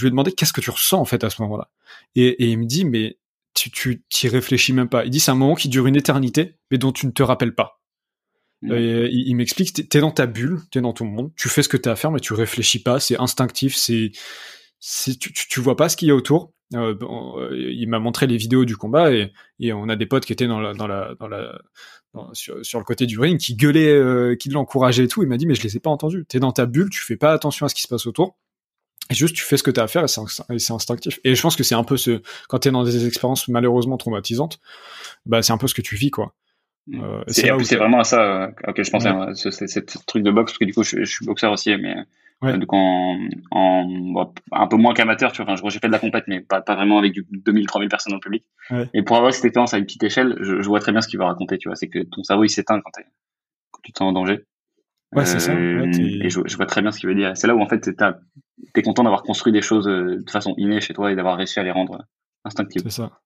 lui 0.00 0.06
ai 0.06 0.10
demandé 0.10 0.32
qu'est-ce 0.32 0.54
que 0.54 0.62
tu 0.62 0.70
ressens 0.70 0.98
en 0.98 1.04
fait 1.04 1.22
à 1.22 1.28
ce 1.28 1.42
moment-là? 1.42 1.68
Et, 2.14 2.42
il 2.42 2.58
me 2.58 2.64
dit, 2.64 2.86
mais 2.86 3.18
tu 3.52 3.70
tu 3.70 4.02
t'y 4.08 4.28
réfléchis 4.28 4.72
même 4.72 4.88
pas. 4.88 5.04
Il 5.04 5.10
dit, 5.10 5.20
c'est 5.20 5.30
un 5.30 5.34
moment 5.34 5.56
qui 5.56 5.68
dure 5.68 5.86
une 5.86 5.96
éternité, 5.96 6.56
mais 6.70 6.78
dont 6.78 6.92
tu 6.92 7.04
ne 7.04 7.12
te 7.12 7.22
rappelles 7.22 7.54
pas. 7.54 7.82
Mhm. 8.64 8.72
Et 8.76 9.08
il, 9.12 9.34
m'explique, 9.36 9.88
t'es- 9.88 10.00
dans 10.00 10.10
ta 10.10 10.26
bulle, 10.26 10.60
t'es 10.70 10.80
dans 10.80 10.94
ton 10.94 11.04
monde, 11.04 11.30
tu 11.36 11.48
fais 11.48 11.62
ce 11.62 11.68
que 11.68 11.76
t'as 11.76 11.92
à 11.92 11.96
faire, 11.96 12.10
mais 12.10 12.20
tu 12.20 12.32
réfléchis 12.32 12.82
pas, 12.82 12.98
c'est 12.98 13.18
instinctif, 13.20 13.76
c'est, 13.76 14.12
tu, 15.18 15.32
tu, 15.32 15.60
vois 15.60 15.76
pas 15.76 15.88
ce 15.88 15.96
qu'il 15.96 16.08
y 16.08 16.10
a 16.10 16.14
autour. 16.14 16.52
Euh, 16.74 16.94
euh, 17.02 17.72
il 17.72 17.88
m'a 17.88 17.98
montré 17.98 18.26
les 18.26 18.38
vidéos 18.38 18.64
du 18.64 18.76
combat 18.76 19.12
et, 19.12 19.32
on 19.72 19.88
a 19.88 19.96
des 19.96 20.06
potes 20.06 20.24
qui 20.24 20.32
étaient 20.32 20.46
dans 20.46 20.60
la, 20.60 20.72
dans 20.72 20.86
la, 20.86 21.14
dans 21.20 21.28
la, 21.28 21.60
sur, 22.32 22.78
le 22.78 22.84
côté 22.84 23.06
du 23.06 23.18
ring, 23.18 23.38
qui 23.38 23.54
gueulaient, 23.54 23.92
euh, 23.92 24.34
qui 24.34 24.48
l'encourageaient 24.48 25.04
et 25.04 25.08
tout. 25.08 25.22
Il 25.22 25.28
m'a 25.28 25.36
dit, 25.36 25.46
mais 25.46 25.54
je 25.54 25.62
les 25.62 25.76
ai 25.76 25.80
pas 25.80 25.90
entendus. 25.90 26.24
T'es 26.26 26.40
dans 26.40 26.52
ta 26.52 26.64
bulle, 26.64 26.88
tu 26.88 27.02
fais 27.02 27.16
pas 27.16 27.32
attention 27.32 27.66
à 27.66 27.68
ce 27.68 27.74
qui 27.74 27.82
se 27.82 27.88
passe 27.88 28.06
autour. 28.06 28.36
Et 29.10 29.14
juste, 29.14 29.36
tu 29.36 29.44
fais 29.44 29.58
ce 29.58 29.62
que 29.62 29.70
t'as 29.70 29.84
à 29.84 29.86
faire 29.86 30.04
et 30.04 30.58
c'est 30.58 30.72
instinctif. 30.72 31.20
Et 31.24 31.34
je 31.34 31.42
pense 31.42 31.56
que 31.56 31.62
c'est 31.62 31.74
un 31.74 31.84
peu 31.84 31.98
ce, 31.98 32.22
quand 32.48 32.60
t'es 32.60 32.70
dans 32.70 32.84
des 32.84 33.06
expériences 33.06 33.48
malheureusement 33.48 33.98
traumatisantes, 33.98 34.60
bah, 35.26 35.42
c'est 35.42 35.52
un 35.52 35.58
peu 35.58 35.66
ce 35.66 35.74
que 35.74 35.82
tu 35.82 35.96
vis, 35.96 36.10
quoi. 36.10 36.34
Euh, 36.92 37.22
c'est 37.28 37.40
c'est 37.42 37.46
là 37.46 37.52
en 37.52 37.56
où 37.56 37.58
plus, 37.58 37.64
c'est 37.66 37.76
t'as- 37.76 37.80
vraiment 37.80 38.00
à 38.00 38.04
ça 38.04 38.20
euh, 38.44 38.50
auquel 38.68 38.84
je 38.84 38.90
pensais, 38.90 39.10
Ouais. 39.10 39.16
hein, 39.16 39.34
ce, 39.34 39.50
ce- 39.50 39.66
ce 39.66 39.80
truc 40.06 40.22
de 40.22 40.30
boxe, 40.30 40.52
parce 40.52 40.58
que 40.58 40.64
du 40.66 40.74
coup, 40.74 40.82
je, 40.82 40.98
je 41.00 41.04
suis 41.10 41.24
boxeur 41.24 41.52
aussi, 41.52 41.74
mais 41.76 41.94
donc 42.42 42.72
en, 42.74 43.18
en 43.52 44.32
un 44.52 44.66
peu 44.66 44.76
moins 44.76 44.92
qu'amateur, 44.92 45.32
tu 45.32 45.42
vois. 45.42 45.50
Enfin, 45.52 45.68
j'ai 45.70 45.78
fait 45.78 45.86
de 45.86 45.92
la 45.92 45.98
compète, 45.98 46.24
mais 46.28 46.40
pas, 46.40 46.60
pas 46.60 46.74
vraiment 46.74 46.98
avec 46.98 47.12
du 47.12 47.24
2000, 47.30 47.66
3000 47.66 47.88
personnes 47.88 48.10
dans 48.10 48.16
le 48.18 48.20
public. 48.20 48.44
Et 48.92 49.02
pour 49.02 49.16
avoir 49.16 49.32
cette 49.32 49.44
expérience 49.46 49.72
à 49.72 49.78
une 49.78 49.84
petite 49.86 50.02
échelle, 50.02 50.36
je, 50.40 50.60
je 50.60 50.68
vois 50.68 50.80
très 50.80 50.92
bien 50.92 51.00
ce 51.00 51.08
qu'il 51.08 51.18
va 51.18 51.26
raconter, 51.26 51.56
tu 51.56 51.68
vois. 51.68 51.76
C'est 51.76 51.88
que 51.88 52.00
ton 52.00 52.22
cerveau, 52.22 52.44
il 52.44 52.50
s'éteint 52.50 52.80
quand, 52.80 52.90
quand, 53.70 53.80
tu 53.82 53.92
te 53.92 53.98
sens 53.98 54.08
en 54.08 54.12
danger. 54.12 54.44
Ouais, 55.14 55.24
c'est 55.24 55.38
ça. 55.38 55.52
Euh, 55.52 55.86
et 55.94 56.28
je, 56.28 56.40
je, 56.44 56.56
vois 56.56 56.66
très 56.66 56.82
bien 56.82 56.90
ce 56.90 56.98
qu'il 56.98 57.08
veut 57.08 57.14
dire. 57.14 57.34
C'est 57.36 57.46
là 57.46 57.54
où, 57.54 57.62
en 57.62 57.68
fait, 57.68 57.88
t'es 58.74 58.82
content 58.82 59.04
d'avoir 59.04 59.22
construit 59.22 59.52
des 59.52 59.62
choses 59.62 59.88
euh, 59.88 60.22
de 60.22 60.30
façon 60.30 60.54
innée 60.58 60.80
chez 60.80 60.92
toi 60.92 61.12
et 61.12 61.16
d'avoir 61.16 61.36
réussi 61.38 61.60
à 61.60 61.62
les 61.62 61.70
rendre 61.70 62.04
instinctives. 62.44 62.82
C'est 62.82 62.90
ça. 62.90 63.20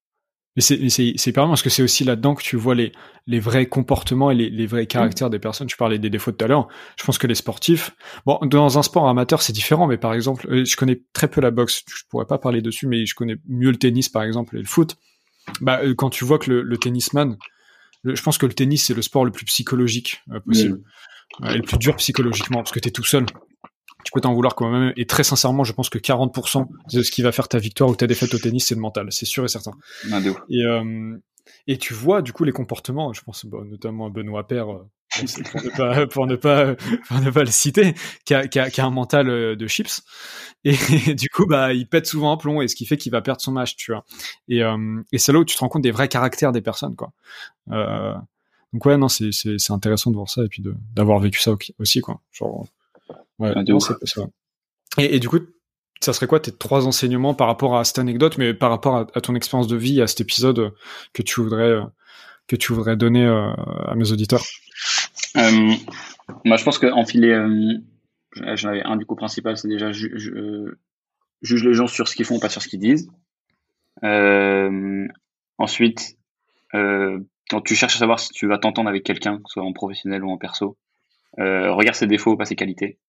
Mais 0.59 0.89
c'est 0.89 1.27
hyper 1.27 1.47
parce 1.47 1.61
que 1.61 1.69
c'est 1.69 1.81
aussi 1.81 2.03
là-dedans 2.03 2.35
que 2.35 2.43
tu 2.43 2.57
vois 2.57 2.75
les, 2.75 2.91
les 3.27 3.39
vrais 3.39 3.67
comportements 3.67 4.29
et 4.29 4.35
les, 4.35 4.49
les 4.49 4.65
vrais 4.65 4.87
caractères 4.87 5.29
des 5.29 5.39
personnes. 5.39 5.67
Tu 5.67 5.77
parlais 5.77 5.99
des 5.99 6.09
défauts 6.09 6.33
tout 6.33 6.43
à 6.43 6.49
l'heure. 6.49 6.67
Je 6.97 7.05
pense 7.05 7.17
que 7.17 7.27
les 7.27 7.35
sportifs, 7.35 7.91
bon, 8.25 8.39
dans 8.41 8.77
un 8.77 8.83
sport 8.83 9.07
amateur, 9.07 9.41
c'est 9.41 9.53
différent, 9.53 9.87
mais 9.87 9.97
par 9.97 10.13
exemple, 10.13 10.51
euh, 10.51 10.65
je 10.65 10.75
connais 10.75 11.01
très 11.13 11.29
peu 11.29 11.39
la 11.39 11.51
boxe. 11.51 11.85
Je 11.87 12.03
pourrais 12.09 12.25
pas 12.25 12.37
parler 12.37 12.61
dessus, 12.61 12.87
mais 12.87 13.05
je 13.05 13.15
connais 13.15 13.37
mieux 13.47 13.71
le 13.71 13.77
tennis, 13.77 14.09
par 14.09 14.23
exemple, 14.23 14.57
et 14.57 14.59
le 14.59 14.65
foot. 14.65 14.97
Bah, 15.61 15.79
euh, 15.81 15.93
quand 15.95 16.09
tu 16.09 16.25
vois 16.25 16.39
que 16.39 16.49
le, 16.49 16.61
le 16.61 16.77
tennisman, 16.77 17.37
je 18.03 18.21
pense 18.21 18.37
que 18.37 18.45
le 18.45 18.53
tennis, 18.53 18.85
c'est 18.87 18.93
le 18.93 19.01
sport 19.01 19.23
le 19.23 19.31
plus 19.31 19.45
psychologique 19.45 20.23
euh, 20.33 20.41
possible. 20.41 20.81
et 21.47 21.55
le 21.55 21.63
plus 21.63 21.77
dur 21.77 21.95
psychologiquement, 21.95 22.57
parce 22.57 22.71
que 22.71 22.79
tu 22.79 22.89
es 22.89 22.91
tout 22.91 23.05
seul 23.05 23.25
tu 24.03 24.11
peux 24.13 24.21
t'en 24.21 24.33
vouloir 24.33 24.55
quand 24.55 24.69
même. 24.69 24.93
Et 24.97 25.05
très 25.05 25.23
sincèrement, 25.23 25.63
je 25.63 25.73
pense 25.73 25.89
que 25.89 25.97
40% 25.97 26.67
de 26.93 27.03
ce 27.03 27.11
qui 27.11 27.21
va 27.21 27.31
faire 27.31 27.47
ta 27.47 27.57
victoire 27.57 27.89
ou 27.89 27.95
ta 27.95 28.07
défaite 28.07 28.33
au 28.33 28.39
tennis, 28.39 28.67
c'est 28.67 28.75
le 28.75 28.81
mental. 28.81 29.07
C'est 29.11 29.25
sûr 29.25 29.45
et 29.45 29.47
certain. 29.47 29.71
et, 30.49 30.65
euh, 30.65 31.17
et 31.67 31.77
tu 31.77 31.93
vois, 31.93 32.21
du 32.21 32.33
coup, 32.33 32.43
les 32.43 32.51
comportements, 32.51 33.13
je 33.13 33.21
pense 33.21 33.45
bah, 33.45 33.59
notamment 33.65 34.07
à 34.07 34.09
Benoît 34.09 34.47
Père, 34.47 34.69
euh, 34.69 34.89
pour, 35.51 35.61
ne 35.63 35.69
pas, 35.69 36.07
pour, 36.07 36.27
ne 36.27 36.35
pas, 36.35 36.75
pour 37.07 37.19
ne 37.19 37.31
pas 37.31 37.43
le 37.43 37.51
citer, 37.51 37.93
qui 38.25 38.33
a, 38.33 38.47
qui 38.47 38.59
a, 38.59 38.69
qui 38.69 38.81
a 38.81 38.85
un 38.85 38.91
mental 38.91 39.29
euh, 39.29 39.55
de 39.55 39.67
chips. 39.67 40.01
Et, 40.63 40.73
du 41.15 41.29
coup, 41.29 41.45
bah, 41.45 41.73
il 41.73 41.87
pète 41.87 42.05
souvent 42.05 42.31
un 42.31 42.37
plomb, 42.37 42.61
et 42.61 42.67
ce 42.67 42.75
qui 42.75 42.85
fait 42.85 42.97
qu'il 42.97 43.11
va 43.11 43.21
perdre 43.21 43.41
son 43.41 43.51
match, 43.51 43.75
tu 43.75 43.91
vois. 43.91 44.05
Et, 44.47 44.63
euh, 44.63 45.01
et 45.11 45.17
c'est 45.17 45.31
là 45.31 45.39
où 45.39 45.45
tu 45.45 45.55
te 45.55 45.59
rends 45.59 45.69
compte 45.69 45.83
des 45.83 45.91
vrais 45.91 46.07
caractères 46.07 46.51
des 46.51 46.61
personnes, 46.61 46.95
quoi. 46.95 47.11
Euh, 47.71 48.13
donc 48.73 48.85
ouais, 48.85 48.97
non, 48.97 49.07
c'est, 49.07 49.31
intéressant 49.69 50.11
de 50.11 50.15
voir 50.15 50.29
ça 50.29 50.43
et 50.43 50.47
puis 50.47 50.63
d'avoir 50.95 51.19
vécu 51.19 51.39
ça 51.39 51.55
aussi, 51.79 52.01
quoi. 52.01 52.21
Genre, 52.31 52.67
Ouais, 53.39 53.53
Et, 54.97 55.15
et, 55.15 55.19
du 55.19 55.29
coup, 55.29 55.39
ça 56.01 56.13
serait 56.13 56.27
quoi 56.27 56.39
tes 56.39 56.51
trois 56.51 56.87
enseignements 56.87 57.33
par 57.33 57.47
rapport 57.47 57.77
à 57.77 57.83
cette 57.83 57.99
anecdote, 57.99 58.37
mais 58.37 58.53
par 58.53 58.69
rapport 58.69 59.07
à, 59.13 59.21
ton 59.21 59.35
expérience 59.35 59.67
de 59.67 59.75
vie, 59.75 60.01
à 60.01 60.07
cet 60.07 60.21
épisode 60.21 60.73
que 61.13 61.21
tu 61.21 61.41
voudrais 61.41 61.79
que 62.47 62.55
tu 62.55 62.73
voudrais 62.73 62.97
donner 62.97 63.25
euh, 63.25 63.51
à 63.85 63.95
mes 63.95 64.11
auditeurs? 64.11 64.43
Euh, 65.37 65.73
bah, 66.45 66.57
Je 66.57 66.63
pense 66.63 66.79
qu'enfiler, 66.79 67.31
euh, 67.31 67.77
j'en 68.55 68.69
avais 68.69 68.83
un 68.83 68.97
du 68.97 69.05
coup 69.05 69.15
principal, 69.15 69.57
c'est 69.57 69.67
déjà 69.67 69.91
ju 69.91 70.11
euh, 70.35 70.79
juge 71.41 71.63
les 71.63 71.73
gens 71.73 71.87
sur 71.87 72.07
ce 72.07 72.15
qu'ils 72.15 72.25
font, 72.25 72.39
pas 72.39 72.49
sur 72.49 72.61
ce 72.61 72.67
qu'ils 72.67 72.79
disent. 72.79 73.09
Euh, 74.03 75.07
ensuite, 75.57 76.17
quand 76.71 77.61
tu 77.65 77.75
cherches 77.75 77.95
à 77.95 77.99
savoir 77.99 78.19
si 78.19 78.29
tu 78.29 78.47
vas 78.47 78.57
t'entendre 78.57 78.89
avec 78.89 79.03
quelqu'un, 79.03 79.37
que 79.37 79.43
ce 79.47 79.53
soit 79.53 79.63
en 79.63 79.73
professionnel 79.73 80.23
ou 80.23 80.29
en 80.29 80.37
perso, 80.37 80.77
regarde 81.37 81.95
ses 81.95 82.07
défauts, 82.07 82.37
pas 82.37 82.45
ses 82.45 82.55
qualités. 82.55 82.99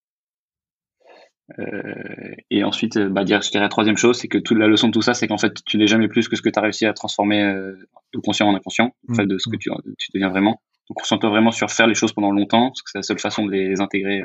Euh, 1.59 2.34
et 2.51 2.64
ensuite, 2.64 2.96
euh, 2.96 3.09
bah, 3.09 3.24
dire, 3.24 3.42
je 3.42 3.51
dirais 3.51 3.64
la 3.64 3.68
troisième 3.68 3.96
chose, 3.96 4.18
c'est 4.18 4.28
que 4.28 4.38
toute 4.38 4.59
la 4.59 4.66
leçon 4.66 4.88
de 4.88 4.92
tout 4.92 5.03
ça, 5.03 5.14
c'est 5.14 5.26
qu'en 5.26 5.38
fait, 5.38 5.64
tu 5.64 5.78
n'es 5.78 5.86
jamais 5.86 6.09
plus 6.09 6.28
que 6.28 6.36
ce 6.36 6.42
que 6.42 6.48
tu 6.48 6.59
as 6.59 6.62
réussi 6.62 6.86
à 6.86 6.92
transformer 6.92 7.42
euh, 7.42 7.74
de 8.14 8.18
conscient 8.20 8.48
en 8.48 8.55
inconscient, 8.55 8.94
en 9.09 9.14
fait, 9.14 9.26
de 9.26 9.38
ce 9.38 9.48
que 9.48 9.57
tu, 9.57 9.70
tu 9.98 10.09
deviens 10.14 10.28
vraiment. 10.28 10.61
Donc, 10.88 10.98
concentre-toi 10.98 11.30
vraiment 11.30 11.51
sur 11.51 11.70
faire 11.70 11.86
les 11.86 11.94
choses 11.94 12.12
pendant 12.12 12.30
longtemps, 12.30 12.68
parce 12.68 12.82
que 12.82 12.90
c'est 12.90 12.98
la 12.98 13.03
seule 13.03 13.18
façon 13.18 13.46
de 13.46 13.53
les 13.53 13.80
intégrer, 13.80 14.22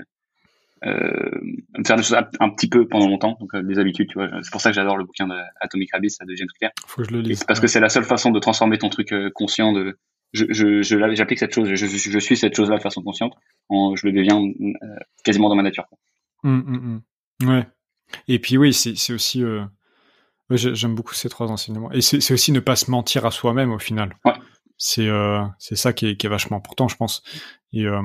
euh, 0.85 1.31
faire 1.85 1.95
des 1.95 2.03
choses 2.03 2.17
un, 2.39 2.49
petit 2.49 2.67
peu 2.67 2.87
pendant 2.87 3.07
longtemps, 3.07 3.37
donc 3.39 3.55
des 3.55 3.79
habitudes, 3.79 4.09
tu 4.09 4.15
vois. 4.15 4.29
C'est 4.41 4.51
pour 4.51 4.61
ça 4.61 4.69
que 4.69 4.75
j'adore 4.75 4.97
le 4.97 5.05
bouquin 5.05 5.27
de 5.27 5.35
Atomic 5.61 5.93
Habits 5.93 6.15
de 6.25 6.35
James 6.35 6.47
Clear. 6.57 6.71
Faut 6.87 7.01
que 7.01 7.07
je 7.07 7.13
le 7.13 7.21
lise. 7.21 7.43
Parce 7.43 7.59
que 7.59 7.67
c'est 7.67 7.79
la 7.79 7.89
seule 7.89 8.03
façon 8.03 8.31
de 8.31 8.39
transformer 8.39 8.77
ton 8.77 8.89
truc 8.89 9.13
conscient 9.33 9.73
de, 9.73 9.97
je, 10.33 10.45
je, 10.49 10.81
je 10.81 11.15
j'applique 11.15 11.39
cette 11.39 11.53
chose, 11.53 11.69
je, 11.73 11.85
je, 11.85 12.19
suis 12.19 12.37
cette 12.37 12.55
chose-là 12.55 12.77
de 12.77 12.81
façon 12.81 13.01
consciente, 13.01 13.33
en, 13.69 13.95
je 13.95 14.05
le 14.05 14.13
deviens 14.13 14.41
quasiment 15.23 15.49
dans 15.49 15.55
ma 15.55 15.63
nature. 15.63 15.87
Quoi. 15.87 15.97
Ouais. 17.43 17.67
Et 18.27 18.39
puis 18.39 18.57
oui, 18.57 18.73
c'est 18.73 19.13
aussi. 19.13 19.43
Euh... 19.43 19.65
J'aime 20.51 20.93
beaucoup 20.93 21.15
ces 21.15 21.27
trois 21.27 21.47
enseignements. 21.51 21.91
Et 21.91 22.01
c'est 22.01 22.31
aussi 22.31 22.51
ne 22.51 22.59
pas 22.59 22.75
se 22.75 22.91
mentir 22.91 23.25
à 23.25 23.31
soi-même 23.31 23.71
au 23.71 23.79
final. 23.79 24.15
Ouais. 24.25 24.33
C'est 24.77 25.07
euh, 25.07 25.43
ça 25.57 25.93
qui 25.93 26.07
est, 26.07 26.17
qui 26.17 26.27
est, 26.27 26.29
vachement 26.29 26.57
important, 26.57 26.87
je 26.87 26.97
pense. 26.97 27.23
Et, 27.73 27.85
euh, 27.85 28.01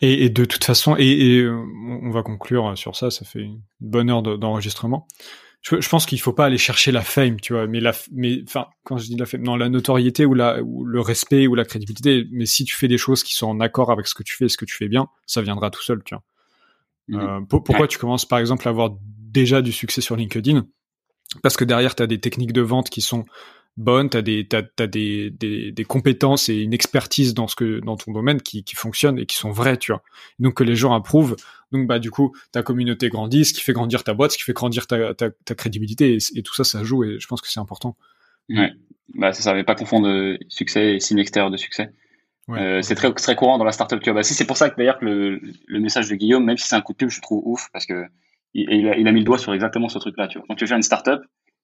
et, 0.00 0.24
et, 0.24 0.30
de 0.30 0.44
toute 0.44 0.64
façon, 0.64 0.96
et, 0.98 1.06
et, 1.06 1.48
on 1.48 2.10
va 2.10 2.22
conclure 2.22 2.76
sur 2.78 2.96
ça. 2.96 3.10
Ça 3.10 3.24
fait 3.24 3.40
une 3.40 3.60
bonne 3.80 4.08
heure 4.08 4.22
d'enregistrement. 4.22 5.06
je, 5.60 5.80
je, 5.80 5.88
pense 5.90 6.06
qu'il 6.06 6.20
faut 6.20 6.32
pas 6.32 6.46
aller 6.46 6.56
chercher 6.56 6.90
la 6.90 7.02
fame, 7.02 7.38
tu 7.38 7.52
vois. 7.52 7.66
Mais 7.66 7.80
la, 7.80 7.92
mais 8.12 8.42
enfin, 8.46 8.68
quand 8.84 8.96
je 8.96 9.06
dis 9.06 9.16
la 9.16 9.26
fame, 9.26 9.42
non, 9.42 9.56
la 9.56 9.68
notoriété 9.68 10.24
ou 10.24 10.32
la, 10.32 10.62
ou 10.62 10.84
le 10.84 11.00
respect 11.00 11.46
ou 11.48 11.54
la 11.54 11.66
crédibilité. 11.66 12.26
Mais 12.30 12.46
si 12.46 12.64
tu 12.64 12.76
fais 12.76 12.88
des 12.88 12.98
choses 12.98 13.22
qui 13.22 13.34
sont 13.34 13.48
en 13.48 13.60
accord 13.60 13.90
avec 13.90 14.06
ce 14.06 14.14
que 14.14 14.22
tu 14.22 14.36
fais 14.36 14.46
et 14.46 14.48
ce 14.48 14.56
que 14.56 14.64
tu 14.64 14.76
fais 14.76 14.88
bien, 14.88 15.08
ça 15.26 15.42
viendra 15.42 15.70
tout 15.70 15.82
seul, 15.82 16.02
tu 16.04 16.14
vois. 16.14 16.24
Mhm. 17.10 17.20
Euh, 17.20 17.40
pourquoi 17.48 17.88
tu 17.88 17.98
commences 17.98 18.24
par 18.24 18.38
exemple 18.38 18.66
à 18.68 18.70
avoir 18.70 18.96
déjà 19.00 19.62
du 19.62 19.72
succès 19.72 20.00
sur 20.00 20.16
LinkedIn? 20.16 20.66
Parce 21.42 21.56
que 21.56 21.64
derrière, 21.64 21.94
tu 21.94 22.02
as 22.02 22.06
des 22.06 22.20
techniques 22.20 22.52
de 22.52 22.60
vente 22.60 22.90
qui 22.90 23.00
sont 23.00 23.24
bonnes, 23.76 24.10
tu 24.10 24.16
as, 24.16 24.22
des, 24.22 24.46
t'as, 24.48 24.86
des, 24.86 25.30
des, 25.30 25.72
des, 25.72 25.84
compétences 25.84 26.48
et 26.48 26.56
une 26.56 26.72
expertise 26.72 27.34
dans, 27.34 27.46
ce 27.46 27.54
que, 27.54 27.80
dans 27.80 27.96
ton 27.96 28.12
domaine 28.12 28.42
qui, 28.42 28.64
qui 28.64 28.74
fonctionnent 28.74 29.18
et 29.18 29.26
qui 29.26 29.36
sont 29.36 29.50
vraies, 29.50 29.76
tu 29.76 29.92
vois. 29.92 30.02
Donc 30.38 30.54
que 30.54 30.64
les 30.64 30.74
gens 30.74 30.92
approuvent. 30.92 31.36
Donc 31.72 31.86
bah 31.86 31.98
du 31.98 32.10
coup, 32.10 32.34
ta 32.52 32.62
communauté 32.62 33.08
grandit, 33.08 33.44
ce 33.44 33.54
qui 33.54 33.60
fait 33.60 33.72
grandir 33.72 34.02
ta 34.02 34.12
boîte, 34.12 34.32
ce 34.32 34.38
qui 34.38 34.44
fait 34.44 34.52
grandir 34.52 34.86
ta, 34.86 35.14
ta, 35.14 35.30
ta 35.30 35.54
crédibilité 35.54 36.18
et, 36.34 36.42
tout 36.42 36.54
ça, 36.54 36.64
ça 36.64 36.82
joue 36.82 37.04
et 37.04 37.18
je 37.20 37.26
pense 37.28 37.40
que 37.40 37.48
c'est 37.48 37.60
important. 37.60 37.96
Ouais, 38.48 38.72
bah 39.14 39.32
ça, 39.32 39.50
avait 39.50 39.64
pas 39.64 39.76
confondre 39.76 40.36
succès 40.48 40.96
et 40.96 41.00
signe 41.00 41.18
extérieur 41.18 41.50
de 41.50 41.56
succès. 41.56 41.90
Euh, 42.56 42.82
c'est 42.82 42.94
très, 42.94 43.12
très 43.12 43.36
courant 43.36 43.58
dans 43.58 43.64
la 43.64 43.72
startup. 43.72 44.00
Tu 44.00 44.10
vois, 44.10 44.20
bah, 44.20 44.22
c'est 44.22 44.46
pour 44.46 44.56
ça 44.56 44.70
que 44.70 44.76
d'ailleurs 44.76 44.98
que 44.98 45.04
le, 45.04 45.40
le, 45.66 45.80
message 45.80 46.08
de 46.08 46.14
Guillaume, 46.14 46.44
même 46.44 46.56
si 46.56 46.66
c'est 46.66 46.76
un 46.76 46.80
coup 46.80 46.92
de 46.92 46.98
pub, 46.98 47.10
je 47.10 47.20
trouve 47.20 47.42
ouf 47.44 47.68
parce 47.72 47.86
que 47.86 48.06
il, 48.54 48.88
a, 48.88 48.96
il 48.96 49.06
a 49.06 49.12
mis 49.12 49.20
le 49.20 49.24
doigt 49.24 49.38
sur 49.38 49.54
exactement 49.54 49.88
ce 49.88 49.98
truc-là. 49.98 50.28
Tu 50.28 50.38
vois, 50.38 50.46
quand 50.48 50.56
tu 50.56 50.66
fais 50.66 50.74
une 50.74 50.82
startup 50.82 51.20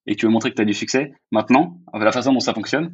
et 0.07 0.15
que 0.15 0.21
tu 0.21 0.27
veux 0.27 0.33
montrer 0.33 0.51
que 0.51 0.57
tu 0.57 0.63
as 0.63 0.67
du 0.67 0.75
succès, 0.75 1.13
maintenant, 1.33 1.79
la 1.95 2.13
façon 2.13 2.33
dont 2.33 2.41
ça 2.41 2.55
fonctionne, 2.55 2.93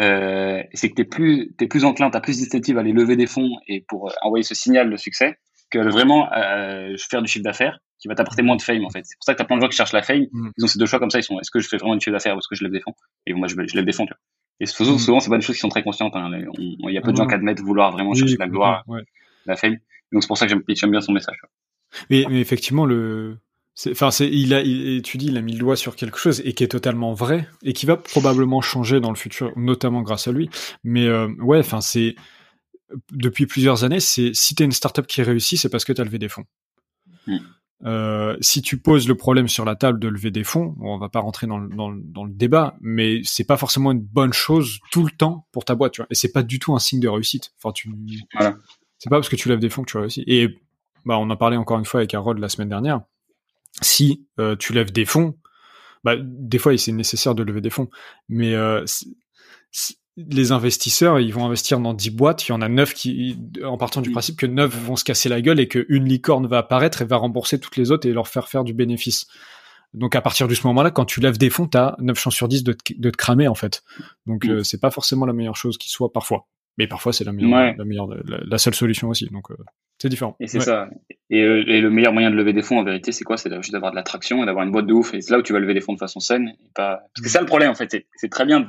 euh, 0.00 0.62
c'est 0.72 0.88
que 0.88 0.94
tu 0.94 1.02
es 1.02 1.04
plus, 1.04 1.54
es 1.60 1.66
plus 1.66 1.84
enclin, 1.84 2.10
tu 2.10 2.16
as 2.16 2.20
plus 2.20 2.36
d'initiative 2.36 2.78
à 2.78 2.80
aller 2.80 2.92
lever 2.92 3.16
des 3.16 3.26
fonds 3.26 3.50
et 3.68 3.84
pour 3.86 4.08
euh, 4.08 4.12
envoyer 4.22 4.42
ce 4.42 4.54
signal 4.54 4.90
de 4.90 4.96
succès 4.96 5.36
que 5.70 5.78
vraiment 5.78 6.32
euh, 6.32 6.96
faire 6.98 7.22
du 7.22 7.28
chiffre 7.28 7.44
d'affaires 7.44 7.78
qui 7.98 8.08
va 8.08 8.14
t'apporter 8.14 8.42
moins 8.42 8.56
de 8.56 8.62
fame 8.62 8.84
en 8.84 8.90
fait. 8.90 9.04
C'est 9.04 9.16
pour 9.16 9.24
ça 9.24 9.34
que 9.34 9.38
tu 9.38 9.42
as 9.42 9.46
plein 9.46 9.56
de 9.56 9.62
gens 9.62 9.68
qui 9.68 9.76
cherchent 9.76 9.92
la 9.92 10.02
fame. 10.02 10.26
Mm. 10.32 10.50
Ils 10.56 10.64
ont 10.64 10.68
ces 10.68 10.78
deux 10.78 10.86
choix 10.86 10.98
comme 10.98 11.10
ça. 11.10 11.18
Ils 11.18 11.22
sont 11.22 11.38
est-ce 11.38 11.50
que 11.50 11.60
je 11.60 11.68
fais 11.68 11.76
vraiment 11.76 11.94
du 11.94 12.00
chiffre 12.00 12.12
d'affaires 12.12 12.34
ou 12.34 12.38
est-ce 12.38 12.48
que 12.48 12.56
je 12.56 12.64
lève 12.64 12.72
des 12.72 12.80
fonds? 12.80 12.94
Et 13.26 13.34
moi, 13.34 13.46
je, 13.48 13.54
je 13.54 13.76
lève 13.76 13.84
des 13.84 13.92
fonds. 13.92 14.06
Tu 14.06 14.12
vois. 14.12 14.18
Et 14.60 14.66
souvent, 14.66 14.94
mm. 14.94 14.98
souvent 14.98 15.20
c'est 15.20 15.30
pas 15.30 15.36
des 15.36 15.42
choses 15.42 15.56
qui 15.56 15.60
sont 15.60 15.68
très 15.68 15.82
conscientes. 15.82 16.14
Hein. 16.16 16.30
Il 16.58 16.90
y 16.90 16.98
a 16.98 17.00
peu 17.00 17.12
de 17.12 17.16
gens 17.16 17.26
qui 17.26 17.34
admettent 17.34 17.60
vouloir 17.60 17.92
vraiment 17.92 18.14
chercher 18.14 18.36
la 18.38 18.48
gloire, 18.48 18.84
la 19.46 19.56
fame. 19.56 19.76
Donc 20.12 20.22
c'est 20.22 20.28
pour 20.28 20.38
ça 20.38 20.46
que 20.46 20.54
j'aime 20.68 20.90
bien 20.90 21.00
son 21.00 21.12
message. 21.12 21.36
Mais, 22.10 22.24
mais 22.28 22.40
effectivement, 22.40 22.86
le, 22.86 23.38
enfin, 23.90 24.10
c'est, 24.10 24.28
il 24.28 24.54
a, 24.54 24.60
il, 24.62 25.02
tu 25.02 25.18
dis, 25.18 25.26
il 25.26 25.36
a 25.36 25.40
mis 25.40 25.52
le 25.52 25.58
doigt 25.58 25.76
sur 25.76 25.96
quelque 25.96 26.18
chose 26.18 26.42
et 26.44 26.52
qui 26.52 26.64
est 26.64 26.68
totalement 26.68 27.12
vrai 27.12 27.48
et 27.62 27.72
qui 27.72 27.86
va 27.86 27.96
probablement 27.96 28.60
changer 28.60 29.00
dans 29.00 29.10
le 29.10 29.16
futur, 29.16 29.52
notamment 29.56 30.02
grâce 30.02 30.28
à 30.28 30.32
lui. 30.32 30.48
Mais 30.82 31.06
euh, 31.06 31.28
ouais, 31.40 31.58
enfin, 31.58 31.80
c'est 31.80 32.14
depuis 33.12 33.46
plusieurs 33.46 33.84
années, 33.84 34.00
c'est 34.00 34.30
si 34.34 34.54
t'es 34.54 34.64
une 34.64 34.72
startup 34.72 35.06
qui 35.06 35.22
réussit, 35.22 35.58
c'est 35.58 35.68
parce 35.68 35.84
que 35.84 35.92
t'as 35.92 36.04
levé 36.04 36.18
des 36.18 36.28
fonds. 36.28 36.44
Mm. 37.26 37.38
Euh, 37.84 38.36
si 38.40 38.62
tu 38.62 38.78
poses 38.78 39.08
le 39.08 39.14
problème 39.14 39.48
sur 39.48 39.64
la 39.64 39.76
table 39.76 39.98
de 39.98 40.08
lever 40.08 40.30
des 40.30 40.44
fonds, 40.44 40.74
on 40.80 40.96
va 40.96 41.08
pas 41.08 41.20
rentrer 41.20 41.46
dans 41.46 41.58
le, 41.58 41.68
dans, 41.68 41.92
dans 41.92 42.24
le 42.24 42.32
débat, 42.32 42.76
mais 42.80 43.20
c'est 43.24 43.44
pas 43.44 43.56
forcément 43.56 43.92
une 43.92 44.00
bonne 44.00 44.32
chose 44.32 44.78
tout 44.90 45.04
le 45.04 45.10
temps 45.10 45.46
pour 45.52 45.64
ta 45.64 45.74
boîte, 45.74 45.92
tu 45.92 46.00
vois. 46.00 46.06
Et 46.10 46.14
c'est 46.14 46.32
pas 46.32 46.42
du 46.42 46.58
tout 46.58 46.74
un 46.74 46.78
signe 46.78 47.00
de 47.00 47.08
réussite. 47.08 47.52
Enfin, 47.58 47.72
tu, 47.72 47.90
voilà. 48.32 48.56
c'est 48.98 49.10
pas 49.10 49.16
parce 49.16 49.28
que 49.28 49.36
tu 49.36 49.48
lèves 49.48 49.58
des 49.58 49.68
fonds 49.68 49.82
que 49.82 49.90
tu 49.90 49.98
réussis. 49.98 50.24
Et 50.26 50.56
bah, 51.04 51.18
on 51.18 51.28
en 51.28 51.36
parlait 51.36 51.56
encore 51.56 51.78
une 51.78 51.84
fois 51.84 52.00
avec 52.00 52.14
Harold 52.14 52.38
la 52.38 52.48
semaine 52.48 52.68
dernière. 52.68 53.02
Si 53.82 54.26
euh, 54.38 54.56
tu 54.56 54.72
lèves 54.72 54.92
des 54.92 55.04
fonds, 55.04 55.36
bah, 56.04 56.14
des 56.18 56.58
fois, 56.58 56.76
c'est 56.78 56.92
nécessaire 56.92 57.34
de 57.34 57.42
lever 57.42 57.60
des 57.60 57.70
fonds, 57.70 57.90
mais 58.28 58.54
euh, 58.54 58.84
les 60.16 60.52
investisseurs, 60.52 61.18
ils 61.18 61.32
vont 61.32 61.44
investir 61.44 61.80
dans 61.80 61.92
10 61.92 62.10
boîtes, 62.10 62.48
il 62.48 62.52
y 62.52 62.52
en 62.52 62.62
a 62.62 62.68
9 62.68 62.94
qui, 62.94 63.36
en 63.64 63.76
partant 63.76 64.00
du 64.00 64.10
principe 64.10 64.36
que 64.36 64.46
9 64.46 64.70
vont 64.70 64.96
se 64.96 65.04
casser 65.04 65.28
la 65.28 65.40
gueule 65.40 65.58
et 65.58 65.66
qu'une 65.66 66.04
licorne 66.04 66.46
va 66.46 66.58
apparaître 66.58 67.02
et 67.02 67.04
va 67.04 67.16
rembourser 67.16 67.58
toutes 67.58 67.76
les 67.76 67.90
autres 67.90 68.08
et 68.08 68.12
leur 68.12 68.28
faire 68.28 68.48
faire 68.48 68.62
du 68.62 68.74
bénéfice. 68.74 69.26
Donc 69.92 70.14
à 70.16 70.20
partir 70.20 70.46
de 70.48 70.54
ce 70.54 70.66
moment-là, 70.68 70.90
quand 70.90 71.04
tu 71.04 71.20
lèves 71.20 71.38
des 71.38 71.50
fonds, 71.50 71.66
t'as 71.66 71.96
9 71.98 72.18
chances 72.18 72.34
sur 72.34 72.48
10 72.48 72.62
de 72.62 72.72
te, 72.72 72.94
de 72.96 73.10
te 73.10 73.16
cramer 73.16 73.48
en 73.48 73.54
fait. 73.54 73.82
Donc 74.26 74.46
euh, 74.46 74.62
c'est 74.62 74.80
pas 74.80 74.90
forcément 74.90 75.26
la 75.26 75.32
meilleure 75.32 75.56
chose 75.56 75.78
qui 75.78 75.88
soit 75.88 76.12
parfois. 76.12 76.46
Mais 76.78 76.88
parfois 76.88 77.12
c'est 77.12 77.24
la 77.24 77.32
meilleure, 77.32 77.74
la, 77.76 77.84
meilleure 77.84 78.08
la, 78.26 78.58
seule 78.58 78.74
solution 78.74 79.08
aussi. 79.08 79.26
Donc 79.26 79.50
euh, 79.50 79.56
c'est 79.98 80.08
différent. 80.08 80.36
Et 80.40 80.46
c'est 80.46 80.60
ça. 80.60 80.88
Et, 81.30 81.38
et, 81.38 81.80
le 81.80 81.90
meilleur 81.90 82.12
moyen 82.12 82.30
de 82.30 82.36
lever 82.36 82.52
des 82.52 82.62
fonds 82.62 82.78
en 82.78 82.84
vérité, 82.84 83.12
c'est 83.12 83.24
quoi? 83.24 83.36
C'est 83.36 83.54
juste 83.56 83.72
d'avoir 83.72 83.92
de 83.92 83.96
l'attraction 83.96 84.42
et 84.42 84.46
d'avoir 84.46 84.64
une 84.64 84.72
boîte 84.72 84.86
de 84.86 84.92
ouf. 84.92 85.14
Et 85.14 85.20
c'est 85.20 85.32
là 85.32 85.38
où 85.38 85.42
tu 85.42 85.52
vas 85.52 85.60
lever 85.60 85.74
des 85.74 85.80
fonds 85.80 85.92
de 85.92 85.98
façon 85.98 86.20
saine. 86.20 86.48
Et 86.48 86.70
pas... 86.74 87.02
Parce 87.14 87.22
que 87.22 87.28
c'est 87.28 87.34
ça 87.34 87.40
le 87.40 87.46
problème 87.46 87.70
en 87.70 87.74
fait. 87.74 88.06
C'est 88.16 88.28
très 88.28 88.44
bien 88.44 88.60
de 88.60 88.66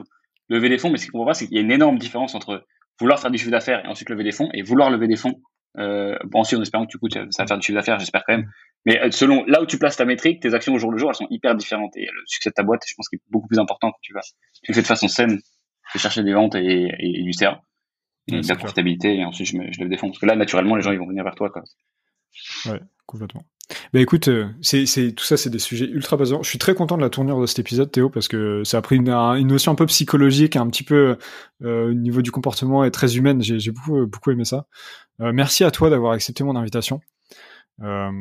lever 0.50 0.70
des 0.70 0.78
fonds, 0.78 0.89
mais 0.89 0.98
ce 0.98 1.10
qu'on 1.10 1.20
voit 1.20 1.28
pas, 1.28 1.34
c'est 1.34 1.48
qu'il 1.48 1.56
y 1.56 1.60
a 1.60 1.64
une 1.64 1.72
énorme 1.72 1.98
différence 1.98 2.36
entre 2.36 2.66
vouloir 3.00 3.20
faire 3.20 3.32
du 3.32 3.38
chiffre 3.38 3.52
d'affaires 3.52 3.84
et 3.86 3.88
ensuite 3.88 4.10
lever 4.10 4.24
des 4.24 4.32
fonds 4.32 4.50
et 4.54 4.62
vouloir 4.62 4.89
lever 4.89 5.08
des 5.08 5.18
fonds 5.18 5.41
Euh, 5.78 6.18
bon, 6.26 6.39
ensuite, 6.39 6.58
en 6.60 6.62
espérant 6.62 6.86
que 6.86 6.91
tu 6.91 6.98
coûtes, 6.98 7.18
ça 7.32 7.43
va 7.43 7.48
faire 7.48 7.58
du 7.58 7.66
chiffre 7.66 7.78
d'affaires, 7.78 8.00
j'espère 8.00 8.24
quand 8.26 8.34
même. 8.38 8.50
Mais 8.86 9.02
euh, 9.02 9.12
selon 9.12 9.43
là 9.46 9.62
où 9.62 9.66
tu 9.66 9.78
places 9.78 9.98
ta 9.98 10.06
métrique, 10.06 10.41
tes 10.41 10.54
actions 10.54 10.74
au 10.74 10.80
jour 10.80 10.91
le 10.91 10.98
jour, 10.98 11.10
elles 11.10 11.16
sont 11.16 11.28
hyper 11.30 11.54
différentes. 11.56 11.98
Et 11.98 12.06
le 12.06 12.22
succès 12.28 12.50
de 12.50 12.54
ta 12.54 12.64
boîte, 12.64 12.82
je 12.88 12.93
pense 12.96 13.10
qu'il 13.10 13.18
est 13.18 13.30
beaucoup 13.30 13.48
plus 13.48 13.60
important 13.60 13.91
quand 13.91 14.00
tu 14.02 14.14
vas, 14.14 14.22
tu 14.64 14.72
le 14.72 14.74
fais 14.74 14.82
de 14.82 14.88
façon 14.88 15.08
saine, 15.10 15.39
tu 15.91 16.00
chercher 16.00 16.24
des 16.24 16.34
ventes 16.34 16.56
et, 16.56 16.91
et, 17.00 17.24
du 17.24 17.34
CA, 17.34 17.62
et 18.28 18.39
de 18.39 18.48
la 18.48 18.56
profitabilité, 18.56 19.18
et 19.18 19.26
ensuite 19.26 19.48
je, 19.48 19.58
me, 19.58 19.72
je 19.72 19.82
le 19.82 19.89
défends. 19.89 20.08
Parce 20.08 20.20
que 20.20 20.26
là, 20.26 20.36
naturellement, 20.36 20.76
les 20.78 20.82
gens, 20.82 20.91
ils 20.91 21.00
vont 21.00 21.08
venir 21.08 21.24
vers 21.24 21.36
toi, 21.36 21.50
quoi. 21.50 21.64
Ouais, 22.68 22.80
complètement. 23.06 23.43
Bah 23.93 23.99
écoute, 23.99 24.28
euh, 24.28 24.47
c'est, 24.61 24.86
c'est 24.86 25.13
tout 25.13 25.24
ça, 25.24 25.38
c'est 25.38 25.49
des 25.49 25.59
sujets 25.59 25.86
ultra 25.86 26.18
basants. 26.18 26.43
Je 26.43 26.49
suis 26.49 26.59
très 26.59 26.76
content 26.76 26.97
de 26.97 27.01
la 27.01 27.09
tournure 27.09 27.41
de 27.41 27.45
cet 27.45 27.59
épisode, 27.59 27.91
Théo, 27.91 28.09
parce 28.09 28.28
que 28.28 28.63
ça 28.63 28.78
a 28.78 28.82
pris 28.82 28.97
une, 28.97 29.09
une 29.09 29.47
notion 29.47 29.72
un 29.72 29.76
peu 29.76 29.88
psychologique, 29.88 30.55
un 30.55 30.68
petit 30.68 30.84
peu 30.84 31.18
euh, 31.63 31.89
au 31.89 31.93
niveau 31.93 32.22
du 32.22 32.32
comportement 32.32 32.84
et 32.84 32.91
très 32.91 33.18
humaine. 33.18 33.41
J'ai, 33.41 33.59
j'ai 33.59 33.72
beaucoup, 33.72 34.05
beaucoup 34.05 34.32
aimé 34.32 34.45
ça. 34.45 34.68
Euh, 35.22 35.32
merci 35.34 35.63
à 35.63 35.72
toi 35.72 35.89
d'avoir 35.89 36.13
accepté 36.13 36.43
mon 36.43 36.55
invitation. 36.55 36.99
Euh, 37.82 38.11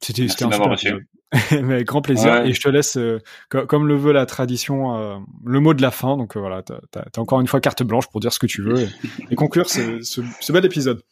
c'était, 0.00 0.28
c'était 0.28 0.44
un 0.44 0.52
super 0.52 0.72
épisode. 0.72 1.02
Mais 1.50 1.74
avec 1.74 1.86
grand 1.88 2.02
plaisir. 2.02 2.44
Et 2.44 2.52
je 2.52 2.60
te 2.60 2.68
laisse, 2.68 2.96
euh, 2.96 3.18
comme 3.48 3.88
le 3.88 3.96
veut 3.96 4.12
la 4.12 4.24
tradition, 4.24 4.96
euh, 4.96 5.16
le 5.44 5.58
mot 5.58 5.74
de 5.74 5.82
la 5.82 5.90
fin. 5.90 6.16
Donc 6.16 6.36
voilà, 6.36 6.62
t'as, 6.62 6.78
t'as, 6.92 7.20
encore 7.20 7.40
une 7.40 7.48
fois 7.48 7.60
carte 7.60 7.82
blanche 7.82 8.06
pour 8.08 8.20
dire 8.20 8.32
ce 8.32 8.38
que 8.38 8.46
tu 8.46 8.62
veux 8.62 8.82
et, 8.82 8.88
et 9.30 9.34
conclure 9.34 9.68
ce, 9.68 10.00
ce, 10.02 10.20
ce 10.40 10.52
bel 10.52 10.64
épisode. 10.64 11.02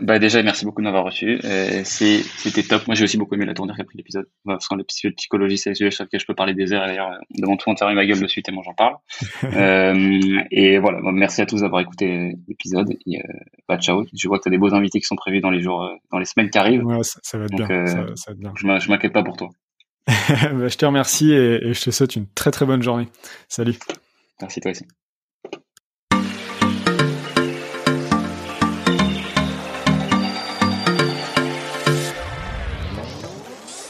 Bah 0.00 0.18
déjà, 0.18 0.42
merci 0.42 0.64
beaucoup 0.64 0.80
de 0.80 0.84
m'avoir 0.84 1.04
reçu. 1.04 1.40
Euh, 1.44 1.82
c'était 1.84 2.62
top. 2.62 2.86
Moi, 2.86 2.96
j'ai 2.96 3.04
aussi 3.04 3.16
beaucoup 3.16 3.34
aimé 3.34 3.46
la 3.46 3.54
tournure 3.54 3.76
qu'a 3.76 3.84
pris 3.84 3.96
l'épisode. 3.96 4.28
Parce 4.44 4.66
que 4.66 4.74
le 4.74 4.84
psychologie, 4.84 5.56
c'est 5.56 5.70
le 5.70 5.74
sujet 5.76 5.90
sur 5.90 6.04
lequel 6.04 6.20
je 6.20 6.26
peux 6.26 6.34
parler 6.34 6.54
des 6.54 6.72
heures. 6.72 6.86
D'ailleurs, 6.86 7.12
devant 7.30 7.56
tout, 7.56 7.70
on 7.70 7.74
termine 7.74 7.96
ma 7.96 8.04
gueule 8.04 8.20
dessus 8.20 8.42
tellement 8.42 8.62
j'en 8.62 8.74
parle. 8.74 8.96
euh, 9.44 10.42
et 10.50 10.78
voilà, 10.78 10.98
merci 11.12 11.42
à 11.42 11.46
tous 11.46 11.60
d'avoir 11.60 11.80
écouté 11.80 12.34
l'épisode. 12.48 12.90
Euh, 12.90 13.18
bah, 13.68 13.78
ciao. 13.78 14.04
Je 14.12 14.28
vois 14.28 14.38
que 14.38 14.44
tu 14.44 14.48
as 14.48 14.50
des 14.50 14.58
beaux 14.58 14.74
invités 14.74 14.98
qui 14.98 15.06
sont 15.06 15.16
prévus 15.16 15.40
dans 15.40 15.50
les 15.50 15.62
jours, 15.62 15.84
euh, 15.84 15.94
dans 16.10 16.18
les 16.18 16.24
semaines 16.24 16.50
qui 16.50 16.58
arrivent. 16.58 16.84
Ouais, 16.84 17.02
ça, 17.04 17.20
ça 17.22 17.38
va 17.38 17.44
être 17.44 17.54
bien. 17.54 17.70
Euh, 17.70 17.86
ça, 17.86 18.06
ça, 18.16 18.30
va 18.30 18.32
être 18.32 18.40
bien. 18.40 18.52
Je 18.56 18.90
m'inquiète 18.90 19.12
pas 19.12 19.22
pour 19.22 19.36
toi. 19.36 19.50
bah, 20.06 20.68
je 20.68 20.76
te 20.76 20.86
remercie 20.86 21.32
et, 21.32 21.68
et 21.68 21.74
je 21.74 21.84
te 21.84 21.90
souhaite 21.90 22.16
une 22.16 22.26
très 22.26 22.50
très 22.50 22.66
bonne 22.66 22.82
journée. 22.82 23.08
Salut. 23.48 23.74
Merci 24.40 24.60
toi 24.60 24.72
aussi. 24.72 24.84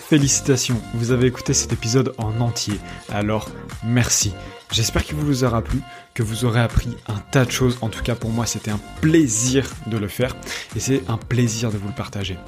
Félicitations, 0.08 0.80
vous 0.94 1.10
avez 1.10 1.26
écouté 1.26 1.52
cet 1.52 1.74
épisode 1.74 2.14
en 2.16 2.40
entier, 2.40 2.80
alors 3.10 3.50
merci. 3.84 4.32
J'espère 4.72 5.04
qu'il 5.04 5.16
vous 5.16 5.44
aura 5.44 5.60
plu, 5.60 5.80
que 6.14 6.22
vous 6.22 6.46
aurez 6.46 6.60
appris 6.60 6.96
un 7.08 7.18
tas 7.30 7.44
de 7.44 7.50
choses. 7.50 7.76
En 7.82 7.90
tout 7.90 8.02
cas, 8.02 8.14
pour 8.14 8.30
moi, 8.30 8.46
c'était 8.46 8.70
un 8.70 8.80
plaisir 9.02 9.68
de 9.86 9.98
le 9.98 10.08
faire 10.08 10.34
et 10.74 10.80
c'est 10.80 11.02
un 11.08 11.18
plaisir 11.18 11.70
de 11.70 11.76
vous 11.76 11.88
le 11.88 11.94
partager. 11.94 12.38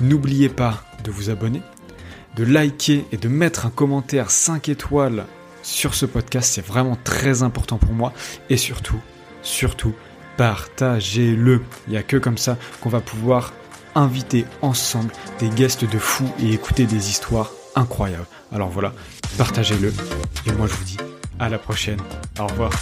N'oubliez 0.00 0.48
pas 0.48 0.84
de 1.02 1.10
vous 1.10 1.30
abonner, 1.30 1.62
de 2.36 2.44
liker 2.44 3.04
et 3.10 3.16
de 3.16 3.26
mettre 3.26 3.66
un 3.66 3.70
commentaire 3.70 4.30
5 4.30 4.68
étoiles 4.68 5.26
sur 5.64 5.94
ce 5.94 6.06
podcast. 6.06 6.52
C'est 6.54 6.64
vraiment 6.64 6.96
très 7.02 7.42
important 7.42 7.78
pour 7.78 7.92
moi. 7.92 8.12
Et 8.50 8.56
surtout, 8.56 9.00
surtout, 9.42 9.96
partagez-le. 10.36 11.60
Il 11.88 11.90
n'y 11.90 11.96
a 11.96 12.04
que 12.04 12.18
comme 12.18 12.38
ça 12.38 12.56
qu'on 12.80 12.88
va 12.88 13.00
pouvoir 13.00 13.52
inviter 13.94 14.44
ensemble 14.62 15.12
des 15.38 15.48
guests 15.48 15.84
de 15.84 15.98
fous 15.98 16.30
et 16.40 16.52
écouter 16.52 16.86
des 16.86 17.08
histoires 17.10 17.50
incroyables. 17.74 18.26
Alors 18.52 18.68
voilà, 18.68 18.92
partagez-le. 19.38 19.92
Et 20.46 20.52
moi 20.52 20.66
je 20.66 20.74
vous 20.74 20.84
dis 20.84 20.98
à 21.38 21.48
la 21.48 21.58
prochaine. 21.58 22.00
Au 22.38 22.46
revoir. 22.46 22.72